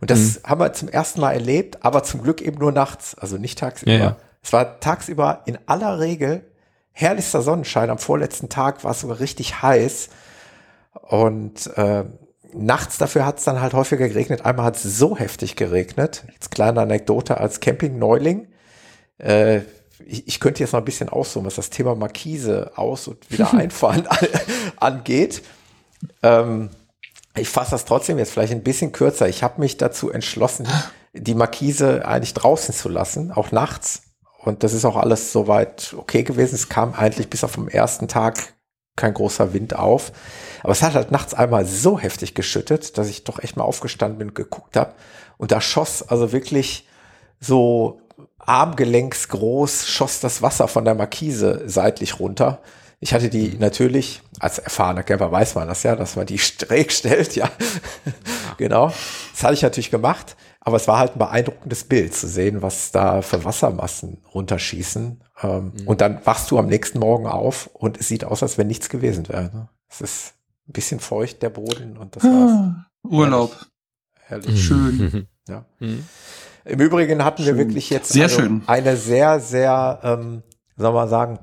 Und 0.00 0.10
das 0.10 0.40
haben 0.44 0.60
wir 0.60 0.72
zum 0.72 0.88
ersten 0.88 1.20
Mal 1.20 1.32
erlebt, 1.32 1.78
aber 1.84 2.02
zum 2.02 2.22
Glück 2.22 2.40
eben 2.40 2.58
nur 2.58 2.72
nachts, 2.72 3.16
also 3.16 3.36
nicht 3.36 3.58
tagsüber. 3.58 3.92
Ja, 3.92 3.98
ja. 3.98 4.16
Es 4.42 4.52
war 4.52 4.80
tagsüber 4.80 5.42
in 5.46 5.58
aller 5.66 5.98
Regel 5.98 6.44
herrlichster 6.92 7.42
Sonnenschein. 7.42 7.90
Am 7.90 7.98
vorletzten 7.98 8.48
Tag 8.48 8.84
war 8.84 8.92
es 8.92 9.00
sogar 9.00 9.20
richtig 9.20 9.62
heiß. 9.62 10.10
Und 11.02 11.66
äh, 11.76 12.04
nachts 12.54 12.98
dafür 12.98 13.26
hat 13.26 13.38
es 13.38 13.44
dann 13.44 13.60
halt 13.60 13.72
häufiger 13.72 14.08
geregnet. 14.08 14.44
Einmal 14.44 14.66
hat 14.66 14.76
es 14.76 14.82
so 14.82 15.16
heftig 15.16 15.56
geregnet. 15.56 16.24
Jetzt 16.32 16.50
kleine 16.50 16.80
Anekdote 16.80 17.38
als 17.38 17.60
Camping-Neuling. 17.60 18.48
Äh, 19.18 19.60
ich, 20.06 20.26
ich 20.26 20.40
könnte 20.40 20.60
jetzt 20.60 20.72
noch 20.72 20.80
ein 20.80 20.84
bisschen 20.84 21.08
auszoomen, 21.08 21.46
was 21.46 21.56
das 21.56 21.70
Thema 21.70 21.94
Markise 21.94 22.72
aus- 22.76 23.08
und 23.08 23.30
wieder 23.30 23.52
einfahren 23.54 24.06
angeht. 24.76 25.42
Ähm, 26.22 26.70
ich 27.36 27.48
fasse 27.48 27.72
das 27.72 27.84
trotzdem 27.84 28.18
jetzt 28.18 28.32
vielleicht 28.32 28.52
ein 28.52 28.62
bisschen 28.62 28.92
kürzer. 28.92 29.28
Ich 29.28 29.42
habe 29.42 29.60
mich 29.60 29.76
dazu 29.76 30.10
entschlossen, 30.10 30.66
die 31.12 31.34
Markise 31.34 32.06
eigentlich 32.06 32.34
draußen 32.34 32.74
zu 32.74 32.88
lassen, 32.88 33.30
auch 33.32 33.52
nachts. 33.52 34.02
Und 34.38 34.62
das 34.62 34.72
ist 34.72 34.84
auch 34.84 34.96
alles 34.96 35.32
soweit 35.32 35.94
okay 35.96 36.22
gewesen. 36.22 36.54
Es 36.54 36.68
kam 36.68 36.94
eigentlich 36.94 37.28
bis 37.28 37.44
auf 37.44 37.54
den 37.54 37.68
ersten 37.68 38.08
Tag 38.08 38.54
kein 39.00 39.14
großer 39.14 39.52
Wind 39.52 39.74
auf. 39.74 40.12
Aber 40.62 40.72
es 40.72 40.82
hat 40.82 40.94
halt 40.94 41.10
nachts 41.10 41.34
einmal 41.34 41.66
so 41.66 41.98
heftig 41.98 42.34
geschüttet, 42.34 42.98
dass 42.98 43.08
ich 43.08 43.24
doch 43.24 43.42
echt 43.42 43.56
mal 43.56 43.64
aufgestanden 43.64 44.18
bin 44.18 44.28
und 44.28 44.34
geguckt 44.34 44.76
habe. 44.76 44.94
Und 45.38 45.52
da 45.52 45.60
schoss 45.60 46.02
also 46.02 46.32
wirklich 46.32 46.86
so 47.40 48.02
armgelenksgroß, 48.38 49.88
schoss 49.88 50.20
das 50.20 50.42
Wasser 50.42 50.68
von 50.68 50.84
der 50.84 50.94
Markise 50.94 51.62
seitlich 51.66 52.20
runter. 52.20 52.60
Ich 53.02 53.14
hatte 53.14 53.30
die 53.30 53.56
natürlich, 53.58 54.20
als 54.38 54.58
erfahrener 54.58 55.02
Camper 55.02 55.32
weiß 55.32 55.54
man 55.54 55.68
das 55.68 55.82
ja, 55.82 55.96
dass 55.96 56.16
man 56.16 56.26
die 56.26 56.38
schräg 56.38 56.92
stellt, 56.92 57.34
ja. 57.34 57.50
genau. 58.58 58.92
Das 59.32 59.42
hatte 59.42 59.54
ich 59.54 59.62
natürlich 59.62 59.90
gemacht. 59.90 60.36
Aber 60.62 60.76
es 60.76 60.86
war 60.86 60.98
halt 60.98 61.12
ein 61.16 61.18
beeindruckendes 61.18 61.84
Bild 61.84 62.14
zu 62.14 62.28
sehen, 62.28 62.60
was 62.60 62.92
da 62.92 63.22
für 63.22 63.44
Wassermassen 63.44 64.18
runterschießen. 64.34 65.22
Ähm, 65.42 65.72
Und 65.86 66.00
dann 66.00 66.20
wachst 66.24 66.50
du 66.50 66.58
am 66.58 66.66
nächsten 66.66 66.98
Morgen 66.98 67.26
auf 67.26 67.68
und 67.72 67.98
es 67.98 68.08
sieht 68.08 68.24
aus, 68.24 68.42
als 68.42 68.58
wenn 68.58 68.66
nichts 68.66 68.88
gewesen 68.88 69.28
wäre. 69.28 69.44
Ne? 69.44 69.68
Es 69.88 70.00
ist 70.00 70.34
ein 70.68 70.72
bisschen 70.72 71.00
feucht, 71.00 71.42
der 71.42 71.50
Boden, 71.50 71.96
und 71.96 72.16
das 72.16 72.24
war's. 72.24 72.50
Ah, 72.52 72.86
Urlaub. 73.02 73.56
Herrlich. 74.26 74.62
Schön. 74.64 75.26
Ja. 75.48 75.64
Mhm. 75.80 76.04
Im 76.64 76.78
Übrigen 76.78 77.24
hatten 77.24 77.38
wir 77.38 77.54
Schön. 77.54 77.58
wirklich 77.58 77.90
jetzt 77.90 78.12
Sehr 78.12 78.24
also 78.24 78.42
schön. 78.42 78.62
eine 78.66 78.96
sehr, 78.96 79.40
sehr, 79.40 79.98
ähm, 80.04 80.44
soll 80.76 80.92
man 80.92 81.08
sagen, 81.08 81.40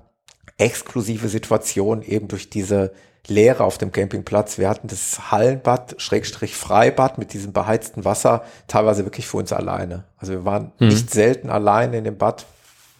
exklusive 0.57 1.27
Situation 1.27 2.01
eben 2.03 2.29
durch 2.29 2.49
diese 2.49 2.93
Leere 3.27 3.65
auf 3.65 3.77
dem 3.77 3.91
Campingplatz. 3.91 4.57
Wir 4.57 4.69
hatten 4.69 4.87
das 4.87 5.31
Hallenbad, 5.31 5.95
Schrägstrich 5.97 6.55
Freibad 6.55 7.17
mit 7.17 7.33
diesem 7.33 7.51
beheizten 7.51 8.05
Wasser, 8.05 8.43
teilweise 8.67 9.03
wirklich 9.05 9.27
für 9.27 9.37
uns 9.37 9.51
alleine. 9.51 10.05
Also 10.17 10.31
wir 10.31 10.45
waren 10.45 10.71
mhm. 10.79 10.87
nicht 10.87 11.11
selten 11.11 11.49
alleine 11.49 11.97
in 11.97 12.05
dem 12.05 12.17
Bad, 12.17 12.45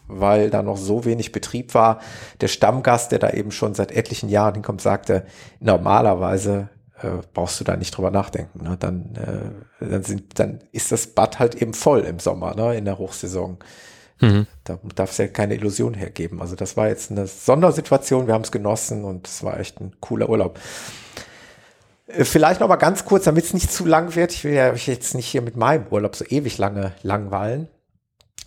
weil 0.08 0.50
da 0.50 0.62
noch 0.62 0.76
so 0.76 1.04
wenig 1.04 1.32
Betrieb 1.32 1.74
war. 1.74 2.00
Der 2.40 2.48
Stammgast, 2.48 3.12
der 3.12 3.18
da 3.18 3.30
eben 3.30 3.50
schon 3.50 3.74
seit 3.74 3.92
etlichen 3.92 4.28
Jahren 4.28 4.54
hinkommt, 4.54 4.80
sagte, 4.80 5.24
normalerweise 5.60 6.68
äh, 7.02 7.08
brauchst 7.32 7.60
du 7.60 7.64
da 7.64 7.76
nicht 7.76 7.96
drüber 7.96 8.10
nachdenken. 8.10 8.64
Ne? 8.64 8.76
Dann, 8.78 9.14
äh, 9.14 9.84
dann, 9.84 10.02
sind, 10.02 10.38
dann 10.38 10.60
ist 10.72 10.90
das 10.90 11.08
Bad 11.08 11.38
halt 11.38 11.54
eben 11.54 11.74
voll 11.74 12.00
im 12.00 12.18
Sommer, 12.18 12.54
ne? 12.54 12.76
in 12.76 12.84
der 12.84 12.98
Hochsaison. 12.98 13.58
Mhm. 14.20 14.46
Da 14.64 14.78
darf 14.94 15.12
es 15.12 15.18
ja 15.18 15.28
keine 15.28 15.54
Illusion 15.54 15.94
hergeben. 15.94 16.40
Also 16.40 16.56
das 16.56 16.76
war 16.76 16.88
jetzt 16.88 17.10
eine 17.10 17.26
Sondersituation, 17.26 18.26
wir 18.26 18.34
haben 18.34 18.42
es 18.42 18.50
genossen 18.50 19.04
und 19.04 19.28
es 19.28 19.44
war 19.44 19.60
echt 19.60 19.80
ein 19.80 19.92
cooler 20.00 20.28
Urlaub. 20.28 20.58
Äh, 22.08 22.24
vielleicht 22.24 22.60
noch 22.60 22.68
mal 22.68 22.76
ganz 22.76 23.04
kurz, 23.04 23.24
damit 23.24 23.44
es 23.44 23.54
nicht 23.54 23.70
zu 23.70 23.84
lang 23.84 24.14
wird. 24.16 24.32
Ich 24.32 24.44
will 24.44 24.54
ja 24.54 24.72
euch 24.72 24.88
jetzt 24.88 25.14
nicht 25.14 25.26
hier 25.26 25.42
mit 25.42 25.56
meinem 25.56 25.86
Urlaub 25.90 26.16
so 26.16 26.24
ewig 26.24 26.58
lange 26.58 26.92
langweilen. 27.02 27.68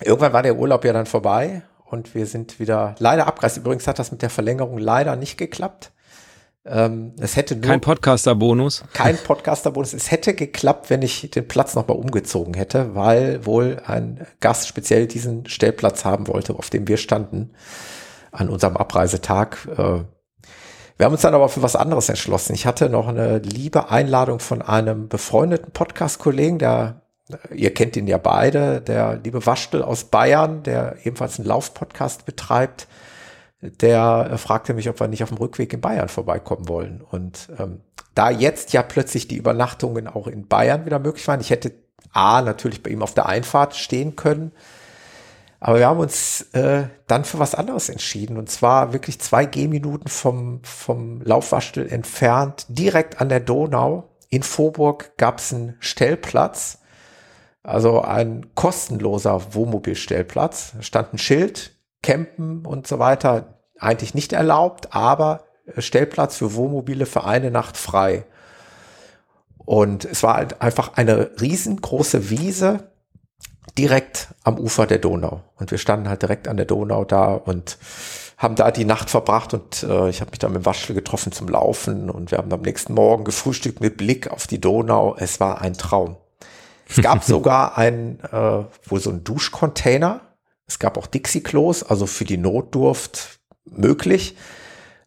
Irgendwann 0.04 0.34
war 0.34 0.44
der 0.44 0.58
Urlaub 0.58 0.86
ja 0.86 0.94
dann 0.94 1.06
vorbei 1.06 1.64
und 1.86 2.16
wir 2.16 2.26
sind 2.26 2.60
wieder 2.60 2.96
leider 3.00 3.28
abgereist. 3.28 3.58
Übrigens 3.58 3.88
hat 3.88 4.00
das 4.00 4.12
mit 4.12 4.22
der 4.22 4.30
Verlängerung 4.30 4.78
leider 4.78 5.16
nicht 5.16 5.38
geklappt. 5.38 5.92
Ähm, 6.64 7.14
es 7.20 7.36
hätte 7.36 7.56
nur 7.56 7.66
kein 7.66 7.82
Podcaster-Bonus. 7.82 8.84
Kein 8.94 9.18
Podcaster-Bonus. 9.24 9.94
Es 9.94 10.12
hätte 10.12 10.34
geklappt, 10.34 10.90
wenn 10.90 11.02
ich 11.02 11.30
den 11.32 11.48
Platz 11.48 11.74
nochmal 11.76 11.98
umgezogen 11.98 12.54
hätte, 12.54 12.94
weil 12.94 13.46
wohl 13.46 13.82
ein 13.86 14.28
Gast 14.40 14.68
speziell 14.68 15.08
diesen 15.08 15.48
Stellplatz 15.48 16.06
haben 16.06 16.28
wollte, 16.28 16.54
auf 16.54 16.70
dem 16.70 16.88
wir 16.88 16.98
standen 16.98 17.52
an 18.32 18.50
unserem 18.50 18.78
Abreisetag. 18.78 19.68
Äh, 19.76 20.04
wir 20.98 21.06
haben 21.06 21.14
uns 21.14 21.22
dann 21.22 21.34
aber 21.34 21.50
für 21.50 21.64
was 21.64 21.76
anderes 21.76 22.10
entschlossen. 22.10 22.54
Ich 22.54 22.68
hatte 22.68 22.88
noch 22.88 23.08
eine 23.08 23.40
liebe 23.40 23.90
Einladung 23.90 24.40
von 24.40 24.62
einem 24.62 25.10
befreundeten 25.10 25.72
Podcast-Kollegen, 25.72 26.60
der, 26.60 27.01
ihr 27.54 27.74
kennt 27.74 27.96
ihn 27.98 28.08
ja 28.08 28.18
beide, 28.18 28.82
der 28.82 29.20
liebe 29.24 29.46
Waschtel 29.46 29.84
aus 29.84 30.06
Bayern, 30.06 30.64
der 30.64 30.98
ebenfalls 31.04 31.40
einen 31.40 31.48
Lauf-Podcast 31.48 32.26
betreibt 32.26 32.88
der 33.62 34.30
äh, 34.32 34.38
fragte 34.38 34.74
mich, 34.74 34.90
ob 34.90 35.00
wir 35.00 35.08
nicht 35.08 35.24
auf 35.24 35.30
dem 35.30 35.38
Rückweg 35.38 35.74
in 35.74 35.82
Bayern 35.82 36.10
vorbeikommen 36.10 36.68
wollen. 36.68 37.02
Und 37.02 37.50
ähm, 37.60 37.82
da 38.16 38.30
jetzt 38.30 38.74
ja 38.74 38.82
plötzlich 38.82 39.28
die 39.28 39.38
Übernachtungen 39.38 40.08
auch 40.08 40.28
in 40.28 40.48
Bayern 40.48 40.86
wieder 40.86 41.00
möglich 41.00 41.28
waren, 41.28 41.42
ich 41.42 41.52
hätte 41.52 41.74
A 42.12 42.42
natürlich 42.42 42.84
bei 42.84 42.90
ihm 42.90 43.04
auf 43.04 43.14
der 43.14 43.28
Einfahrt 43.28 43.76
stehen 43.76 44.16
können, 44.16 44.52
aber 45.60 45.78
wir 45.78 45.88
haben 45.88 46.00
uns 46.00 46.42
äh, 46.54 46.86
dann 47.06 47.24
für 47.24 47.38
was 47.38 47.54
anderes 47.54 47.88
entschieden. 47.88 48.38
Und 48.38 48.50
zwar 48.50 48.94
wirklich 48.94 49.22
zwei 49.22 49.46
Gehminuten 49.46 50.10
vom, 50.10 50.62
vom 50.64 51.22
Laufwaschtel 51.22 51.88
entfernt, 51.88 52.66
direkt 52.68 53.22
an 53.22 53.30
der 53.30 53.42
Donau. 53.42 54.10
In 54.30 54.42
Vorburg 54.42 55.16
gab 55.18 55.38
es 55.38 55.54
einen 55.54 55.76
Stellplatz, 55.80 56.80
also 57.64 58.02
ein 58.02 58.54
kostenloser 58.56 59.54
Wohnmobilstellplatz. 59.54 60.74
Da 60.76 60.82
stand 60.84 61.14
ein 61.14 61.18
Schild, 61.18 61.76
Campen 62.02 62.66
und 62.66 62.88
so 62.88 63.00
weiter 63.00 63.60
eigentlich 63.80 64.14
nicht 64.14 64.34
erlaubt, 64.34 64.94
aber 64.94 65.44
Stellplatz 65.78 66.38
für 66.38 66.56
Wohnmobile 66.56 67.06
für 67.06 67.24
eine 67.24 67.52
Nacht 67.52 67.78
frei. 67.78 68.26
Und 69.58 70.06
es 70.06 70.24
war 70.24 70.36
halt 70.36 70.62
einfach 70.62 70.94
eine 70.96 71.32
riesengroße 71.40 72.30
Wiese 72.30 72.92
direkt 73.78 74.30
am 74.44 74.58
Ufer 74.58 74.88
der 74.88 74.98
Donau. 74.98 75.44
Und 75.56 75.72
wir 75.72 75.78
standen 75.78 76.10
halt 76.10 76.22
direkt 76.24 76.48
an 76.48 76.58
der 76.58 76.66
Donau 76.66 77.06
da 77.06 77.34
und 77.34 77.78
haben 78.38 78.56
da 78.56 78.72
die 78.72 78.86
Nacht 78.86 79.12
verbracht 79.12 79.54
und 79.54 79.84
äh, 79.84 80.10
ich 80.10 80.20
habe 80.20 80.32
mich 80.32 80.40
dann 80.40 80.54
mit 80.54 80.66
Waschel 80.66 80.96
getroffen 80.96 81.32
zum 81.32 81.48
Laufen 81.48 82.10
und 82.10 82.32
wir 82.32 82.40
haben 82.40 82.52
am 82.52 82.62
nächsten 82.62 82.94
Morgen 82.96 83.24
gefrühstückt 83.24 83.82
mit 83.82 83.98
Blick 83.98 84.32
auf 84.32 84.48
die 84.48 84.60
Donau. 84.60 85.16
Es 85.16 85.40
war 85.40 85.62
ein 85.62 85.74
Traum. 85.74 86.18
Es 86.92 87.02
gab 87.02 87.24
sogar 87.24 87.78
ein, 87.78 88.20
äh, 88.32 88.64
wohl 88.86 89.00
so 89.00 89.10
ein 89.10 89.24
Duschcontainer, 89.24 90.22
es 90.68 90.80
gab 90.80 90.98
auch 90.98 91.08
Dixie-Klos, 91.08 91.84
also 91.84 92.06
für 92.06 92.26
die 92.26 92.38
Notdurft 92.38 93.40
möglich. 93.66 94.38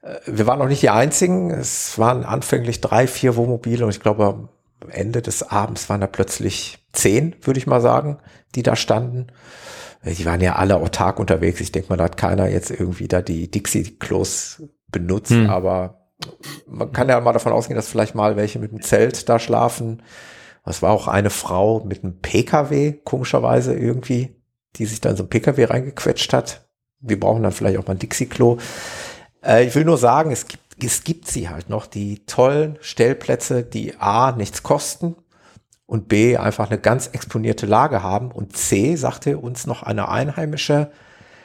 Äh, 0.03 0.17
wir 0.27 0.47
waren 0.47 0.59
noch 0.59 0.69
nicht 0.69 0.83
die 0.83 0.91
einzigen. 0.91 1.51
Es 1.51 1.99
waren 1.99 2.25
anfänglich 2.25 2.81
drei, 2.81 3.07
vier 3.07 3.37
Wohnmobile 3.37 3.85
und 3.85 3.91
ich 3.91 4.01
glaube, 4.01 4.27
am 4.27 4.91
Ende 4.91 5.23
des 5.23 5.43
Abends 5.43 5.89
waren 5.89 6.01
da 6.01 6.07
plötzlich 6.07 6.79
zehn, 6.93 7.35
würde 7.41 7.59
ich 7.59 7.67
mal 7.67 7.81
sagen, 7.81 8.19
die 8.55 8.63
da 8.63 8.77
standen. 8.77 9.29
Die 10.05 10.27
waren 10.27 10.43
ja 10.43 10.57
alle 10.57 10.77
autark 10.77 11.19
unterwegs. 11.19 11.61
Ich 11.61 11.73
denke 11.73 11.89
mal, 11.89 11.97
da 11.97 12.05
hat 12.05 12.19
keiner 12.19 12.49
jetzt 12.49 12.71
irgendwie 12.71 13.09
da 13.09 13.23
die 13.23 13.51
Dixie-Klos 13.51 14.63
benutzt, 14.89 15.31
hm. 15.31 15.49
aber 15.49 16.09
man 16.67 16.93
kann 16.93 17.09
ja 17.09 17.19
mal 17.21 17.33
davon 17.33 17.53
ausgehen, 17.53 17.77
dass 17.77 17.89
vielleicht 17.89 18.15
mal 18.15 18.37
welche 18.37 18.59
mit 18.59 18.71
dem 18.71 18.83
Zelt 18.83 19.29
da 19.29 19.39
schlafen. 19.39 20.03
Es 20.65 20.83
war 20.83 20.93
auch 20.93 21.09
eine 21.09 21.31
Frau 21.31 21.85
mit 21.85 22.03
einem 22.03 22.21
PKW, 22.21 22.93
komischerweise 23.05 23.75
irgendwie 23.75 24.35
die 24.77 24.87
sich 24.87 25.01
dann 25.01 25.17
so 25.17 25.25
ein 25.25 25.29
Pkw 25.29 25.65
reingequetscht 25.65 26.33
hat. 26.33 26.67
Wir 27.01 27.19
brauchen 27.19 27.43
dann 27.43 27.53
vielleicht 27.53 27.79
auch 27.79 27.87
mal 27.87 27.93
ein 27.93 27.99
Dixie-Klo. 27.99 28.59
Äh, 29.43 29.67
ich 29.67 29.75
will 29.75 29.85
nur 29.85 29.99
sagen, 29.99 30.31
es 30.31 30.49
gibt, 30.49 30.83
es 30.83 31.05
gibt 31.05 31.29
sie 31.29 31.49
halt 31.49 31.69
noch, 31.69 31.87
die 31.87 32.25
tollen 32.27 32.79
Stellplätze, 32.81 33.63
die 33.63 33.97
A, 33.99 34.33
nichts 34.33 34.63
kosten 34.63 35.17
und 35.87 36.09
B, 36.09 36.37
einfach 36.37 36.71
eine 36.71 36.81
ganz 36.81 37.09
exponierte 37.09 37.67
Lage 37.67 38.03
haben 38.03 38.33
und 38.33 38.57
C, 38.57 38.97
sagte 38.97 39.39
uns 39.39 39.67
noch 39.67 39.83
eine 39.83 40.09
Einheimische, 40.09 40.91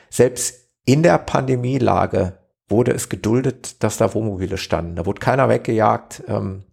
selbst 0.09 0.69
in 0.85 1.03
der 1.03 1.19
Pandemielage 1.19 2.39
wurde 2.67 2.91
es 2.91 3.09
geduldet, 3.09 3.83
dass 3.83 3.97
da 3.97 4.13
Wohnmobile 4.13 4.57
standen. 4.57 4.95
Da 4.95 5.05
wurde 5.05 5.19
keiner 5.19 5.49
weggejagt. 5.49 6.23
Ähm, 6.27 6.63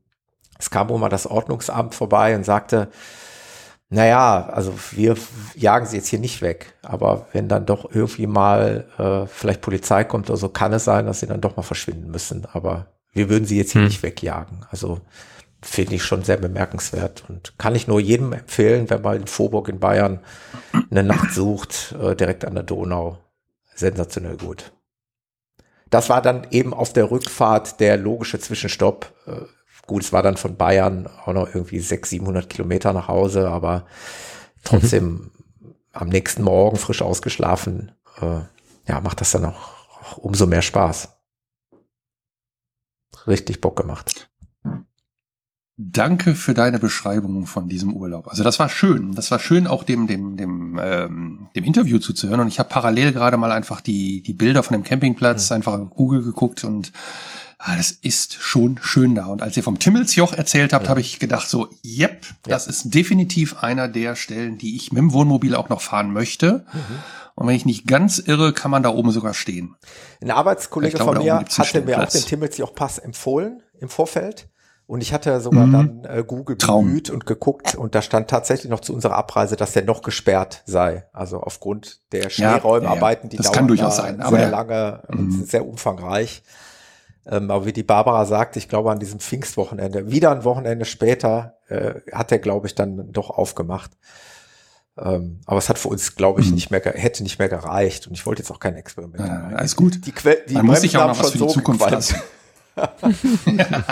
es 0.59 0.71
kam 0.71 0.89
wohl 0.89 0.99
mal 0.99 1.09
das 1.09 1.27
Ordnungsamt 1.27 1.95
vorbei 1.95 2.35
und 2.35 2.45
sagte, 2.45 2.89
naja, 3.89 4.49
also 4.53 4.75
wir 4.91 5.17
jagen 5.55 5.87
sie 5.87 5.97
jetzt 5.97 6.09
hier 6.09 6.19
nicht 6.19 6.43
weg, 6.43 6.75
aber 6.83 7.29
wenn 7.33 7.49
dann 7.49 7.67
doch 7.67 7.89
irgendwie 7.93 8.27
mal 8.27 8.87
äh, 8.99 9.27
vielleicht 9.29 9.61
Polizei 9.61 10.03
kommt 10.03 10.29
oder 10.29 10.37
so, 10.37 10.49
kann 10.49 10.73
es 10.73 10.85
sein, 10.85 11.07
dass 11.07 11.21
sie 11.21 11.27
dann 11.27 11.41
doch 11.41 11.57
mal 11.57 11.63
verschwinden 11.63 12.11
müssen. 12.11 12.47
Aber 12.53 12.87
wir 13.13 13.29
würden 13.29 13.45
sie 13.45 13.57
jetzt 13.57 13.73
hier 13.73 13.83
hm. 13.83 13.89
nicht 13.89 14.03
wegjagen. 14.03 14.67
Also 14.71 15.01
finde 15.63 15.95
ich 15.95 16.03
schon 16.03 16.23
sehr 16.23 16.37
bemerkenswert 16.37 17.25
und 17.29 17.55
kann 17.59 17.75
ich 17.75 17.87
nur 17.87 18.01
jedem 18.01 18.33
empfehlen, 18.33 18.91
wenn 18.91 19.03
man 19.03 19.17
in 19.17 19.27
Vorburg 19.27 19.69
in 19.69 19.79
Bayern 19.79 20.21
eine 20.91 21.03
Nacht 21.03 21.33
sucht, 21.33 21.95
äh, 22.01 22.17
direkt 22.17 22.45
an 22.45 22.55
der 22.55 22.65
Donau. 22.65 23.19
Sensationell 23.75 24.37
gut. 24.37 24.73
Das 25.91 26.09
war 26.09 26.23
dann 26.23 26.47
eben 26.51 26.75
auf 26.75 26.93
der 26.93 27.11
Rückfahrt 27.11 27.79
der 27.79 27.97
logische 27.97 28.41
Zwischenstopp. 28.41 29.13
Äh, 29.27 29.43
Gut, 29.87 30.03
es 30.03 30.13
war 30.13 30.23
dann 30.23 30.37
von 30.37 30.57
Bayern 30.57 31.07
auch 31.07 31.33
noch 31.33 31.55
irgendwie 31.55 31.79
600, 31.79 32.07
700 32.07 32.51
Kilometer 32.51 32.93
nach 32.93 33.09
Hause, 33.09 33.49
aber 33.49 33.87
trotzdem 34.65 35.05
mhm. 35.05 35.75
am 35.93 36.09
nächsten 36.09 36.43
Morgen 36.43 36.77
frisch 36.77 37.03
ausgeschlafen, 37.03 37.93
äh, 38.21 38.41
ja, 38.89 39.01
macht 39.01 39.21
das 39.21 39.33
dann 39.33 39.45
auch, 39.45 39.71
auch 40.01 40.19
umso 40.19 40.47
mehr 40.47 40.63
Spaß. 40.63 41.09
Richtig 43.27 43.61
Bock 43.61 43.77
gemacht. 43.77 44.29
Danke 45.79 46.35
für 46.35 46.55
deine 46.55 46.79
Beschreibung 46.79 47.47
von 47.47 47.69
diesem 47.69 47.93
Urlaub. 47.93 48.29
Also 48.29 48.43
das 48.43 48.59
war 48.59 48.71
schön. 48.71 49.15
Das 49.15 49.31
war 49.31 49.39
schön, 49.39 49.67
auch 49.67 49.85
dem 49.85 50.07
dem 50.07 50.39
dem 50.39 50.81
ähm, 50.83 51.49
dem 51.55 51.65
Interview 51.65 51.99
zuzuhören. 51.99 52.41
Und 52.41 52.49
ich 52.49 52.59
habe 52.59 52.71
parallel 52.71 53.13
gerade 53.13 53.37
mal 53.37 53.53
einfach 53.53 53.83
die 53.83 54.23
die 54.23 54.33
Bilder 54.33 54.63
von 54.63 54.73
dem 54.73 54.85
Campingplatz 54.85 55.51
mhm. 55.51 55.57
einfach 55.57 55.75
auf 55.75 55.91
Google 55.91 56.23
geguckt 56.23 56.65
und 56.65 56.93
ah, 57.67 57.77
das 57.77 57.91
ist 57.91 58.35
schon 58.41 58.79
schön 58.81 59.15
da. 59.17 59.27
Und 59.27 59.43
als 59.43 59.57
ihr 59.57 59.63
vom 59.63 59.79
Timmelsjoch 59.79 60.33
erzählt 60.33 60.73
habt, 60.73 60.85
ja. 60.85 60.91
habe 60.91 61.01
ich 61.01 61.19
gedacht 61.19 61.49
so, 61.49 61.69
yep, 61.85 62.25
ja. 62.25 62.29
das 62.45 62.69
ist 62.69 62.95
definitiv 62.95 63.63
einer 63.63 63.89
der 63.89 64.15
Stellen, 64.15 64.57
die 64.57 64.77
ich 64.77 64.93
mit 64.93 65.01
dem 65.01 65.13
Wohnmobil 65.13 65.55
auch 65.57 65.69
noch 65.69 65.81
fahren 65.81 66.13
möchte. 66.13 66.65
Mhm. 66.73 66.81
Und 67.35 67.49
wenn 67.49 67.57
ich 67.57 67.67
nicht 67.67 67.87
ganz 67.87 68.19
irre, 68.19 68.53
kann 68.53 68.71
man 68.71 68.83
da 68.83 68.91
oben 68.91 69.11
sogar 69.11 69.35
stehen. 69.35 69.75
Ein 70.23 70.31
Arbeitskollege 70.31 70.97
glaube, 70.97 71.17
von 71.17 71.25
mir 71.25 71.45
hatte 71.59 71.83
mir 71.83 72.03
auch 72.03 72.09
den 72.09 72.23
Timmelsjoch-Pass 72.23 72.99
empfohlen 72.99 73.63
im 73.79 73.89
Vorfeld. 73.89 74.49
Und 74.87 75.01
ich 75.01 75.13
hatte 75.13 75.41
sogar 75.41 75.67
mhm. 75.67 75.73
dann 75.73 76.05
äh, 76.05 76.23
Google 76.25 76.57
Traum. 76.57 76.85
bemüht 76.87 77.11
und 77.11 77.27
geguckt 77.27 77.75
und 77.75 77.97
da 77.97 78.03
stand 78.03 78.31
tatsächlich 78.31 78.71
noch 78.71 78.79
zu 78.79 78.95
unserer 78.95 79.17
Abreise, 79.17 79.57
dass 79.57 79.73
der 79.73 79.85
noch 79.85 80.01
gesperrt 80.01 80.63
sei. 80.65 81.09
Also 81.13 81.41
aufgrund 81.41 82.03
der 82.13 82.31
Schneeräumarbeiten, 82.31 83.31
ja, 83.31 83.37
ja, 83.37 83.43
ja. 83.43 83.51
die 83.51 83.55
dauern 83.57 83.69
durchaus 83.69 83.97
sein, 83.97 84.23
sehr 84.31 84.49
lange 84.49 85.03
und 85.09 85.41
mhm. 85.41 85.45
sehr 85.45 85.67
umfangreich. 85.67 86.45
Ähm, 87.29 87.51
aber 87.51 87.67
wie 87.67 87.73
die 87.73 87.83
Barbara 87.83 88.25
sagt, 88.25 88.57
ich 88.57 88.69
glaube 88.69 88.91
an 88.91 89.01
diesem 89.01 89.19
Pfingstwochenende, 89.19 90.11
wieder 90.11 90.31
ein 90.31 90.45
Wochenende 90.45 90.85
später, 90.85 91.59
äh, 91.69 91.95
hat 92.13 92.31
er, 92.31 92.39
glaube 92.39 92.67
ich, 92.69 92.75
dann 92.75 93.13
doch 93.13 93.31
aufgemacht. 93.31 93.91
Ähm, 94.99 95.41
aber 95.45 95.59
es 95.59 95.69
hat 95.69 95.79
für 95.79 95.89
uns, 95.89 96.15
glaube 96.15 96.41
ich, 96.41 96.49
mhm. 96.49 96.55
nicht 96.55 96.71
mehr, 96.71 96.81
hätte 96.81 97.23
nicht 97.23 97.39
mehr 97.39 97.49
gereicht. 97.49 98.07
Und 98.07 98.15
ich 98.15 98.25
wollte 98.25 98.43
jetzt 98.43 98.51
auch 98.51 98.61
kein 98.61 98.77
Experiment. 98.77 99.27
Ja, 99.27 99.57
alles 99.57 99.77
gut. 99.77 100.07
Die, 100.07 100.13
que 100.13 100.39
die 100.49 100.55
Man 100.55 100.67
muss 100.67 100.81
sich 100.81 100.97
auch 100.97 101.09
noch 101.09 101.19
was 101.19 101.33
für 101.33 101.39
die 101.39 101.47
Zukunft 101.49 101.91
lassen. 101.91 102.17
ja. 102.77 103.85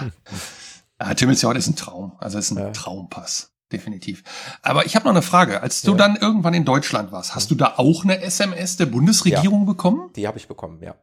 ja, 1.01 1.15
Timmelsjahr 1.15 1.57
ist 1.57 1.67
ein 1.67 1.77
Traum. 1.77 2.13
Also 2.19 2.39
ist 2.39 2.53
ein 2.53 2.59
ja. 2.59 2.71
Traumpass. 2.71 3.51
Definitiv. 3.73 4.23
Aber 4.63 4.87
ich 4.87 4.95
habe 4.95 5.07
noch 5.07 5.13
eine 5.13 5.23
Frage. 5.23 5.63
Als 5.63 5.83
du 5.83 5.93
ja. 5.93 5.97
dann 5.97 6.17
irgendwann 6.17 6.55
in 6.55 6.65
Deutschland 6.65 7.13
warst, 7.13 7.35
hast 7.35 7.51
du 7.51 7.55
da 7.55 7.75
auch 7.77 8.05
eine 8.05 8.23
SMS 8.23 8.77
der 8.77 8.87
Bundesregierung 8.87 9.61
ja, 9.61 9.67
bekommen? 9.67 10.11
Die 10.15 10.27
habe 10.27 10.39
ich 10.39 10.49
bekommen, 10.49 10.81
ja. 10.81 10.95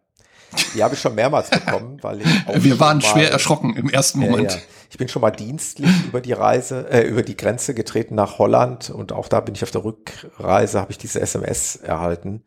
Die 0.76 0.84
habe 0.84 0.96
ich 0.96 1.00
schon 1.02 1.16
mehrmals 1.16 1.50
bekommen, 1.50 1.98
weil 2.02 2.22
ich 2.22 2.28
Wir 2.64 2.80
waren 2.80 2.98
mal- 2.98 3.04
schwer 3.06 3.32
erschrocken 3.32 3.76
im 3.76 3.89
ersten 3.89 4.22
Ja, 4.22 4.30
Moment. 4.30 4.52
ja. 4.54 4.58
Ich 4.89 4.98
bin 4.98 5.08
schon 5.08 5.22
mal 5.22 5.32
dienstlich 5.32 5.89
über 6.06 6.20
die 6.20 6.34
Reise, 6.34 6.89
äh, 6.92 7.08
über 7.08 7.24
die 7.24 7.38
Grenze 7.38 7.74
getreten 7.74 8.16
nach 8.16 8.38
Holland 8.39 8.89
und 8.89 9.14
auch 9.14 9.30
da 9.30 9.39
bin 9.39 9.56
ich 9.56 9.64
auf 9.64 9.72
der 9.72 9.86
Rückreise, 9.86 10.82
habe 10.82 10.92
ich 10.92 10.98
diese 10.98 11.22
SMS 11.22 11.78
erhalten. 11.78 12.44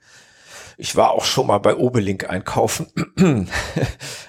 Ich 0.76 0.96
war 0.96 1.12
auch 1.12 1.24
schon 1.24 1.46
mal 1.46 1.58
bei 1.58 1.76
Obelink 1.76 2.28
einkaufen. 2.28 2.86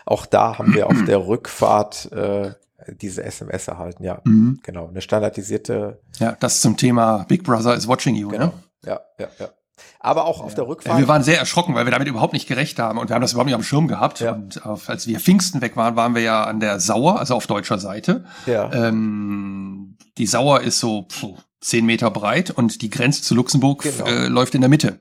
auch 0.05 0.26
da 0.26 0.57
haben 0.57 0.74
wir 0.74 0.88
auf 0.88 1.03
der 1.05 1.26
Rückfahrt 1.28 2.11
äh, 2.11 2.51
diese 3.01 3.24
SMS 3.24 3.68
erhalten. 3.68 4.03
Ja, 4.03 4.22
Mhm. 4.24 4.59
genau. 4.63 4.88
Eine 4.88 5.01
standardisierte, 5.01 5.99
Ja, 6.20 6.38
das 6.39 6.61
zum 6.61 6.78
Thema 6.78 7.26
Big 7.28 7.43
Brother 7.43 7.76
is 7.76 7.88
watching 7.88 8.16
you. 8.16 8.30
genau. 8.30 8.45
Ne? 8.47 8.53
Ja, 8.86 8.99
ja, 9.20 9.28
ja. 9.39 9.49
Aber 10.05 10.25
auch 10.25 10.41
auf 10.41 10.53
der 10.55 10.67
Rückfahrt. 10.67 10.99
wir 10.99 11.07
waren 11.07 11.23
sehr 11.23 11.39
erschrocken, 11.39 11.73
weil 11.75 11.85
wir 11.85 11.91
damit 11.91 12.07
überhaupt 12.07 12.33
nicht 12.33 12.47
gerecht 12.47 12.79
haben 12.79 12.99
und 12.99 13.09
wir 13.09 13.15
haben 13.15 13.21
das 13.21 13.31
überhaupt 13.33 13.47
nicht 13.47 13.55
am 13.55 13.63
Schirm 13.63 13.87
gehabt. 13.87 14.19
Ja. 14.19 14.33
Und 14.33 14.65
auf, 14.65 14.87
als 14.89 15.07
wir 15.07 15.19
Pfingsten 15.19 15.61
weg 15.61 15.75
waren, 15.75 15.95
waren 15.95 16.13
wir 16.15 16.21
ja 16.21 16.43
an 16.43 16.59
der 16.59 16.79
Sauer, 16.79 17.19
also 17.19 17.35
auf 17.35 17.47
deutscher 17.47 17.79
Seite. 17.79 18.25
ja. 18.45 18.71
Ähm, 18.71 19.97
die 20.17 20.27
Sauer 20.27 20.61
ist 20.61 20.79
so 20.79 21.03
puh, 21.03 21.37
zehn 21.59 21.85
Meter 21.85 22.09
breit 22.11 22.51
und 22.51 22.81
die 22.81 22.89
Grenze 22.89 23.21
zu 23.21 23.35
Luxemburg 23.35 23.81
Genau. 23.83 24.05
äh, 24.05 24.27
läuft 24.27 24.55
in 24.55 24.61
der 24.61 24.69
Mitte. 24.69 24.99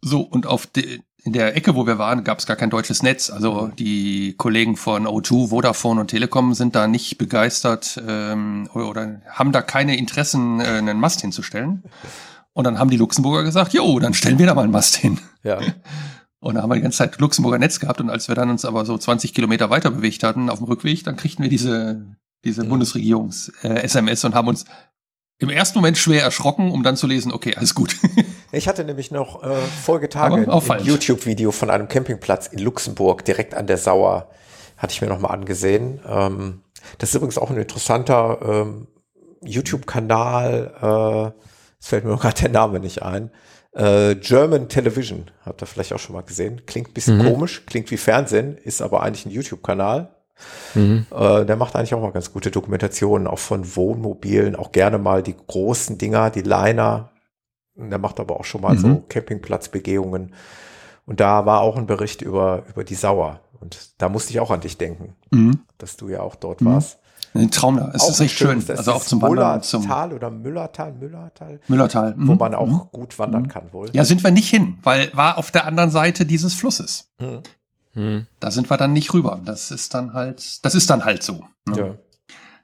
So, 0.00 0.20
und 0.20 0.46
auf 0.46 0.66
de, 0.66 1.00
in 1.24 1.32
der 1.32 1.56
Ecke, 1.56 1.74
wo 1.74 1.86
wir 1.86 1.98
waren, 1.98 2.24
gab 2.24 2.38
es 2.40 2.46
gar 2.46 2.56
kein 2.56 2.70
deutsches 2.70 3.02
Netz. 3.02 3.30
Also 3.30 3.68
die 3.78 4.34
Kollegen 4.36 4.76
von 4.76 5.06
O2, 5.06 5.48
Vodafone 5.50 6.00
und 6.00 6.08
Telekom 6.08 6.54
sind 6.54 6.74
da 6.74 6.86
nicht 6.88 7.18
begeistert 7.18 8.00
ähm, 8.06 8.68
oder, 8.74 8.88
oder 8.88 9.20
haben 9.30 9.52
da 9.52 9.62
keine 9.62 9.96
Interessen, 9.96 10.60
äh, 10.60 10.64
einen 10.64 10.98
Mast 11.00 11.20
hinzustellen. 11.20 11.82
Und 12.54 12.64
dann 12.64 12.78
haben 12.78 12.90
die 12.90 12.96
Luxemburger 12.96 13.42
gesagt, 13.44 13.72
jo, 13.72 13.98
dann 13.98 14.14
stellen 14.14 14.38
wir 14.38 14.46
da 14.46 14.54
mal 14.54 14.62
einen 14.62 14.72
Mast 14.72 14.96
hin. 14.96 15.18
ja. 15.42 15.60
Und 16.40 16.56
da 16.56 16.62
haben 16.62 16.70
wir 16.70 16.74
die 16.74 16.80
ganze 16.82 16.98
Zeit 16.98 17.20
Luxemburger 17.20 17.58
Netz 17.58 17.78
gehabt 17.78 18.00
und 18.00 18.10
als 18.10 18.26
wir 18.26 18.34
dann 18.34 18.50
uns 18.50 18.64
aber 18.64 18.84
so 18.84 18.98
20 18.98 19.32
Kilometer 19.32 19.70
weiter 19.70 19.92
bewegt 19.92 20.24
hatten 20.24 20.50
auf 20.50 20.58
dem 20.58 20.66
Rückweg, 20.66 21.04
dann 21.04 21.14
kriegten 21.14 21.44
wir 21.44 21.48
diese, 21.48 22.04
diese 22.44 22.64
Mhm. 22.64 22.68
Bundesregierungs-SMS 22.70 24.24
und 24.24 24.34
haben 24.34 24.48
uns 24.48 24.64
im 25.38 25.50
ersten 25.50 25.78
Moment 25.78 25.98
schwer 25.98 26.24
erschrocken, 26.24 26.72
um 26.72 26.82
dann 26.82 26.96
zu 26.96 27.06
lesen, 27.06 27.32
okay, 27.32 27.54
alles 27.56 27.74
gut. 27.76 27.96
Ich 28.54 28.66
hatte 28.68 28.84
nämlich 28.84 29.10
noch 29.12 29.42
äh, 29.44 29.54
vorige 29.84 30.08
Tage 30.10 30.42
Aber 30.42 30.52
auch 30.52 30.68
ein. 30.68 30.84
YouTube-Video 30.84 31.52
von 31.52 31.70
einem 31.70 31.86
Campingplatz 31.88 32.48
in 32.48 32.58
Luxemburg, 32.58 33.24
direkt 33.24 33.54
an 33.54 33.66
der 33.66 33.78
Sauer, 33.78 34.28
hatte 34.76 34.92
ich 34.92 35.00
mir 35.00 35.06
nochmal 35.08 35.30
angesehen. 35.32 36.00
Ähm, 36.06 36.60
das 36.98 37.10
ist 37.10 37.14
übrigens 37.14 37.38
auch 37.38 37.50
ein 37.50 37.56
interessanter 37.56 38.40
ähm, 38.42 38.88
YouTube-Kanal, 39.42 41.32
äh, 41.34 41.42
es 41.82 41.88
fällt 41.88 42.04
mir 42.04 42.16
gerade 42.16 42.40
der 42.42 42.48
Name 42.50 42.78
nicht 42.80 43.02
ein. 43.02 43.30
Äh, 43.72 44.14
German 44.16 44.68
Television, 44.68 45.30
habt 45.44 45.62
ihr 45.62 45.66
vielleicht 45.66 45.92
auch 45.92 45.98
schon 45.98 46.14
mal 46.14 46.22
gesehen. 46.22 46.62
Klingt 46.66 46.90
ein 46.90 46.94
bisschen 46.94 47.18
Mhm. 47.18 47.24
komisch, 47.32 47.64
klingt 47.66 47.90
wie 47.90 47.96
Fernsehen, 47.96 48.56
ist 48.56 48.80
aber 48.82 49.02
eigentlich 49.02 49.26
ein 49.26 49.32
YouTube-Kanal. 49.32 50.14
Mhm. 50.74 51.06
Äh, 51.10 51.44
der 51.44 51.56
macht 51.56 51.74
eigentlich 51.74 51.94
auch 51.94 52.00
mal 52.02 52.12
ganz 52.12 52.32
gute 52.32 52.50
Dokumentationen, 52.50 53.26
auch 53.26 53.38
von 53.38 53.74
Wohnmobilen, 53.76 54.56
auch 54.56 54.72
gerne 54.72 54.98
mal 54.98 55.22
die 55.22 55.34
großen 55.36 55.98
Dinger, 55.98 56.30
die 56.30 56.42
Liner. 56.42 57.10
Der 57.74 57.98
macht 57.98 58.20
aber 58.20 58.38
auch 58.38 58.44
schon 58.44 58.60
mal 58.60 58.74
Mhm. 58.74 58.78
so 58.78 59.04
Campingplatzbegehungen. 59.08 60.34
Und 61.06 61.20
da 61.20 61.46
war 61.46 61.62
auch 61.62 61.76
ein 61.76 61.86
Bericht 61.86 62.22
über, 62.22 62.64
über 62.68 62.84
die 62.84 62.94
Sauer. 62.94 63.40
Und 63.60 64.00
da 64.00 64.08
musste 64.08 64.32
ich 64.32 64.40
auch 64.40 64.50
an 64.50 64.60
dich 64.60 64.76
denken, 64.78 65.14
Mhm. 65.30 65.60
dass 65.78 65.96
du 65.96 66.08
ja 66.08 66.20
auch 66.20 66.34
dort 66.36 66.64
warst. 66.64 66.98
Ein 67.34 67.50
Traum 67.50 67.76
da. 67.78 67.90
Es 67.94 68.08
ist 68.08 68.20
echt 68.20 68.36
schön. 68.36 68.62
Das 68.66 68.78
Also 68.78 68.92
auch 68.92 69.04
zum 69.04 69.22
Wandern 69.22 69.62
zum 69.62 69.82
Mullertal 69.82 70.12
oder 70.12 70.30
Müllertal, 70.30 70.92
Müllertal, 70.92 71.60
Müllertal. 71.66 72.14
wo 72.18 72.32
Mhm. 72.32 72.38
man 72.38 72.54
auch 72.54 72.66
Mhm. 72.66 72.82
gut 72.92 73.18
wandern 73.18 73.42
Mhm. 73.44 73.48
kann 73.48 73.72
wohl. 73.72 73.88
Ja, 73.94 74.04
sind 74.04 74.22
wir 74.22 74.30
nicht 74.30 74.50
hin, 74.50 74.78
weil 74.82 75.10
war 75.14 75.38
auf 75.38 75.50
der 75.50 75.66
anderen 75.66 75.90
Seite 75.90 76.26
dieses 76.26 76.54
Flusses. 76.54 77.08
Mhm. 77.18 77.40
Hm. 77.94 78.26
Da 78.40 78.50
sind 78.50 78.70
wir 78.70 78.76
dann 78.78 78.92
nicht 78.94 79.12
rüber. 79.12 79.40
Das 79.44 79.70
ist 79.70 79.92
dann 79.94 80.12
halt, 80.14 80.64
das 80.64 80.74
ist 80.74 80.88
dann 80.90 81.04
halt 81.04 81.22
so. 81.22 81.44
ne? 81.66 81.76
Ja. 81.78 81.94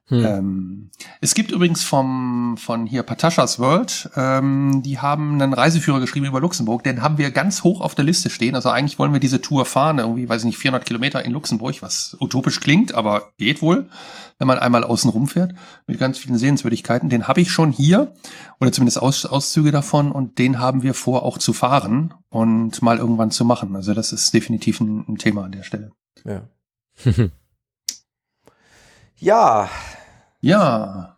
Hm. 0.08 0.24
Ähm, 0.24 0.90
es 1.20 1.34
gibt 1.34 1.50
übrigens 1.50 1.84
vom, 1.84 2.56
von 2.56 2.86
hier 2.86 3.02
Patashas 3.02 3.58
World, 3.58 4.08
ähm, 4.16 4.82
die 4.82 4.98
haben 4.98 5.34
einen 5.34 5.52
Reiseführer 5.52 6.00
geschrieben 6.00 6.24
über 6.24 6.40
Luxemburg, 6.40 6.82
den 6.82 7.02
haben 7.02 7.18
wir 7.18 7.30
ganz 7.30 7.62
hoch 7.62 7.82
auf 7.82 7.94
der 7.94 8.06
Liste 8.06 8.30
stehen. 8.30 8.54
Also 8.54 8.70
eigentlich 8.70 8.98
wollen 8.98 9.12
wir 9.12 9.20
diese 9.20 9.42
Tour 9.42 9.66
fahren, 9.66 9.98
irgendwie, 9.98 10.26
weiß 10.26 10.42
ich 10.42 10.46
nicht, 10.46 10.58
400 10.58 10.86
Kilometer 10.86 11.22
in 11.24 11.32
Luxemburg, 11.32 11.82
was 11.82 12.16
utopisch 12.20 12.60
klingt, 12.60 12.94
aber 12.94 13.32
geht 13.36 13.60
wohl, 13.60 13.90
wenn 14.38 14.48
man 14.48 14.58
einmal 14.58 14.82
außen 14.82 15.10
rumfährt, 15.10 15.54
mit 15.86 15.98
ganz 15.98 16.16
vielen 16.16 16.38
Sehenswürdigkeiten. 16.38 17.10
Den 17.10 17.28
habe 17.28 17.42
ich 17.42 17.50
schon 17.50 17.70
hier, 17.70 18.14
oder 18.60 18.72
zumindest 18.72 19.02
Aus, 19.02 19.26
Auszüge 19.26 19.72
davon, 19.72 20.10
und 20.10 20.38
den 20.38 20.58
haben 20.58 20.82
wir 20.82 20.94
vor, 20.94 21.22
auch 21.22 21.36
zu 21.36 21.52
fahren 21.52 22.14
und 22.30 22.80
mal 22.80 22.96
irgendwann 22.96 23.30
zu 23.30 23.44
machen. 23.44 23.76
Also 23.76 23.92
das 23.92 24.12
ist 24.12 24.32
definitiv 24.32 24.80
ein, 24.80 25.04
ein 25.06 25.18
Thema 25.18 25.44
an 25.44 25.52
der 25.52 25.64
Stelle. 25.64 25.92
Ja. 26.24 26.48
ja, 29.16 29.68
Ja, 30.40 31.16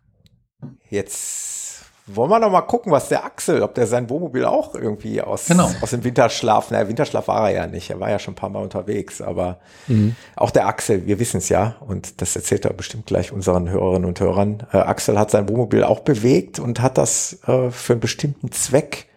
Jetzt 0.89 1.85
wollen 2.07 2.29
wir 2.29 2.39
noch 2.39 2.51
mal 2.51 2.61
gucken, 2.61 2.91
was 2.91 3.07
der 3.09 3.23
Axel, 3.23 3.63
ob 3.63 3.73
der 3.75 3.87
sein 3.87 4.09
Wohnmobil 4.09 4.43
auch 4.45 4.75
irgendwie 4.75 5.21
aus, 5.21 5.47
Genau. 5.47 5.71
aus 5.81 5.91
dem 5.91 6.03
Winterschlaf, 6.03 6.69
naja, 6.69 6.87
Winterschlaf 6.87 7.27
war 7.27 7.49
er 7.49 7.55
ja 7.55 7.67
nicht, 7.67 7.89
er 7.89 7.99
war 7.99 8.09
ja 8.09 8.19
schon 8.19 8.33
ein 8.33 8.35
paar 8.35 8.49
Mal 8.49 8.61
unterwegs, 8.61 9.21
aber 9.21 9.59
Mhm. 9.87 10.15
auch 10.35 10.51
der 10.51 10.67
Axel, 10.67 11.05
wir 11.07 11.19
wissen 11.19 11.37
es 11.37 11.49
ja, 11.49 11.77
und 11.79 12.21
das 12.21 12.35
erzählt 12.35 12.65
er 12.65 12.73
bestimmt 12.73 13.05
gleich 13.05 13.31
unseren 13.31 13.69
Hörerinnen 13.69 14.05
und 14.07 14.19
Hörern. 14.19 14.67
Äh, 14.73 14.77
Axel 14.77 15.17
hat 15.17 15.31
sein 15.31 15.47
Wohnmobil 15.47 15.83
auch 15.83 16.01
bewegt 16.01 16.59
und 16.59 16.81
hat 16.81 16.97
das 16.97 17.39
äh, 17.47 17.71
für 17.71 17.93
einen 17.93 18.01
bestimmten 18.01 18.51
Zweck, 18.51 19.07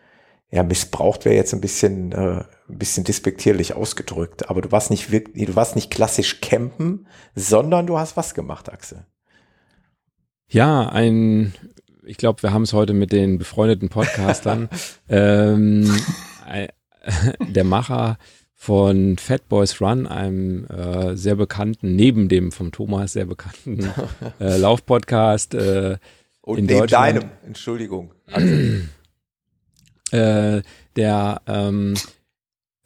ja, 0.50 0.62
missbraucht 0.62 1.24
wäre 1.24 1.34
jetzt 1.34 1.52
ein 1.52 1.60
bisschen, 1.60 2.12
äh, 2.12 2.16
ein 2.68 2.78
bisschen 2.78 3.04
despektierlich 3.04 3.74
ausgedrückt, 3.74 4.48
aber 4.48 4.60
du 4.62 4.70
warst 4.70 4.90
nicht 4.90 5.10
wirklich, 5.10 5.46
du 5.46 5.56
warst 5.56 5.74
nicht 5.74 5.90
klassisch 5.90 6.40
campen, 6.40 7.06
sondern 7.34 7.86
du 7.86 7.98
hast 7.98 8.16
was 8.16 8.34
gemacht, 8.34 8.72
Axel. 8.72 9.04
Ja, 10.48 10.88
ein, 10.88 11.54
ich 12.04 12.16
glaube, 12.16 12.42
wir 12.42 12.52
haben 12.52 12.62
es 12.62 12.72
heute 12.72 12.92
mit 12.92 13.12
den 13.12 13.38
befreundeten 13.38 13.88
Podcastern. 13.88 14.68
ähm, 15.08 15.90
der 17.48 17.64
Macher 17.64 18.18
von 18.54 19.18
Fat 19.18 19.48
Boys 19.48 19.80
Run, 19.80 20.06
einem 20.06 20.66
äh, 20.66 21.16
sehr 21.16 21.36
bekannten, 21.36 21.96
neben 21.96 22.28
dem 22.28 22.50
vom 22.50 22.72
Thomas 22.72 23.12
sehr 23.12 23.26
bekannten 23.26 23.90
äh, 24.40 24.56
Laufpodcast, 24.56 25.54
äh, 25.54 25.98
Und 26.40 26.58
In 26.58 26.66
neben 26.66 26.86
deinem, 26.86 27.24
Entschuldigung. 27.46 28.12
Axel. 28.32 28.88
äh, 30.12 30.62
der, 30.96 31.42
ähm, 31.46 31.94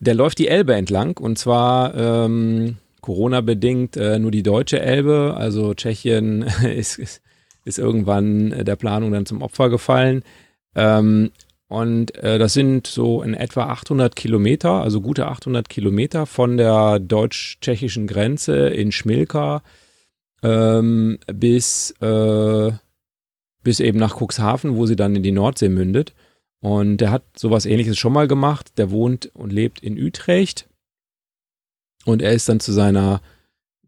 der 0.01 0.15
läuft 0.15 0.39
die 0.39 0.49
Elbe 0.49 0.75
entlang 0.75 1.17
und 1.17 1.39
zwar 1.39 1.95
ähm, 1.95 2.79
Corona-bedingt 3.01 3.97
äh, 3.97 4.19
nur 4.19 4.31
die 4.31 4.43
deutsche 4.43 4.81
Elbe, 4.81 5.35
also 5.37 5.75
Tschechien 5.75 6.43
ist, 6.65 6.99
ist, 6.99 7.21
ist 7.69 7.79
irgendwann 7.79 8.53
äh, 8.53 8.65
der 8.65 8.77
Planung 8.77 9.13
dann 9.13 9.27
zum 9.27 9.43
Opfer 9.43 9.69
gefallen. 9.71 10.23
Ähm, 10.75 11.31
und 11.69 12.17
äh, 12.17 12.39
das 12.39 12.55
sind 12.55 12.87
so 12.87 13.23
in 13.23 13.35
etwa 13.35 13.67
800 13.67 14.17
Kilometer, 14.17 14.83
also 14.83 15.01
gute 15.03 15.27
800 15.27 15.69
Kilometer 15.69 16.25
von 16.25 16.57
der 16.57 16.99
deutsch-tschechischen 16.99 18.07
Grenze 18.07 18.69
in 18.69 18.91
Schmilka 18.91 19.63
ähm, 20.43 21.19
bis, 21.27 21.91
äh, 22.01 22.73
bis 23.63 23.81
eben 23.81 23.99
nach 23.99 24.17
Cuxhaven, 24.21 24.77
wo 24.77 24.87
sie 24.87 24.97
dann 24.97 25.15
in 25.15 25.23
die 25.23 25.33
Nordsee 25.33 25.69
mündet. 25.69 26.15
Und 26.61 26.99
der 26.99 27.11
hat 27.11 27.23
sowas 27.37 27.67
ähnliches 27.67 27.99
schon 27.99 28.13
mal 28.13 28.29
gemacht. 28.29 28.73
Der 28.79 28.91
wohnt 28.91 29.31
und 29.35 29.53
lebt 29.53 29.81
in 29.83 29.99
Utrecht. 29.99 30.69
Und 32.05 32.23
er 32.23 32.33
ist 32.33 32.49
dann 32.49 32.61
zu 32.61 32.73
seiner, 32.73 33.21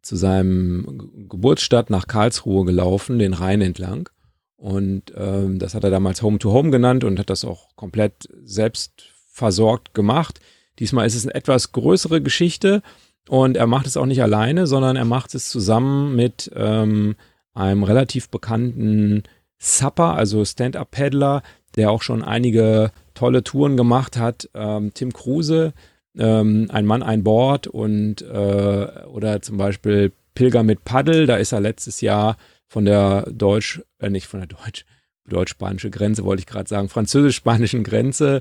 zu 0.02 0.16
seinem 0.16 1.28
Geburtsstadt 1.28 1.90
nach 1.90 2.06
Karlsruhe 2.06 2.64
gelaufen, 2.64 3.18
den 3.18 3.34
Rhein 3.34 3.60
entlang. 3.60 4.08
Und 4.56 5.12
ähm, 5.16 5.58
das 5.58 5.74
hat 5.74 5.84
er 5.84 5.90
damals 5.90 6.22
Home 6.22 6.38
to 6.38 6.52
Home 6.52 6.70
genannt 6.70 7.04
und 7.04 7.18
hat 7.18 7.30
das 7.30 7.44
auch 7.44 7.74
komplett 7.76 8.28
selbst 8.44 9.04
versorgt 9.32 9.94
gemacht. 9.94 10.40
Diesmal 10.78 11.06
ist 11.06 11.14
es 11.14 11.24
eine 11.24 11.34
etwas 11.34 11.72
größere 11.72 12.20
Geschichte 12.20 12.82
und 13.28 13.56
er 13.56 13.66
macht 13.66 13.86
es 13.86 13.96
auch 13.96 14.06
nicht 14.06 14.22
alleine, 14.22 14.66
sondern 14.66 14.96
er 14.96 15.04
macht 15.04 15.34
es 15.34 15.48
zusammen 15.48 16.14
mit 16.14 16.50
ähm, 16.54 17.16
einem 17.54 17.82
relativ 17.82 18.28
bekannten 18.28 19.22
Supper, 19.58 20.14
also 20.14 20.44
Stand-Up-Paddler, 20.44 21.42
der 21.76 21.90
auch 21.90 22.02
schon 22.02 22.22
einige 22.22 22.92
tolle 23.14 23.44
Touren 23.44 23.76
gemacht 23.76 24.16
hat. 24.16 24.48
Ähm, 24.54 24.92
Tim 24.94 25.12
Kruse, 25.12 25.72
ähm, 26.18 26.68
ein 26.70 26.86
Mann, 26.86 27.02
ein 27.02 27.22
Board 27.22 27.66
und 27.66 28.22
äh, 28.22 29.04
oder 29.06 29.42
zum 29.42 29.56
Beispiel 29.56 30.12
Pilger 30.34 30.62
mit 30.62 30.84
Paddel, 30.84 31.26
da 31.26 31.36
ist 31.36 31.52
er 31.52 31.60
letztes 31.60 32.00
Jahr 32.00 32.36
von 32.66 32.84
der 32.84 33.28
Deutsch, 33.30 33.82
äh, 33.98 34.10
nicht 34.10 34.26
von 34.26 34.40
der 34.40 34.46
Deutsch, 34.46 34.84
deutsch-spanische 35.28 35.90
Grenze, 35.90 36.24
wollte 36.24 36.40
ich 36.40 36.46
gerade 36.46 36.68
sagen, 36.68 36.88
französisch-spanischen 36.88 37.84
Grenze, 37.84 38.40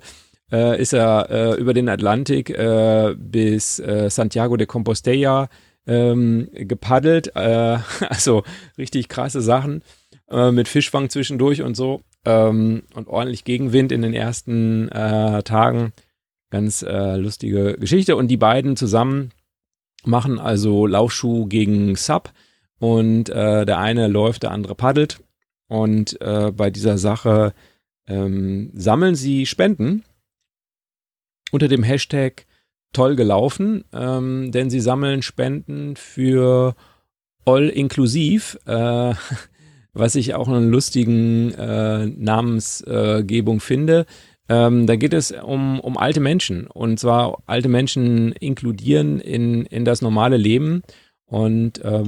äh, 0.52 0.80
ist 0.82 0.94
er 0.94 1.30
äh, 1.30 1.60
über 1.60 1.74
den 1.74 1.90
Atlantik 1.90 2.50
äh, 2.50 3.16
bis 3.18 3.80
äh, 3.80 4.10
Santiago 4.10 4.58
de 4.58 4.68
Compostela 4.68 5.50
ähm, 5.86 6.50
gepaddelt. 6.54 7.36
Äh, 7.36 7.78
also 8.10 8.44
richtig 8.78 9.10
krasse 9.10 9.42
Sachen 9.42 9.84
äh, 10.30 10.52
mit 10.52 10.68
Fischfang 10.68 11.10
zwischendurch 11.10 11.62
und 11.62 11.76
so. 11.76 12.02
Ähm, 12.26 12.84
und 12.94 13.08
ordentlich 13.08 13.44
Gegenwind 13.46 13.92
in 13.92 14.02
den 14.02 14.14
ersten 14.14 14.90
Tagen. 14.90 15.94
Ganz 16.50 16.82
äh, 16.82 17.16
lustige 17.16 17.78
Geschichte. 17.80 18.16
Und 18.16 18.28
die 18.30 18.38
beiden 18.38 18.76
zusammen 18.76 19.32
machen 20.04 20.40
also 20.40 20.88
Laufschuh 20.88 21.46
gegen 21.46 21.96
Sub 21.96 22.32
und 22.80 23.30
äh, 23.30 23.66
der 23.66 23.78
eine 23.80 24.08
läuft, 24.08 24.44
der 24.44 24.52
andere 24.52 24.76
paddelt. 24.76 25.20
Und 25.68 26.20
äh, 26.22 26.52
bei 26.52 26.70
dieser 26.72 26.98
Sache 26.98 27.54
ähm, 28.08 28.72
sammeln 28.74 29.16
sie 29.16 29.46
Spenden 29.46 30.04
unter 31.52 31.68
dem 31.68 31.84
Hashtag 31.84 32.46
toll 32.94 33.16
gelaufen, 33.16 33.84
ähm, 33.94 34.52
denn 34.52 34.70
sie 34.70 34.80
sammeln 34.80 35.22
Spenden 35.22 35.96
für 35.96 36.76
All 37.46 37.70
Inklusiv, 37.70 38.58
äh, 38.66 39.14
was 39.94 40.16
ich 40.16 40.34
auch 40.34 40.48
einen 40.48 40.70
lustigen 40.70 41.54
äh, 41.54 42.08
Namensgebung 42.08 43.60
finde. 43.60 44.06
Ähm, 44.50 44.88
da 44.88 44.96
geht 44.96 45.14
es 45.14 45.32
um, 45.32 45.80
um 45.80 45.98
alte 45.98 46.20
Menschen. 46.20 46.68
Und 46.68 47.00
zwar 47.00 47.44
alte 47.46 47.70
Menschen 47.70 48.32
inkludieren 48.34 49.20
in, 49.20 49.66
in 49.66 49.86
das 49.86 50.02
normale 50.02 50.38
Leben 50.38 50.82
und 51.26 51.80
äh, 51.86 52.04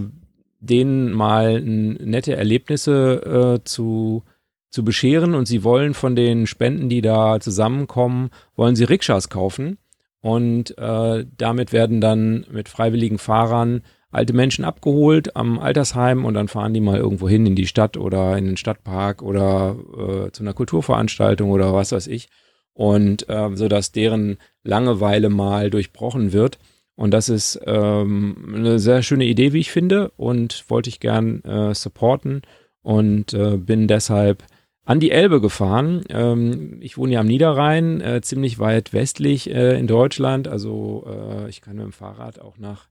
denen 0.59 1.11
mal 1.11 1.61
nette 1.61 2.35
Erlebnisse 2.35 3.59
äh, 3.61 3.63
zu, 3.63 4.23
zu 4.71 4.83
bescheren. 4.83 5.35
Und 5.35 5.47
sie 5.47 5.63
wollen 5.63 5.93
von 5.93 6.15
den 6.15 6.47
Spenden, 6.47 6.89
die 6.89 7.01
da 7.01 7.39
zusammenkommen, 7.39 8.31
wollen 8.55 8.75
sie 8.75 8.85
Rikschas 8.85 9.29
kaufen. 9.29 9.77
Und 10.21 10.77
äh, 10.77 11.25
damit 11.37 11.71
werden 11.73 12.01
dann 12.01 12.45
mit 12.51 12.69
freiwilligen 12.69 13.17
Fahrern 13.17 13.81
alte 14.11 14.33
Menschen 14.33 14.65
abgeholt 14.65 15.35
am 15.35 15.57
Altersheim 15.59 16.25
und 16.25 16.33
dann 16.33 16.47
fahren 16.47 16.73
die 16.73 16.81
mal 16.81 16.97
irgendwo 16.97 17.29
hin 17.29 17.45
in 17.45 17.55
die 17.55 17.67
Stadt 17.67 17.97
oder 17.97 18.37
in 18.37 18.45
den 18.45 18.57
Stadtpark 18.57 19.21
oder 19.21 19.75
äh, 19.97 20.31
zu 20.31 20.43
einer 20.43 20.53
Kulturveranstaltung 20.53 21.49
oder 21.49 21.73
was 21.73 21.91
weiß 21.91 22.07
ich. 22.07 22.29
Und 22.73 23.27
äh, 23.29 23.49
so 23.55 23.67
dass 23.67 23.91
deren 23.91 24.37
Langeweile 24.63 25.29
mal 25.29 25.69
durchbrochen 25.69 26.33
wird. 26.33 26.59
Und 26.95 27.13
das 27.13 27.29
ist 27.29 27.59
ähm, 27.65 28.53
eine 28.55 28.79
sehr 28.79 29.01
schöne 29.01 29.25
Idee, 29.25 29.53
wie 29.53 29.59
ich 29.59 29.71
finde, 29.71 30.11
und 30.17 30.65
wollte 30.69 30.89
ich 30.89 30.99
gern 30.99 31.41
äh, 31.43 31.73
supporten 31.73 32.41
und 32.81 33.33
äh, 33.33 33.57
bin 33.57 33.87
deshalb 33.87 34.43
an 34.85 34.99
die 34.99 35.11
Elbe 35.11 35.41
gefahren. 35.41 36.03
Ähm, 36.09 36.77
ich 36.81 36.97
wohne 36.97 37.13
ja 37.13 37.21
am 37.21 37.27
Niederrhein, 37.27 38.01
äh, 38.01 38.21
ziemlich 38.21 38.59
weit 38.59 38.93
westlich 38.93 39.49
äh, 39.49 39.79
in 39.79 39.87
Deutschland. 39.87 40.47
Also 40.47 41.07
äh, 41.07 41.49
ich 41.49 41.61
kann 41.61 41.77
mit 41.77 41.85
dem 41.85 41.91
Fahrrad 41.91 42.39
auch 42.39 42.57
nach 42.57 42.90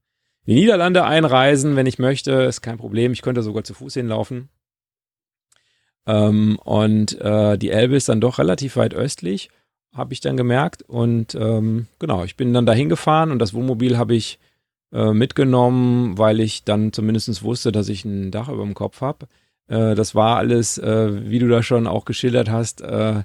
die 0.50 0.56
Niederlande 0.56 1.04
einreisen, 1.04 1.76
wenn 1.76 1.86
ich 1.86 2.00
möchte. 2.00 2.32
Ist 2.32 2.60
kein 2.60 2.76
Problem. 2.76 3.12
Ich 3.12 3.22
könnte 3.22 3.42
sogar 3.42 3.62
zu 3.62 3.72
Fuß 3.72 3.94
hinlaufen. 3.94 4.48
Ähm, 6.06 6.58
und 6.64 7.20
äh, 7.20 7.56
die 7.56 7.70
Elbe 7.70 7.94
ist 7.94 8.08
dann 8.08 8.20
doch 8.20 8.40
relativ 8.40 8.74
weit 8.74 8.92
östlich, 8.92 9.48
habe 9.94 10.12
ich 10.12 10.20
dann 10.20 10.36
gemerkt. 10.36 10.82
Und 10.82 11.36
ähm, 11.36 11.86
genau, 12.00 12.24
ich 12.24 12.36
bin 12.36 12.52
dann 12.52 12.66
dahin 12.66 12.88
gefahren 12.88 13.30
und 13.30 13.38
das 13.38 13.54
Wohnmobil 13.54 13.96
habe 13.96 14.16
ich 14.16 14.40
äh, 14.92 15.12
mitgenommen, 15.12 16.18
weil 16.18 16.40
ich 16.40 16.64
dann 16.64 16.92
zumindest 16.92 17.44
wusste, 17.44 17.70
dass 17.70 17.88
ich 17.88 18.04
ein 18.04 18.32
Dach 18.32 18.48
über 18.48 18.64
dem 18.64 18.74
Kopf 18.74 19.02
habe. 19.02 19.28
Äh, 19.68 19.94
das 19.94 20.16
war 20.16 20.36
alles, 20.36 20.78
äh, 20.78 21.30
wie 21.30 21.38
du 21.38 21.46
da 21.46 21.62
schon 21.62 21.86
auch 21.86 22.04
geschildert 22.04 22.50
hast, 22.50 22.80
äh, 22.80 23.22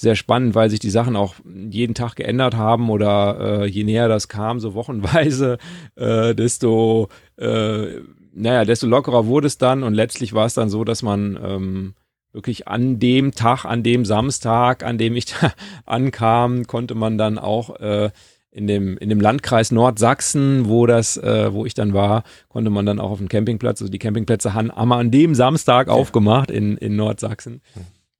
sehr 0.00 0.14
spannend, 0.14 0.54
weil 0.54 0.70
sich 0.70 0.78
die 0.78 0.90
Sachen 0.90 1.16
auch 1.16 1.34
jeden 1.44 1.94
Tag 1.94 2.14
geändert 2.14 2.56
haben 2.56 2.88
oder 2.88 3.62
äh, 3.62 3.66
je 3.66 3.82
näher 3.82 4.08
das 4.08 4.28
kam, 4.28 4.60
so 4.60 4.74
wochenweise, 4.74 5.58
äh, 5.96 6.34
desto, 6.34 7.08
äh, 7.36 8.00
naja, 8.32 8.64
desto 8.64 8.86
lockerer 8.86 9.26
wurde 9.26 9.48
es 9.48 9.58
dann 9.58 9.82
und 9.82 9.94
letztlich 9.94 10.32
war 10.32 10.46
es 10.46 10.54
dann 10.54 10.70
so, 10.70 10.84
dass 10.84 11.02
man 11.02 11.36
ähm, 11.42 11.94
wirklich 12.32 12.68
an 12.68 13.00
dem 13.00 13.32
Tag, 13.32 13.64
an 13.64 13.82
dem 13.82 14.04
Samstag, 14.04 14.84
an 14.84 14.98
dem 14.98 15.16
ich 15.16 15.26
da 15.26 15.52
ankam, 15.84 16.66
konnte 16.68 16.94
man 16.94 17.18
dann 17.18 17.36
auch 17.36 17.80
äh, 17.80 18.10
in 18.52 18.68
dem, 18.68 18.96
in 18.98 19.08
dem 19.08 19.20
Landkreis 19.20 19.72
Nordsachsen, 19.72 20.68
wo 20.68 20.86
das, 20.86 21.16
äh, 21.16 21.52
wo 21.52 21.66
ich 21.66 21.74
dann 21.74 21.92
war, 21.92 22.22
konnte 22.48 22.70
man 22.70 22.86
dann 22.86 23.00
auch 23.00 23.10
auf 23.10 23.18
dem 23.18 23.28
Campingplatz, 23.28 23.80
also 23.80 23.90
die 23.90 23.98
Campingplätze 23.98 24.54
haben, 24.54 24.70
haben 24.70 24.92
an 24.92 25.10
dem 25.10 25.34
Samstag 25.34 25.88
aufgemacht 25.88 26.52
in, 26.52 26.76
in 26.76 26.94
Nordsachsen. 26.94 27.62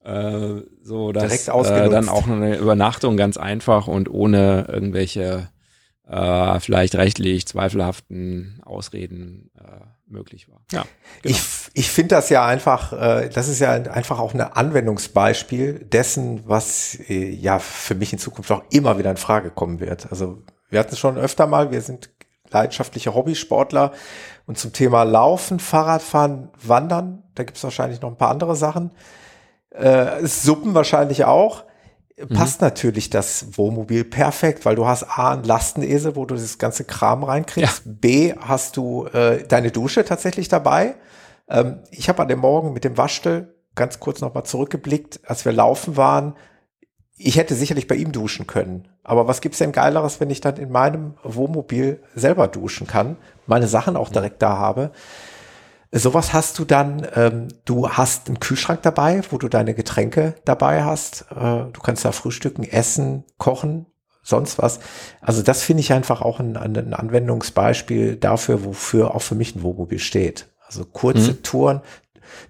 Äh, 0.09 0.63
so 0.83 1.13
dass 1.13 1.49
äh, 1.49 1.89
dann 1.91 2.09
auch 2.09 2.27
eine 2.27 2.57
Übernachtung 2.57 3.19
ganz 3.19 3.37
einfach 3.37 3.89
und 3.89 4.09
ohne 4.09 4.65
irgendwelche 4.67 5.51
äh, 6.09 6.61
vielleicht 6.61 6.95
rechtlich 6.95 7.47
zweifelhaften 7.47 8.63
Ausreden 8.65 9.51
äh, 9.59 9.85
möglich 10.07 10.49
war. 10.49 10.63
Ja, 10.73 10.87
genau. 11.21 11.37
Ich, 11.37 11.43
ich 11.75 11.91
finde 11.91 12.15
das 12.15 12.31
ja 12.31 12.47
einfach, 12.47 12.95
äh, 12.95 13.29
das 13.29 13.49
ist 13.49 13.59
ja 13.59 13.73
einfach 13.73 14.19
auch 14.19 14.33
ein 14.33 14.41
Anwendungsbeispiel 14.41 15.81
dessen, 15.81 16.49
was 16.49 16.99
äh, 17.11 17.29
ja 17.29 17.59
für 17.59 17.95
mich 17.95 18.11
in 18.15 18.19
Zukunft 18.19 18.51
auch 18.51 18.63
immer 18.71 18.99
wieder 18.99 19.11
in 19.11 19.19
Frage 19.19 19.51
kommen 19.51 19.79
wird. 19.79 20.11
Also 20.11 20.43
wir 20.71 20.79
hatten 20.79 20.95
es 20.95 20.99
schon 20.99 21.19
öfter 21.19 21.47
mal, 21.47 21.71
wir 21.71 21.83
sind 21.83 22.09
leidenschaftliche 22.51 23.15
Hobbysportler 23.15 23.93
und 24.47 24.57
zum 24.57 24.73
Thema 24.73 25.03
Laufen, 25.03 25.61
Fahrradfahren, 25.61 26.49
Wandern, 26.63 27.25
da 27.35 27.45
gibt 27.45 27.59
es 27.59 27.65
wahrscheinlich 27.65 28.01
noch 28.01 28.09
ein 28.09 28.17
paar 28.17 28.31
andere 28.31 28.57
Sachen 28.57 28.91
äh, 29.71 30.27
Suppen 30.27 30.75
wahrscheinlich 30.75 31.25
auch. 31.25 31.65
Passt 32.35 32.61
mhm. 32.61 32.67
natürlich 32.67 33.11
das 33.11 33.57
Wohnmobil 33.57 34.03
perfekt, 34.05 34.65
weil 34.65 34.75
du 34.75 34.87
hast 34.87 35.05
A, 35.05 35.33
einen 35.33 35.45
Lastenesel, 35.45 36.17
wo 36.17 36.25
du 36.25 36.35
das 36.35 36.59
ganze 36.59 36.83
Kram 36.83 37.23
reinkriegst. 37.23 37.83
Ja. 37.87 37.93
B, 37.93 38.35
hast 38.41 38.77
du 38.77 39.07
äh, 39.07 39.45
deine 39.47 39.71
Dusche 39.71 40.05
tatsächlich 40.05 40.49
dabei. 40.49 40.97
Ähm, 41.49 41.79
ich 41.93 42.09
habe 42.09 42.23
an 42.23 42.29
dem 42.29 42.41
Morgen 42.41 42.73
mit 42.73 42.83
dem 42.83 42.97
Waschtel 42.97 43.55
ganz 43.77 44.01
kurz 44.01 44.21
nochmal 44.21 44.45
zurückgeblickt, 44.45 45.21
als 45.25 45.45
wir 45.45 45.53
laufen 45.53 45.97
waren. 45.97 46.35
Ich 47.17 47.37
hätte 47.37 47.55
sicherlich 47.55 47.87
bei 47.87 47.95
ihm 47.95 48.11
duschen 48.11 48.49
können. 48.49 48.89
Aber 49.05 49.29
was 49.29 49.41
gibt's 49.41 49.59
denn 49.59 49.73
Geileres, 49.73 50.19
wenn 50.21 50.31
ich 50.31 50.41
dann 50.41 50.57
in 50.57 50.71
meinem 50.71 51.15
Wohnmobil 51.23 52.03
selber 52.15 52.49
duschen 52.49 52.89
kann, 52.89 53.17
meine 53.47 53.69
Sachen 53.69 53.97
auch 53.97 54.09
direkt 54.09 54.43
da 54.43 54.59
habe? 54.59 54.91
Sowas 55.91 56.35
hast 56.35 56.59
du 56.59 56.67
dann, 56.67 57.07
ähm, 57.15 57.49
du 57.65 57.89
hast 57.89 58.29
einen 58.29 58.41
Kühlschrank 58.41 58.83
dabei, 58.83 59.23
wo 59.31 59.39
du 59.39 59.49
deine 59.49 59.73
Getränke 59.73 60.35
dabei 60.45 60.85
hast. 60.85 61.27
Äh, 61.31 61.65
du 61.73 61.81
kannst 61.83 62.05
da 62.05 62.13
frühstücken, 62.13 62.65
essen, 62.65 63.25
kochen, 63.39 63.87
sonst 64.23 64.59
was. 64.59 64.81
Also 65.23 65.43
das 65.43 65.63
finde 65.63 65.81
ich 65.81 65.93
einfach 65.95 66.21
auch 66.21 66.41
ein, 66.41 66.59
ein, 66.59 66.93
Anwendungsbeispiel 66.93 68.17
dafür, 68.17 68.67
wofür 68.67 69.15
auch 69.15 69.23
für 69.23 69.35
mich 69.35 69.57
ein 69.57 69.63
Wohnmobil 69.63 69.99
steht. 69.99 70.49
Also 70.67 70.85
kurze 70.85 71.33
mhm. 71.33 71.43
Touren. 71.43 71.81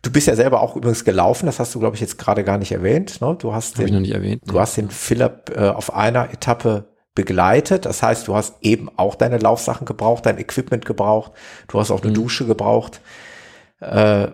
Du 0.02 0.10
bist 0.10 0.27
ja 0.27 0.35
selber 0.35 0.60
auch 0.60 0.74
übrigens 0.74 1.05
gelaufen, 1.05 1.47
das 1.47 1.60
hast 1.60 1.73
du, 1.77 1.78
glaube 1.78 1.94
ich, 1.94 2.01
jetzt 2.01 2.19
gerade 2.19 2.43
gar 2.43 2.59
nicht 2.59 2.73
erwähnt. 2.73 3.20
Ne? 3.20 3.36
Du 3.39 3.55
hast 3.55 3.78
Hab 3.78 3.86
den, 3.86 4.02
ich 4.02 4.10
noch 4.10 4.16
erwähnt, 4.16 4.43
du 4.44 4.59
hast 4.59 4.77
den 4.77 4.90
Philipp 4.90 5.52
äh, 5.55 5.69
auf 5.69 5.94
einer 5.94 6.32
Etappe 6.32 6.89
begleitet. 7.15 7.85
Das 7.85 8.02
heißt, 8.02 8.27
du 8.27 8.35
hast 8.35 8.56
eben 8.62 8.90
auch 8.97 9.15
deine 9.15 9.39
Laufsachen 9.39 9.85
gebraucht, 9.85 10.27
dein 10.27 10.39
Equipment 10.39 10.85
gebraucht, 10.85 11.31
du 11.69 11.78
hast 11.78 11.93
auch 11.93 12.02
eine 12.02 12.10
mhm. 12.10 12.15
Dusche 12.15 12.44
gebraucht 12.44 13.01
äh, 13.80 14.28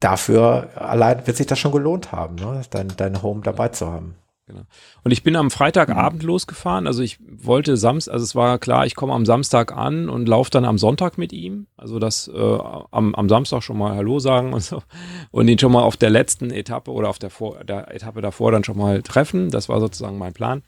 dafür 0.00 0.70
allein 0.76 1.26
wird 1.26 1.36
sich 1.36 1.46
das 1.46 1.58
schon 1.58 1.72
gelohnt 1.72 2.12
haben, 2.12 2.36
ne? 2.36 2.62
dein, 2.70 2.88
dein 2.96 3.22
Home 3.22 3.42
dabei 3.42 3.68
zu 3.68 3.88
haben. 3.88 4.14
Genau. 4.48 4.62
Und 5.04 5.10
ich 5.10 5.22
bin 5.22 5.36
am 5.36 5.50
Freitagabend 5.50 6.22
mhm. 6.22 6.28
losgefahren. 6.28 6.86
Also 6.86 7.02
ich 7.02 7.18
wollte 7.20 7.76
Samstag, 7.76 8.14
also 8.14 8.24
es 8.24 8.34
war 8.34 8.58
klar, 8.58 8.86
ich 8.86 8.94
komme 8.94 9.12
am 9.12 9.26
Samstag 9.26 9.76
an 9.76 10.08
und 10.08 10.26
laufe 10.26 10.50
dann 10.50 10.64
am 10.64 10.78
Sonntag 10.78 11.18
mit 11.18 11.34
ihm. 11.34 11.66
Also 11.76 11.98
das 11.98 12.28
äh, 12.28 12.58
am, 12.90 13.14
am 13.14 13.28
Samstag 13.28 13.62
schon 13.62 13.76
mal 13.76 13.94
Hallo 13.94 14.20
sagen 14.20 14.54
und 14.54 14.62
so. 14.62 14.82
Und 15.30 15.48
ihn 15.48 15.58
schon 15.58 15.72
mal 15.72 15.82
auf 15.82 15.98
der 15.98 16.08
letzten 16.08 16.50
Etappe 16.50 16.90
oder 16.90 17.10
auf 17.10 17.18
der, 17.18 17.28
Vor 17.28 17.62
der 17.62 17.94
Etappe 17.94 18.22
davor 18.22 18.50
dann 18.50 18.64
schon 18.64 18.78
mal 18.78 19.02
treffen. 19.02 19.50
Das 19.50 19.68
war 19.68 19.80
sozusagen 19.80 20.16
mein 20.16 20.32
Plan 20.32 20.62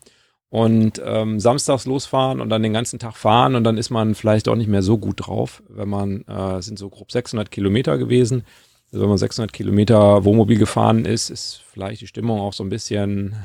und 0.51 1.01
ähm, 1.05 1.39
samstags 1.39 1.87
losfahren 1.87 2.41
und 2.41 2.51
dann 2.51 2.63
den 2.63 2.73
ganzen 2.73 2.99
Tag 2.99 3.17
fahren 3.17 3.55
und 3.55 3.65
dann 3.65 3.79
ist 3.79 3.91
man 3.91 4.17
vielleicht 4.17 4.49
auch 4.49 4.57
nicht 4.57 4.69
mehr 4.69 4.83
so 4.83 4.99
gut 4.99 5.27
drauf, 5.27 5.63
wenn 5.69 5.89
man, 5.89 6.23
äh, 6.27 6.61
sind 6.61 6.79
so 6.79 6.91
grob 6.91 7.11
600 7.13 7.51
Kilometer 7.51 7.97
gewesen. 7.99 8.45
Also 8.93 9.03
wenn 9.03 9.09
man 9.09 9.19
600 9.19 9.53
Kilometer 9.53 10.25
Wohnmobil 10.25 10.59
gefahren 10.59 11.05
ist, 11.05 11.31
ist 11.31 11.63
vielleicht 11.71 12.01
die 12.01 12.09
Stimmung 12.09 12.41
auch 12.41 12.53
so 12.53 12.65
ein 12.65 12.69
bisschen, 12.69 13.37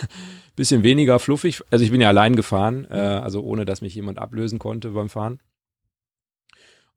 bisschen 0.56 0.82
weniger 0.82 1.18
fluffig. 1.18 1.60
Also 1.70 1.84
ich 1.84 1.90
bin 1.90 2.00
ja 2.00 2.08
allein 2.08 2.34
gefahren, 2.34 2.86
äh, 2.90 2.94
also 2.94 3.42
ohne 3.42 3.66
dass 3.66 3.82
mich 3.82 3.94
jemand 3.94 4.18
ablösen 4.18 4.58
konnte 4.58 4.90
beim 4.90 5.10
Fahren. 5.10 5.40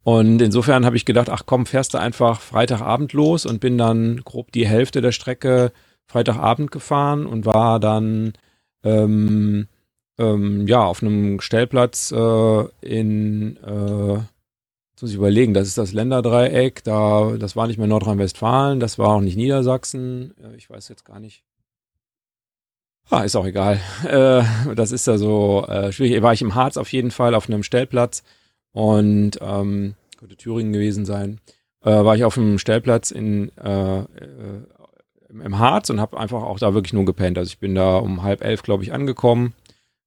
Und 0.03 0.41
insofern 0.41 0.85
habe 0.85 0.95
ich 0.95 1.03
gedacht, 1.03 1.29
ach 1.29 1.43
komm, 1.45 1.65
fährst 1.65 1.93
du 1.93 1.97
einfach 1.97 2.39
Freitagabend 2.39 3.11
los 3.11 3.45
und 3.45 3.59
bin 3.59 3.77
dann 3.77 4.21
grob 4.23 4.53
die 4.53 4.65
Hälfte 4.65 5.01
der 5.01 5.11
Strecke 5.11 5.73
Freitagabend 6.07 6.71
gefahren 6.71 7.25
und 7.25 7.45
war 7.45 7.81
dann 7.81 8.31
ähm, 8.83 9.67
ähm, 10.17 10.67
ja, 10.67 10.83
auf 10.83 11.01
einem 11.01 11.39
Stellplatz 11.39 12.11
äh, 12.11 12.63
in, 12.81 13.57
äh, 13.57 14.13
jetzt 14.13 15.01
muss 15.01 15.11
ich 15.11 15.17
überlegen, 15.17 15.53
das 15.53 15.67
ist 15.67 15.77
das 15.77 15.93
Länderdreieck, 15.93 16.83
da, 16.83 17.35
das 17.37 17.55
war 17.55 17.67
nicht 17.67 17.77
mehr 17.77 17.87
Nordrhein-Westfalen, 17.87 18.79
das 18.79 18.99
war 18.99 19.09
auch 19.09 19.21
nicht 19.21 19.37
Niedersachsen, 19.37 20.33
ich 20.57 20.69
weiß 20.69 20.89
jetzt 20.89 21.05
gar 21.05 21.19
nicht. 21.19 21.43
Ah, 23.09 23.23
ist 23.23 23.35
auch 23.35 23.45
egal. 23.45 23.79
Äh, 24.07 24.43
das 24.75 24.91
ist 24.91 25.07
ja 25.07 25.17
so 25.17 25.65
äh, 25.67 25.91
schwierig. 25.91 26.21
War 26.21 26.33
ich 26.33 26.41
im 26.41 26.55
Harz 26.55 26.77
auf 26.77 26.91
jeden 26.91 27.11
Fall 27.11 27.33
auf 27.33 27.49
einem 27.49 27.63
Stellplatz 27.63 28.23
und 28.71 29.39
ähm, 29.41 29.95
könnte 30.17 30.35
Thüringen 30.35 30.73
gewesen 30.73 31.05
sein. 31.05 31.39
Äh, 31.81 31.91
war 31.91 32.15
ich 32.15 32.23
auf 32.23 32.37
einem 32.37 32.59
Stellplatz 32.59 33.11
in 33.11 33.51
äh, 33.57 33.99
äh, 33.99 34.05
im 35.29 35.59
Harz 35.59 35.89
und 35.89 35.99
habe 35.99 36.19
einfach 36.19 36.43
auch 36.43 36.59
da 36.59 36.73
wirklich 36.73 36.93
nur 36.93 37.05
gepennt. 37.05 37.37
Also 37.37 37.49
ich 37.49 37.59
bin 37.59 37.75
da 37.75 37.97
um 37.97 38.23
halb 38.23 38.43
elf, 38.43 38.63
glaube 38.63 38.83
ich, 38.83 38.93
angekommen, 38.93 39.53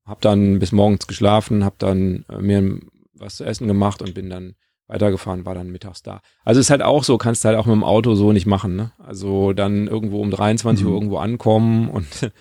habe 0.05 0.20
dann 0.20 0.59
bis 0.59 0.73
morgens 0.73 1.07
geschlafen, 1.07 1.65
habe 1.65 1.77
dann 1.78 2.24
äh, 2.28 2.39
mir 2.39 2.81
was 3.15 3.36
zu 3.36 3.44
essen 3.44 3.69
gemacht 3.69 4.03
und 4.03 4.15
bin 4.15 4.28
dann 4.31 4.55
weitergefahren, 4.89 5.47
war 5.47 5.55
dann 5.55 5.70
mittags 5.70 6.03
da. 6.03 6.20
Also 6.44 6.61
ist 6.61 6.70
halt 6.70 6.82
auch 6.82 7.05
so, 7.05 7.16
kannst 7.19 7.44
halt 7.44 7.57
auch 7.57 7.66
mit 7.66 7.74
dem 7.74 7.85
Auto 7.85 8.15
so 8.15 8.32
nicht 8.32 8.47
machen, 8.47 8.74
ne? 8.77 8.93
Also 8.99 9.53
dann 9.53 9.86
irgendwo 9.86 10.20
um 10.20 10.31
23 10.31 10.85
Mhm. 10.85 10.90
Uhr 10.90 10.97
irgendwo 10.97 11.16
ankommen 11.19 11.89
und 11.89 12.07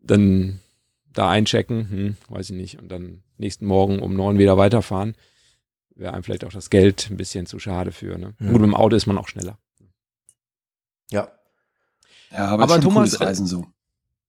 dann 0.00 0.60
da 1.12 1.30
einchecken, 1.30 1.88
hm, 1.90 2.16
weiß 2.28 2.50
ich 2.50 2.56
nicht, 2.56 2.78
und 2.78 2.88
dann 2.90 3.22
nächsten 3.38 3.66
Morgen 3.66 4.00
um 4.00 4.14
neun 4.14 4.38
wieder 4.38 4.58
weiterfahren. 4.58 5.14
Wäre 5.94 6.12
einem 6.12 6.22
vielleicht 6.22 6.44
auch 6.44 6.52
das 6.52 6.68
Geld 6.68 7.08
ein 7.10 7.16
bisschen 7.16 7.46
zu 7.46 7.58
schade 7.58 7.90
für, 7.90 8.18
ne? 8.18 8.34
Ja. 8.38 8.46
Gut, 8.52 8.60
mit 8.60 8.68
dem 8.68 8.74
Auto 8.74 8.94
ist 8.94 9.06
man 9.06 9.16
auch 9.16 9.28
schneller. 9.28 9.58
Ja. 11.10 11.28
Ja, 12.32 12.46
aber, 12.48 12.64
Aber 12.64 12.74
schon 12.74 12.82
Thomas, 12.82 13.10
cooles 13.10 13.20
Reisen 13.20 13.46
so. 13.46 13.64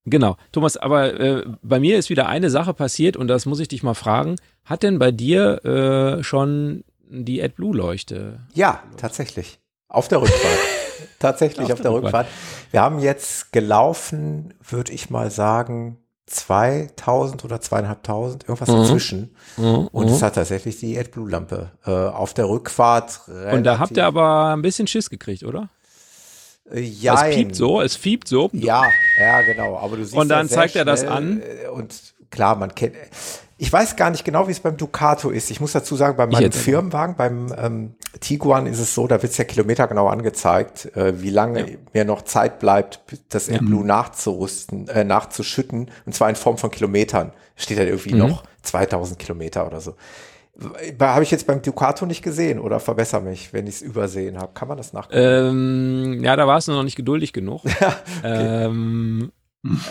Genau, 0.06 0.38
Thomas, 0.54 0.78
aber 0.78 1.20
äh, 1.20 1.44
bei 1.62 1.80
mir 1.82 1.98
ist 1.98 2.10
wieder 2.10 2.28
eine 2.28 2.50
Sache 2.50 2.74
passiert 2.74 3.18
und 3.18 3.28
das 3.28 3.46
muss 3.46 3.60
ich 3.60 3.68
dich 3.68 3.84
mal 3.84 3.94
fragen. 3.94 4.36
Hat 4.64 4.84
denn 4.84 5.00
bei 5.00 5.12
dir 5.12 5.66
äh, 5.66 6.24
schon 6.24 6.84
die 7.10 7.42
AdBlue-Leuchte? 7.44 8.40
Ja, 8.54 8.82
tatsächlich. 8.96 9.60
Auf 9.90 10.08
der 10.08 10.22
Rückfahrt. 10.22 10.60
tatsächlich 11.20 11.66
auf, 11.68 11.72
Auf 11.74 11.82
der 11.82 11.92
der 11.92 12.02
Rückfahrt. 12.02 12.28
Wir 12.72 12.82
haben 12.82 13.00
jetzt 13.00 13.52
gelaufen, 13.52 14.54
würde 14.62 14.94
ich 14.94 15.10
mal 15.10 15.30
sagen, 15.30 15.98
2000 16.28 17.44
oder 17.46 17.62
zweieinhalbtausend, 17.62 18.44
irgendwas 18.44 18.70
Mhm. 18.70 18.74
dazwischen. 18.82 19.36
Und 19.58 19.88
Und, 19.88 20.08
es 20.10 20.22
hat 20.22 20.36
tatsächlich 20.36 20.78
die 20.80 20.98
AdBlue-Lampe 20.98 21.72
äh, 21.86 21.92
auf 21.92 22.34
der 22.34 22.50
Rückfahrt. 22.50 23.22
und 23.52 23.64
da 23.64 23.80
habt 23.80 23.96
ihr 23.98 24.06
aber 24.06 24.54
ein 24.54 24.62
bisschen 24.62 24.88
Schiss 24.88 25.10
gekriegt, 25.10 25.44
oder? 25.44 25.70
Ja, 26.74 27.28
Es 27.28 27.36
piept 27.36 27.56
so, 27.56 27.82
es 27.82 27.98
piept 27.98 28.28
so. 28.28 28.50
Ja, 28.54 28.84
ja, 29.20 29.42
genau. 29.42 29.78
Aber 29.78 29.98
du 29.98 30.04
siehst 30.04 30.16
Und 30.16 30.30
dann 30.30 30.48
ja 30.48 30.54
zeigt 30.54 30.76
er 30.76 30.86
das 30.86 31.04
an. 31.06 31.42
äh, 31.42 31.68
Und 31.70 31.94
klar, 32.30 32.56
man 32.56 32.74
kennt. 32.76 32.96
Ich 33.60 33.74
weiß 33.74 33.96
gar 33.96 34.12
nicht 34.12 34.24
genau, 34.24 34.48
wie 34.48 34.52
es 34.52 34.60
beim 34.60 34.78
Ducato 34.78 35.32
ist. 35.32 35.50
Ich 35.50 35.60
muss 35.60 35.72
dazu 35.72 35.96
sagen, 35.96 36.16
bei 36.16 36.28
meinem. 36.28 36.52
Firmenwagen, 36.52 37.16
beim 37.16 37.52
ähm, 37.58 37.96
Tiguan 38.20 38.68
ist 38.68 38.78
es 38.80 38.94
so, 38.94 39.08
da 39.08 39.20
wird 39.24 39.32
es 39.32 39.38
ja 39.40 39.46
kilometergenau 39.46 40.08
angezeigt, 40.10 40.96
äh, 40.96 41.22
wie 41.24 41.32
lange 41.32 41.80
mir 41.92 42.06
noch 42.06 42.22
Zeit 42.22 42.60
bleibt, 42.60 43.00
das 43.30 43.50
AdBlue 43.50 43.84
nachzurüsten, 43.84 44.88
äh, 44.90 45.04
nachzuschütten, 45.04 45.90
und 46.06 46.14
zwar 46.14 46.30
in 46.30 46.36
Form 46.36 46.60
von 46.60 46.70
Kilometern. 46.70 47.32
Steht 47.56 47.80
halt 47.80 47.90
irgendwie 47.90 48.14
Mhm. 48.14 48.20
noch 48.20 48.44
2000 48.62 49.18
Kilometer 49.18 49.66
oder 49.66 49.82
so. 49.82 49.96
Habe 51.00 51.24
ich 51.24 51.32
jetzt 51.32 51.46
beim 51.46 51.62
Ducato 51.62 52.06
nicht 52.06 52.24
gesehen 52.24 52.60
oder 52.60 52.80
verbessere 52.80 53.22
mich, 53.22 53.54
wenn 53.54 53.68
ich 53.68 53.76
es 53.76 53.82
übersehen 53.82 54.38
habe. 54.38 54.54
Kann 54.54 54.68
man 54.68 54.78
das 54.78 54.92
nachgucken? 54.94 55.20
Ähm, 55.20 56.24
ja, 56.24 56.36
da 56.36 56.48
warst 56.48 56.68
du 56.68 56.72
noch 56.72 56.84
nicht 56.84 56.96
geduldig 56.96 57.32
genug. 57.32 57.62
ähm, 58.24 59.32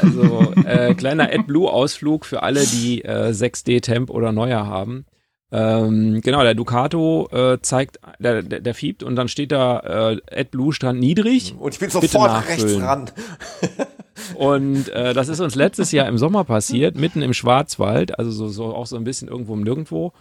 also 0.02 0.52
äh, 0.64 0.94
kleiner 0.94 1.32
AdBlue-Ausflug 1.32 2.24
für 2.24 2.42
alle, 2.42 2.64
die 2.64 3.04
äh, 3.04 3.30
6D 3.30 3.80
Temp 3.80 4.10
oder 4.10 4.32
neuer 4.32 4.66
haben. 4.66 5.06
Ähm, 5.52 6.20
genau, 6.22 6.42
der 6.42 6.54
Ducato 6.54 7.28
äh, 7.30 7.60
zeigt, 7.62 8.00
der, 8.18 8.42
der, 8.42 8.60
der 8.60 8.74
fiebt 8.74 9.04
und 9.04 9.14
dann 9.14 9.28
steht 9.28 9.52
da 9.52 10.10
äh, 10.10 10.40
AdBlue 10.40 10.72
Stand 10.72 10.98
niedrig. 10.98 11.54
Und 11.58 11.74
ich 11.74 11.78
bin 11.78 11.90
sofort 11.90 12.48
rechts 12.48 12.80
ran. 12.80 13.10
Und 14.34 14.88
äh, 14.88 15.12
das 15.14 15.28
ist 15.28 15.40
uns 15.40 15.54
letztes 15.54 15.92
Jahr 15.92 16.08
im 16.08 16.18
Sommer 16.18 16.44
passiert, 16.44 16.96
mitten 16.96 17.22
im 17.22 17.34
Schwarzwald, 17.34 18.18
also 18.18 18.30
so, 18.30 18.48
so 18.48 18.74
auch 18.74 18.86
so 18.86 18.96
ein 18.96 19.04
bisschen 19.04 19.28
irgendwo 19.28 19.54
im 19.54 19.62
Nirgendwo. 19.62 20.12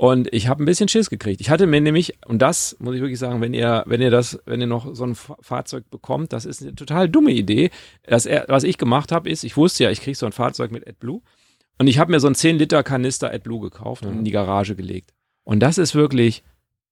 Und 0.00 0.32
ich 0.32 0.48
habe 0.48 0.62
ein 0.62 0.64
bisschen 0.64 0.88
Schiss 0.88 1.10
gekriegt. 1.10 1.42
Ich 1.42 1.50
hatte 1.50 1.66
mir 1.66 1.78
nämlich, 1.78 2.14
und 2.26 2.40
das 2.40 2.74
muss 2.78 2.94
ich 2.94 3.02
wirklich 3.02 3.18
sagen, 3.18 3.42
wenn 3.42 3.52
ihr, 3.52 3.82
wenn 3.86 4.00
ihr 4.00 4.10
das, 4.10 4.38
wenn 4.46 4.58
ihr 4.58 4.66
noch 4.66 4.94
so 4.94 5.04
ein 5.04 5.14
Fa- 5.14 5.36
Fahrzeug 5.42 5.90
bekommt, 5.90 6.32
das 6.32 6.46
ist 6.46 6.62
eine 6.62 6.74
total 6.74 7.06
dumme 7.10 7.32
Idee. 7.32 7.68
Das, 8.06 8.24
was 8.48 8.64
ich 8.64 8.78
gemacht 8.78 9.12
habe, 9.12 9.28
ist, 9.28 9.44
ich 9.44 9.58
wusste 9.58 9.84
ja, 9.84 9.90
ich 9.90 10.00
kriege 10.00 10.16
so 10.16 10.24
ein 10.24 10.32
Fahrzeug 10.32 10.70
mit 10.70 10.88
AdBlue. 10.88 11.20
Und 11.76 11.86
ich 11.86 11.98
habe 11.98 12.10
mir 12.12 12.18
so 12.18 12.28
einen 12.28 12.34
10 12.34 12.56
Liter 12.56 12.82
Kanister 12.82 13.30
AdBlue 13.30 13.60
gekauft 13.60 14.06
und 14.06 14.12
in 14.20 14.24
die 14.24 14.30
Garage 14.30 14.74
gelegt. 14.74 15.12
Und 15.44 15.60
das 15.60 15.76
ist 15.76 15.94
wirklich 15.94 16.44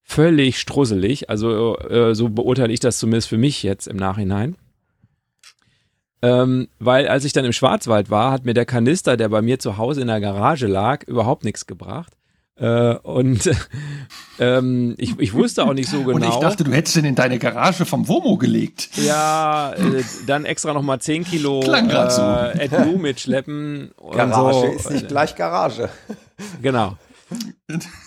völlig 0.02 0.58
strusselig. 0.60 1.30
Also 1.30 1.78
äh, 1.78 2.14
so 2.14 2.28
beurteile 2.28 2.74
ich 2.74 2.80
das 2.80 2.98
zumindest 2.98 3.28
für 3.28 3.38
mich 3.38 3.62
jetzt 3.62 3.88
im 3.88 3.96
Nachhinein. 3.96 4.56
Ähm, 6.20 6.68
weil 6.78 7.08
als 7.08 7.24
ich 7.24 7.32
dann 7.32 7.46
im 7.46 7.54
Schwarzwald 7.54 8.10
war, 8.10 8.32
hat 8.32 8.44
mir 8.44 8.52
der 8.52 8.66
Kanister, 8.66 9.16
der 9.16 9.30
bei 9.30 9.40
mir 9.40 9.58
zu 9.58 9.78
Hause 9.78 10.02
in 10.02 10.08
der 10.08 10.20
Garage 10.20 10.66
lag, 10.66 11.04
überhaupt 11.04 11.44
nichts 11.44 11.66
gebracht. 11.66 12.12
Äh, 12.58 12.96
und 12.96 13.50
ähm, 14.38 14.94
ich, 14.98 15.18
ich 15.18 15.32
wusste 15.32 15.64
auch 15.64 15.74
nicht 15.74 15.88
so 15.88 16.02
genau. 16.02 16.16
Und 16.16 16.24
ich 16.24 16.34
dachte, 16.36 16.64
du 16.64 16.72
hättest 16.72 16.96
den 16.96 17.04
in 17.04 17.14
deine 17.14 17.38
Garage 17.38 17.84
vom 17.84 18.08
Womo 18.08 18.36
gelegt. 18.36 18.90
ja, 18.96 19.72
äh, 19.74 20.02
dann 20.26 20.44
extra 20.44 20.72
nochmal 20.72 21.00
10 21.00 21.24
Kilo 21.24 21.60
Klang 21.60 21.88
grad 21.88 22.12
so. 22.12 22.22
äh, 22.22 22.64
AdBlue 22.64 22.98
mitschleppen. 22.98 23.92
und 23.96 24.16
Garage 24.16 24.66
so. 24.66 24.72
ist 24.72 24.90
nicht 24.90 25.08
gleich 25.08 25.34
Garage. 25.36 25.88
Genau. 26.62 26.96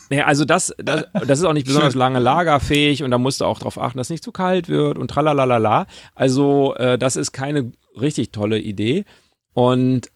Naja, 0.10 0.26
also 0.26 0.46
das, 0.46 0.74
das, 0.78 1.06
das 1.14 1.40
ist 1.40 1.46
auch 1.46 1.54
nicht 1.54 1.68
besonders 1.68 1.94
lange 1.96 2.20
lagerfähig 2.20 3.04
und 3.04 3.12
da 3.12 3.18
musst 3.18 3.40
du 3.42 3.46
auch 3.46 3.60
darauf 3.60 3.80
achten, 3.80 3.98
dass 3.98 4.08
es 4.08 4.12
nicht 4.12 4.24
zu 4.24 4.32
kalt 4.32 4.68
wird 4.68 4.98
und 4.98 5.10
tralalala. 5.10 5.86
Also 6.16 6.76
äh, 6.76 6.98
das 6.98 7.16
ist 7.16 7.32
keine 7.32 7.72
richtig 8.00 8.32
tolle 8.32 8.60
Idee. 8.60 9.06
Und 9.54 10.10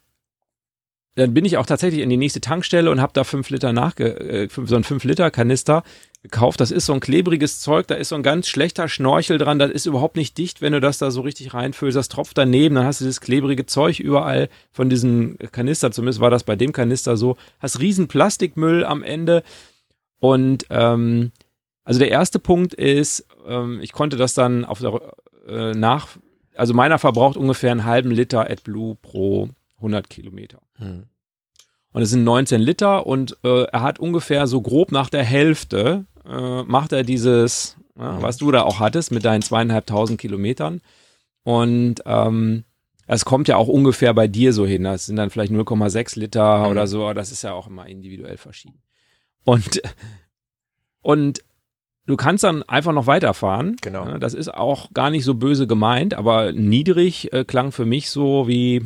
dann 1.16 1.32
bin 1.32 1.46
ich 1.46 1.56
auch 1.56 1.66
tatsächlich 1.66 2.02
in 2.02 2.10
die 2.10 2.18
nächste 2.18 2.42
Tankstelle 2.42 2.90
und 2.90 3.00
habe 3.00 3.12
da 3.14 3.24
fünf 3.24 3.48
Liter 3.48 3.72
nachge 3.72 4.20
äh, 4.20 4.48
fünf, 4.48 4.68
so 4.68 4.76
ein 4.76 4.84
5 4.84 5.02
Liter 5.04 5.30
Kanister 5.30 5.82
gekauft. 6.22 6.60
Das 6.60 6.70
ist 6.70 6.86
so 6.86 6.92
ein 6.92 7.00
klebriges 7.00 7.60
Zeug, 7.60 7.86
da 7.86 7.94
ist 7.94 8.10
so 8.10 8.16
ein 8.16 8.22
ganz 8.22 8.48
schlechter 8.48 8.86
Schnorchel 8.88 9.38
dran, 9.38 9.58
das 9.58 9.70
ist 9.70 9.86
überhaupt 9.86 10.16
nicht 10.16 10.36
dicht, 10.36 10.60
wenn 10.60 10.74
du 10.74 10.80
das 10.80 10.98
da 10.98 11.10
so 11.10 11.22
richtig 11.22 11.54
reinfüllst. 11.54 11.96
Das 11.96 12.08
tropft 12.08 12.36
daneben, 12.36 12.74
dann 12.74 12.84
hast 12.84 13.00
du 13.00 13.04
dieses 13.04 13.22
klebrige 13.22 13.64
Zeug 13.64 13.98
überall 13.98 14.50
von 14.72 14.90
diesen 14.90 15.38
Kanister, 15.52 15.90
zumindest 15.90 16.20
war 16.20 16.30
das 16.30 16.44
bei 16.44 16.54
dem 16.54 16.72
Kanister 16.72 17.16
so. 17.16 17.36
Hast 17.60 17.80
riesen 17.80 18.08
Plastikmüll 18.08 18.84
am 18.84 19.02
Ende. 19.02 19.42
Und 20.18 20.66
ähm, 20.68 21.32
also 21.84 21.98
der 21.98 22.10
erste 22.10 22.38
Punkt 22.38 22.74
ist, 22.74 23.26
ähm, 23.46 23.80
ich 23.80 23.92
konnte 23.92 24.18
das 24.18 24.34
dann 24.34 24.66
auf 24.66 24.80
der 24.80 25.00
äh, 25.48 25.72
nach, 25.72 26.08
also 26.56 26.74
meiner 26.74 26.98
verbraucht 26.98 27.38
ungefähr 27.38 27.70
einen 27.70 27.84
halben 27.84 28.10
Liter 28.10 28.50
AdBlue 28.50 28.96
pro 28.96 29.48
100 29.78 30.08
Kilometer. 30.10 30.60
Und 31.92 32.02
es 32.02 32.10
sind 32.10 32.24
19 32.24 32.60
Liter 32.60 33.06
und 33.06 33.36
äh, 33.44 33.64
er 33.64 33.82
hat 33.82 33.98
ungefähr 33.98 34.46
so 34.46 34.60
grob 34.60 34.92
nach 34.92 35.08
der 35.10 35.24
Hälfte 35.24 36.04
äh, 36.28 36.62
macht 36.64 36.92
er 36.92 37.04
dieses, 37.04 37.76
ja, 37.98 38.20
was 38.20 38.36
du 38.36 38.50
da 38.50 38.62
auch 38.62 38.80
hattest 38.80 39.12
mit 39.12 39.24
deinen 39.24 39.42
zweieinhalbtausend 39.42 40.20
Kilometern. 40.20 40.80
Und 41.44 42.02
ähm, 42.04 42.64
es 43.06 43.24
kommt 43.24 43.48
ja 43.48 43.56
auch 43.56 43.68
ungefähr 43.68 44.12
bei 44.12 44.26
dir 44.28 44.52
so 44.52 44.66
hin. 44.66 44.82
Das 44.84 45.06
sind 45.06 45.16
dann 45.16 45.30
vielleicht 45.30 45.52
0,6 45.52 46.18
Liter 46.18 46.64
Mhm. 46.64 46.70
oder 46.72 46.86
so. 46.86 47.12
Das 47.12 47.30
ist 47.32 47.42
ja 47.42 47.52
auch 47.52 47.68
immer 47.68 47.86
individuell 47.86 48.36
verschieden. 48.36 48.82
Und, 49.44 49.80
und 51.02 51.44
du 52.06 52.16
kannst 52.16 52.42
dann 52.44 52.62
einfach 52.64 52.92
noch 52.92 53.06
weiterfahren. 53.06 53.76
Genau. 53.80 54.18
Das 54.18 54.34
ist 54.34 54.52
auch 54.52 54.92
gar 54.92 55.10
nicht 55.10 55.24
so 55.24 55.34
böse 55.34 55.66
gemeint, 55.68 56.14
aber 56.14 56.52
niedrig 56.52 57.32
äh, 57.32 57.44
klang 57.44 57.70
für 57.72 57.86
mich 57.86 58.10
so 58.10 58.48
wie 58.48 58.82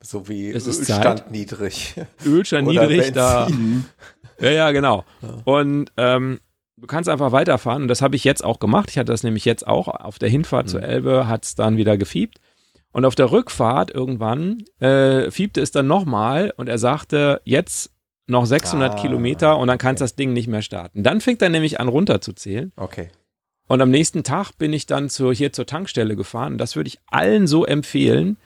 So 0.00 0.28
wie 0.28 0.50
Es 0.50 0.66
ist 0.66 0.88
Ölstand 0.88 1.30
niedrig. 1.30 1.94
Ölschein 2.24 2.66
Oder 2.66 2.86
niedrig 2.86 3.12
da. 3.12 3.46
Benzin. 3.46 3.84
Ja, 4.40 4.50
ja, 4.50 4.70
genau. 4.70 5.04
Und 5.44 5.90
ähm, 5.96 6.38
du 6.76 6.86
kannst 6.86 7.08
einfach 7.08 7.32
weiterfahren 7.32 7.82
und 7.82 7.88
das 7.88 8.02
habe 8.02 8.14
ich 8.14 8.22
jetzt 8.22 8.44
auch 8.44 8.60
gemacht. 8.60 8.90
Ich 8.90 8.98
hatte 8.98 9.10
das 9.10 9.24
nämlich 9.24 9.44
jetzt 9.44 9.66
auch. 9.66 9.88
Auf 9.88 10.18
der 10.20 10.28
Hinfahrt 10.28 10.68
zur 10.68 10.82
Elbe 10.82 11.26
hat 11.26 11.44
es 11.44 11.54
dann 11.56 11.76
wieder 11.76 11.96
gefiebt. 11.98 12.38
Und 12.92 13.04
auf 13.04 13.14
der 13.14 13.30
Rückfahrt 13.32 13.90
irgendwann 13.90 14.62
äh, 14.78 15.30
fiebte 15.30 15.60
es 15.60 15.72
dann 15.72 15.86
nochmal 15.86 16.52
und 16.56 16.68
er 16.68 16.78
sagte, 16.78 17.40
jetzt 17.44 17.90
noch 18.26 18.46
600 18.46 18.92
Ah, 18.92 18.96
Kilometer 19.00 19.58
und 19.58 19.68
dann 19.68 19.78
kannst 19.78 20.00
du 20.00 20.04
das 20.04 20.14
Ding 20.14 20.32
nicht 20.32 20.48
mehr 20.48 20.62
starten. 20.62 21.02
Dann 21.02 21.20
fängt 21.20 21.42
er 21.42 21.48
nämlich 21.48 21.80
an 21.80 21.88
runterzuzählen. 21.88 22.72
Okay. 22.76 23.08
Und 23.66 23.82
am 23.82 23.90
nächsten 23.90 24.22
Tag 24.24 24.52
bin 24.58 24.72
ich 24.72 24.86
dann 24.86 25.10
zur, 25.10 25.34
hier 25.34 25.52
zur 25.52 25.66
Tankstelle 25.66 26.16
gefahren. 26.16 26.52
Und 26.54 26.58
das 26.58 26.76
würde 26.76 26.88
ich 26.88 26.98
allen 27.08 27.46
so 27.46 27.66
empfehlen. 27.66 28.38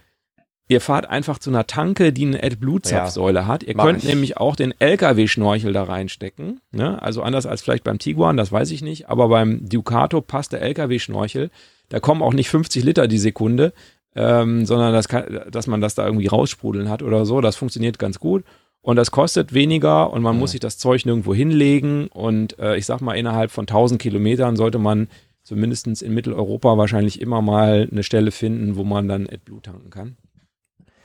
Ihr 0.73 0.81
fahrt 0.81 1.05
einfach 1.05 1.39
zu 1.39 1.51
einer 1.51 1.67
Tanke, 1.67 2.15
die 2.15 2.25
eine 2.25 2.43
AdBlue-Zapfsäule 2.43 3.47
hat. 3.47 3.63
Ihr 3.63 3.75
könnt 3.75 3.99
ich. 3.99 4.09
nämlich 4.09 4.39
auch 4.39 4.57
den 4.57 4.73
LKW-Schnorchel 4.79 5.75
da 5.75 5.83
reinstecken. 5.83 6.61
Ne? 6.71 7.01
Also 7.03 7.21
anders 7.21 7.45
als 7.45 7.61
vielleicht 7.61 7.85
beim 7.85 7.99
Tiguan, 7.99 8.39
das 8.39 8.51
weiß 8.51 8.71
ich 8.71 8.81
nicht. 8.81 9.11
Aber 9.11 9.29
beim 9.29 9.69
Ducato 9.69 10.23
passt 10.23 10.55
der 10.55 10.63
LKW-Schnorchel. 10.63 11.51
Da 11.91 12.01
kommen 12.01 12.23
auch 12.23 12.33
nicht 12.33 12.49
50 12.49 12.85
Liter 12.85 13.07
die 13.07 13.19
Sekunde, 13.19 13.75
ähm, 14.17 14.65
sondern 14.65 14.95
das 14.95 15.09
kann, 15.09 15.43
dass 15.51 15.67
man 15.67 15.83
das 15.83 15.95
da 15.95 16.07
irgendwie 16.07 16.29
raussprudeln 16.29 16.89
hat 16.89 17.03
oder 17.03 17.27
so. 17.27 17.43
Das 17.43 17.57
funktioniert 17.57 17.99
ganz 17.99 18.19
gut. 18.19 18.43
Und 18.81 18.97
das 18.97 19.11
kostet 19.11 19.53
weniger 19.53 20.11
und 20.11 20.23
man 20.23 20.39
muss 20.39 20.53
sich 20.53 20.61
das 20.61 20.79
Zeug 20.79 21.05
nirgendwo 21.05 21.35
hinlegen. 21.35 22.09
Und 22.09 22.59
äh, 22.59 22.79
ich 22.79 22.87
sag 22.87 23.03
mal, 23.03 23.13
innerhalb 23.13 23.51
von 23.51 23.65
1000 23.65 24.01
Kilometern 24.01 24.57
sollte 24.57 24.79
man 24.79 25.09
zumindest 25.43 25.87
in 26.01 26.15
Mitteleuropa 26.15 26.79
wahrscheinlich 26.79 27.21
immer 27.21 27.43
mal 27.43 27.89
eine 27.93 28.03
Stelle 28.05 28.31
finden, 28.31 28.77
wo 28.77 28.85
man 28.85 29.07
dann 29.07 29.29
AdBlue 29.29 29.61
tanken 29.61 29.91
kann. 29.91 30.17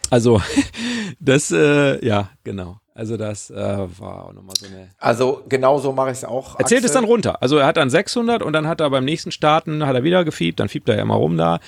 Also, 0.10 0.42
das, 1.20 1.52
äh, 1.52 2.06
ja, 2.06 2.30
genau. 2.44 2.78
Also, 2.94 3.16
das 3.18 3.50
äh, 3.52 3.56
war 4.00 4.26
auch 4.26 4.34
nochmal 4.34 4.56
so 4.60 4.66
eine. 4.66 4.90
Also 4.98 5.44
genau 5.48 5.78
so 5.78 5.92
mache 5.92 6.08
ich 6.12 6.18
es 6.18 6.26
auch. 6.26 6.58
Erzählt 6.60 6.84
es 6.84 6.92
Axel. 6.92 7.02
dann 7.02 7.10
runter. 7.10 7.42
Also, 7.42 7.58
er 7.58 7.68
hat 7.68 7.78
dann 7.78 7.90
600 7.90 8.42
und 8.42 8.54
dann 8.54 8.68
hat 8.68 8.82
er 8.82 8.90
beim 8.90 9.06
nächsten 9.06 9.32
Starten, 9.32 9.86
hat 9.86 9.96
er 9.96 10.04
wieder 10.04 10.26
gefiebt, 10.26 10.60
dann 10.60 10.68
fiebt 10.70 10.90
er 10.90 10.96
ja 10.96 11.02
immer 11.04 11.16
rum 11.16 11.38
da. 11.38 11.60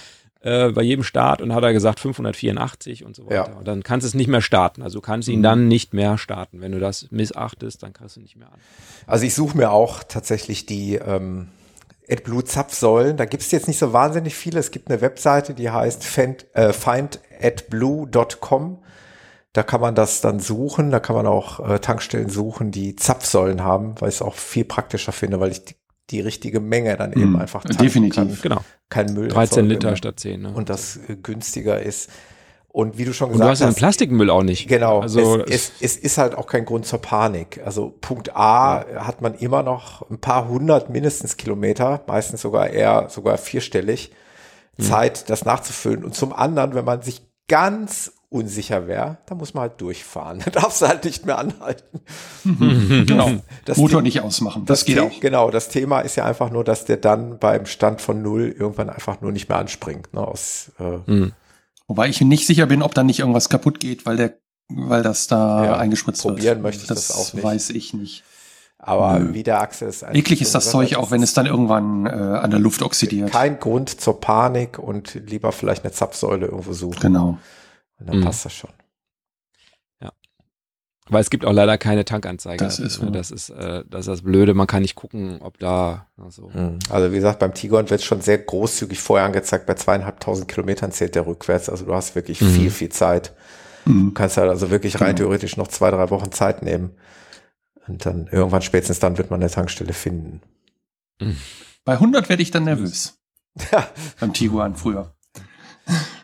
äh, 0.42 0.72
bei 0.72 0.84
jedem 0.84 1.04
Start 1.04 1.42
und 1.42 1.54
hat 1.54 1.64
er 1.64 1.74
gesagt 1.74 2.00
584 2.00 3.04
und 3.04 3.14
so 3.14 3.26
weiter. 3.26 3.36
Ja. 3.52 3.58
Und 3.58 3.68
dann 3.68 3.84
kannst 3.84 4.06
du 4.06 4.08
es 4.08 4.14
nicht 4.14 4.30
mehr 4.30 4.40
starten. 4.42 4.82
Also 4.82 5.00
du 5.00 5.02
kannst 5.02 5.28
ihn 5.28 5.40
Mhm. 5.40 5.44
dann 5.44 5.68
nicht 5.68 5.94
mehr 5.94 6.18
starten. 6.18 6.62
Wenn 6.62 6.72
du 6.72 6.80
das 6.80 7.08
missachtest, 7.12 7.84
dann 7.84 7.92
kriegst 7.92 8.16
du 8.16 8.22
nicht 8.22 8.38
mehr 8.38 8.48
an. 8.48 8.58
Also 9.06 9.26
ich 9.26 9.36
suche 9.36 9.58
mir 9.58 9.72
auch 9.72 10.02
tatsächlich 10.02 10.66
die 10.66 10.96
ähm, 10.96 11.50
AdBlue 12.10 12.44
Zapfsäulen. 12.44 13.18
Da 13.18 13.26
gibt 13.26 13.44
es 13.44 13.52
jetzt 13.52 13.68
nicht 13.68 13.80
so 13.80 13.94
wahnsinnig 13.94 14.36
viele. 14.36 14.60
Es 14.60 14.72
gibt 14.72 14.90
eine 14.90 15.02
Webseite, 15.02 15.54
die 15.54 15.70
heißt 15.70 16.04
find, 16.04 16.46
äh, 16.56 16.74
findadblue.com. 16.74 18.80
Da 19.54 19.64
kann 19.64 19.82
man 19.82 19.96
das 19.96 20.22
dann 20.22 20.40
suchen. 20.40 20.92
Da 20.92 21.00
kann 21.00 21.16
man 21.16 21.26
auch 21.26 21.60
äh, 21.68 21.80
Tankstellen 21.80 22.30
suchen, 22.30 22.72
die 22.72 22.96
Zapfsäulen 22.96 23.64
haben, 23.64 23.96
weil 24.00 24.10
ich 24.10 24.16
es 24.16 24.22
auch 24.22 24.36
viel 24.36 24.66
praktischer 24.66 25.12
finde, 25.12 25.40
weil 25.40 25.52
ich 25.52 25.66
die, 25.66 25.76
die 26.12 26.22
richtige 26.22 26.60
Menge 26.60 26.96
dann 26.98 27.14
eben 27.14 27.32
Mhm. 27.32 27.36
einfach 27.38 27.64
tanken 27.64 27.84
Definitiv. 27.84 28.16
kann. 28.16 28.38
Genau. 28.42 28.62
Kein 28.90 29.14
Müll. 29.14 29.30
13 29.30 29.42
erzeugen 29.42 29.68
Liter 29.70 29.96
statt 29.96 30.20
10. 30.20 30.42
Ne? 30.42 30.52
Und 30.54 30.70
das 30.70 30.98
äh, 31.08 31.16
günstiger 31.16 31.82
ist. 31.82 32.10
Und 32.72 32.98
wie 33.00 33.04
du 33.06 33.14
schon 33.14 33.28
Und 33.28 33.34
du 33.34 33.40
gesagt 33.40 33.52
hast 33.54 33.60
ja 33.62 33.66
den 33.66 33.72
hast, 33.72 33.78
Plastikmüll 33.80 34.30
auch 34.30 34.44
nicht. 34.44 34.68
Genau, 34.68 35.00
Also 35.02 35.42
es, 35.44 35.50
es, 35.50 35.72
es 35.82 35.98
ist 35.98 36.18
halt 36.20 36.36
auch 36.38 36.46
kein 36.46 36.66
Grund 36.66 36.86
zur 36.86 37.02
Panik. 37.02 37.60
Also 37.66 37.94
Punkt 38.00 38.36
A 38.36 38.86
hat 38.96 39.22
man 39.22 39.34
immer 39.36 39.64
noch 39.64 40.08
ein 40.10 40.20
paar 40.20 40.48
hundert 40.48 40.90
mindestens 40.90 41.36
Kilometer, 41.36 42.02
meistens 42.08 42.42
sogar 42.42 42.70
eher 42.70 43.10
sogar 43.10 43.38
vierstellig, 43.38 44.12
Mhm. 44.78 44.84
Zeit, 44.84 45.30
das 45.30 45.44
nachzufüllen. 45.46 46.06
Und 46.06 46.16
zum 46.16 46.32
anderen, 46.32 46.74
wenn 46.74 46.86
man 46.86 47.02
sich 47.02 47.22
ganz 47.50 48.14
unsicher 48.30 48.88
wäre, 48.88 49.18
dann 49.26 49.40
muss 49.40 49.54
man 49.56 49.64
halt 49.64 49.82
durchfahren. 49.82 50.40
Da 50.46 50.52
darfst 50.52 50.82
du 50.82 50.88
halt 50.88 51.04
nicht 51.04 51.26
mehr 51.26 51.38
anhalten. 51.40 52.00
Genau. 52.46 53.32
Das 53.66 53.78
Motor 53.78 54.00
The- 54.00 54.04
nicht 54.04 54.22
ausmachen. 54.22 54.66
Das, 54.66 54.86
geht 54.86 54.96
The- 54.98 55.02
auch. 55.02 55.20
Genau, 55.20 55.50
das 55.52 55.70
Thema 55.70 56.02
ist 56.02 56.16
ja 56.16 56.26
einfach 56.26 56.50
nur, 56.52 56.64
dass 56.64 56.86
der 56.86 56.98
dann 56.98 57.40
beim 57.40 57.66
Stand 57.66 58.00
von 58.02 58.22
null 58.22 58.56
irgendwann 58.58 58.90
einfach 58.90 59.22
nur 59.22 59.32
nicht 59.32 59.50
mehr 59.50 59.58
anspringt. 59.58 60.14
Ne, 60.14 60.26
aus, 60.26 60.72
äh, 60.80 61.00
Hm. 61.08 61.34
Wobei 61.90 62.08
ich 62.08 62.22
nicht 62.22 62.46
sicher 62.48 62.68
bin, 62.68 62.82
ob 62.82 62.94
da 62.94 63.04
nicht 63.04 63.20
irgendwas 63.20 63.50
kaputt 63.50 63.80
geht, 63.82 64.06
weil 64.06 64.16
der, 64.16 64.36
weil 64.70 65.04
das 65.04 65.28
da 65.28 65.66
Ja, 65.66 65.78
eingespritzt 65.78 66.24
wird. 66.24 66.36
probieren 66.36 66.62
möchte 66.62 66.84
ich 66.84 66.88
das 66.88 67.12
auch 67.12 67.34
nicht. 67.34 67.44
weiß 67.44 67.72
ich 67.72 67.94
nicht. 67.94 68.24
aber 68.78 69.20
Nö. 69.20 69.34
wie 69.34 69.44
der 69.44 69.68
es 69.82 70.04
eigentlich 70.04 70.20
Eklig 70.24 70.42
ist 70.42 70.56
das 70.56 70.70
Zeug 70.70 70.96
auch, 70.96 71.12
wenn 71.12 71.22
es 71.22 71.34
dann 71.34 71.46
irgendwann 71.48 72.06
äh, 72.06 72.10
an 72.12 72.50
der 72.52 72.60
Luft 72.62 72.82
oxidiert. 72.82 73.30
kein 73.32 73.60
Grund 73.60 74.00
zur 74.00 74.22
Panik 74.22 74.80
und 74.80 75.16
lieber 75.28 75.52
vielleicht 75.52 75.84
eine 75.84 75.92
Zapfsäule 75.92 76.46
irgendwo 76.46 76.72
suchen. 76.74 77.00
Genau. 77.02 77.38
Und 78.00 78.08
dann 78.10 78.20
Mhm. 78.20 78.24
passt 78.24 78.46
das 78.46 78.54
schon. 78.54 78.70
Weil 81.10 81.22
es 81.22 81.30
gibt 81.30 81.44
auch 81.46 81.52
leider 81.54 81.78
keine 81.78 82.06
Tankanzeige. 82.06 82.64
Das 82.64 82.78
ist 82.80 83.00
Ne, 83.02 83.08
so. 83.08 83.12
das 83.12 83.32
ist, 83.32 83.50
äh, 83.50 83.84
das 83.90 84.02
ist 84.02 84.08
das 84.08 84.22
Blöde. 84.22 84.54
Man 84.54 84.68
kann 84.68 84.82
nicht 84.84 84.96
gucken, 84.96 85.42
ob 85.42 85.58
da 85.60 86.08
also, 86.24 86.52
Also 86.90 87.12
wie 87.12 87.16
gesagt, 87.16 87.40
beim 87.40 87.54
Tigon 87.54 87.90
wird 87.90 88.04
schon 88.04 88.22
sehr 88.22 88.38
großzügig 88.38 89.00
vorher 89.00 89.26
angezeigt. 89.26 89.66
Bei 89.66 89.74
zweieinhalbtausend 89.74 90.48
Kilometern 90.48 90.92
zählt 90.92 91.16
der 91.16 91.26
rückwärts. 91.26 91.68
Also 91.70 91.86
du 91.86 91.94
hast 91.96 92.16
wirklich 92.16 92.42
Mhm. 92.42 92.50
viel, 92.52 92.70
viel 92.72 92.90
Zeit. 92.90 93.34
Mhm. 93.86 94.08
Du 94.10 94.12
kannst 94.14 94.38
halt 94.38 94.50
also 94.50 94.70
wirklich 94.70 94.96
rein 95.02 95.16
Genau. 95.16 95.18
theoretisch 95.30 95.58
noch 95.58 95.68
zwei, 95.68 95.90
drei 95.92 96.10
Wochen 96.12 96.32
Zeit 96.32 96.62
nehmen. 96.64 96.92
Und 97.88 98.06
dann 98.06 98.28
irgendwann 98.32 98.62
spätestens 98.62 99.00
dann 99.00 99.18
wird 99.18 99.32
man 99.32 99.42
eine 99.42 99.50
Tankstelle 99.50 99.94
finden. 99.94 100.42
Bei 101.86 101.94
100 102.00 102.30
werde 102.30 102.44
ich 102.44 102.52
dann 102.52 102.66
nervös. 102.66 103.16
Ja. 103.72 103.88
Beim 104.20 104.32
Tiguan 104.32 104.76
früher. 104.76 105.14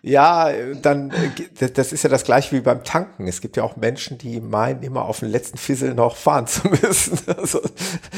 Ja, 0.01 0.51
dann, 0.81 1.11
äh, 1.11 1.69
das 1.71 1.91
ist 1.91 2.03
ja 2.03 2.09
das 2.09 2.23
gleiche 2.23 2.55
wie 2.55 2.61
beim 2.61 2.83
Tanken. 2.83 3.27
Es 3.27 3.41
gibt 3.41 3.57
ja 3.57 3.63
auch 3.63 3.75
Menschen, 3.75 4.17
die 4.17 4.39
meinen, 4.39 4.83
immer 4.83 5.05
auf 5.05 5.21
den 5.21 5.29
letzten 5.29 5.57
Fissel 5.57 5.93
noch 5.93 6.15
fahren 6.15 6.47
zu 6.47 6.67
müssen. 6.67 7.19
Also, 7.37 7.59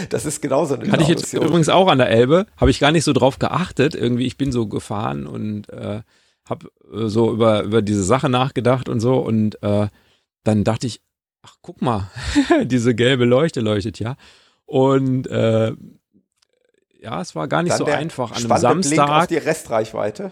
das 0.10 0.26
ist 0.26 0.42
genauso 0.42 0.76
eine 0.76 0.92
Hatte 0.92 1.04
ich 1.04 1.10
jetzt 1.10 1.34
übrigens 1.34 1.70
auch 1.70 1.88
an 1.88 1.98
der 1.98 2.10
Elbe, 2.10 2.46
habe 2.58 2.72
ich 2.72 2.80
gar 2.80 2.92
nicht 2.92 3.04
so 3.04 3.14
drauf 3.14 3.40
geachtet. 3.40 3.96
Irgendwie, 3.96 4.26
ich 4.26 4.38
bin 4.38 4.52
so 4.52 4.68
gefahren 4.68 5.28
und 5.28 5.70
äh, 5.70 6.02
habe 6.46 6.72
äh, 6.94 7.08
so 7.08 7.32
über, 7.32 7.64
über 7.64 7.82
diese 7.82 8.04
Sache 8.04 8.30
nachgedacht 8.30 8.90
und 8.90 9.00
so. 9.00 9.18
Und 9.18 9.62
äh, 9.64 9.88
dann 10.44 10.64
dachte 10.64 10.88
ich, 10.88 11.02
ach 11.42 11.56
guck 11.62 11.82
mal, 11.82 12.10
diese 12.66 12.96
gelbe 12.96 13.26
Leuchte 13.26 13.62
leuchtet 13.62 14.00
ja. 14.00 14.16
Und 14.66 15.28
äh, 15.28 15.74
ja, 17.00 17.22
es 17.22 17.36
war 17.36 17.48
gar 17.48 17.64
nicht 17.64 17.72
Dann 17.72 17.80
so 17.80 17.86
einfach. 17.86 18.32
An 18.32 18.38
einem 18.38 18.46
spannende 18.46 18.90
Blick 18.90 19.00
auf 19.00 19.08
Samstag, 19.08 19.28
die 19.30 19.38
Restreichweite. 19.38 20.32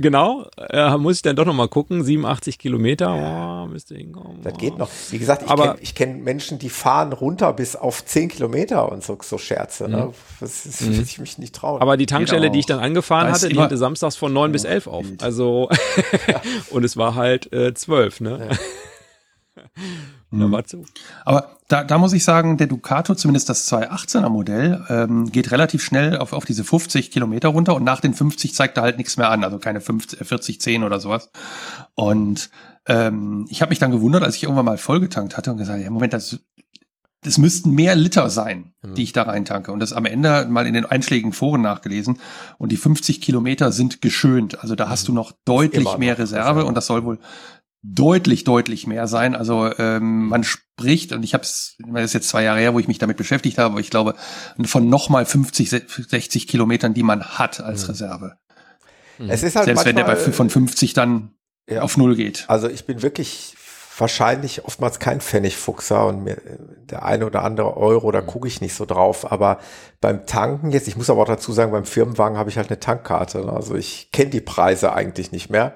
Genau, 0.00 0.46
äh, 0.56 0.96
muss 0.96 1.16
ich 1.16 1.22
dann 1.22 1.36
doch 1.36 1.44
nochmal 1.44 1.68
gucken, 1.68 2.02
87 2.02 2.58
Kilometer, 2.58 3.64
oh, 3.64 3.68
müsste 3.68 3.94
hinkommen. 3.96 4.42
Das 4.42 4.54
oh. 4.54 4.56
geht 4.56 4.78
noch. 4.78 4.88
Wie 5.10 5.18
gesagt, 5.18 5.42
ich 5.44 5.50
Aber- 5.50 5.64
kenne 5.68 5.78
ich 5.80 5.94
kenn 5.94 6.22
Menschen, 6.24 6.58
die 6.58 6.68
fahren 6.70 7.12
runter 7.12 7.52
bis 7.52 7.76
auf 7.76 8.04
10 8.04 8.28
Kilometer 8.28 8.90
und 8.90 9.04
so, 9.04 9.18
so 9.22 9.38
Scherze. 9.38 9.88
Ne? 9.88 10.06
Mhm. 10.06 10.12
Das 10.40 10.66
ist, 10.66 10.80
Mhm. 10.82 10.96
will 10.96 11.02
ich 11.02 11.18
mich 11.18 11.38
nicht 11.38 11.54
trauen. 11.54 11.80
Aber 11.80 11.96
die 11.96 12.06
Tankstelle, 12.06 12.50
die 12.50 12.58
ich 12.60 12.66
dann 12.66 12.80
angefahren 12.80 13.28
Da 13.28 13.34
hatte, 13.34 13.48
die 13.48 13.58
hatte 13.58 13.76
samstags 13.76 14.16
von 14.16 14.32
9 14.32 14.52
bis 14.52 14.64
11 14.64 14.86
auf. 14.86 15.06
Also, 15.20 15.68
und 16.70 16.84
es 16.84 16.96
war 16.96 17.14
halt 17.14 17.52
äh, 17.52 17.74
12, 17.74 18.20
ne? 18.20 18.48
Da 20.32 20.46
Mhm. 20.46 20.52
war 20.52 20.64
zu. 20.64 20.84
Aber 21.26 21.56
da, 21.68 21.84
da 21.84 21.98
muss 21.98 22.12
ich 22.14 22.24
sagen, 22.24 22.56
der 22.56 22.66
Ducato, 22.66 23.14
zumindest 23.14 23.48
das 23.48 23.70
218er 23.70 24.28
Modell, 24.30 24.84
ähm, 24.88 25.30
geht 25.30 25.50
relativ 25.52 25.82
schnell 25.84 26.16
auf, 26.18 26.32
auf 26.32 26.44
diese 26.46 26.64
50 26.64 27.10
Kilometer 27.10 27.48
runter 27.50 27.74
und 27.76 27.84
nach 27.84 28.00
den 28.00 28.14
50 28.14 28.54
zeigt 28.54 28.76
er 28.78 28.82
halt 28.82 28.96
nichts 28.98 29.16
mehr 29.18 29.30
an, 29.30 29.44
also 29.44 29.58
keine 29.58 29.80
50, 29.80 30.20
äh, 30.20 30.24
40, 30.24 30.60
10 30.60 30.84
oder 30.84 31.00
sowas. 31.00 31.30
Und 31.94 32.50
ähm, 32.86 33.46
ich 33.50 33.62
habe 33.62 33.70
mich 33.70 33.78
dann 33.78 33.90
gewundert, 33.90 34.22
als 34.24 34.36
ich 34.36 34.42
irgendwann 34.44 34.64
mal 34.64 34.78
vollgetankt 34.78 35.36
hatte 35.36 35.50
und 35.52 35.58
gesagt, 35.58 35.80
ja, 35.82 35.90
Moment, 35.90 36.12
das, 36.14 36.40
das 37.22 37.38
müssten 37.38 37.70
mehr 37.70 37.94
Liter 37.94 38.28
sein, 38.30 38.72
Mhm. 38.82 38.94
die 38.94 39.02
ich 39.04 39.12
da 39.12 39.22
reintanke. 39.22 39.70
Und 39.70 39.78
das 39.80 39.92
am 39.92 40.06
Ende 40.06 40.46
mal 40.50 40.66
in 40.66 40.74
den 40.74 40.84
einschlägigen 40.86 41.32
Foren 41.32 41.60
nachgelesen. 41.62 42.18
Und 42.58 42.72
die 42.72 42.76
50 42.76 43.20
Kilometer 43.20 43.70
sind 43.70 44.00
geschönt. 44.02 44.60
Also 44.60 44.74
da 44.74 44.88
hast 44.88 45.06
du 45.08 45.12
noch 45.12 45.32
deutlich 45.44 45.96
mehr 45.98 46.18
Reserve. 46.18 46.64
und 46.64 46.74
das 46.74 46.86
soll 46.86 47.04
wohl 47.04 47.18
deutlich, 47.82 48.44
deutlich 48.44 48.86
mehr 48.86 49.06
sein. 49.08 49.34
Also 49.34 49.70
ähm, 49.78 50.28
man 50.28 50.44
spricht, 50.44 51.12
und 51.12 51.24
ich 51.24 51.34
habe 51.34 51.42
es, 51.42 51.76
das 51.78 52.04
ist 52.04 52.12
jetzt 52.14 52.28
zwei 52.28 52.44
Jahre 52.44 52.60
her, 52.60 52.74
wo 52.74 52.78
ich 52.78 52.88
mich 52.88 52.98
damit 52.98 53.16
beschäftigt 53.16 53.58
habe, 53.58 53.72
aber 53.72 53.80
ich 53.80 53.90
glaube, 53.90 54.14
von 54.64 54.88
nochmal 54.88 55.26
50, 55.26 55.68
60 55.70 56.46
Kilometern, 56.46 56.94
die 56.94 57.02
man 57.02 57.22
hat 57.24 57.60
als 57.60 57.84
Mhm. 57.84 57.90
Reserve. 57.90 58.32
es 59.28 59.42
ist 59.42 59.56
halt 59.56 59.66
Selbst 59.66 59.84
wenn 59.84 59.96
der 59.96 60.04
bei 60.04 60.14
manchmal, 60.14 60.32
von 60.32 60.50
50 60.50 60.94
dann 60.94 61.34
ja. 61.68 61.82
auf 61.82 61.96
Null 61.96 62.14
geht. 62.14 62.44
Also 62.48 62.68
ich 62.68 62.86
bin 62.86 63.02
wirklich 63.02 63.56
wahrscheinlich 63.98 64.64
oftmals 64.64 64.98
kein 65.00 65.20
Pfennigfuchser 65.20 66.06
und 66.06 66.24
mir 66.24 66.40
der 66.90 67.04
eine 67.04 67.26
oder 67.26 67.44
andere 67.44 67.76
Euro, 67.76 68.10
da 68.10 68.20
gucke 68.20 68.48
ich 68.48 68.60
nicht 68.60 68.74
so 68.74 68.84
drauf. 68.84 69.30
Aber 69.30 69.58
beim 70.00 70.24
Tanken 70.26 70.70
jetzt, 70.70 70.88
ich 70.88 70.96
muss 70.96 71.10
aber 71.10 71.22
auch 71.22 71.26
dazu 71.26 71.52
sagen, 71.52 71.72
beim 71.72 71.84
Firmenwagen 71.84 72.38
habe 72.38 72.48
ich 72.48 72.56
halt 72.56 72.68
eine 72.70 72.80
Tankkarte. 72.80 73.46
Also 73.52 73.74
ich 73.74 74.10
kenne 74.12 74.30
die 74.30 74.40
Preise 74.40 74.92
eigentlich 74.92 75.30
nicht 75.32 75.50
mehr. 75.50 75.74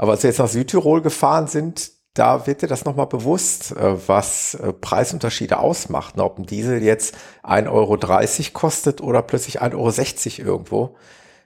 Aber 0.00 0.12
als 0.12 0.22
wir 0.22 0.30
jetzt 0.30 0.38
nach 0.38 0.48
Südtirol 0.48 1.02
gefahren 1.02 1.46
sind, 1.46 1.90
da 2.14 2.46
wird 2.46 2.62
dir 2.62 2.68
das 2.68 2.86
nochmal 2.86 3.06
bewusst, 3.06 3.72
äh, 3.76 4.08
was 4.08 4.54
äh, 4.54 4.72
Preisunterschiede 4.72 5.58
ausmacht. 5.58 6.18
Ob 6.18 6.38
ein 6.38 6.46
Diesel 6.46 6.82
jetzt 6.82 7.14
1,30 7.44 7.68
Euro 7.70 7.98
kostet 8.54 9.02
oder 9.02 9.20
plötzlich 9.20 9.60
1,60 9.60 10.40
Euro 10.40 10.48
irgendwo. 10.52 10.96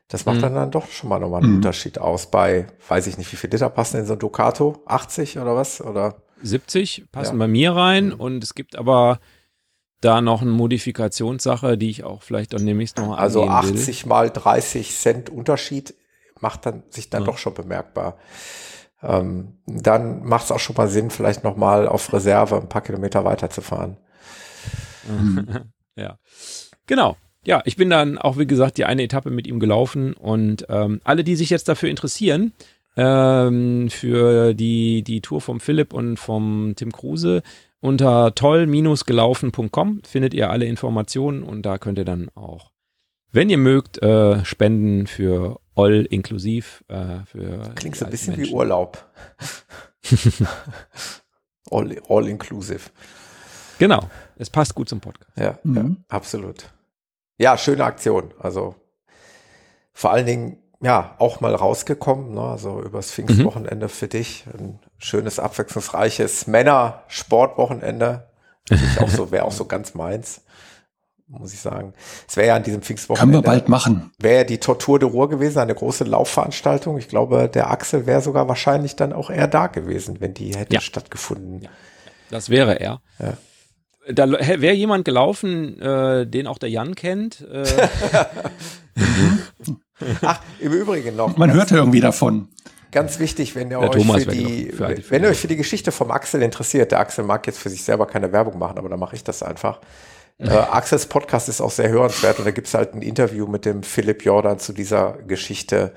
Das 0.06 0.24
macht 0.24 0.36
Mhm. 0.36 0.40
dann, 0.42 0.54
dann 0.54 0.70
doch 0.70 0.86
schon 0.88 1.08
mal 1.08 1.18
nochmal 1.18 1.42
einen 1.42 1.50
Mhm. 1.50 1.56
Unterschied 1.56 1.98
aus. 1.98 2.30
Bei, 2.30 2.68
weiß 2.88 3.08
ich 3.08 3.18
nicht, 3.18 3.32
wie 3.32 3.36
viel 3.36 3.50
Liter 3.50 3.68
passen 3.70 3.96
in 3.98 4.06
so 4.06 4.12
ein 4.12 4.20
Ducato? 4.20 4.82
80 4.86 5.38
oder 5.40 5.56
was? 5.56 5.80
Oder? 5.80 6.22
70 6.40 7.06
passen 7.10 7.34
Ja. 7.34 7.38
bei 7.40 7.48
mir 7.48 7.72
rein 7.74 8.06
Mhm. 8.10 8.20
und 8.20 8.44
es 8.44 8.54
gibt 8.54 8.76
aber 8.76 9.18
da 10.00 10.20
noch 10.20 10.42
eine 10.42 10.50
Modifikationssache, 10.52 11.76
die 11.76 11.90
ich 11.90 12.04
auch 12.04 12.22
vielleicht 12.22 12.52
dann 12.52 12.64
demnächst 12.64 12.98
noch 12.98 13.16
Also 13.18 13.42
angehen 13.42 13.74
will. 13.74 13.80
80 13.80 14.06
mal 14.06 14.30
30 14.30 14.96
Cent 14.96 15.28
Unterschied 15.28 15.94
macht 16.40 16.66
dann 16.66 16.82
sich 16.90 17.10
dann 17.10 17.22
Ja. 17.22 17.26
doch 17.26 17.38
schon 17.38 17.54
bemerkbar. 17.54 18.16
Ähm, 19.02 19.58
dann 19.66 20.24
macht 20.24 20.44
es 20.44 20.52
auch 20.52 20.58
schon 20.58 20.76
mal 20.76 20.88
Sinn, 20.88 21.10
vielleicht 21.10 21.44
nochmal 21.44 21.86
auf 21.86 22.12
Reserve 22.12 22.56
ein 22.56 22.68
paar 22.68 22.82
Kilometer 22.82 23.24
weiterzufahren. 23.24 23.98
ja. 25.96 26.18
Genau. 26.86 27.16
Ja, 27.46 27.60
ich 27.66 27.76
bin 27.76 27.90
dann 27.90 28.16
auch, 28.16 28.38
wie 28.38 28.46
gesagt, 28.46 28.78
die 28.78 28.86
eine 28.86 29.02
Etappe 29.02 29.30
mit 29.30 29.46
ihm 29.46 29.60
gelaufen 29.60 30.14
und 30.14 30.64
ähm, 30.70 31.00
alle, 31.04 31.24
die 31.24 31.36
sich 31.36 31.50
jetzt 31.50 31.68
dafür 31.68 31.90
interessieren, 31.90 32.52
ähm, 32.96 33.90
für 33.90 34.54
die, 34.54 35.02
die 35.02 35.20
Tour 35.20 35.42
vom 35.42 35.60
Philipp 35.60 35.92
und 35.92 36.16
vom 36.18 36.72
Tim 36.76 36.90
Kruse, 36.90 37.42
unter 37.80 38.34
toll-gelaufen.com 38.34 40.02
findet 40.04 40.32
ihr 40.32 40.48
alle 40.48 40.64
Informationen 40.64 41.42
und 41.42 41.66
da 41.66 41.76
könnt 41.76 41.98
ihr 41.98 42.06
dann 42.06 42.30
auch, 42.34 42.70
wenn 43.30 43.50
ihr 43.50 43.58
mögt, 43.58 44.00
äh, 44.02 44.42
spenden 44.44 45.06
für 45.06 45.60
all 45.76 46.06
inklusiv. 46.10 46.84
Äh, 46.88 47.24
für 47.26 47.72
Klingt 47.74 47.96
so 47.96 48.04
ein 48.04 48.10
bisschen 48.10 48.34
wie 48.36 48.40
Menschen. 48.40 48.54
Urlaub. 48.56 49.04
all, 51.70 52.00
all 52.08 52.28
inclusive. 52.28 52.90
Genau, 53.78 54.08
es 54.36 54.50
passt 54.50 54.74
gut 54.74 54.88
zum 54.88 55.00
Podcast. 55.00 55.30
Ja, 55.36 55.58
Mhm. 55.64 55.76
ja, 55.76 56.16
absolut. 56.16 56.70
Ja, 57.38 57.58
schöne 57.58 57.84
Aktion. 57.84 58.32
Also 58.38 58.76
vor 59.92 60.12
allen 60.12 60.26
Dingen, 60.26 60.58
ja, 60.80 61.16
auch 61.18 61.40
mal 61.40 61.54
rausgekommen, 61.54 62.34
ne? 62.34 62.42
also 62.42 62.80
übers 62.82 63.10
Pfingstwochenende 63.10 63.88
für 63.88 64.06
dich. 64.06 64.44
Ein 64.56 64.78
schönes, 64.98 65.38
abwechslungsreiches 65.38 66.46
Männer-Sportwochenende. 66.46 68.28
Auch 69.00 69.08
so, 69.08 69.30
wäre 69.30 69.44
auch 69.44 69.52
so 69.52 69.64
ganz 69.66 69.94
meins. 69.94 70.42
Muss 71.38 71.52
ich 71.52 71.60
sagen. 71.60 71.92
Es 72.28 72.36
wäre 72.36 72.48
ja 72.48 72.56
an 72.56 72.62
diesem 72.62 72.76
Können 72.80 72.84
Pfingstwochenende. 72.86 73.38
wir 73.38 73.42
bald 73.42 73.68
machen. 73.68 74.10
Wäre 74.18 74.38
ja 74.38 74.44
die 74.44 74.58
Tortur 74.58 74.98
de 74.98 75.08
Ruhr 75.08 75.28
gewesen, 75.28 75.58
eine 75.58 75.74
große 75.74 76.04
Laufveranstaltung. 76.04 76.98
Ich 76.98 77.08
glaube, 77.08 77.48
der 77.48 77.70
Axel 77.70 78.06
wäre 78.06 78.20
sogar 78.20 78.48
wahrscheinlich 78.48 78.96
dann 78.96 79.12
auch 79.12 79.30
eher 79.30 79.48
da 79.48 79.66
gewesen, 79.66 80.20
wenn 80.20 80.34
die 80.34 80.54
hätte 80.56 80.74
Ja. 80.74 80.80
stattgefunden. 80.80 81.62
Ja. 81.62 81.70
Das 82.30 82.48
wäre 82.50 82.80
er. 82.80 83.00
Ja. 83.18 83.34
Da 84.12 84.30
wäre 84.30 84.74
jemand 84.74 85.04
gelaufen, 85.06 85.80
äh, 85.80 86.26
den 86.26 86.46
auch 86.46 86.58
der 86.58 86.68
Jan 86.70 86.94
kennt. 86.94 87.40
Äh, 87.50 87.64
Ach, 90.22 90.40
im 90.60 90.72
Übrigen 90.72 91.16
noch. 91.16 91.36
Man 91.36 91.52
hörte 91.52 91.76
irgendwie 91.76 92.00
davon. 92.00 92.48
ganz 92.92 93.18
wichtig, 93.18 93.54
wenn 93.54 93.70
ihr 93.70 93.78
Der 93.80 93.90
euch 93.90 93.96
Thomas 93.96 94.24
für 94.24 94.30
die, 94.30 94.70
für 94.72 94.96
wenn 95.10 95.22
ihr 95.22 95.28
euch 95.30 95.38
für 95.40 95.48
die 95.48 95.56
Geschichte 95.56 95.90
vom 95.92 96.10
Axel 96.10 96.42
interessiert, 96.42 96.92
der 96.92 97.00
Axel 97.00 97.24
mag 97.24 97.46
jetzt 97.46 97.58
für 97.58 97.70
sich 97.70 97.82
selber 97.82 98.06
keine 98.06 98.30
Werbung 98.32 98.58
machen, 98.58 98.78
aber 98.78 98.88
dann 98.88 99.00
mache 99.00 99.16
ich 99.16 99.24
das 99.24 99.42
einfach. 99.42 99.80
Äh, 100.38 100.50
Axels 100.50 101.06
Podcast 101.06 101.48
ist 101.48 101.60
auch 101.60 101.70
sehr 101.70 101.88
hörenswert 101.88 102.38
und 102.38 102.44
da 102.44 102.50
gibt's 102.50 102.74
halt 102.74 102.94
ein 102.94 103.02
Interview 103.02 103.46
mit 103.46 103.64
dem 103.64 103.82
Philipp 103.82 104.24
Jordan 104.24 104.58
zu 104.58 104.72
dieser 104.72 105.12
Geschichte. 105.22 105.94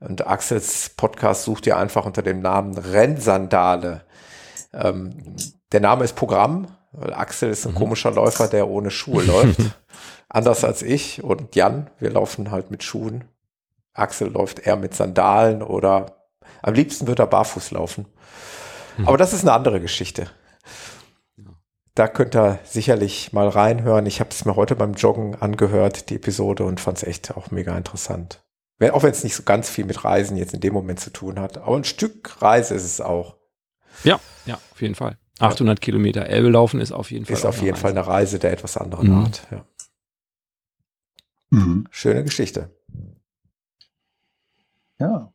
Und 0.00 0.26
Axels 0.26 0.90
Podcast 0.90 1.44
sucht 1.44 1.66
ihr 1.66 1.76
einfach 1.76 2.04
unter 2.04 2.22
dem 2.22 2.40
Namen 2.40 2.76
Rennsandale. 2.76 4.04
Ähm, 4.74 5.36
der 5.72 5.80
Name 5.80 6.04
ist 6.04 6.16
Programm, 6.16 6.66
weil 6.92 7.14
Axel 7.14 7.50
ist 7.50 7.66
ein 7.66 7.74
komischer 7.74 8.10
Läufer, 8.10 8.48
der 8.48 8.68
ohne 8.68 8.90
Schuhe 8.90 9.22
läuft. 9.22 9.60
Anders 10.28 10.64
als 10.64 10.82
ich 10.82 11.22
und 11.22 11.54
Jan, 11.54 11.88
wir 11.98 12.10
laufen 12.10 12.50
halt 12.50 12.70
mit 12.70 12.82
Schuhen. 12.82 13.24
Axel 13.94 14.30
läuft 14.30 14.58
eher 14.58 14.76
mit 14.76 14.94
Sandalen 14.94 15.62
oder 15.62 16.26
am 16.62 16.74
liebsten 16.74 17.06
wird 17.06 17.20
er 17.20 17.26
barfuß 17.26 17.70
laufen. 17.70 18.06
Aber 19.04 19.16
das 19.16 19.32
ist 19.32 19.42
eine 19.42 19.52
andere 19.52 19.80
Geschichte. 19.80 20.28
Da 21.96 22.08
könnt 22.08 22.36
ihr 22.36 22.58
sicherlich 22.62 23.32
mal 23.32 23.48
reinhören. 23.48 24.04
Ich 24.04 24.20
habe 24.20 24.28
es 24.30 24.44
mir 24.44 24.54
heute 24.54 24.76
beim 24.76 24.92
Joggen 24.92 25.34
angehört, 25.34 26.10
die 26.10 26.16
Episode, 26.16 26.64
und 26.64 26.78
fand 26.78 26.98
es 26.98 27.02
echt 27.04 27.34
auch 27.36 27.50
mega 27.50 27.76
interessant. 27.76 28.44
Wenn- 28.78 28.90
Auch 28.90 29.02
wenn 29.02 29.12
es 29.12 29.24
nicht 29.24 29.34
so 29.34 29.42
ganz 29.44 29.70
viel 29.70 29.86
mit 29.86 30.04
Reisen 30.04 30.36
jetzt 30.36 30.52
in 30.52 30.60
dem 30.60 30.74
Moment 30.74 31.00
zu 31.00 31.08
tun 31.10 31.40
hat. 31.40 31.56
Aber 31.56 31.74
ein 31.74 31.84
Stück 31.84 32.42
Reise 32.42 32.74
ist 32.74 32.84
es 32.84 33.00
auch. 33.00 33.36
ja, 34.04 34.20
ja, 34.44 34.58
auf 34.72 34.82
jeden 34.82 34.94
Fall. 34.94 35.16
800 35.38 35.80
Kilometer 35.80 36.26
Elbe 36.26 36.50
laufen 36.50 36.80
ist 36.80 36.92
auf 36.92 37.10
jeden 37.10 37.24
Fall. 37.24 37.34
Ist 37.34 37.46
auf 37.46 37.56
jeden 37.62 37.68
eine 37.74 37.76
Fall 37.78 37.92
Reise. 37.92 38.00
eine 38.00 38.06
Reise 38.14 38.38
der 38.38 38.52
etwas 38.52 38.76
anderen 38.76 39.08
Mhm. 39.08 39.14
Art. 39.24 39.46
Ja. 39.50 39.64
Mhm. 41.50 41.86
Schöne 41.90 42.24
Geschichte. 42.24 42.70
Ja. 44.98 45.32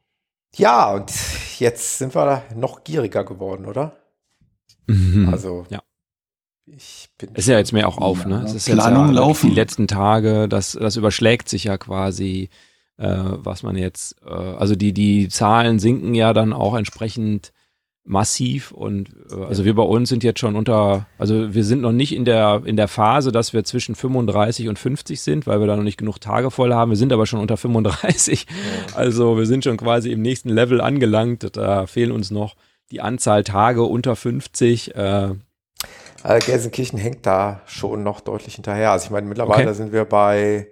Ja, 0.55 0.91
und 0.93 1.11
jetzt 1.59 1.97
sind 1.97 2.13
wir 2.13 2.43
noch 2.55 2.83
gieriger 2.83 3.23
geworden, 3.23 3.65
oder? 3.65 3.97
Mhm. 4.85 5.29
Also, 5.31 5.65
Ja. 5.69 5.81
Ich 6.75 7.09
bin. 7.17 7.29
Ist 7.35 7.47
ja 7.47 7.57
jetzt 7.57 7.73
mehr 7.73 7.87
auch 7.87 7.97
auf, 7.97 8.21
Ja, 8.21 8.27
ne? 8.27 8.43
Es 8.45 8.53
ist 8.53 8.69
Planung 8.69 9.07
ja 9.07 9.13
laufen. 9.13 9.49
Die 9.49 9.55
letzten 9.55 9.87
Tage, 9.87 10.47
das, 10.47 10.73
das 10.73 10.95
überschlägt 10.95 11.49
sich 11.49 11.65
ja 11.65 11.77
quasi, 11.77 12.49
äh, 12.97 13.07
was 13.07 13.63
man 13.63 13.75
jetzt, 13.75 14.15
äh, 14.25 14.29
also 14.29 14.75
die, 14.75 14.93
die 14.93 15.29
Zahlen 15.29 15.79
sinken 15.79 16.13
ja 16.13 16.33
dann 16.33 16.53
auch 16.53 16.75
entsprechend 16.75 17.51
massiv 18.03 18.71
und 18.71 19.09
äh, 19.31 19.43
also 19.45 19.63
wir 19.63 19.75
bei 19.75 19.83
uns 19.83 20.09
sind 20.09 20.23
jetzt 20.23 20.39
schon 20.39 20.55
unter, 20.55 21.05
also 21.19 21.53
wir 21.53 21.63
sind 21.63 21.81
noch 21.81 21.91
nicht 21.91 22.15
in 22.15 22.25
der, 22.25 22.63
in 22.65 22.75
der 22.75 22.87
Phase, 22.87 23.31
dass 23.31 23.53
wir 23.53 23.63
zwischen 23.63 23.95
35 23.95 24.69
und 24.69 24.79
50 24.79 25.21
sind, 25.21 25.45
weil 25.47 25.59
wir 25.59 25.67
da 25.67 25.75
noch 25.75 25.83
nicht 25.83 25.99
genug 25.99 26.19
Tage 26.19 26.49
voll 26.49 26.73
haben. 26.73 26.91
Wir 26.91 26.97
sind 26.97 27.13
aber 27.13 27.25
schon 27.25 27.39
unter 27.39 27.57
35. 27.57 28.47
Also 28.95 29.37
wir 29.37 29.45
sind 29.45 29.63
schon 29.63 29.77
quasi 29.77 30.11
im 30.11 30.21
nächsten 30.21 30.49
Level 30.49 30.81
angelangt. 30.81 31.55
Da 31.55 31.85
fehlen 31.85 32.11
uns 32.11 32.31
noch 32.31 32.55
die 32.89 33.01
Anzahl 33.01 33.43
Tage 33.43 33.83
unter 33.83 34.15
50. 34.15 34.95
Äh, 34.95 35.35
Also 36.23 36.45
Gelsenkirchen 36.45 36.99
hängt 36.99 37.25
da 37.25 37.61
schon 37.65 38.03
noch 38.03 38.19
deutlich 38.21 38.55
hinterher. 38.55 38.91
Also 38.91 39.05
ich 39.05 39.11
meine, 39.11 39.27
mittlerweile 39.27 39.63
Okay. 39.69 39.73
sind 39.73 39.91
wir 39.91 40.05
bei 40.05 40.67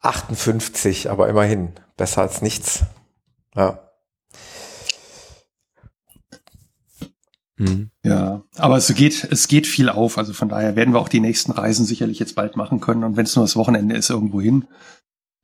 58, 0.00 1.10
aber 1.10 1.28
immerhin 1.28 1.72
besser 1.96 2.22
als 2.22 2.42
nichts. 2.42 2.84
Ja. 3.54 3.80
hm. 7.58 7.90
Ja, 8.04 8.42
aber 8.56 8.76
es 8.76 8.92
geht, 8.94 9.24
es 9.30 9.48
geht 9.48 9.66
viel 9.66 9.88
auf. 9.88 10.18
Also 10.18 10.32
von 10.34 10.48
daher 10.48 10.76
werden 10.76 10.92
wir 10.94 11.00
auch 11.00 11.08
die 11.08 11.20
nächsten 11.20 11.52
Reisen 11.52 11.86
sicherlich 11.86 12.18
jetzt 12.18 12.34
bald 12.34 12.56
machen 12.56 12.80
können. 12.80 13.02
Und 13.04 13.16
wenn 13.16 13.24
es 13.24 13.34
nur 13.34 13.44
das 13.44 13.56
Wochenende 13.56 13.96
ist, 13.96 14.10
irgendwo 14.10 14.40
hin, 14.40 14.66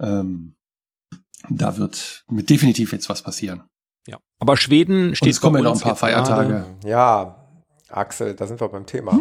ähm, 0.01 0.55
da 1.49 1.77
wird 1.78 2.24
mit 2.31 2.51
definitiv 2.51 2.93
jetzt 2.93 3.09
was 3.09 3.23
passieren. 3.23 3.65
Ja. 4.07 4.19
Aber 4.39 4.57
Schweden 4.57 5.09
Und 5.09 5.16
steht 5.16 5.32
es 5.32 5.40
kommen 5.40 5.57
ja 5.57 5.62
noch 5.62 5.74
ein 5.74 5.81
paar 5.81 5.93
jetzt 5.93 6.01
gerade- 6.01 6.27
Feiertage. 6.27 6.65
Ja, 6.85 7.41
Axel, 7.97 8.35
da 8.35 8.47
sind 8.47 8.60
wir 8.60 8.69
beim 8.69 8.86
Thema. 8.86 9.19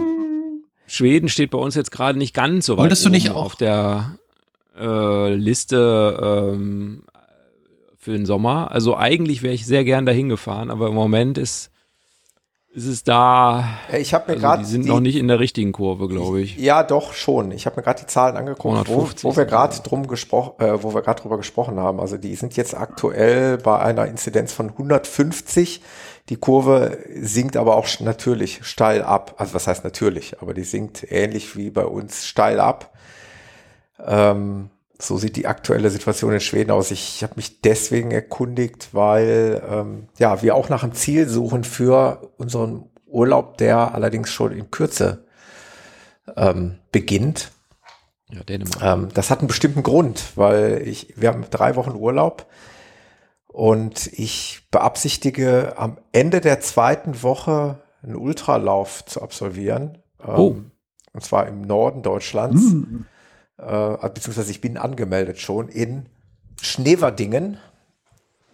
Schweden 0.87 1.29
steht 1.29 1.51
bei 1.51 1.57
uns 1.57 1.75
jetzt 1.75 1.91
gerade 1.91 2.17
nicht 2.17 2.33
ganz 2.33 2.65
so 2.65 2.73
weit 2.73 2.83
Wolltest 2.83 3.05
du 3.05 3.09
nicht 3.09 3.31
auch? 3.31 3.45
auf 3.45 3.55
der 3.55 4.17
äh, 4.77 5.33
Liste 5.33 6.51
ähm, 6.53 7.03
für 7.97 8.11
den 8.11 8.25
Sommer. 8.25 8.71
Also 8.71 8.97
eigentlich 8.97 9.43
wäre 9.43 9.53
ich 9.53 9.65
sehr 9.65 9.83
gern 9.83 10.05
dahin 10.05 10.27
gefahren, 10.29 10.69
aber 10.69 10.87
im 10.87 10.95
Moment 10.95 11.37
ist, 11.37 11.71
ist 12.73 12.87
es 12.87 13.03
da, 13.03 13.65
Ich 13.97 14.13
habe 14.13 14.25
mir 14.27 14.33
also 14.33 14.41
gerade 14.41 14.63
die 14.63 14.69
sind 14.69 14.85
noch 14.85 15.01
nicht 15.01 15.17
in 15.17 15.27
der 15.27 15.39
richtigen 15.39 15.71
Kurve, 15.71 16.07
glaube 16.07 16.41
ich. 16.41 16.57
Ja, 16.57 16.83
doch 16.83 17.13
schon. 17.13 17.51
Ich 17.51 17.65
habe 17.65 17.75
mir 17.77 17.83
gerade 17.83 17.99
die 18.01 18.07
Zahlen 18.07 18.37
angeguckt, 18.37 18.87
wo, 18.87 19.03
250 19.05 19.23
wo 19.23 19.35
wir 19.35 19.45
gerade 19.45 19.79
drum 19.81 20.07
gesprochen, 20.07 20.53
äh, 20.59 20.81
wo 20.81 20.93
wir 20.93 21.01
gerade 21.01 21.21
drüber 21.21 21.37
gesprochen 21.37 21.79
haben. 21.79 21.99
Also 21.99 22.17
die 22.17 22.33
sind 22.35 22.55
jetzt 22.55 22.75
aktuell 22.75 23.57
bei 23.57 23.79
einer 23.79 24.07
Inzidenz 24.07 24.53
von 24.53 24.69
150. 24.69 25.81
Die 26.31 26.37
Kurve 26.37 26.99
sinkt 27.13 27.57
aber 27.57 27.75
auch 27.75 27.87
natürlich 27.99 28.61
steil 28.63 29.03
ab. 29.03 29.35
Also 29.35 29.53
was 29.53 29.67
heißt 29.67 29.83
natürlich? 29.83 30.41
Aber 30.41 30.53
die 30.53 30.63
sinkt 30.63 31.05
ähnlich 31.11 31.57
wie 31.57 31.71
bei 31.71 31.83
uns 31.83 32.25
steil 32.25 32.61
ab. 32.61 32.93
Ähm, 33.99 34.69
so 34.97 35.17
sieht 35.17 35.35
die 35.35 35.45
aktuelle 35.45 35.89
Situation 35.89 36.31
in 36.31 36.39
Schweden 36.39 36.71
aus. 36.71 36.89
Ich 36.89 37.21
habe 37.21 37.33
mich 37.35 37.59
deswegen 37.59 38.11
erkundigt, 38.11 38.93
weil 38.93 39.61
ähm, 39.69 40.07
ja 40.19 40.41
wir 40.41 40.55
auch 40.55 40.69
nach 40.69 40.83
einem 40.83 40.93
Ziel 40.93 41.27
suchen 41.27 41.65
für 41.65 42.31
unseren 42.37 42.85
Urlaub, 43.07 43.57
der 43.57 43.93
allerdings 43.93 44.29
schon 44.29 44.53
in 44.53 44.71
Kürze 44.71 45.25
ähm, 46.37 46.77
beginnt. 46.93 47.51
Ja, 48.29 48.41
Dänemark. 48.45 48.81
Ähm, 48.81 49.09
das 49.13 49.31
hat 49.31 49.39
einen 49.39 49.49
bestimmten 49.49 49.83
Grund, 49.83 50.23
weil 50.35 50.81
ich, 50.87 51.13
wir 51.17 51.27
haben 51.27 51.43
drei 51.51 51.75
Wochen 51.75 51.91
Urlaub 51.91 52.45
und 53.51 54.07
ich 54.13 54.67
beabsichtige 54.71 55.73
am 55.77 55.97
Ende 56.13 56.39
der 56.39 56.61
zweiten 56.61 57.21
Woche 57.21 57.83
einen 58.01 58.15
Ultralauf 58.15 59.05
zu 59.05 59.21
absolvieren. 59.21 59.97
Ähm, 60.25 60.35
Oh. 60.35 60.55
Und 61.13 61.23
zwar 61.23 61.47
im 61.47 61.61
Norden 61.61 62.03
Deutschlands. 62.03 62.61
Hm. 62.71 63.05
Äh, 63.57 64.09
beziehungsweise 64.09 64.49
ich 64.49 64.61
bin 64.61 64.77
angemeldet 64.77 65.39
schon 65.39 65.67
in 65.67 66.07
Schneverdingen. 66.61 67.57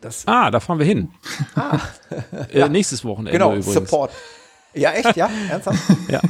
Das, 0.02 0.28
Ah, 0.28 0.50
da 0.50 0.60
fahren 0.60 0.80
wir 0.80 0.86
hin. 0.86 1.12
äh, 2.52 2.68
nächstes 2.70 3.06
Wochenende 3.06 3.32
genau, 3.32 3.50
übrigens. 3.50 3.74
Support. 3.74 4.12
Ja, 4.78 4.92
echt, 4.92 5.16
ja? 5.16 5.30
Ernsthaft? 5.50 5.80
Ja. 6.10 6.22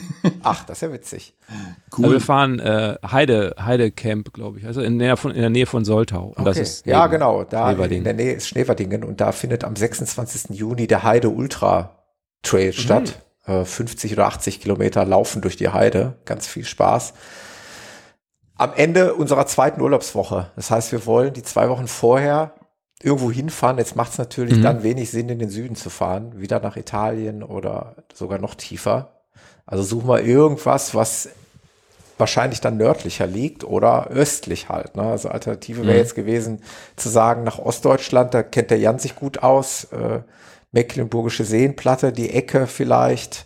Ach, 0.44 0.65
das 0.65 0.78
ist 0.78 0.82
ja 0.82 0.91
witzig. 0.91 1.36
Also 1.91 2.11
wir 2.11 2.19
fahren 2.19 2.60
äh, 2.60 2.95
Heide, 3.10 3.56
Heide 3.64 3.91
Camp, 3.91 4.34
glaube 4.34 4.60
ich. 4.60 4.65
Also 4.65 4.82
in 4.82 4.98
der, 4.99 5.15
von, 5.15 5.32
in 5.32 5.41
der 5.41 5.49
Nähe 5.49 5.65
von 5.68 5.86
Soltau. 5.86 6.34
Und 6.36 6.45
das 6.45 6.57
Okay. 6.57 6.64
ist 6.64 6.86
ja, 6.86 7.07
genau. 7.07 7.44
Da 7.44 7.72
in 7.72 8.03
der 8.03 8.14
Nähe 8.14 8.34
ist 8.34 8.48
Schneverdingen 8.48 9.03
und 9.03 9.22
da 9.22 9.32
findet 9.32 9.64
am 9.64 9.76
26. 9.76 10.57
Juni 10.57 10.88
der 10.88 11.03
Heide 11.03 11.30
Ultra 11.30 12.03
Trail 12.44 12.74
statt. 12.74 13.19
Äh, 13.45 13.64
50 13.64 14.14
oder 14.14 14.26
80 14.26 14.60
Kilometer 14.60 15.06
laufen 15.06 15.41
durch 15.41 15.56
die 15.56 15.69
Heide. 15.69 16.18
Ganz 16.26 16.48
viel 16.48 16.65
Spaß. 16.65 17.14
Am 18.56 18.74
Ende 18.76 19.14
unserer 19.14 19.45
zweiten 19.45 19.80
Urlaubswoche. 19.82 20.52
Das 20.56 20.72
heißt, 20.72 20.91
wir 20.91 21.06
wollen 21.06 21.34
die 21.34 21.44
zwei 21.44 21.69
Wochen 21.69 21.88
vorher 21.88 22.53
irgendwo 23.02 23.32
hinfahren. 23.32 23.78
Jetzt 23.78 23.95
macht 23.95 24.11
es 24.14 24.18
natürlich 24.18 24.57
Mhm. 24.57 24.64
dann 24.64 24.84
wenig 24.84 25.11
Sinn, 25.11 25.30
in 25.30 25.40
den 25.40 25.49
Süden 25.49 25.76
zu 25.76 25.90
fahren. 25.90 26.40
Wieder 26.40 26.60
nach 26.60 26.78
Italien 26.78 27.44
oder 27.44 27.95
sogar 28.14 28.40
noch 28.40 28.56
tiefer. 28.56 29.11
Also 29.65 29.84
suchen 29.84 30.07
wir 30.07 30.22
irgendwas, 30.22 30.95
was 30.95 31.30
wahrscheinlich 32.18 32.61
dann 32.61 32.78
nördlicher 32.78 33.28
liegt 33.28 33.64
oder 33.64 34.07
östlich 34.07 34.69
halt. 34.69 34.95
Ne? 34.95 35.03
Also 35.03 35.30
Alternative 35.30 35.84
wäre 35.86 35.94
Mhm. 35.94 35.99
jetzt 35.99 36.15
gewesen 36.15 36.64
zu 36.95 37.10
sagen, 37.10 37.44
nach 37.44 37.60
Ostdeutschland, 37.60 38.34
da 38.34 38.41
kennt 38.41 38.72
der 38.72 38.80
Jan 38.80 38.98
sich 38.98 39.15
gut 39.15 39.44
aus, 39.44 39.86
äh, 39.86 40.22
Mecklenburgische 40.72 41.45
Seenplatte, 41.45 42.11
die 42.11 42.32
Ecke 42.32 42.65
vielleicht. 42.68 43.45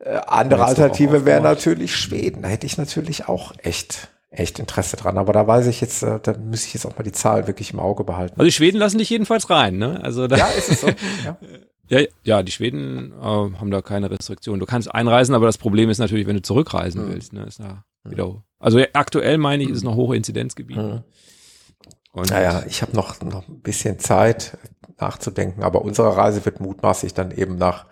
Äh, 0.00 0.16
andere 0.26 0.64
Alternative 0.64 1.24
wäre 1.24 1.40
natürlich 1.40 1.94
Schweden. 1.96 2.42
Da 2.42 2.48
hätte 2.48 2.66
ich 2.66 2.76
natürlich 2.76 3.28
auch 3.28 3.52
echt, 3.62 4.08
echt 4.30 4.58
Interesse 4.58 4.96
dran. 4.96 5.18
Aber 5.18 5.32
da 5.32 5.46
weiß 5.46 5.66
ich 5.66 5.80
jetzt, 5.80 6.02
äh, 6.02 6.20
da 6.22 6.34
müsste 6.38 6.68
ich 6.68 6.74
jetzt 6.74 6.86
auch 6.86 6.96
mal 6.96 7.02
die 7.02 7.12
Zahl 7.12 7.46
wirklich 7.46 7.72
im 7.72 7.80
Auge 7.80 8.04
behalten. 8.04 8.34
Also 8.38 8.44
die 8.44 8.52
Schweden 8.52 8.78
lassen 8.78 8.98
dich 8.98 9.10
jedenfalls 9.10 9.50
rein, 9.50 9.76
ne? 9.76 10.00
Also 10.02 10.26
da, 10.28 10.36
Ja, 10.36 10.46
ist 10.48 10.70
es 10.70 10.80
so? 10.80 10.86
ja. 11.24 11.36
Ja, 11.88 12.06
ja, 12.22 12.42
die 12.44 12.52
Schweden 12.52 13.12
äh, 13.20 13.24
haben 13.24 13.70
da 13.72 13.82
keine 13.82 14.08
Restriktionen. 14.12 14.60
Du 14.60 14.66
kannst 14.66 14.94
einreisen, 14.94 15.34
aber 15.34 15.46
das 15.46 15.58
Problem 15.58 15.90
ist 15.90 15.98
natürlich, 15.98 16.28
wenn 16.28 16.36
du 16.36 16.42
zurückreisen 16.42 17.04
Mhm. 17.06 17.12
willst, 17.12 17.32
ne, 17.32 17.42
ist 17.44 17.58
da 17.58 17.84
wieder. 18.04 18.44
Also 18.60 18.78
ja, 18.78 18.86
aktuell 18.92 19.38
meine 19.38 19.64
ich, 19.64 19.70
ist 19.70 19.78
es 19.78 19.82
noch 19.82 19.96
hohe 19.96 20.16
Inzidenzgebiet. 20.16 20.76
Mhm. 20.76 21.02
Und 22.12 22.30
Naja, 22.30 22.62
ich 22.68 22.82
habe 22.82 22.94
noch, 22.94 23.20
noch 23.22 23.48
ein 23.48 23.60
bisschen 23.60 23.98
Zeit 23.98 24.56
nachzudenken, 25.00 25.64
aber 25.64 25.82
unsere 25.82 26.16
Reise 26.16 26.44
wird 26.44 26.60
mutmaßlich 26.60 27.14
dann 27.14 27.32
eben 27.32 27.56
nach 27.56 27.86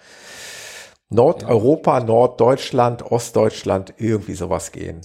Nordeuropa, 1.11 2.01
Norddeutschland, 2.01 3.03
Ostdeutschland, 3.03 3.95
irgendwie 3.97 4.35
sowas 4.35 4.73
gehen. 4.73 5.01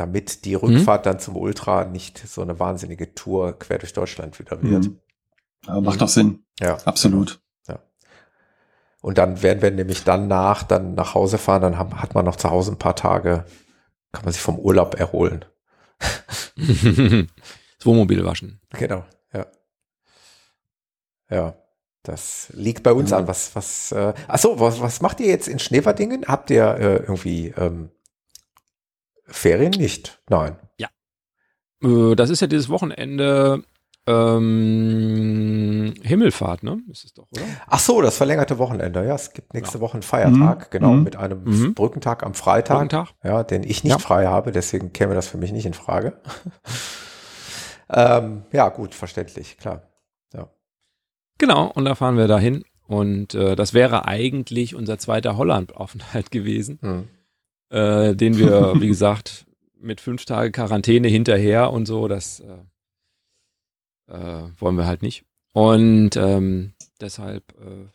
Damit 0.00 0.44
die 0.46 0.54
Rückfahrt 0.54 1.04
dann 1.04 1.18
zum 1.20 1.36
Ultra 1.36 1.84
nicht 1.84 2.18
so 2.18 2.40
eine 2.42 2.58
wahnsinnige 2.58 3.14
Tour 3.14 3.58
quer 3.58 3.78
durch 3.78 3.92
Deutschland 3.92 4.38
wieder 4.38 4.62
wird. 4.62 4.86
Mhm. 4.86 4.98
Aber 5.66 5.82
macht 5.82 6.00
doch 6.00 6.08
Sinn. 6.08 6.44
Ja, 6.58 6.78
Absolut. 6.84 7.40
Und 9.02 9.16
dann 9.16 9.40
werden 9.42 9.62
wir 9.62 9.70
nämlich 9.70 10.04
dann 10.04 10.28
nach, 10.28 10.62
dann 10.62 10.94
nach 10.94 11.14
Hause 11.14 11.38
fahren, 11.38 11.62
dann 11.62 11.78
haben, 11.78 12.02
hat 12.02 12.14
man 12.14 12.26
noch 12.26 12.36
zu 12.36 12.50
Hause 12.50 12.72
ein 12.72 12.78
paar 12.78 12.96
Tage, 12.96 13.46
kann 14.12 14.24
man 14.24 14.32
sich 14.34 14.42
vom 14.42 14.58
Urlaub 14.58 14.94
erholen. 15.00 15.46
das 16.56 17.86
Wohnmobil 17.86 18.24
waschen. 18.26 18.60
Genau, 18.70 19.04
ja. 19.32 19.46
Ja, 21.30 21.54
das 22.02 22.50
liegt 22.52 22.82
bei 22.82 22.92
uns 22.92 23.10
Mhm. 23.10 23.16
an. 23.16 23.28
Was, 23.28 23.56
was, 23.56 23.92
äh, 23.92 24.12
ach 24.28 24.38
so, 24.38 24.60
was, 24.60 24.82
was 24.82 25.00
macht 25.00 25.20
ihr 25.20 25.28
jetzt 25.28 25.48
in 25.48 25.58
Schneverdingen? 25.58 26.26
Habt 26.26 26.50
ihr 26.50 26.66
äh, 26.66 26.96
irgendwie 26.96 27.54
ähm, 27.56 27.90
Ferien 29.30 29.72
nicht? 29.72 30.20
Nein. 30.28 30.56
Äh, 31.82 32.14
Das 32.16 32.28
ist 32.30 32.40
ja 32.40 32.46
dieses 32.46 32.68
Wochenende 32.68 33.62
ähm, 34.06 35.94
Himmelfahrt, 36.02 36.62
ne? 36.62 36.78
Ist 36.90 37.04
es 37.04 37.14
doch, 37.14 37.26
oder? 37.32 37.42
Ach 37.68 37.78
so, 37.78 38.00
das 38.02 38.16
verlängerte 38.16 38.58
Wochenende. 38.58 39.04
Ja, 39.06 39.14
es 39.14 39.32
gibt 39.32 39.54
nächste 39.54 39.80
Woche 39.80 39.94
einen 39.94 40.02
Feiertag, 40.02 40.66
Mhm. 40.66 40.70
genau, 40.70 40.92
Mhm. 40.92 41.02
mit 41.04 41.16
einem 41.16 41.44
Mhm. 41.44 41.74
Brückentag 41.74 42.22
am 42.22 42.34
Freitag, 42.34 42.76
Brückentag? 42.78 43.08
ja, 43.24 43.42
den 43.44 43.62
ich 43.62 43.82
nicht 43.84 43.92
Ja. 43.92 43.98
frei 43.98 44.26
habe, 44.26 44.52
deswegen 44.52 44.92
käme 44.92 45.14
das 45.14 45.28
für 45.28 45.38
mich 45.38 45.52
nicht 45.52 45.64
in 45.66 45.74
Frage. 45.74 46.20
ähm, 47.90 48.44
ja, 48.52 48.68
gut, 48.68 48.94
verständlich, 48.94 49.56
klar. 49.58 49.82
Genau, 51.38 51.68
und 51.74 51.86
da 51.86 51.94
fahren 51.94 52.18
wir 52.18 52.28
dahin. 52.28 52.64
Und 52.86 53.34
äh, 53.34 53.56
das 53.56 53.72
wäre 53.72 54.04
eigentlich 54.06 54.74
unser 54.74 54.98
zweiter 54.98 55.38
Holland-Aufenthalt 55.38 56.30
gewesen, 56.30 56.78
Hm. 56.82 57.08
Äh, 57.70 58.14
den 58.14 58.36
wir, 58.38 58.74
wie 58.80 58.88
gesagt, 58.88 59.46
mit 59.78 60.00
fünf 60.00 60.24
Tage 60.24 60.52
Quarantäne 60.52 61.08
hinterher 61.08 61.72
und 61.72 61.86
so, 61.86 62.06
das 62.08 62.40
äh, 62.40 64.12
äh, 64.12 64.42
wollen 64.58 64.76
wir 64.76 64.86
halt 64.86 65.02
nicht. 65.02 65.24
Und 65.52 66.16
ähm, 66.16 66.72
deshalb 67.00 67.44
äh, 67.60 67.88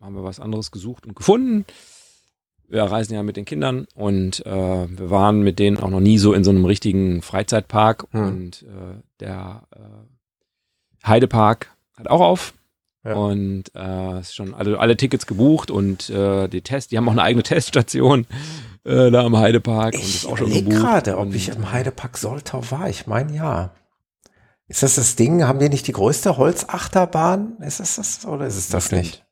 haben 0.00 0.14
wir 0.14 0.24
was 0.24 0.40
anderes 0.40 0.70
gesucht 0.70 1.06
und 1.06 1.14
gefunden. 1.14 1.66
Wir 2.68 2.84
reisen 2.84 3.14
ja 3.14 3.22
mit 3.22 3.36
den 3.36 3.44
Kindern 3.44 3.86
und 3.94 4.46
äh, 4.46 4.50
wir 4.88 5.10
waren 5.10 5.42
mit 5.42 5.58
denen 5.58 5.78
auch 5.78 5.90
noch 5.90 6.00
nie 6.00 6.18
so 6.18 6.32
in 6.32 6.44
so 6.44 6.50
einem 6.50 6.64
richtigen 6.64 7.20
Freizeitpark. 7.20 8.06
Hm. 8.12 8.26
Und 8.26 8.62
äh, 8.62 9.02
der 9.18 9.66
äh, 9.72 11.06
Heidepark 11.06 11.74
hat 11.96 12.08
auch 12.08 12.20
auf. 12.20 12.54
Ja. 13.04 13.14
Und 13.14 13.64
äh, 13.74 14.20
ist 14.20 14.34
schon 14.34 14.52
alle, 14.54 14.78
alle 14.78 14.96
Tickets 14.96 15.26
gebucht 15.26 15.70
und 15.70 16.10
äh, 16.10 16.48
die 16.48 16.60
Test, 16.60 16.90
die 16.92 16.98
haben 16.98 17.08
auch 17.08 17.12
eine 17.12 17.22
eigene 17.22 17.42
Teststation 17.44 18.26
äh, 18.84 19.10
da 19.10 19.24
am 19.24 19.36
Heidepark 19.38 19.94
und 19.94 20.00
Ich 20.00 20.16
ist 20.16 20.26
auch 20.26 20.36
schon 20.36 20.52
gebucht. 20.52 20.76
gerade, 20.76 21.16
ob 21.16 21.26
Und, 21.26 21.34
ich 21.34 21.48
im 21.48 21.72
Heidepark 21.72 22.18
Soltau 22.18 22.62
war. 22.70 22.88
Ich 22.88 23.06
meine, 23.06 23.34
ja. 23.34 23.72
Ist 24.68 24.82
das 24.82 24.94
das 24.96 25.16
Ding? 25.16 25.42
Haben 25.44 25.58
die 25.58 25.68
nicht 25.68 25.86
die 25.86 25.92
größte 25.92 26.36
Holzachterbahn? 26.36 27.56
Ist 27.60 27.80
es 27.80 27.96
das 27.96 28.24
oder 28.26 28.46
ist 28.46 28.56
es 28.56 28.68
das 28.68 28.84
Bestimmt. 28.90 29.02
nicht? 29.02 29.24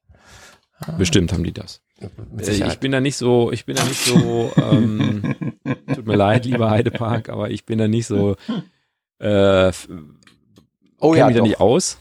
Bestimmt 0.96 1.32
haben 1.32 1.44
die 1.44 1.52
das. 1.52 1.80
Äh. 2.00 2.68
Ich 2.68 2.78
bin 2.78 2.92
da 2.92 3.00
nicht 3.00 3.16
so, 3.16 3.50
ich 3.52 3.64
bin 3.66 3.76
da 3.76 3.84
nicht 3.84 4.04
so, 4.04 4.52
ähm, 4.56 5.34
tut 5.94 6.06
mir 6.06 6.16
leid, 6.16 6.44
lieber 6.44 6.70
Heidepark, 6.70 7.28
aber 7.28 7.50
ich 7.50 7.64
bin 7.66 7.78
da 7.78 7.88
nicht 7.88 8.06
so, 8.06 8.36
äh, 9.18 9.72
oh 11.00 11.14
ja, 11.14 11.26
mich 11.26 11.36
da 11.36 11.42
nicht 11.42 11.60
aus. 11.60 11.98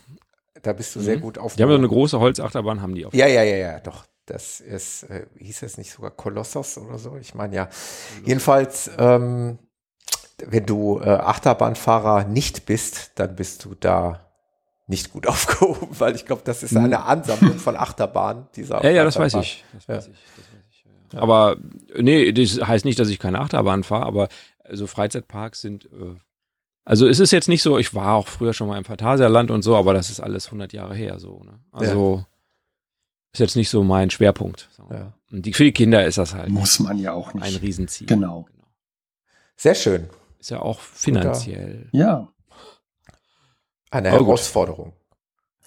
Da 0.61 0.73
bist 0.73 0.95
du 0.95 0.99
sehr 0.99 1.17
Mhm. 1.17 1.21
gut 1.21 1.37
auf. 1.37 1.55
Die 1.55 1.63
haben 1.63 1.69
so 1.69 1.75
eine 1.75 1.87
große 1.87 2.19
Holzachterbahn, 2.19 2.81
haben 2.81 2.95
die 2.95 3.05
auch. 3.05 3.13
Ja, 3.13 3.27
ja, 3.27 3.43
ja, 3.43 3.55
ja, 3.57 3.79
doch. 3.79 4.05
Das 4.25 4.59
ist, 4.59 5.03
äh, 5.03 5.25
hieß 5.37 5.63
es 5.63 5.77
nicht 5.77 5.91
sogar 5.91 6.11
Kolossos 6.11 6.77
oder 6.77 6.97
so? 6.99 7.15
Ich 7.15 7.33
meine 7.33 7.55
ja. 7.55 7.69
Jedenfalls, 8.25 8.91
ähm, 8.97 9.57
wenn 10.45 10.65
du 10.65 10.99
äh, 10.99 11.05
Achterbahnfahrer 11.09 12.25
nicht 12.25 12.65
bist, 12.65 13.11
dann 13.15 13.35
bist 13.35 13.63
du 13.65 13.73
da 13.75 14.25
nicht 14.87 15.11
gut 15.13 15.27
aufgehoben, 15.27 15.87
weil 15.99 16.15
ich 16.15 16.25
glaube, 16.25 16.41
das 16.43 16.61
ist 16.63 16.75
eine 16.75 17.03
Ansammlung 17.05 17.57
von 17.57 17.75
Achterbahnen. 17.77 18.47
Dieser 18.55 18.79
Mhm. 18.79 18.83
Ja, 18.83 18.89
ja, 18.91 19.03
das 19.05 19.17
weiß 19.17 19.33
ich. 19.35 19.63
Das 19.73 19.87
Ja. 19.87 19.95
weiß 19.95 20.07
ich. 20.07 20.13
Das 20.35 20.45
weiß 20.53 20.63
ich. 20.71 20.85
ja, 21.13 21.17
ja. 21.17 21.21
Aber 21.21 21.55
nee, 21.97 22.31
das 22.33 22.67
heißt 22.67 22.83
nicht, 22.85 22.99
dass 22.99 23.07
ich 23.09 23.19
keine 23.19 23.39
Achterbahn 23.39 23.83
fahre, 23.83 24.05
aber 24.05 24.27
so 24.71 24.87
Freizeitparks 24.87 25.61
sind. 25.61 25.85
Äh, 25.85 26.15
also 26.87 27.07
es 27.07 27.19
ist 27.19 27.31
jetzt 27.31 27.49
nicht 27.49 27.61
so, 27.61 27.77
ich 27.77 27.93
war 27.93 28.13
auch 28.15 28.27
früher 28.27 28.53
schon 28.53 28.67
mal 28.69 28.77
im 28.77 28.85
Phantasialand 28.85 29.51
und 29.51 29.61
so, 29.61 29.75
aber 29.75 29.93
das 29.93 30.09
ist 30.09 30.19
alles 30.21 30.45
100 30.45 30.71
Jahre 30.73 30.95
her 30.95 31.19
so. 31.19 31.43
Ne? 31.43 31.59
Also 31.71 32.25
ist 33.33 33.39
jetzt 33.41 33.55
nicht 33.57 33.69
so 33.69 33.83
mein 33.83 34.09
Schwerpunkt. 34.09 34.69
wir 34.89 34.97
Ja. 34.97 35.13
Und 35.31 35.45
die, 35.45 35.53
für 35.53 35.65
die 35.65 35.73
Kinder 35.73 36.05
ist 36.05 36.17
das 36.17 36.33
halt 36.33 36.49
Muss 36.49 36.79
man 36.79 36.97
ja 36.97 37.11
auch 37.11 37.33
ein 37.33 37.39
nicht. 37.41 37.61
Riesenziel. 37.61 38.07
Genau. 38.07 38.47
Sehr 39.57 39.75
schön. 39.75 40.09
Ist 40.39 40.49
ja 40.49 40.61
auch 40.61 40.79
finanziell. 40.79 41.89
Ja. 41.91 42.31
Eine 43.91 44.09
Aber 44.09 44.19
gut. 44.19 44.27
Herausforderung. 44.27 44.93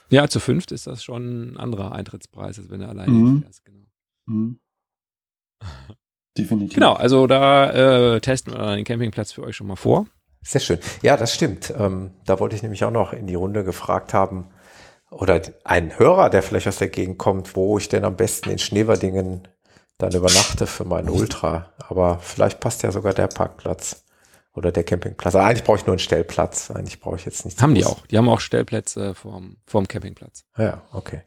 Ja, 0.09 0.27
zu 0.29 0.41
fünft 0.41 0.73
ist 0.73 0.87
das 0.87 1.05
schon 1.05 1.53
ein 1.53 1.57
anderer 1.59 1.93
Eintrittspreis, 1.93 2.59
als 2.59 2.71
wenn 2.71 2.81
du 2.81 2.89
alleine 2.89 3.13
Mhm. 3.13 3.43
fährst. 3.43 3.65
Genau. 3.65 3.87
Mhm. 4.27 4.59
Definitiv. 6.39 6.75
genau, 6.75 6.95
also 6.95 7.27
da 7.27 8.15
äh, 8.15 8.21
testen 8.21 8.53
wir 8.55 8.59
dann 8.59 8.77
den 8.77 8.85
Campingplatz 8.85 9.33
für 9.33 9.43
euch 9.43 9.57
schon 9.57 9.67
mal 9.67 9.77
vor. 9.77 10.07
Sehr 10.43 10.61
schön. 10.61 10.79
Ja, 11.03 11.17
das 11.17 11.35
stimmt. 11.35 11.73
Ähm, 11.77 12.13
da 12.25 12.41
wollte 12.41 12.57
ich 12.57 12.63
nämlich 12.63 12.85
auch 12.85 12.91
noch 12.91 13.13
in 13.13 13.27
die 13.27 13.35
Runde 13.35 13.65
gefragt 13.65 14.15
haben, 14.15 14.49
oder 15.11 15.43
einen 15.65 15.99
Hörer, 15.99 16.31
der 16.31 16.43
vielleicht 16.43 16.69
aus 16.69 16.79
der 16.79 16.89
Gegend 16.89 17.19
kommt, 17.19 17.57
wo 17.57 17.79
ich 17.79 17.89
denn 17.89 18.05
am 18.05 18.17
besten 18.17 18.51
in 18.51 18.59
Schneverdingen 18.59 19.49
dann 19.99 20.13
übernachte 20.15 20.67
für 20.67 20.85
meinen 20.85 21.11
Ultra. 21.11 21.73
Aber 21.79 22.21
vielleicht 22.21 22.61
passt 22.61 22.83
ja 22.83 22.93
sogar 22.93 23.13
der 23.13 23.27
Parkplatz 23.27 24.05
oder 24.55 24.73
der 24.73 24.85
Campingplatz. 24.85 25.35
Aber 25.35 25.45
eigentlich 25.45 25.65
brauche 25.65 25.79
ich 25.79 25.87
nur 25.87 25.95
einen 25.95 25.99
Stellplatz. 25.99 26.71
Eigentlich 26.71 27.01
brauche 27.01 27.17
ich 27.17 27.25
jetzt 27.25 27.45
nichts. 27.45 27.61
Haben 27.61 27.75
die 27.75 27.85
auch. 27.85 28.07
Die 28.07 28.17
haben 28.17 28.29
auch 28.29 28.41
Stellplätze 28.41 29.15
vorm, 29.15 29.57
vorm 29.67 29.89
Campingplatz. 29.89 30.45
Ja, 30.57 30.83
okay. 30.93 31.23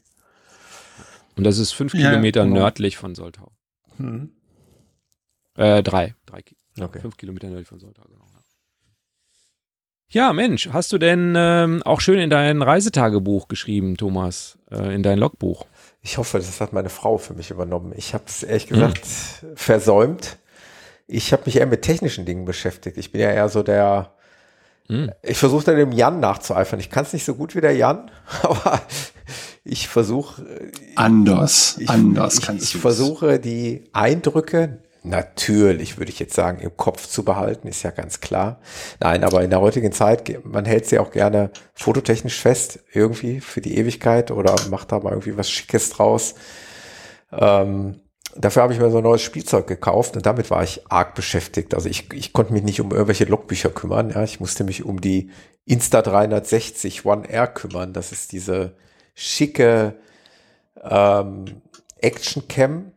Und 1.35 1.43
das 1.43 1.57
ist 1.57 1.73
fünf 1.73 1.93
Ja, 1.93 2.09
Kilometer 2.09 2.43
genau. 2.43 2.55
nördlich 2.55 2.97
von 2.97 3.15
Soltau. 3.15 3.51
Hm. 3.97 4.31
Äh, 5.55 5.83
drei. 5.83 6.15
drei 6.25 6.43
Okay. 6.79 7.01
Fünf 7.01 7.17
Kilometer 7.17 7.47
nördlich 7.47 7.67
von 7.67 7.79
Soltau, 7.79 8.03
genau. 8.07 8.22
Ja. 10.13 10.31
Mensch, 10.33 10.69
hast 10.71 10.91
du 10.91 10.97
denn 10.97 11.33
ähm, 11.35 11.81
auch 11.83 11.99
schön 12.01 12.19
in 12.19 12.29
dein 12.29 12.61
Reisetagebuch 12.61 13.47
geschrieben, 13.47 13.97
Thomas, 13.97 14.57
äh, 14.71 14.93
in 14.95 15.03
dein 15.03 15.17
Logbuch? 15.19 15.65
Ich 16.01 16.17
hoffe, 16.17 16.37
das 16.37 16.59
hat 16.61 16.73
meine 16.73 16.89
Frau 16.89 17.17
für 17.17 17.33
mich 17.33 17.49
übernommen. 17.51 17.93
Ich 17.95 18.13
habe 18.13 18.23
es 18.27 18.43
ehrlich 18.43 18.67
gesagt 18.67 19.01
versäumt. 19.55 20.37
Ich 21.07 21.33
habe 21.33 21.43
mich 21.45 21.57
eher 21.57 21.65
mit 21.65 21.81
technischen 21.81 22.25
Dingen 22.25 22.45
beschäftigt. 22.45 22.97
Ich 22.97 23.11
bin 23.11 23.21
ja 23.21 23.29
eher 23.31 23.49
so 23.49 23.63
der, 23.63 24.11
Hm. 24.89 25.11
ich 25.21 25.37
versuche 25.37 25.63
dann 25.65 25.77
dem 25.77 25.91
Jan 25.93 26.19
nachzueifern. 26.19 26.79
Ich 26.79 26.89
kann 26.89 27.05
es 27.05 27.13
nicht 27.13 27.23
so 27.25 27.35
gut 27.35 27.55
wie 27.55 27.61
der 27.61 27.73
Jan, 27.75 28.11
aber 28.43 28.81
ich 29.63 29.87
versuche, 29.87 30.43
Anders. 30.95 31.77
ich, 31.79 31.89
anders 31.89 32.35
ich, 32.35 32.41
kannst 32.41 32.65
ich 32.65 32.71
du 32.73 32.79
versuche 32.79 33.39
die 33.39 33.85
Eindrücke 33.93 34.79
natürlich, 35.03 35.97
würde 35.97 36.11
ich 36.11 36.19
jetzt 36.19 36.33
sagen, 36.33 36.59
im 36.59 36.75
Kopf 36.77 37.07
zu 37.07 37.23
behalten, 37.23 37.67
ist 37.67 37.83
ja 37.83 37.91
ganz 37.91 38.21
klar. 38.21 38.59
Nein, 38.99 39.23
aber 39.23 39.43
in 39.43 39.49
der 39.49 39.61
heutigen 39.61 39.91
Zeit, 39.91 40.45
man 40.45 40.65
hält 40.65 40.85
sie 40.85 40.99
auch 40.99 41.11
gerne 41.11 41.51
fototechnisch 41.73 42.39
fest, 42.39 42.79
irgendwie 42.91 43.41
für 43.41 43.61
die 43.61 43.77
Ewigkeit 43.77 44.31
oder 44.31 44.55
macht 44.69 44.91
da 44.91 44.99
mal 44.99 45.11
irgendwie 45.11 45.37
was 45.37 45.49
Schickes 45.49 45.89
draus. 45.89 46.35
Ähm, 47.31 47.99
dafür 48.35 48.63
habe 48.63 48.73
ich 48.73 48.79
mir 48.79 48.89
so 48.89 48.97
ein 48.97 49.03
neues 49.03 49.21
Spielzeug 49.21 49.67
gekauft 49.67 50.15
und 50.15 50.25
damit 50.25 50.49
war 50.49 50.63
ich 50.63 50.81
arg 50.89 51.15
beschäftigt. 51.15 51.73
Also 51.73 51.89
ich, 51.89 52.11
ich 52.13 52.33
konnte 52.33 52.53
mich 52.53 52.63
nicht 52.63 52.81
um 52.81 52.91
irgendwelche 52.91 53.25
Logbücher 53.25 53.69
kümmern. 53.69 54.09
Ja, 54.09 54.23
ich 54.23 54.39
musste 54.39 54.63
mich 54.63 54.85
um 54.85 55.01
die 55.01 55.29
Insta360 55.67 57.05
One 57.05 57.29
R 57.29 57.47
kümmern. 57.47 57.93
Das 57.93 58.11
ist 58.11 58.31
diese 58.31 58.75
schicke 59.15 59.95
ähm, 60.81 61.61
Action 61.99 62.47
Cam, 62.47 62.92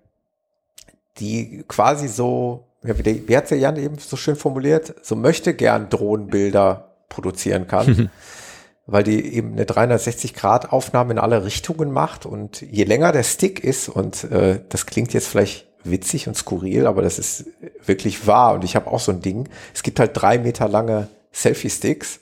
die 1.18 1.64
quasi 1.68 2.08
so, 2.08 2.66
wie 2.82 3.36
hat 3.36 3.50
der 3.50 3.58
Jan 3.58 3.76
eben 3.76 3.98
so 3.98 4.16
schön 4.16 4.36
formuliert, 4.36 4.94
so 5.02 5.16
möchte 5.16 5.54
gern 5.54 5.88
Drohnenbilder 5.88 6.96
produzieren 7.08 7.66
kann, 7.66 8.10
weil 8.86 9.02
die 9.02 9.34
eben 9.34 9.52
eine 9.52 9.64
360-Grad-Aufnahme 9.64 11.14
in 11.14 11.18
alle 11.18 11.44
Richtungen 11.44 11.90
macht. 11.90 12.26
Und 12.26 12.60
je 12.60 12.84
länger 12.84 13.12
der 13.12 13.24
Stick 13.24 13.62
ist, 13.62 13.88
und 13.88 14.24
äh, 14.24 14.60
das 14.68 14.86
klingt 14.86 15.12
jetzt 15.12 15.28
vielleicht 15.28 15.66
witzig 15.84 16.28
und 16.28 16.36
skurril, 16.36 16.86
aber 16.86 17.02
das 17.02 17.18
ist 17.18 17.46
wirklich 17.84 18.26
wahr. 18.26 18.54
Und 18.54 18.64
ich 18.64 18.76
habe 18.76 18.90
auch 18.90 19.00
so 19.00 19.12
ein 19.12 19.20
Ding, 19.20 19.48
es 19.74 19.82
gibt 19.82 20.00
halt 20.00 20.12
drei 20.14 20.38
Meter 20.38 20.68
lange 20.68 21.08
Selfie-Sticks. 21.32 22.20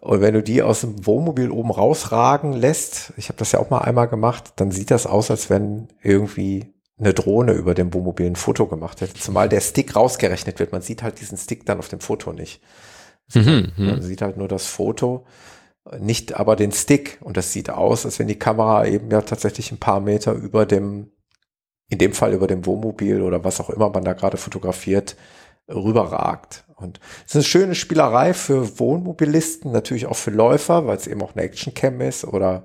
Und 0.00 0.20
wenn 0.20 0.34
du 0.34 0.42
die 0.42 0.62
aus 0.62 0.82
dem 0.82 1.06
Wohnmobil 1.06 1.50
oben 1.50 1.70
rausragen 1.70 2.52
lässt, 2.52 3.12
ich 3.16 3.28
habe 3.28 3.38
das 3.38 3.52
ja 3.52 3.58
auch 3.58 3.70
mal 3.70 3.80
einmal 3.80 4.08
gemacht, 4.08 4.52
dann 4.56 4.70
sieht 4.70 4.92
das 4.92 5.06
aus, 5.06 5.30
als 5.30 5.50
wenn 5.50 5.88
irgendwie 6.02 6.72
eine 6.98 7.14
Drohne 7.14 7.52
über 7.52 7.74
dem 7.74 7.92
Wohnmobil 7.94 8.26
ein 8.26 8.36
Foto 8.36 8.66
gemacht 8.66 9.00
hätte. 9.00 9.14
Zumal 9.14 9.48
der 9.48 9.60
Stick 9.60 9.94
rausgerechnet 9.94 10.58
wird. 10.58 10.72
Man 10.72 10.82
sieht 10.82 11.02
halt 11.02 11.20
diesen 11.20 11.38
Stick 11.38 11.64
dann 11.66 11.78
auf 11.78 11.88
dem 11.88 12.00
Foto 12.00 12.32
nicht. 12.32 12.60
Mhm, 13.34 13.72
Man 13.76 14.02
sieht 14.02 14.22
halt 14.22 14.36
nur 14.36 14.48
das 14.48 14.66
Foto, 14.66 15.26
nicht 16.00 16.34
aber 16.34 16.56
den 16.56 16.72
Stick. 16.72 17.18
Und 17.20 17.36
das 17.36 17.52
sieht 17.52 17.70
aus, 17.70 18.04
als 18.04 18.18
wenn 18.18 18.26
die 18.26 18.38
Kamera 18.38 18.86
eben 18.86 19.10
ja 19.10 19.22
tatsächlich 19.22 19.70
ein 19.70 19.78
paar 19.78 20.00
Meter 20.00 20.32
über 20.32 20.66
dem, 20.66 21.12
in 21.88 21.98
dem 21.98 22.12
Fall 22.12 22.32
über 22.32 22.46
dem 22.46 22.66
Wohnmobil 22.66 23.22
oder 23.22 23.44
was 23.44 23.60
auch 23.60 23.70
immer 23.70 23.90
man 23.90 24.04
da 24.04 24.14
gerade 24.14 24.36
fotografiert, 24.36 25.16
rüberragt. 25.68 26.64
Und 26.76 27.00
es 27.20 27.32
ist 27.32 27.36
eine 27.36 27.44
schöne 27.44 27.74
Spielerei 27.74 28.34
für 28.34 28.78
Wohnmobilisten, 28.78 29.72
natürlich 29.72 30.06
auch 30.06 30.16
für 30.16 30.30
Läufer, 30.30 30.86
weil 30.86 30.96
es 30.96 31.06
eben 31.06 31.22
auch 31.22 31.34
eine 31.34 31.42
Action-Cam 31.44 32.00
ist 32.00 32.24
oder 32.24 32.64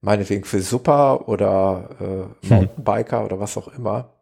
meinetwegen 0.00 0.44
für 0.44 0.60
Super 0.60 1.28
oder 1.28 1.90
äh, 2.00 2.04
hm. 2.04 2.30
Mountainbiker 2.48 3.20
hm. 3.20 3.26
oder 3.26 3.40
was 3.40 3.56
auch 3.56 3.68
immer. 3.68 4.14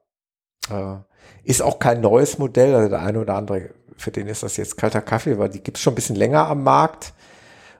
Äh, 0.70 0.96
ist 1.44 1.62
auch 1.62 1.78
kein 1.78 2.00
neues 2.00 2.38
Modell, 2.38 2.74
also 2.74 2.88
der 2.88 3.02
eine 3.02 3.20
oder 3.20 3.34
andere, 3.34 3.70
für 3.96 4.10
den 4.10 4.26
ist 4.26 4.42
das 4.42 4.56
jetzt 4.56 4.76
kalter 4.76 5.00
Kaffee, 5.00 5.38
weil 5.38 5.48
die 5.48 5.62
gibt 5.62 5.76
es 5.76 5.82
schon 5.82 5.92
ein 5.92 5.96
bisschen 5.96 6.16
länger 6.16 6.46
am 6.48 6.62
Markt. 6.62 7.12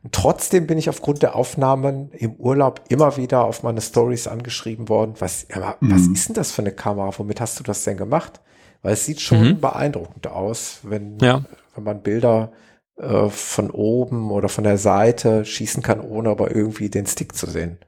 Und 0.02 0.12
trotzdem 0.12 0.66
bin 0.68 0.78
ich 0.78 0.88
aufgrund 0.88 1.22
der 1.22 1.34
Aufnahmen 1.34 2.10
im 2.12 2.34
Urlaub 2.34 2.82
immer 2.88 3.16
wieder 3.16 3.44
auf 3.44 3.64
meine 3.64 3.80
Stories 3.80 4.28
angeschrieben 4.28 4.88
worden. 4.88 5.14
Was, 5.18 5.46
mhm. 5.48 5.90
was 5.90 6.06
ist 6.06 6.28
denn 6.28 6.34
das 6.34 6.52
für 6.52 6.62
eine 6.62 6.70
Kamera? 6.70 7.10
Womit 7.16 7.40
hast 7.40 7.58
du 7.58 7.64
das 7.64 7.82
denn 7.82 7.96
gemacht? 7.96 8.40
Weil 8.82 8.92
es 8.92 9.04
sieht 9.04 9.20
schon 9.20 9.42
mhm. 9.42 9.60
beeindruckend 9.60 10.28
aus, 10.28 10.78
wenn, 10.84 11.18
ja. 11.18 11.44
wenn 11.74 11.84
man 11.84 12.02
Bilder 12.02 12.52
äh, 12.96 13.28
von 13.28 13.70
oben 13.70 14.30
oder 14.30 14.48
von 14.48 14.64
der 14.64 14.78
Seite 14.78 15.44
schießen 15.44 15.82
kann, 15.82 16.00
ohne 16.00 16.30
aber 16.30 16.54
irgendwie 16.54 16.88
den 16.88 17.06
Stick 17.06 17.34
zu 17.34 17.46
sehen. 17.46 17.78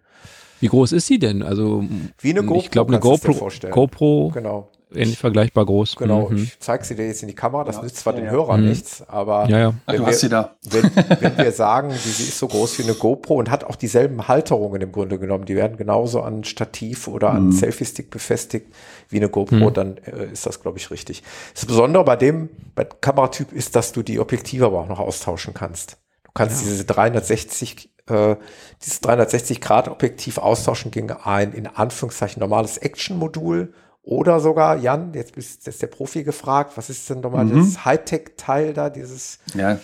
Wie 0.61 0.67
groß 0.67 0.93
ist 0.93 1.07
sie 1.07 1.19
denn? 1.19 1.43
Also 1.43 1.85
wie 2.21 2.31
eine 2.31 2.43
GoPro. 2.43 2.61
Ich 2.61 2.71
glaube 2.71 2.93
eine 2.93 3.01
GoPro. 3.01 3.49
GoPro. 3.71 4.31
Genau 4.35 4.71
ähnlich 4.95 5.19
vergleichbar 5.19 5.67
groß. 5.67 5.97
Genau, 5.97 6.29
mhm. 6.29 6.39
ich 6.39 6.59
zeige 6.61 6.85
sie 6.85 6.95
dir 6.95 7.07
jetzt 7.07 7.23
in 7.23 7.29
die 7.29 7.35
Kamera, 7.35 7.65
das 7.65 7.77
ja. 7.77 7.83
nützt 7.83 7.97
zwar 7.97 8.15
ja, 8.15 8.21
den 8.21 8.31
Hörern 8.31 8.63
mhm. 8.63 8.69
nichts, 8.69 9.03
aber 9.07 9.49
ja, 9.49 9.59
ja. 9.59 9.75
Wenn, 9.87 10.03
Ach, 10.03 10.09
wir, 10.09 10.51
wenn, 10.71 11.21
wenn, 11.21 11.39
wir 11.39 11.53
sagen, 11.53 11.91
sie 11.91 12.25
ist 12.25 12.39
so 12.39 12.49
groß 12.49 12.79
wie 12.79 12.85
eine 12.85 12.95
GoPro 12.95 13.35
und 13.35 13.51
hat 13.51 13.65
auch 13.65 13.77
dieselben 13.77 14.29
Halterungen 14.29 14.81
im 14.81 14.93
Grunde 14.93 15.19
genommen, 15.19 15.45
die 15.45 15.57
werden 15.57 15.77
genauso 15.77 16.23
an 16.23 16.45
Stativ 16.45 17.09
oder 17.09 17.31
an 17.31 17.47
mhm. 17.47 17.53
Selfie-Stick 17.53 18.11
befestigt 18.11 18.75
wie 19.09 19.17
eine 19.17 19.29
GoPro, 19.29 19.71
mhm. 19.71 19.75
dann 19.75 19.97
äh, 19.99 20.33
ist 20.33 20.47
das, 20.47 20.61
glaube 20.61 20.79
ich, 20.79 20.91
richtig. 20.91 21.23
Das 21.55 21.67
Besondere 21.67 22.05
bei 22.05 22.17
dem 22.17 22.49
bei 22.75 22.85
Kameratyp 22.85 23.53
ist, 23.53 23.77
dass 23.77 23.93
du 23.93 24.03
die 24.03 24.19
Objektive 24.21 24.67
aber 24.67 24.81
auch 24.81 24.89
noch 24.89 25.01
austauschen 25.01 25.55
kannst. 25.55 25.99
Du 26.25 26.31
kannst 26.35 26.65
diese 26.65 26.85
360 26.85 27.91
äh, 28.09 28.37
dieses 28.83 29.01
360 29.01 29.61
Grad 29.61 29.89
Objektiv 29.89 30.39
austauschen 30.39 30.91
gegen 30.91 31.11
ein 31.11 31.53
in 31.53 31.67
Anführungszeichen 31.67 32.41
normales 32.41 32.79
Action-Modul 32.79 33.73
oder 34.09 34.41
sogar, 34.41 34.79
Jan, 34.79 35.13
jetzt 35.13 35.37
ist 35.37 35.67
jetzt 35.67 35.83
der 35.83 35.87
Profi 35.87 36.25
gefragt, 36.25 36.73
was 36.77 36.89
ist 36.89 37.11
denn 37.11 37.21
nochmal 37.21 37.45
mhm. 37.45 37.59
das 37.59 37.85
Hightech-Teil 37.85 38.73
da, 38.73 38.89
dieses 38.89 39.39
Ja, 39.55 39.79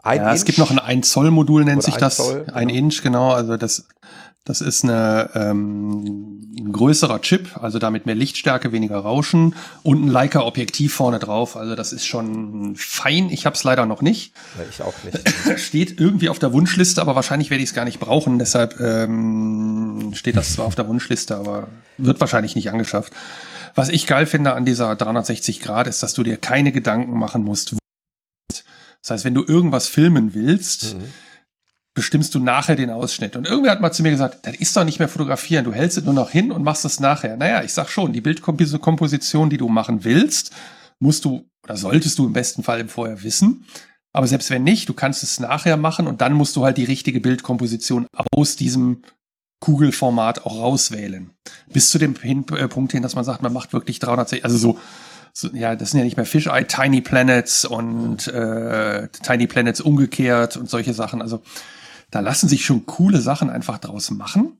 ein 0.00 0.20
ja 0.20 0.32
es 0.32 0.44
gibt 0.44 0.58
noch 0.58 0.70
ein 0.70 0.78
1 0.78 1.10
Zoll 1.10 1.32
Modul, 1.32 1.64
nennt 1.64 1.82
sich 1.82 1.96
das. 1.96 2.18
Zoll, 2.18 2.46
ein 2.54 2.68
genau. 2.68 2.78
Inch, 2.78 3.02
genau. 3.02 3.32
Also 3.32 3.56
das, 3.56 3.88
das 4.44 4.60
ist 4.60 4.84
eine, 4.84 5.28
ähm, 5.34 6.52
ein 6.56 6.70
größerer 6.70 7.20
Chip, 7.20 7.56
also 7.60 7.80
damit 7.80 8.06
mehr 8.06 8.14
Lichtstärke, 8.14 8.70
weniger 8.70 8.98
Rauschen 8.98 9.56
und 9.82 10.04
ein 10.04 10.08
Leica-Objektiv 10.08 10.94
vorne 10.94 11.18
drauf. 11.18 11.56
Also 11.56 11.74
das 11.74 11.92
ist 11.92 12.06
schon 12.06 12.76
fein. 12.76 13.28
Ich 13.28 13.44
habe 13.44 13.56
es 13.56 13.64
leider 13.64 13.86
noch 13.86 14.02
nicht. 14.02 14.34
Ja, 14.56 14.64
ich 14.70 14.82
auch 14.82 14.94
nicht. 15.02 15.58
Steht 15.58 15.98
irgendwie 15.98 16.28
auf 16.28 16.38
der 16.38 16.52
Wunschliste, 16.52 17.00
aber 17.00 17.16
wahrscheinlich 17.16 17.50
werde 17.50 17.64
ich 17.64 17.70
es 17.70 17.74
gar 17.74 17.86
nicht 17.86 17.98
brauchen. 17.98 18.38
Deshalb 18.38 18.78
ähm, 18.78 20.12
steht 20.14 20.36
das 20.36 20.52
zwar 20.52 20.66
auf 20.66 20.76
der 20.76 20.86
Wunschliste, 20.86 21.36
aber 21.36 21.66
wird 21.98 22.20
wahrscheinlich 22.20 22.54
nicht 22.54 22.70
angeschafft. 22.70 23.12
Was 23.74 23.88
ich 23.88 24.06
geil 24.06 24.26
finde 24.26 24.54
an 24.54 24.64
dieser 24.64 24.94
360 24.94 25.60
Grad 25.60 25.86
ist, 25.86 26.02
dass 26.02 26.14
du 26.14 26.22
dir 26.22 26.36
keine 26.36 26.72
Gedanken 26.72 27.18
machen 27.18 27.42
musst. 27.42 27.74
Das 28.48 29.10
heißt, 29.10 29.24
wenn 29.24 29.34
du 29.34 29.44
irgendwas 29.44 29.88
filmen 29.88 30.32
willst, 30.34 30.94
mhm. 30.94 31.04
bestimmst 31.94 32.34
du 32.34 32.38
nachher 32.38 32.76
den 32.76 32.90
Ausschnitt. 32.90 33.36
Und 33.36 33.46
irgendwer 33.46 33.72
hat 33.72 33.80
mal 33.80 33.92
zu 33.92 34.02
mir 34.02 34.10
gesagt, 34.10 34.46
das 34.46 34.56
ist 34.56 34.76
doch 34.76 34.84
nicht 34.84 34.98
mehr 34.98 35.08
fotografieren, 35.08 35.64
du 35.64 35.72
hältst 35.72 35.98
es 35.98 36.04
nur 36.04 36.14
noch 36.14 36.30
hin 36.30 36.52
und 36.52 36.62
machst 36.62 36.84
es 36.84 37.00
nachher. 37.00 37.36
Naja, 37.36 37.62
ich 37.62 37.74
sag 37.74 37.88
schon, 37.88 38.12
die 38.12 38.20
Bildkomposition, 38.20 39.50
die 39.50 39.58
du 39.58 39.68
machen 39.68 40.04
willst, 40.04 40.52
musst 41.00 41.24
du 41.24 41.48
oder 41.64 41.76
solltest 41.76 42.18
du 42.18 42.26
im 42.26 42.32
besten 42.32 42.62
Fall 42.62 42.80
im 42.80 42.88
Vorher 42.88 43.22
wissen. 43.22 43.64
Aber 44.12 44.26
selbst 44.26 44.50
wenn 44.50 44.62
nicht, 44.62 44.88
du 44.88 44.94
kannst 44.94 45.22
es 45.22 45.40
nachher 45.40 45.76
machen 45.76 46.06
und 46.06 46.20
dann 46.20 46.34
musst 46.34 46.54
du 46.56 46.64
halt 46.64 46.76
die 46.76 46.84
richtige 46.84 47.20
Bildkomposition 47.20 48.06
aus 48.32 48.54
diesem 48.54 49.02
Kugelformat 49.60 50.44
auch 50.44 50.58
rauswählen. 50.58 51.30
Bis 51.72 51.90
zu 51.90 51.98
dem 51.98 52.14
hin, 52.16 52.44
äh, 52.56 52.68
Punkt 52.68 52.92
hin, 52.92 53.02
dass 53.02 53.14
man 53.14 53.24
sagt, 53.24 53.42
man 53.42 53.52
macht 53.52 53.72
wirklich 53.72 53.98
360, 53.98 54.44
also 54.44 54.58
so, 54.58 54.78
so, 55.32 55.48
ja, 55.52 55.74
das 55.74 55.90
sind 55.90 55.98
ja 55.98 56.04
nicht 56.04 56.16
mehr 56.16 56.26
Fisheye, 56.26 56.66
Tiny 56.66 57.00
Planets 57.00 57.64
und 57.64 58.28
äh, 58.28 59.08
Tiny 59.08 59.46
Planets 59.46 59.80
umgekehrt 59.80 60.56
und 60.56 60.70
solche 60.70 60.94
Sachen. 60.94 61.22
Also 61.22 61.42
da 62.10 62.20
lassen 62.20 62.48
sich 62.48 62.64
schon 62.64 62.86
coole 62.86 63.20
Sachen 63.20 63.50
einfach 63.50 63.78
draus 63.78 64.10
machen. 64.10 64.58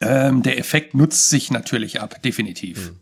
Ähm, 0.00 0.42
der 0.42 0.58
Effekt 0.58 0.94
nutzt 0.94 1.28
sich 1.28 1.50
natürlich 1.50 2.00
ab, 2.00 2.22
definitiv. 2.22 2.92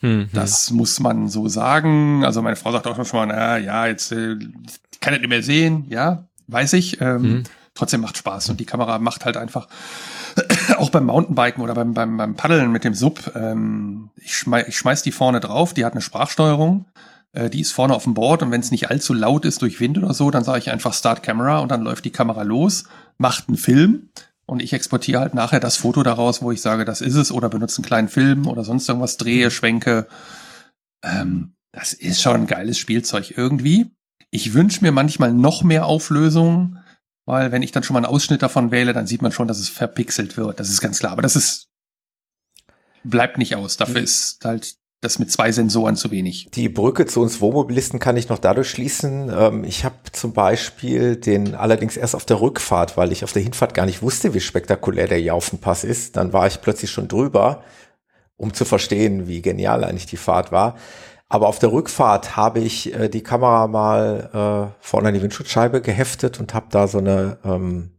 Mhm. 0.00 0.28
Das 0.32 0.70
muss 0.70 1.00
man 1.00 1.28
so 1.28 1.48
sagen. 1.48 2.24
Also 2.24 2.42
meine 2.42 2.56
Frau 2.56 2.70
sagt 2.70 2.86
auch 2.86 3.04
schon 3.06 3.18
mal, 3.18 3.26
na 3.26 3.58
ja, 3.58 3.86
jetzt 3.86 4.12
äh, 4.12 4.36
kann 5.00 5.14
ich 5.14 5.20
nicht 5.20 5.30
mehr 5.30 5.42
sehen. 5.42 5.86
Ja, 5.88 6.28
weiß 6.46 6.74
ich. 6.74 7.00
Ähm, 7.00 7.22
mhm. 7.22 7.42
Trotzdem 7.74 8.02
macht 8.02 8.18
Spaß 8.18 8.50
und 8.50 8.60
die 8.60 8.66
Kamera 8.66 8.98
macht 8.98 9.24
halt 9.24 9.36
einfach 9.36 9.66
auch 10.78 10.90
beim 10.90 11.06
Mountainbiken 11.06 11.62
oder 11.62 11.74
beim, 11.74 11.94
beim, 11.94 12.16
beim 12.16 12.34
Paddeln 12.34 12.72
mit 12.72 12.84
dem 12.84 12.94
Sub, 12.94 13.32
ähm, 13.34 14.10
ich, 14.16 14.36
schmeiß, 14.36 14.68
ich 14.68 14.76
schmeiß 14.76 15.02
die 15.02 15.12
vorne 15.12 15.40
drauf, 15.40 15.74
die 15.74 15.84
hat 15.84 15.92
eine 15.92 16.00
Sprachsteuerung, 16.00 16.86
äh, 17.32 17.50
die 17.50 17.60
ist 17.60 17.72
vorne 17.72 17.94
auf 17.94 18.04
dem 18.04 18.14
Board 18.14 18.42
und 18.42 18.50
wenn 18.50 18.60
es 18.60 18.70
nicht 18.70 18.90
allzu 18.90 19.14
laut 19.14 19.44
ist 19.44 19.62
durch 19.62 19.80
Wind 19.80 19.98
oder 19.98 20.14
so, 20.14 20.30
dann 20.30 20.44
sage 20.44 20.58
ich 20.58 20.70
einfach 20.70 20.94
Start 20.94 21.22
Camera 21.22 21.58
und 21.58 21.70
dann 21.70 21.82
läuft 21.82 22.04
die 22.04 22.12
Kamera 22.12 22.42
los, 22.42 22.84
macht 23.18 23.48
einen 23.48 23.56
Film 23.56 24.08
und 24.46 24.62
ich 24.62 24.72
exportiere 24.72 25.20
halt 25.20 25.34
nachher 25.34 25.60
das 25.60 25.76
Foto 25.76 26.02
daraus, 26.02 26.42
wo 26.42 26.50
ich 26.52 26.60
sage, 26.60 26.84
das 26.84 27.00
ist 27.00 27.14
es 27.14 27.32
oder 27.32 27.48
benutze 27.48 27.78
einen 27.78 27.86
kleinen 27.86 28.08
Film 28.08 28.46
oder 28.46 28.64
sonst 28.64 28.88
irgendwas, 28.88 29.16
drehe, 29.16 29.50
schwenke. 29.50 30.06
Ähm, 31.02 31.54
das 31.72 31.92
ist 31.92 32.22
schon 32.22 32.42
ein 32.42 32.46
geiles 32.46 32.78
Spielzeug 32.78 33.36
irgendwie. 33.36 33.90
Ich 34.30 34.52
wünsche 34.52 34.82
mir 34.82 34.92
manchmal 34.92 35.32
noch 35.32 35.62
mehr 35.62 35.86
Auflösung, 35.86 36.78
weil 37.26 37.52
wenn 37.52 37.62
ich 37.62 37.72
dann 37.72 37.82
schon 37.82 37.94
mal 37.94 38.04
einen 38.04 38.12
Ausschnitt 38.12 38.42
davon 38.42 38.70
wähle, 38.70 38.92
dann 38.92 39.06
sieht 39.06 39.22
man 39.22 39.32
schon, 39.32 39.48
dass 39.48 39.58
es 39.58 39.68
verpixelt 39.68 40.36
wird. 40.36 40.60
Das 40.60 40.68
ist 40.68 40.80
ganz 40.80 40.98
klar. 40.98 41.12
Aber 41.12 41.22
das 41.22 41.36
ist, 41.36 41.68
bleibt 43.02 43.38
nicht 43.38 43.56
aus. 43.56 43.76
Dafür 43.76 44.00
mhm. 44.00 44.04
ist 44.04 44.44
halt 44.44 44.76
das 45.00 45.18
mit 45.18 45.30
zwei 45.30 45.52
Sensoren 45.52 45.96
zu 45.96 46.10
wenig. 46.10 46.48
Die 46.54 46.68
Brücke 46.68 47.06
zu 47.06 47.20
uns 47.20 47.40
Wohnmobilisten 47.40 47.98
kann 47.98 48.16
ich 48.16 48.28
noch 48.28 48.38
dadurch 48.38 48.70
schließen. 48.70 49.30
Ähm, 49.34 49.64
ich 49.64 49.84
habe 49.84 49.96
zum 50.12 50.32
Beispiel 50.32 51.16
den 51.16 51.54
allerdings 51.54 51.96
erst 51.96 52.14
auf 52.14 52.24
der 52.24 52.40
Rückfahrt, 52.40 52.96
weil 52.96 53.12
ich 53.12 53.22
auf 53.22 53.32
der 53.32 53.42
Hinfahrt 53.42 53.74
gar 53.74 53.86
nicht 53.86 54.02
wusste, 54.02 54.34
wie 54.34 54.40
spektakulär 54.40 55.06
der 55.06 55.20
Jaufenpass 55.20 55.84
ist. 55.84 56.16
Dann 56.16 56.32
war 56.32 56.46
ich 56.46 56.60
plötzlich 56.62 56.90
schon 56.90 57.08
drüber, 57.08 57.62
um 58.36 58.54
zu 58.54 58.64
verstehen, 58.64 59.28
wie 59.28 59.42
genial 59.42 59.84
eigentlich 59.84 60.06
die 60.06 60.16
Fahrt 60.16 60.52
war. 60.52 60.76
Aber 61.34 61.48
auf 61.48 61.58
der 61.58 61.72
Rückfahrt 61.72 62.36
habe 62.36 62.60
ich 62.60 62.94
äh, 62.94 63.08
die 63.08 63.24
Kamera 63.24 63.66
mal 63.66 64.70
äh, 64.70 64.78
vorne 64.78 65.08
an 65.08 65.14
die 65.14 65.20
Windschutzscheibe 65.20 65.80
geheftet 65.80 66.38
und 66.38 66.54
habe 66.54 66.66
da 66.70 66.86
so 66.86 66.98
eine 66.98 67.38
ähm, 67.44 67.90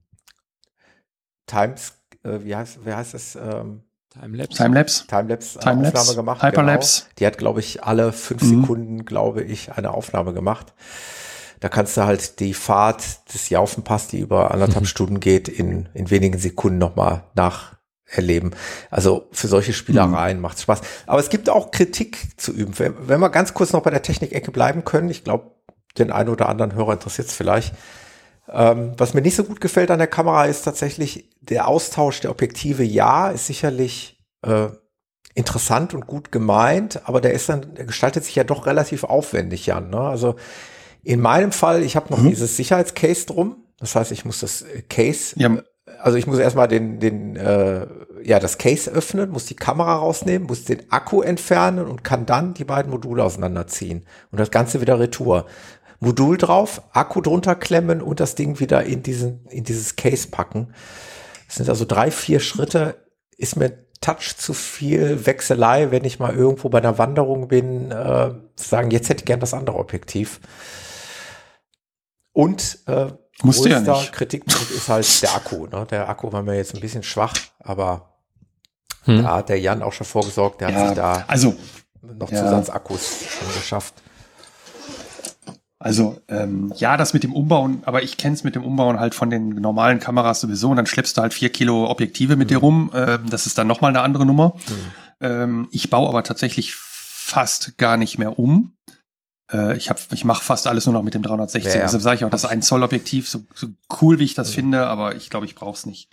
Times, 1.46 1.96
äh, 2.24 2.40
wie 2.44 2.56
heißt, 2.56 2.86
wie 2.86 2.94
heißt 2.94 3.14
das? 3.14 3.36
Ähm, 3.36 3.84
Timelapse. 4.10 4.56
Timelapse. 4.58 5.08
Timelapse, 5.08 5.60
Time 5.60 5.86
Aufnahme 5.86 6.16
gemacht. 6.16 6.44
Hyperlapse. 6.44 7.02
Genau. 7.02 7.14
Die 7.20 7.26
hat, 7.26 7.38
glaube 7.38 7.60
ich, 7.60 7.84
alle 7.84 8.14
fünf 8.14 8.42
mhm. 8.42 8.62
Sekunden, 8.62 9.04
glaube 9.04 9.44
ich, 9.44 9.74
eine 9.74 9.94
Aufnahme 9.94 10.32
gemacht. 10.32 10.74
Da 11.60 11.68
kannst 11.68 11.98
du 11.98 12.06
halt 12.06 12.40
die 12.40 12.54
Fahrt 12.54 13.34
des 13.34 13.50
Jaufenpass, 13.50 14.08
die 14.08 14.20
über 14.20 14.52
anderthalb 14.52 14.84
mhm. 14.84 14.88
Stunden 14.88 15.20
geht, 15.20 15.50
in, 15.50 15.90
in 15.94 16.10
wenigen 16.10 16.40
Sekunden 16.40 16.78
nochmal 16.78 17.26
nach 17.34 17.76
erleben. 18.06 18.52
Also 18.92 19.28
für 19.32 19.48
solche 19.48 19.74
Spielereien 19.74 20.38
mhm. 20.38 20.42
macht 20.42 20.60
Spaß. 20.60 20.82
Aber 21.08 21.20
es 21.20 21.30
gibt 21.30 21.50
auch 21.50 21.72
Kritik 21.72 22.18
zu 22.38 22.52
üben. 22.52 22.78
Wenn, 22.78 22.96
wenn 23.08 23.20
wir 23.20 23.30
ganz 23.30 23.54
kurz 23.54 23.74
noch 23.74 23.82
bei 23.82 23.90
der 23.90 24.02
Technikecke 24.02 24.52
bleiben 24.52 24.86
können, 24.86 25.10
ich 25.10 25.24
glaube, 25.24 25.52
den 25.98 26.12
einen 26.12 26.30
oder 26.30 26.50
anderen 26.50 26.76
Hörer 26.76 26.94
interessiert 26.94 27.28
es 27.28 27.34
vielleicht. 27.34 27.74
Ähm, 28.48 28.94
was 28.98 29.14
mir 29.14 29.22
nicht 29.22 29.36
so 29.36 29.44
gut 29.44 29.60
gefällt 29.60 29.90
an 29.90 29.98
der 29.98 30.08
Kamera 30.08 30.46
ist 30.46 30.64
tatsächlich 30.64 31.32
der 31.42 31.68
Austausch 31.68 32.22
der 32.22 32.32
Objektive. 32.32 32.84
Ja, 32.84 33.30
ist 33.30 33.48
sicherlich 33.48 34.24
äh, 34.44 34.68
interessant 35.34 35.94
und 35.94 36.06
gut 36.06 36.32
gemeint, 36.32 37.02
aber 37.08 37.22
der 37.22 37.34
ist 37.34 37.50
dann, 37.50 37.74
der 37.76 37.86
gestaltet 37.86 38.24
sich 38.24 38.36
ja 38.36 38.44
doch 38.44 38.68
relativ 38.68 39.04
aufwendig, 39.04 39.66
Jan. 39.66 39.90
Ne? 39.90 40.00
Also 40.00 40.36
in 41.04 41.22
meinem 41.22 41.52
Fall, 41.52 41.84
ich 41.84 41.96
habe 41.96 42.12
noch 42.12 42.20
mhm. 42.20 42.30
dieses 42.30 42.56
Sicherheitscase 42.56 43.26
drum. 43.26 43.64
Das 43.80 43.96
heißt, 43.96 44.12
ich 44.12 44.26
muss 44.26 44.40
das 44.40 44.64
Case 44.90 45.36
ja 45.38 45.58
also 46.06 46.20
ich 46.20 46.28
muss 46.28 46.38
erstmal 46.38 46.68
den, 46.68 47.00
den, 47.00 47.36
äh, 47.36 47.88
ja, 48.24 48.38
das 48.38 48.60
Case 48.60 48.92
öffnen, 48.92 49.32
muss 49.32 49.48
die 49.48 49.56
Kamera 49.56 49.96
rausnehmen, 49.96 50.48
muss 50.48 50.64
den 50.64 50.92
Akku 50.92 51.24
entfernen 51.24 51.88
und 51.88 52.04
kann 52.04 52.28
dann 52.28 52.54
die 52.54 52.64
beiden 52.64 52.92
Module 52.92 53.24
auseinanderziehen 53.24 54.06
und 54.32 54.40
das 54.40 54.52
Ganze 54.52 54.82
wieder 54.82 55.00
retour. 55.00 55.48
Modul 56.00 56.38
drauf, 56.38 56.84
Akku 56.92 57.22
drunter 57.22 57.56
klemmen 57.56 58.04
und 58.04 58.20
das 58.20 58.36
Ding 58.36 58.60
wieder 58.60 58.84
in 58.84 59.02
diesen, 59.02 59.48
in 59.48 59.64
dieses 59.64 59.96
Case 59.96 60.28
packen. 60.30 60.76
Das 61.48 61.56
sind 61.56 61.70
also 61.70 61.86
drei, 61.86 62.12
vier 62.12 62.40
Schritte. 62.40 63.04
Ist 63.36 63.56
mir 63.56 63.72
Touch 64.00 64.38
zu 64.38 64.54
viel 64.54 65.26
Wechselei, 65.26 65.90
wenn 65.90 66.06
ich 66.06 66.20
mal 66.20 66.36
irgendwo 66.36 66.70
bei 66.70 66.78
einer 66.78 67.00
Wanderung 67.00 67.48
bin, 67.48 67.90
äh, 67.90 68.30
sagen, 68.56 68.92
jetzt 68.92 69.10
hätte 69.10 69.22
ich 69.22 69.26
gern 69.26 69.40
das 69.40 69.56
andere 69.56 69.78
Objektiv. 69.78 70.40
Und 72.32 72.78
äh, 72.86 73.08
Musste 73.44 73.70
ja 73.70 73.80
nicht. 73.80 74.14
Kritikpunkt 74.14 74.72
ist 74.72 74.90
halt 74.90 75.22
der 75.22 75.36
Akku. 75.36 75.68
Ne? 75.68 75.86
Der 75.90 76.10
Akku 76.10 76.32
war 76.32 76.42
mir 76.42 76.56
jetzt 76.56 76.74
ein 76.74 76.82
bisschen 76.82 77.04
schwach, 77.04 77.34
aber 77.60 78.10
hm. 79.04 79.24
da 79.24 79.36
hat 79.38 79.50
der 79.50 79.60
Jan 79.60 79.82
auch 79.82 79.94
schon 79.94 80.08
vorgesorgt. 80.08 80.62
Der 80.62 80.70
ja, 80.70 80.76
hat 80.76 80.88
sich 80.88 80.96
da 80.96 81.24
also, 81.28 81.56
noch 82.02 82.32
ja. 82.32 82.44
Zusatzakkus 82.44 83.26
schon 83.28 83.48
geschafft. 83.54 83.94
Also 85.78 86.20
ähm, 86.30 86.74
ja, 86.78 86.98
das 86.98 87.14
mit 87.14 87.24
dem 87.24 87.34
Umbauen, 87.34 87.84
aber 87.86 88.02
ich 88.02 88.18
kenne 88.18 88.34
es 88.34 88.44
mit 88.44 88.56
dem 88.56 88.64
Umbauen 88.64 89.00
halt 89.00 89.14
von 89.14 89.30
den 89.30 89.50
normalen 89.50 90.00
Kameras 90.00 90.40
sowieso 90.40 90.70
und 90.70 90.78
dann 90.78 90.88
schleppst 90.88 91.18
du 91.18 91.22
halt 91.22 91.34
vier 91.34 91.50
Kilo 91.50 91.90
Objektive 91.92 92.38
mit 92.38 92.50
dir 92.50 92.58
rum. 92.58 92.92
Ähm, 92.96 93.30
das 93.30 93.46
ist 93.46 93.58
dann 93.58 93.68
nochmal 93.68 93.90
eine 93.90 94.02
andere 94.02 94.26
Nummer. 94.26 94.56
Ähm, 95.22 95.68
ich 95.72 95.90
baue 95.90 96.10
aber 96.10 96.24
tatsächlich 96.24 96.74
fast 96.74 97.78
gar 97.78 97.98
nicht 97.98 98.18
mehr 98.18 98.40
um. 98.40 98.74
Äh, 99.52 99.78
ich 99.78 99.90
hab, 99.90 100.00
ich 100.12 100.26
mache 100.26 100.44
fast 100.44 100.68
alles 100.68 100.86
nur 100.86 100.94
noch 100.94 101.04
mit 101.04 101.14
dem 101.14 101.22
360. 101.24 101.74
Ja, 101.74 101.80
ja. 101.80 101.86
Deshalb 101.86 102.02
sage 102.04 102.16
ich 102.18 102.26
auch, 102.26 102.30
das 102.30 102.46
1 102.46 102.66
Zoll 102.66 102.84
Objektiv, 102.84 103.30
so, 103.30 103.44
so 103.54 103.68
cool 104.02 104.20
wie 104.20 104.24
ich 104.26 104.34
das 104.34 104.52
finde, 104.52 104.88
aber 104.88 105.16
ich 105.16 105.30
glaube, 105.30 105.46
ich 105.46 105.56
brauche 105.56 105.76
es 105.78 105.86
nicht. 105.86 106.10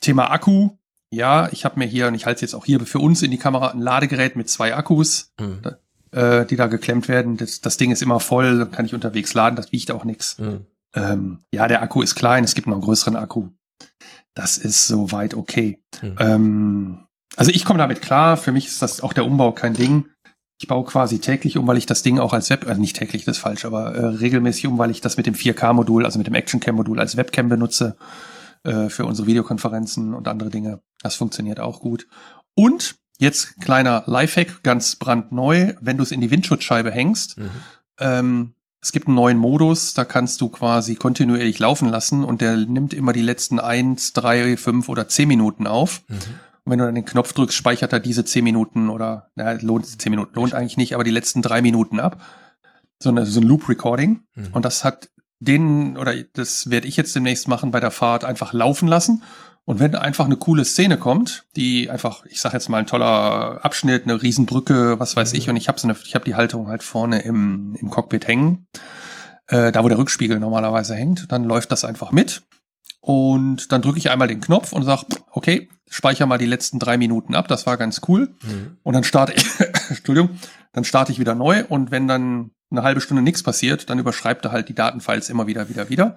Thema 0.00 0.30
Akku. 0.30 0.70
Ja, 1.10 1.48
ich 1.52 1.64
habe 1.66 1.78
mir 1.78 1.84
hier, 1.86 2.08
und 2.08 2.14
ich 2.14 2.24
halte 2.26 2.40
jetzt 2.40 2.54
auch 2.54 2.64
hier 2.64 2.80
für 2.80 2.98
uns 2.98 3.20
in 3.22 3.30
die 3.30 3.36
Kamera, 3.38 3.68
ein 3.68 3.80
Ladegerät 3.80 4.34
mit 4.34 4.48
zwei 4.48 4.74
Akkus 4.74 5.32
Mhm. 5.38 5.60
äh, 6.10 6.44
die 6.46 6.56
da 6.56 6.66
geklemmt 6.66 7.06
werden. 7.08 7.36
Das, 7.36 7.60
das 7.60 7.76
Ding 7.76 7.90
ist 7.90 8.02
immer 8.02 8.18
voll, 8.20 8.66
kann 8.66 8.86
ich 8.86 8.94
unterwegs 8.94 9.34
laden, 9.34 9.56
das 9.56 9.72
wiegt 9.72 9.90
auch 9.90 10.04
nichts. 10.04 10.38
Mhm. 10.38 10.66
Ähm, 10.94 11.38
ja, 11.52 11.68
der 11.68 11.82
Akku 11.82 12.02
ist 12.02 12.14
klein, 12.14 12.44
es 12.44 12.54
gibt 12.54 12.66
noch 12.66 12.74
einen 12.74 12.82
größeren 12.84 13.16
Akku. 13.16 13.48
Das 14.34 14.56
ist 14.58 14.86
soweit 14.86 15.34
okay. 15.34 15.82
Mhm. 16.00 16.16
Ähm, 16.18 16.98
also 17.36 17.50
ich 17.50 17.64
komme 17.64 17.78
damit 17.78 18.00
klar, 18.02 18.36
für 18.38 18.52
mich 18.52 18.66
ist 18.66 18.80
das 18.82 19.02
auch 19.02 19.12
der 19.12 19.26
Umbau 19.26 19.52
kein 19.52 19.74
Ding. 19.74 20.06
Ich 20.62 20.68
baue 20.68 20.84
quasi 20.84 21.18
täglich 21.18 21.58
um, 21.58 21.66
weil 21.66 21.76
ich 21.76 21.86
das 21.86 22.04
Ding 22.04 22.20
auch 22.20 22.32
als 22.32 22.48
Web, 22.48 22.68
also 22.68 22.80
nicht 22.80 22.94
täglich, 22.94 23.24
das 23.24 23.36
ist 23.38 23.42
falsch, 23.42 23.64
aber 23.64 23.96
äh, 23.96 24.06
regelmäßig 24.06 24.68
um, 24.68 24.78
weil 24.78 24.92
ich 24.92 25.00
das 25.00 25.16
mit 25.16 25.26
dem 25.26 25.34
4K-Modul, 25.34 26.04
also 26.04 26.18
mit 26.18 26.28
dem 26.28 26.34
Action-Cam-Modul 26.34 27.00
als 27.00 27.16
Webcam 27.16 27.48
benutze 27.48 27.96
äh, 28.62 28.88
für 28.88 29.04
unsere 29.04 29.26
Videokonferenzen 29.26 30.14
und 30.14 30.28
andere 30.28 30.50
Dinge. 30.50 30.78
Das 31.02 31.16
funktioniert 31.16 31.58
auch 31.58 31.80
gut. 31.80 32.06
Und 32.54 32.94
jetzt 33.18 33.60
kleiner 33.60 34.04
Lifehack, 34.06 34.62
ganz 34.62 34.94
brandneu, 34.94 35.74
wenn 35.80 35.96
du 35.96 36.04
es 36.04 36.12
in 36.12 36.20
die 36.20 36.30
Windschutzscheibe 36.30 36.92
hängst, 36.92 37.38
Mhm. 37.38 37.50
ähm, 37.98 38.54
es 38.80 38.92
gibt 38.92 39.08
einen 39.08 39.16
neuen 39.16 39.38
Modus, 39.38 39.94
da 39.94 40.04
kannst 40.04 40.40
du 40.40 40.48
quasi 40.48 40.94
kontinuierlich 40.94 41.58
laufen 41.58 41.88
lassen 41.88 42.22
und 42.22 42.40
der 42.40 42.56
nimmt 42.56 42.94
immer 42.94 43.12
die 43.12 43.22
letzten 43.22 43.58
eins, 43.58 44.12
drei, 44.12 44.56
fünf 44.56 44.88
oder 44.88 45.08
zehn 45.08 45.26
Minuten 45.26 45.66
auf. 45.66 46.02
Mhm. 46.06 46.18
Und 46.64 46.72
wenn 46.72 46.78
du 46.78 46.84
dann 46.84 46.94
den 46.94 47.04
Knopf 47.04 47.32
drückst, 47.32 47.56
speichert 47.56 47.92
er 47.92 48.00
diese 48.00 48.24
zehn 48.24 48.44
Minuten 48.44 48.88
oder, 48.88 49.30
na, 49.34 49.52
lohnt, 49.52 49.86
zehn 49.86 50.10
Minuten 50.10 50.34
lohnt 50.34 50.54
eigentlich 50.54 50.76
nicht, 50.76 50.94
aber 50.94 51.04
die 51.04 51.10
letzten 51.10 51.42
drei 51.42 51.60
Minuten 51.62 51.98
ab. 51.98 52.22
So, 53.00 53.08
eine, 53.08 53.26
so 53.26 53.40
ein 53.40 53.46
Loop-Recording. 53.46 54.22
Mhm. 54.34 54.48
Und 54.52 54.64
das 54.64 54.84
hat 54.84 55.10
den, 55.40 55.96
oder 55.96 56.14
das 56.34 56.70
werde 56.70 56.86
ich 56.86 56.96
jetzt 56.96 57.16
demnächst 57.16 57.48
machen 57.48 57.72
bei 57.72 57.80
der 57.80 57.90
Fahrt, 57.90 58.24
einfach 58.24 58.52
laufen 58.52 58.86
lassen. 58.86 59.22
Und 59.64 59.78
wenn 59.78 59.94
einfach 59.94 60.24
eine 60.24 60.36
coole 60.36 60.64
Szene 60.64 60.98
kommt, 60.98 61.46
die 61.54 61.88
einfach, 61.88 62.24
ich 62.26 62.40
sag 62.40 62.52
jetzt 62.52 62.68
mal 62.68 62.78
ein 62.78 62.86
toller 62.86 63.64
Abschnitt, 63.64 64.04
eine 64.04 64.20
Riesenbrücke, 64.20 64.98
was 64.98 65.14
weiß 65.16 65.32
ich, 65.34 65.48
und 65.48 65.56
ich 65.56 65.68
habe 65.68 65.78
so 65.78 65.88
eine, 65.88 65.96
ich 66.04 66.14
habe 66.14 66.24
die 66.24 66.34
Halterung 66.34 66.68
halt 66.68 66.82
vorne 66.82 67.22
im, 67.22 67.76
im 67.80 67.90
Cockpit 67.90 68.26
hängen, 68.26 68.66
äh, 69.46 69.70
da 69.70 69.84
wo 69.84 69.88
der 69.88 69.98
Rückspiegel 69.98 70.40
normalerweise 70.40 70.94
hängt, 70.94 71.30
dann 71.30 71.44
läuft 71.44 71.70
das 71.70 71.84
einfach 71.84 72.10
mit. 72.10 72.42
Und 73.04 73.72
dann 73.72 73.82
drücke 73.82 73.98
ich 73.98 74.10
einmal 74.10 74.28
den 74.28 74.40
Knopf 74.40 74.72
und 74.72 74.84
sag, 74.84 75.02
okay, 75.32 75.68
speicher 75.90 76.24
mal 76.24 76.38
die 76.38 76.46
letzten 76.46 76.78
drei 76.78 76.96
Minuten 76.96 77.34
ab, 77.34 77.48
das 77.48 77.66
war 77.66 77.76
ganz 77.76 78.00
cool. 78.06 78.34
Mhm. 78.44 78.76
Und 78.84 78.94
dann 78.94 79.02
starte 79.02 79.32
ich, 79.34 79.44
Entschuldigung, 79.90 80.38
dann 80.72 80.84
starte 80.84 81.10
ich 81.10 81.18
wieder 81.18 81.34
neu 81.34 81.64
und 81.68 81.90
wenn 81.90 82.06
dann 82.06 82.52
eine 82.70 82.84
halbe 82.84 83.00
Stunde 83.00 83.22
nichts 83.22 83.42
passiert, 83.42 83.90
dann 83.90 83.98
überschreibt 83.98 84.44
er 84.44 84.52
halt 84.52 84.68
die 84.68 84.74
Datenfiles 84.74 85.30
immer 85.30 85.48
wieder, 85.48 85.68
wieder, 85.68 85.88
wieder, 85.90 86.16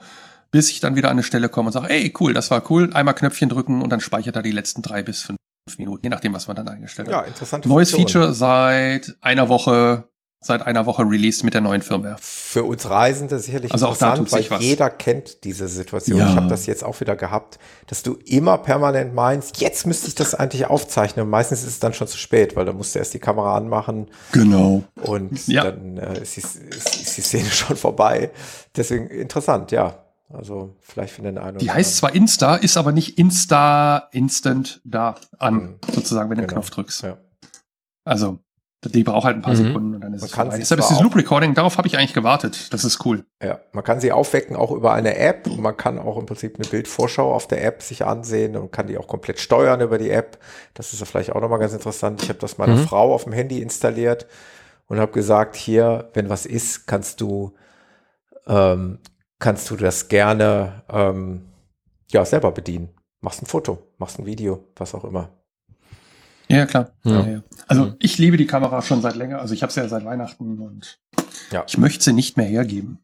bis 0.51 0.69
ich 0.69 0.79
dann 0.79 0.95
wieder 0.95 1.09
an 1.09 1.13
eine 1.15 1.23
Stelle 1.23 1.49
komme 1.49 1.67
und 1.69 1.73
sage, 1.73 1.89
ey, 1.89 2.13
cool, 2.19 2.33
das 2.33 2.51
war 2.51 2.63
cool, 2.71 2.91
einmal 2.93 3.15
Knöpfchen 3.15 3.49
drücken 3.49 3.81
und 3.81 3.89
dann 3.89 3.99
speichert 3.99 4.35
er 4.35 4.43
die 4.43 4.51
letzten 4.51 4.83
drei 4.83 5.01
bis 5.01 5.23
fünf 5.23 5.39
Minuten, 5.79 6.01
je 6.03 6.09
nachdem, 6.11 6.33
was 6.33 6.47
man 6.47 6.55
dann 6.55 6.67
eingestellt 6.69 7.09
Ja, 7.09 7.21
hat. 7.21 7.27
interessante 7.27 7.67
Neues 7.67 7.89
Funktion. 7.89 8.21
Feature 8.21 8.33
seit 8.35 9.17
einer 9.21 9.49
Woche, 9.49 10.07
seit 10.41 10.61
einer 10.61 10.85
Woche 10.85 11.01
released 11.03 11.43
mit 11.43 11.55
der 11.55 11.61
neuen 11.61 11.81
Firmware. 11.81 12.17
Für 12.19 12.63
uns 12.65 12.87
Reisende 12.87 13.39
sicherlich 13.39 13.71
Also 13.71 13.87
interessant, 13.87 14.31
weil 14.31 14.61
jeder 14.61 14.91
kennt 14.91 15.43
diese 15.43 15.67
Situation. 15.67 16.19
Ja. 16.19 16.29
Ich 16.29 16.35
habe 16.35 16.47
das 16.47 16.67
jetzt 16.67 16.83
auch 16.83 16.99
wieder 16.99 17.15
gehabt, 17.15 17.57
dass 17.87 18.03
du 18.03 18.13
immer 18.25 18.59
permanent 18.59 19.15
meinst, 19.15 19.59
jetzt 19.59 19.87
müsste 19.87 20.07
ich 20.07 20.15
das 20.15 20.35
eigentlich 20.35 20.67
aufzeichnen. 20.67 21.25
Und 21.25 21.31
meistens 21.31 21.61
ist 21.63 21.67
es 21.69 21.79
dann 21.79 21.93
schon 21.93 22.07
zu 22.07 22.17
spät, 22.17 22.55
weil 22.55 22.65
dann 22.65 22.77
musst 22.77 22.93
du 22.93 22.99
erst 22.99 23.13
die 23.15 23.19
Kamera 23.19 23.57
anmachen 23.57 24.07
Genau. 24.33 24.83
und 25.01 25.47
Ja. 25.47 25.63
dann 25.63 25.97
äh, 25.97 26.21
ist, 26.21 26.35
die, 26.37 26.41
ist, 26.41 27.17
die 27.17 27.21
Szene 27.21 27.49
schon 27.49 27.75
vorbei. 27.75 28.29
Deswegen 28.75 29.07
interessant, 29.07 29.71
ja. 29.71 30.03
Also 30.29 30.75
vielleicht 30.81 31.13
für 31.13 31.21
den 31.21 31.37
einen 31.37 31.57
Die 31.59 31.71
heißt 31.71 31.97
zwar 31.97 32.13
Insta, 32.13 32.55
ist 32.55 32.77
aber 32.77 32.91
nicht 32.91 33.17
Insta 33.17 34.09
Instant 34.11 34.81
da 34.83 35.15
an, 35.39 35.55
Mhm. 35.55 35.75
sozusagen, 35.93 36.29
wenn 36.29 36.37
du 36.37 36.43
den 36.43 36.47
Genau. 36.49 36.61
Knopf 36.61 36.71
drückst. 36.71 37.03
Ja. 37.03 37.17
Also, 38.03 38.39
die 38.89 39.03
braucht 39.03 39.25
halt 39.25 39.35
ein 39.37 39.41
paar 39.41 39.53
Mhm. 39.53 39.57
Sekunden 39.67 39.95
und 39.95 40.01
dann 40.01 40.13
ist 40.13 40.21
Man 40.21 40.29
es 40.29 40.35
vorbei. 40.35 40.57
Deshalb 40.57 40.79
ist 40.79 40.89
dieses 40.89 41.01
Loop 41.03 41.15
Recording, 41.15 41.53
darauf 41.53 41.77
habe 41.77 41.87
ich 41.87 41.97
eigentlich 41.97 42.13
gewartet. 42.13 42.73
Das 42.73 42.83
ist 42.83 43.05
cool. 43.05 43.25
Ja, 43.41 43.59
man 43.71 43.83
kann 43.83 43.99
sie 43.99 44.11
aufwecken 44.11 44.55
auch 44.55 44.71
über 44.71 44.93
eine 44.93 45.17
App 45.17 45.47
und 45.47 45.59
man 45.61 45.75
kann 45.77 45.99
auch 45.99 46.17
im 46.17 46.25
Prinzip 46.25 46.55
eine 46.59 46.67
Bildvorschau 46.67 47.33
auf 47.33 47.47
der 47.47 47.63
App 47.63 47.81
sich 47.81 48.05
ansehen 48.05 48.55
und 48.55 48.71
kann 48.71 48.87
die 48.87 48.97
auch 48.97 49.07
komplett 49.07 49.39
steuern 49.39 49.81
über 49.81 49.97
die 49.97 50.09
App. 50.09 50.37
Das 50.73 50.93
ist 50.93 50.99
ja 50.99 51.05
vielleicht 51.05 51.31
auch 51.31 51.41
nochmal 51.41 51.59
ganz 51.59 51.73
interessant. 51.73 52.21
Ich 52.23 52.29
habe 52.29 52.39
das 52.39 52.57
meiner 52.57 52.75
Mhm. 52.75 52.87
Frau 52.87 53.13
auf 53.13 53.23
dem 53.25 53.33
Handy 53.33 53.61
installiert 53.61 54.27
und 54.87 54.99
habe 54.99 55.11
gesagt, 55.11 55.55
hier, 55.55 56.09
wenn 56.13 56.29
was 56.29 56.45
ist, 56.45 56.87
kannst 56.87 57.21
du, 57.21 57.53
ähm, 58.47 58.99
kannst 59.39 59.69
du 59.69 59.75
das 59.75 60.07
gerne 60.07 60.83
ähm, 60.89 61.45
ja, 62.11 62.23
selber 62.25 62.51
bedienen. 62.51 62.89
Machst 63.21 63.41
ein 63.41 63.47
Foto, 63.47 63.79
machst 63.97 64.19
ein 64.19 64.25
Video, 64.27 64.63
was 64.75 64.93
auch 64.93 65.03
immer. 65.03 65.29
Ja, 66.47 66.65
klar. 66.65 66.91
Ja. 67.03 67.21
Ja, 67.21 67.27
ja. 67.27 67.43
Also 67.67 67.85
Mhm. 67.85 67.95
ich 67.99 68.17
liebe 68.17 68.37
die 68.37 68.45
Kamera 68.47 68.81
schon 68.81 69.01
seit 69.01 69.15
länger. 69.15 69.39
Also 69.39 69.53
ich 69.53 69.63
habe 69.63 69.71
sie 69.73 69.79
ja 69.79 69.87
seit 69.87 70.05
Weihnachten 70.05 70.59
und 70.59 70.99
Ja. 71.51 71.63
ich 71.67 71.77
möchte 71.77 72.03
sie 72.03 72.13
nicht 72.13 72.37
mehr 72.37 72.45
hergeben. 72.45 72.99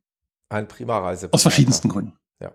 Ein 0.49 0.68
prima 0.68 0.97
Reise. 0.99 1.30
Aus 1.31 1.41
verschiedensten 1.43 1.89
Gründen. 1.89 2.13
Ja. 2.41 2.51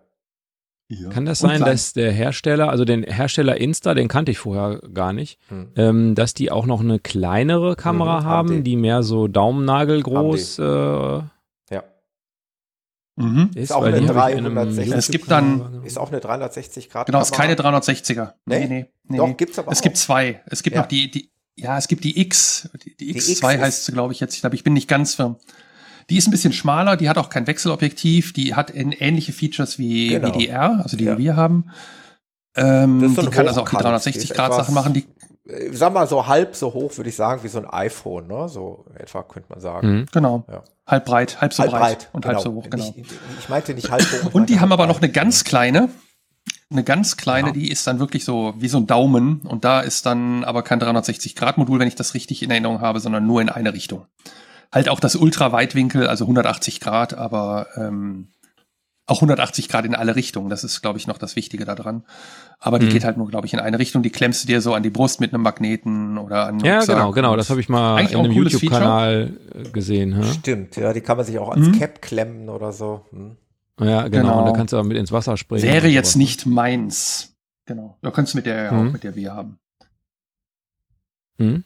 Ja. 0.88 1.08
Kann 1.08 1.24
das 1.26 1.42
Und 1.42 1.48
sein, 1.48 1.56
klein. 1.58 1.72
dass 1.72 1.92
der 1.94 2.12
Hersteller, 2.12 2.68
also 2.68 2.84
den 2.84 3.02
Hersteller 3.02 3.56
Insta, 3.60 3.94
den 3.94 4.06
kannte 4.08 4.30
ich 4.30 4.38
vorher 4.38 4.80
gar 4.92 5.12
nicht, 5.12 5.40
Hm. 5.48 5.68
ähm, 5.76 6.14
dass 6.14 6.34
die 6.34 6.52
auch 6.52 6.66
noch 6.66 6.80
eine 6.80 6.98
kleinere 7.00 7.74
Kamera 7.74 8.20
Mhm, 8.20 8.24
haben 8.24 8.48
haben, 8.50 8.64
die. 8.64 8.76
mehr 8.76 9.02
so 9.02 9.26
Daumennagel 9.28 10.02
groß 10.02 10.58
äh. 10.60 11.20
Mhm. 13.16 13.50
ist? 13.54 13.72
auch 13.72 13.80
weil 13.82 13.94
eine 13.94 14.00
die 14.06 14.08
habe 14.14 14.30
ich 14.32 14.38
in 14.38 14.44
einem 14.46 14.54
360. 14.54 14.94
Es 14.94 15.10
gibt 15.10 15.30
dann- 15.30 15.82
Ist 15.84 15.98
auch 15.98 16.10
eine 16.10 16.20
360 16.20 16.90
Grad. 16.90 17.06
Genau, 17.06 17.20
ist 17.20 17.32
keine 17.32 17.56
Kamera. 17.56 17.78
360er. 17.78 18.34
Nee? 18.44 18.58
Nee, 18.60 18.66
nee, 18.68 18.86
nee. 19.08 19.16
Doch, 19.16 19.26
nee. 19.28 19.34
gibt's 19.34 19.58
aber 19.58 19.72
Es 19.72 19.78
auch. 19.78 19.82
gibt 19.82 19.96
zwei. 19.96 20.42
Es 20.46 20.62
gibt 20.62 20.76
Ja. 20.76 20.82
noch 20.82 20.88
die, 20.88 21.10
die, 21.10 21.30
ja, 21.56 21.78
es 21.78 21.88
gibt 21.88 22.04
die 22.04 22.20
X. 22.20 22.68
Die, 22.84 22.94
die 22.96 23.12
Die 23.14 23.20
X2 23.20 23.30
X 23.54 23.62
heißt 23.62 23.84
sie, 23.86 23.92
glaube 23.92 24.12
ich, 24.12 24.20
jetzt. 24.20 24.34
Ich 24.34 24.40
glaube, 24.42 24.54
ich 24.56 24.64
bin 24.64 24.74
nicht 24.74 24.88
ganz 24.88 25.14
firm. 25.14 25.36
Die 26.10 26.18
ist 26.18 26.28
ein 26.28 26.30
bisschen 26.30 26.52
schmaler, 26.52 26.96
die 26.96 27.08
hat 27.08 27.18
auch 27.18 27.30
kein 27.30 27.46
Wechselobjektiv, 27.46 28.32
die 28.32 28.54
hat 28.54 28.70
in 28.70 28.92
ähnliche 28.92 29.32
Features 29.32 29.78
wie, 29.78 30.08
Genau. 30.08 30.28
wie 30.34 30.38
die 30.38 30.48
R, 30.48 30.80
also 30.82 30.96
die, 30.96 31.04
Ja. 31.04 31.14
die 31.16 31.24
wir 31.24 31.36
haben. 31.36 31.70
Ähm, 32.54 33.02
ist 33.02 33.20
die 33.20 33.26
kann 33.28 33.46
also 33.48 33.60
auch 33.62 33.64
die 33.68 33.76
Hochkant, 33.76 33.84
360 33.84 34.22
die 34.22 34.28
ist 34.30 34.34
Grad 34.36 34.54
Sachen 34.54 34.72
machen. 34.74 34.92
Die, 34.94 35.04
sag 35.72 35.92
mal 35.92 36.06
so 36.06 36.26
halb 36.26 36.56
so 36.56 36.72
hoch, 36.74 36.96
würde 36.96 37.10
ich 37.10 37.16
sagen, 37.16 37.42
wie 37.42 37.48
so 37.48 37.58
ein 37.58 37.66
iPhone, 37.68 38.26
ne? 38.26 38.48
So 38.48 38.84
etwa 38.98 39.22
könnte 39.22 39.48
man 39.50 39.60
sagen. 39.60 39.88
Mhm. 40.00 40.06
genau. 40.12 40.44
Ja. 40.50 40.64
Halb 40.86 41.04
breit, 41.04 41.40
halb 41.40 41.52
so 41.52 41.62
halb 41.62 41.72
breit, 41.72 41.80
breit 41.80 42.08
und 42.12 42.26
halb 42.26 42.40
so 42.40 42.52
hoch, 42.52 42.68
genau. 42.70 42.92
Nicht, 42.96 43.12
ich 43.40 43.48
meinte 43.48 43.74
nicht 43.74 43.90
halb 43.90 44.02
hoch. 44.02 44.28
ich 44.28 44.34
Und 44.34 44.48
die 44.50 44.60
haben 44.60 44.72
aber 44.72 44.86
noch 44.86 44.98
eine 44.98 45.10
ganz 45.10 45.44
kleine, 45.44 45.88
eine 46.70 46.84
ganz 46.84 47.16
kleine, 47.16 47.48
Ja. 47.48 47.54
die 47.54 47.70
ist 47.70 47.86
dann 47.86 47.98
wirklich 47.98 48.24
so 48.24 48.54
wie 48.58 48.68
so 48.68 48.78
ein 48.78 48.86
Daumen 48.86 49.40
und 49.42 49.64
da 49.64 49.80
ist 49.80 50.06
dann 50.06 50.44
aber 50.44 50.62
kein 50.62 50.80
360-Grad-Modul, 50.80 51.78
wenn 51.78 51.88
ich 51.88 51.94
das 51.96 52.14
richtig 52.14 52.42
in 52.42 52.50
Erinnerung 52.50 52.80
habe, 52.80 53.00
sondern 53.00 53.26
nur 53.26 53.40
in 53.40 53.48
eine 53.48 53.72
Richtung. 53.72 54.06
Halt 54.72 54.88
auch 54.88 54.98
das 55.00 55.14
Ultraweitwinkel, 55.14 56.08
also 56.08 56.24
180 56.24 56.80
Grad, 56.80 57.14
aber 57.14 57.68
ähm, 57.76 58.28
auch 59.06 59.18
180 59.18 59.68
Grad 59.68 59.84
in 59.84 59.94
alle 59.94 60.16
Richtungen. 60.16 60.50
Das 60.50 60.64
ist, 60.64 60.82
glaube 60.82 60.98
ich, 60.98 61.06
noch 61.06 61.18
das 61.18 61.36
Wichtige 61.36 61.64
daran. 61.64 62.04
Aber 62.58 62.78
die 62.80 62.86
Mhm. 62.86 62.90
geht 62.90 63.04
halt 63.04 63.16
nur, 63.16 63.28
glaube 63.28 63.46
ich, 63.46 63.52
in 63.54 63.60
eine 63.60 63.78
Richtung. 63.78 64.02
Die 64.02 64.10
klemmst 64.10 64.42
du 64.42 64.48
dir 64.48 64.60
so 64.60 64.74
an 64.74 64.82
die 64.82 64.90
Brust 64.90 65.20
mit 65.20 65.32
einem 65.32 65.42
Magneten 65.44 66.18
oder 66.18 66.46
an 66.46 66.58
Ja, 66.60 66.78
Rucksack. 66.78 66.96
genau, 66.96 67.10
genau. 67.12 67.36
Das 67.36 67.48
habe 67.50 67.60
ich 67.60 67.68
mal 67.68 67.96
Eigentlich 67.96 68.12
in 68.12 68.18
einem 68.18 68.32
YouTube-Kanal 68.32 69.32
äh, 69.54 69.68
gesehen. 69.70 70.14
hä? 70.16 70.22
Stimmt, 70.32 70.76
ja, 70.76 70.92
die 70.92 71.00
kann 71.02 71.16
man 71.16 71.24
sich 71.26 71.38
auch 71.38 71.50
ans 71.50 71.68
Mhm. 71.68 71.78
Cap 71.78 72.02
klemmen 72.02 72.48
oder 72.48 72.72
so. 72.72 73.06
Hm. 73.10 73.36
Ja, 73.78 74.08
genau. 74.08 74.22
Genau. 74.28 74.38
Und 74.40 74.46
da 74.46 74.52
kannst 74.52 74.72
du 74.72 74.78
auch 74.78 74.84
mit 74.84 74.96
ins 74.96 75.12
Wasser 75.12 75.36
springen. 75.36 75.62
Wäre 75.62 75.86
jetzt 75.88 76.12
sowas. 76.12 76.16
nicht 76.16 76.46
meins. 76.46 77.34
Genau. 77.66 77.98
Da 78.02 78.10
könntest 78.10 78.34
du 78.34 78.38
mit 78.38 78.46
der 78.46 78.64
ja 78.64 78.72
Mhm. 78.72 78.88
auch, 78.88 78.92
mit 78.92 79.04
der 79.04 79.14
wir 79.14 79.34
haben. 79.34 79.58
Hm? 81.38 81.62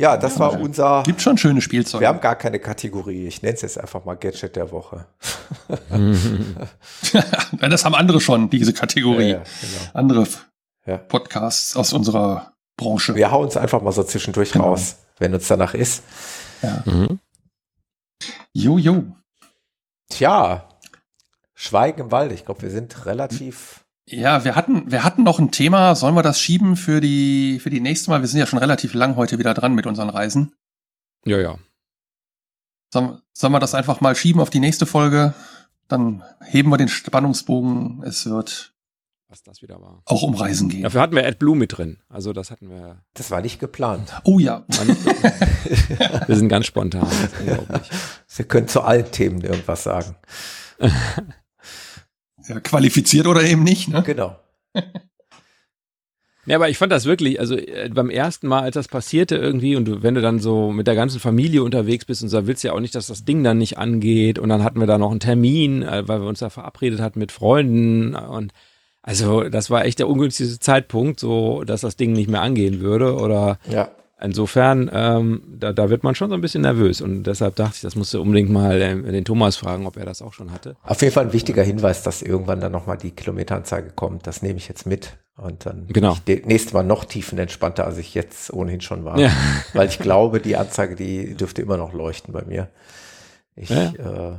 Ja, 0.00 0.16
das 0.16 0.34
Ja, 0.34 0.40
war 0.40 0.52
ja. 0.52 0.58
unser. 0.60 1.02
Gibt 1.04 1.20
schon 1.20 1.36
schöne 1.38 1.60
Spielzeuge. 1.60 2.02
Wir 2.02 2.08
haben 2.08 2.20
gar 2.20 2.36
keine 2.36 2.60
Kategorie. 2.60 3.26
Ich 3.26 3.42
nenne 3.42 3.54
es 3.54 3.62
jetzt 3.62 3.78
einfach 3.78 4.04
mal 4.04 4.14
Gadget 4.16 4.54
der 4.56 4.70
Woche. 4.70 5.06
Das 7.60 7.84
haben 7.84 7.94
andere 7.94 8.20
schon, 8.20 8.50
diese 8.50 8.72
Kategorie. 8.72 9.30
Ja, 9.30 9.36
ja, 9.38 9.42
genau. 9.60 9.90
Andere 9.94 10.26
Ja. 10.86 10.98
Podcasts 10.98 11.76
aus 11.76 11.92
unserer 11.92 12.52
Branche. 12.76 13.14
Wir 13.14 13.30
hauen 13.30 13.48
es 13.48 13.56
einfach 13.56 13.82
mal 13.82 13.92
so 13.92 14.02
zwischendurch 14.04 14.52
Genau. 14.52 14.66
raus, 14.70 14.96
wenn 15.18 15.34
uns 15.34 15.48
danach 15.48 15.74
ist. 15.74 16.02
Ja. 16.62 16.82
Mhm. 16.84 17.18
Jo, 18.52 18.78
jo. 18.78 19.04
Tja, 20.10 20.68
Schweigen 21.54 22.02
im 22.02 22.10
Wald. 22.12 22.32
Ich 22.32 22.44
glaube, 22.44 22.62
wir 22.62 22.70
sind 22.70 23.04
relativ. 23.06 23.84
Ja, 24.10 24.44
wir 24.44 24.54
hatten, 24.56 24.90
wir 24.90 25.04
hatten 25.04 25.22
noch 25.22 25.38
ein 25.38 25.50
Thema. 25.50 25.94
Sollen 25.94 26.14
wir 26.14 26.22
das 26.22 26.40
schieben 26.40 26.76
für 26.76 27.00
die, 27.00 27.58
für 27.60 27.68
die 27.70 27.80
nächste 27.80 28.10
Mal? 28.10 28.20
Wir 28.22 28.28
sind 28.28 28.40
ja 28.40 28.46
schon 28.46 28.58
relativ 28.58 28.94
lang 28.94 29.16
heute 29.16 29.38
wieder 29.38 29.52
dran 29.52 29.74
mit 29.74 29.86
unseren 29.86 30.08
Reisen. 30.08 30.54
Ja, 31.26 31.38
ja. 31.38 31.58
Sollen, 32.90 33.20
sollen 33.34 33.52
wir 33.52 33.60
das 33.60 33.74
einfach 33.74 34.00
mal 34.00 34.16
schieben 34.16 34.40
auf 34.40 34.48
die 34.48 34.60
nächste 34.60 34.86
Folge? 34.86 35.34
Dann 35.88 36.22
heben 36.42 36.70
wir 36.70 36.78
den 36.78 36.88
Spannungsbogen. 36.88 38.02
Es 38.02 38.24
wird 38.24 38.72
Was 39.28 39.42
das 39.42 39.60
wieder 39.60 39.80
war. 39.82 40.00
auch 40.06 40.22
um 40.22 40.34
Reisen 40.34 40.70
gehen. 40.70 40.84
Dafür 40.84 41.02
hatten 41.02 41.14
wir 41.14 41.26
AdBlue 41.26 41.56
mit 41.56 41.76
drin. 41.76 41.98
Also 42.08 42.32
das 42.32 42.50
hatten 42.50 42.70
wir. 42.70 43.02
Das 43.12 43.30
war 43.30 43.42
nicht 43.42 43.60
geplant. 43.60 44.14
Oh 44.24 44.38
ja. 44.38 44.64
Wir 46.26 46.36
sind 46.36 46.48
ganz 46.48 46.64
spontan. 46.66 47.02
Das 47.02 47.24
ist 47.24 47.40
unglaublich. 47.40 47.90
Sie 48.26 48.44
können 48.44 48.68
zu 48.68 48.80
allen 48.82 49.10
Themen 49.10 49.42
irgendwas 49.42 49.82
sagen. 49.82 50.16
ja. 52.48 52.60
Qualifiziert 52.60 53.26
oder 53.26 53.42
eben 53.42 53.62
nicht, 53.64 53.88
ne? 53.88 54.02
Genau. 54.02 54.36
Ja, 56.46 56.56
aber 56.56 56.70
ich 56.70 56.78
fand 56.78 56.90
das 56.90 57.04
wirklich, 57.04 57.38
also 57.40 57.56
äh, 57.56 57.90
beim 57.92 58.08
ersten 58.08 58.48
Mal, 58.48 58.62
als 58.62 58.74
das 58.74 58.88
passierte 58.88 59.36
irgendwie 59.36 59.76
und 59.76 59.84
du, 59.84 60.02
wenn 60.02 60.14
du 60.14 60.22
dann 60.22 60.38
so 60.38 60.72
mit 60.72 60.86
der 60.86 60.94
ganzen 60.94 61.20
Familie 61.20 61.62
unterwegs 61.62 62.06
bist 62.06 62.22
und 62.22 62.30
so, 62.30 62.46
willst 62.46 62.64
du 62.64 62.68
ja 62.68 62.74
auch 62.74 62.80
nicht, 62.80 62.94
dass 62.94 63.08
das 63.08 63.26
Ding 63.26 63.44
dann 63.44 63.58
nicht 63.58 63.76
angeht 63.76 64.38
und 64.38 64.48
dann 64.48 64.64
hatten 64.64 64.80
wir 64.80 64.86
da 64.86 64.96
noch 64.96 65.10
einen 65.10 65.20
Termin, 65.20 65.82
äh, 65.82 66.08
weil 66.08 66.22
wir 66.22 66.26
uns 66.28 66.38
da 66.38 66.48
verabredet 66.48 67.00
hatten 67.00 67.18
mit 67.18 67.32
Freunden 67.32 68.14
und 68.14 68.52
also 69.02 69.42
das 69.48 69.68
war 69.68 69.84
echt 69.84 69.98
der 69.98 70.08
ungünstigste 70.08 70.58
Zeitpunkt, 70.58 71.20
so 71.20 71.64
dass 71.64 71.82
das 71.82 71.96
Ding 71.96 72.12
nicht 72.12 72.30
mehr 72.30 72.40
angehen 72.40 72.80
würde 72.80 73.16
oder 73.16 73.58
Ja. 73.70 73.90
Insofern, 74.20 74.90
ähm, 74.92 75.42
da, 75.58 75.72
da 75.72 75.90
wird 75.90 76.02
man 76.04 76.14
schon 76.14 76.28
so 76.30 76.34
ein 76.34 76.40
bisschen 76.40 76.62
nervös 76.62 77.00
und 77.00 77.24
deshalb 77.24 77.56
dachte 77.56 77.72
ich, 77.76 77.80
das 77.82 77.94
musst 77.96 78.12
du 78.14 78.20
unbedingt 78.20 78.50
mal 78.50 78.80
ähm, 78.82 79.04
den 79.04 79.24
Thomas 79.24 79.56
fragen, 79.56 79.86
ob 79.86 79.96
er 79.96 80.04
das 80.06 80.22
auch 80.22 80.32
schon 80.32 80.52
hatte. 80.52 80.76
Auf 80.82 81.00
jeden 81.02 81.12
Fall 81.14 81.26
ein 81.26 81.32
wichtiger 81.32 81.62
Hinweis, 81.62 82.02
dass 82.02 82.22
irgendwann 82.22 82.60
dann 82.60 82.72
nochmal 82.72 82.98
die 82.98 83.10
Kilometeranzeige 83.12 83.90
kommt. 83.94 84.26
Das 84.26 84.42
nehme 84.42 84.56
ich 84.58 84.68
jetzt 84.68 84.86
mit. 84.86 85.16
Und 85.36 85.66
dann 85.66 85.86
Genau. 85.88 86.16
bin 86.24 86.38
ich 86.38 86.46
nächstes 86.46 86.72
Mal 86.72 86.82
noch 86.82 87.04
tiefenentspannter, 87.04 87.84
als 87.86 87.98
ich 87.98 88.12
jetzt 88.14 88.52
ohnehin 88.52 88.80
schon 88.80 89.04
war. 89.04 89.18
Ja. 89.20 89.30
Weil 89.72 89.88
ich 89.88 89.98
glaube, 90.00 90.40
die 90.40 90.56
Anzeige, 90.56 90.96
die 90.96 91.34
dürfte 91.34 91.62
immer 91.62 91.76
noch 91.76 91.92
leuchten 91.92 92.32
bei 92.32 92.42
mir. 92.44 92.68
Ich, 93.54 93.68
Ja. 93.70 93.92
Äh, 93.92 94.38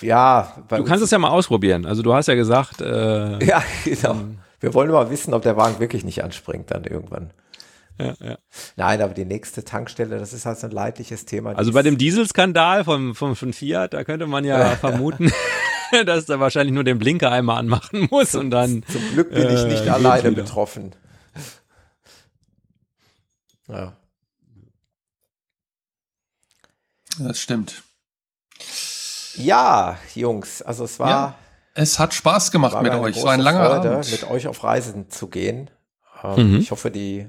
ja, 0.00 0.54
Du 0.68 0.84
kannst 0.84 1.02
es 1.04 1.10
ja 1.10 1.18
mal 1.18 1.28
ausprobieren. 1.30 1.86
Also 1.86 2.02
du 2.02 2.12
hast 2.14 2.26
ja 2.28 2.34
gesagt, 2.34 2.80
äh, 2.80 3.44
Ja, 3.44 3.62
genau. 3.84 4.16
Wir 4.60 4.72
wollen 4.74 4.90
mal 4.90 5.10
wissen, 5.10 5.34
ob 5.34 5.42
der 5.42 5.56
Wagen 5.56 5.78
wirklich 5.80 6.04
nicht 6.04 6.22
anspringt 6.24 6.70
dann 6.70 6.84
irgendwann. 6.84 7.30
Ja, 7.98 8.14
ja. 8.20 8.38
Nein, 8.76 9.00
aber 9.02 9.14
die 9.14 9.24
nächste 9.24 9.64
Tankstelle, 9.64 10.18
das 10.18 10.32
ist 10.32 10.46
halt 10.46 10.58
so 10.58 10.66
ein 10.66 10.72
leidliches 10.72 11.24
Thema. 11.26 11.52
Also 11.56 11.72
bei 11.72 11.82
dem 11.82 11.96
Dieselskandal 11.98 12.84
vom, 12.84 13.14
vom, 13.14 13.36
von 13.36 13.52
Fiat, 13.52 13.94
da 13.94 14.04
könnte 14.04 14.26
man 14.26 14.44
ja 14.44 14.70
vermuten, 14.76 15.32
dass 16.06 16.28
er 16.28 16.40
wahrscheinlich 16.40 16.74
nur 16.74 16.84
den 16.84 16.98
Blinker 16.98 17.30
einmal 17.30 17.58
anmachen 17.58 18.08
muss 18.10 18.34
und 18.34 18.50
dann. 18.50 18.82
Zum 18.90 19.00
Glück 19.12 19.30
bin 19.30 19.48
ich 19.48 19.60
äh, 19.60 19.64
nicht 19.66 19.84
geht's 19.84 19.88
alleine 19.94 20.30
wieder. 20.32 20.42
betroffen. 20.42 20.94
Ja. 23.68 23.96
Das 27.18 27.40
stimmt. 27.40 27.82
ja, 29.36 29.98
Jungs, 30.14 30.62
also 30.62 30.84
es 30.84 30.98
war, 30.98 31.08
Ja, 31.08 31.34
Es 31.74 31.98
hat 31.98 32.12
Spaß 32.12 32.50
gemacht 32.50 32.74
war 32.74 32.82
mit 32.82 32.92
euch. 32.92 33.14
So 33.14 33.20
große 33.22 33.32
ein 33.34 33.40
langer 33.40 33.66
Freude, 33.70 33.90
Abend. 33.92 34.10
mit 34.10 34.24
euch 34.30 34.48
auf 34.48 34.64
Reisen 34.64 35.10
zu 35.10 35.28
gehen. 35.28 35.70
Ähm, 36.22 36.52
Mhm. 36.52 36.56
Ich 36.56 36.70
hoffe, 36.70 36.90
die 36.90 37.28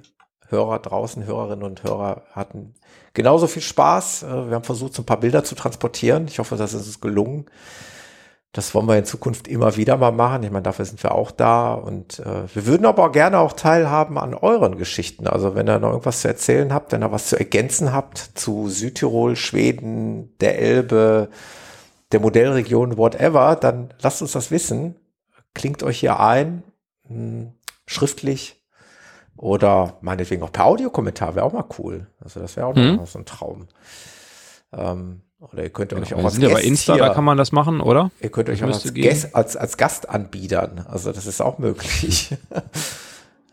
Hörer 0.56 0.80
draußen, 0.80 1.26
Hörerinnen 1.26 1.64
und 1.64 1.84
Hörer 1.84 2.24
hatten 2.32 2.74
genauso 3.14 3.48
viel 3.48 3.62
Spaß. 3.62 4.24
Äh, 4.24 4.28
Wir 4.50 4.56
haben 4.56 4.64
versucht, 4.64 4.94
so 4.94 5.02
ein 5.02 5.06
paar 5.06 5.20
Bilder 5.20 5.44
zu 5.44 5.56
transportieren. 5.56 6.28
Ich 6.28 6.40
hoffe, 6.40 6.56
das 6.56 6.74
ist 6.74 6.88
uns 6.88 7.02
gelungen. 7.02 7.46
Das 8.54 8.74
wollen 8.74 8.88
wir 8.88 8.98
in 8.98 9.04
Zukunft 9.04 9.50
immer 9.50 9.76
wieder 9.76 9.98
mal 9.98 10.14
machen. 10.14 10.44
Ich 10.44 10.50
meine, 10.52 10.64
dafür 10.64 10.86
sind 10.86 11.04
wir 11.04 11.14
auch 11.14 11.32
da. 11.32 11.74
Und 11.74 12.20
äh, 12.20 12.44
wir 12.54 12.66
würden 12.66 12.86
aber 12.86 13.06
auch 13.08 13.12
gerne 13.12 13.40
auch 13.40 13.52
teilhaben 13.52 14.18
an 14.18 14.34
euren 14.34 14.78
Geschichten. 14.78 15.28
Also 15.28 15.56
wenn 15.56 15.68
ihr 15.68 15.80
noch 15.80 15.90
irgendwas 15.90 16.22
zu 16.22 16.30
erzählen 16.30 16.74
habt, 16.74 16.94
wenn 16.94 17.04
ihr 17.04 17.12
was 17.12 17.28
zu 17.28 17.38
ergänzen 17.38 17.92
habt 17.92 18.18
zu 18.36 18.70
Südtirol, 18.70 19.36
Schweden, 19.36 20.38
der 20.40 20.58
Elbe, 20.58 21.30
der 22.14 22.22
Modellregion, 22.22 22.98
whatever, 22.98 23.58
dann 23.58 23.94
lasst 24.02 24.22
uns 24.22 24.32
das 24.32 24.52
wissen. 24.52 24.96
Klingt 25.54 25.84
euch 25.84 26.00
hier 26.00 26.22
ein, 26.22 26.64
mh, 27.10 27.52
schriftlich 27.88 28.55
oder 29.46 29.98
meinetwegen 30.02 30.42
auch 30.44 30.52
per 30.52 30.66
Audiokommentar, 30.66 31.36
wäre 31.36 31.46
auch 31.46 31.54
mal 31.54 31.66
cool. 31.78 32.08
Also 32.20 32.40
das 32.40 32.56
wäre 32.56 32.66
auch 32.68 32.76
Mhm. 32.76 32.96
noch 32.96 33.06
so 33.08 33.20
ein 33.20 33.26
Traum. 33.26 33.68
Ähm, 34.74 35.22
oder 35.40 35.62
ihr 35.64 35.70
könnt 35.70 35.94
euch 35.94 36.14
auch 36.16 36.18
wir 36.18 36.26
als 36.26 36.34
sind 36.34 36.42
ja 36.42 36.48
bei 36.50 36.56
Gast 36.56 36.66
Insta, 36.66 36.94
hier, 36.96 37.04
da 37.04 37.14
kann 37.14 37.24
man 37.24 37.38
das 37.38 37.52
machen, 37.52 37.80
oder? 37.80 38.10
Ihr 38.22 38.32
könnt 38.32 38.50
euch 38.50 38.62
Das 38.62 38.70
auch 38.70 38.84
als. 38.86 38.94
Gast, 38.96 39.36
als, 39.36 39.56
als 39.56 39.78
Gast 39.78 40.10
anbiedern. 40.10 40.84
Also 40.90 41.12
das 41.12 41.28
ist 41.28 41.42
auch 41.42 41.60
möglich. 41.60 42.36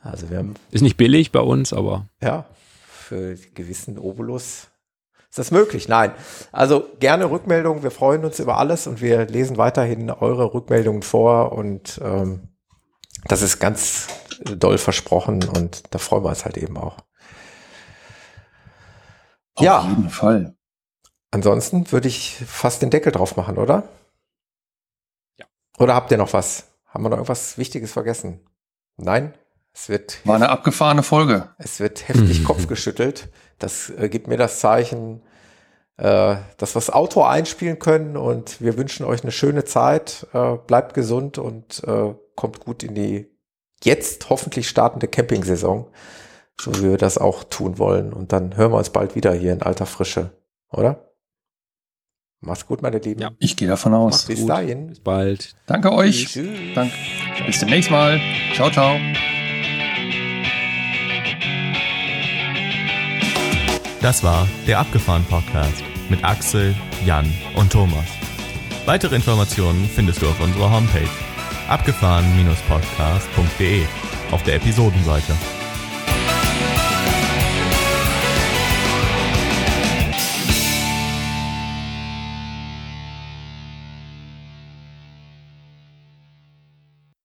Also 0.04 0.30
wir 0.30 0.38
haben, 0.38 0.54
Ist 0.72 0.80
nicht 0.82 0.96
billig 0.96 1.30
bei 1.30 1.38
uns, 1.38 1.72
aber. 1.72 2.06
ja, 2.20 2.44
für 2.90 3.36
gewissen 3.54 3.98
Obolus 3.98 4.66
ist 5.30 5.38
das 5.38 5.52
möglich. 5.52 5.86
Nein. 5.86 6.10
Also 6.50 6.88
gerne 6.98 7.30
Rückmeldungen. 7.30 7.84
Wir 7.84 7.92
freuen 7.92 8.24
uns 8.24 8.40
über 8.40 8.58
alles 8.58 8.88
und 8.88 9.00
wir 9.00 9.26
lesen 9.26 9.58
weiterhin 9.58 10.10
eure 10.10 10.52
Rückmeldungen 10.54 11.02
vor 11.02 11.52
und 11.52 12.00
ähm, 12.02 12.48
das 13.28 13.42
ist 13.42 13.60
ganz 13.60 14.08
doll 14.44 14.78
versprochen 14.78 15.44
und 15.48 15.82
da 15.94 15.98
freuen 15.98 16.24
wir 16.24 16.28
uns 16.30 16.44
halt 16.44 16.56
eben 16.56 16.76
auch. 16.76 16.98
Auf 19.54 19.64
Ja. 19.64 19.86
jeden 19.88 20.10
Fall. 20.10 20.54
Ansonsten 21.30 21.90
würde 21.92 22.08
ich 22.08 22.36
fast 22.46 22.82
den 22.82 22.90
Deckel 22.90 23.12
drauf 23.12 23.36
machen, 23.36 23.56
oder? 23.58 23.84
Ja. 25.38 25.46
Oder 25.78 25.94
habt 25.94 26.10
ihr 26.10 26.18
noch 26.18 26.32
was? 26.32 26.68
Haben 26.86 27.04
wir 27.04 27.08
noch 27.08 27.16
irgendwas 27.16 27.56
Wichtiges 27.58 27.92
vergessen? 27.92 28.40
Nein? 28.96 29.34
Es 29.74 29.88
wird, 29.88 30.20
War 30.26 30.36
eine 30.36 30.50
abgefahrene 30.50 31.02
Folge. 31.02 31.48
es 31.56 31.80
wird 31.80 32.06
heftig 32.08 32.44
Kopf 32.44 32.66
geschüttelt. 32.66 33.30
Das 33.58 33.88
äh, 33.88 34.10
gibt 34.10 34.26
mir 34.28 34.36
das 34.36 34.60
Zeichen, 34.60 35.22
äh, 35.96 36.36
dass 36.58 36.74
wir 36.74 36.80
das 36.80 36.90
Auto 36.90 37.22
einspielen 37.22 37.78
können 37.78 38.18
und 38.18 38.60
wir 38.60 38.76
wünschen 38.76 39.06
euch 39.06 39.22
eine 39.22 39.32
schöne 39.32 39.64
Zeit. 39.64 40.26
Äh, 40.34 40.56
bleibt 40.58 40.92
gesund 40.92 41.38
und 41.38 41.82
äh, 41.84 42.14
kommt 42.36 42.60
gut 42.60 42.82
in 42.82 42.94
die 42.94 43.31
jetzt 43.84 44.30
hoffentlich 44.30 44.68
startende 44.68 45.08
Campingsaison, 45.08 45.86
so 46.60 46.74
wie 46.76 46.90
wir 46.90 46.96
das 46.96 47.18
auch 47.18 47.44
tun 47.44 47.78
wollen. 47.78 48.12
Und 48.12 48.32
dann 48.32 48.56
hören 48.56 48.72
wir 48.72 48.78
uns 48.78 48.90
bald 48.90 49.14
wieder 49.14 49.32
hier 49.32 49.52
in 49.52 49.62
alter 49.62 49.86
Frische, 49.86 50.30
oder? 50.70 51.12
Macht's 52.40 52.66
gut, 52.66 52.82
meine 52.82 52.98
Lieben. 52.98 53.20
Ja. 53.20 53.30
Ich 53.38 53.56
gehe 53.56 53.68
davon 53.68 53.94
aus. 53.94 54.26
Bis 54.26 54.40
gut. 54.40 54.50
dahin. 54.50 54.88
Bis 54.88 54.98
bald. 54.98 55.54
Danke 55.66 55.92
euch. 55.92 56.26
Tschüss. 56.26 56.48
Danke. 56.74 56.94
Bis 57.46 57.60
demnächst 57.60 57.90
mal. 57.90 58.20
Ciao, 58.54 58.68
ciao. 58.70 58.96
Das 64.00 64.24
war 64.24 64.48
der 64.66 64.80
Abgefahren 64.80 65.24
Podcast 65.26 65.84
mit 66.10 66.24
Axel, 66.24 66.74
Jan 67.06 67.32
und 67.54 67.70
Thomas. 67.70 68.06
Weitere 68.86 69.14
Informationen 69.14 69.88
findest 69.94 70.20
du 70.20 70.26
auf 70.26 70.40
unserer 70.40 70.72
Homepage 70.72 71.31
abgefahren-podcast.de 71.68 73.82
auf 74.30 74.42
der 74.42 74.56
Episodenseite. 74.56 75.34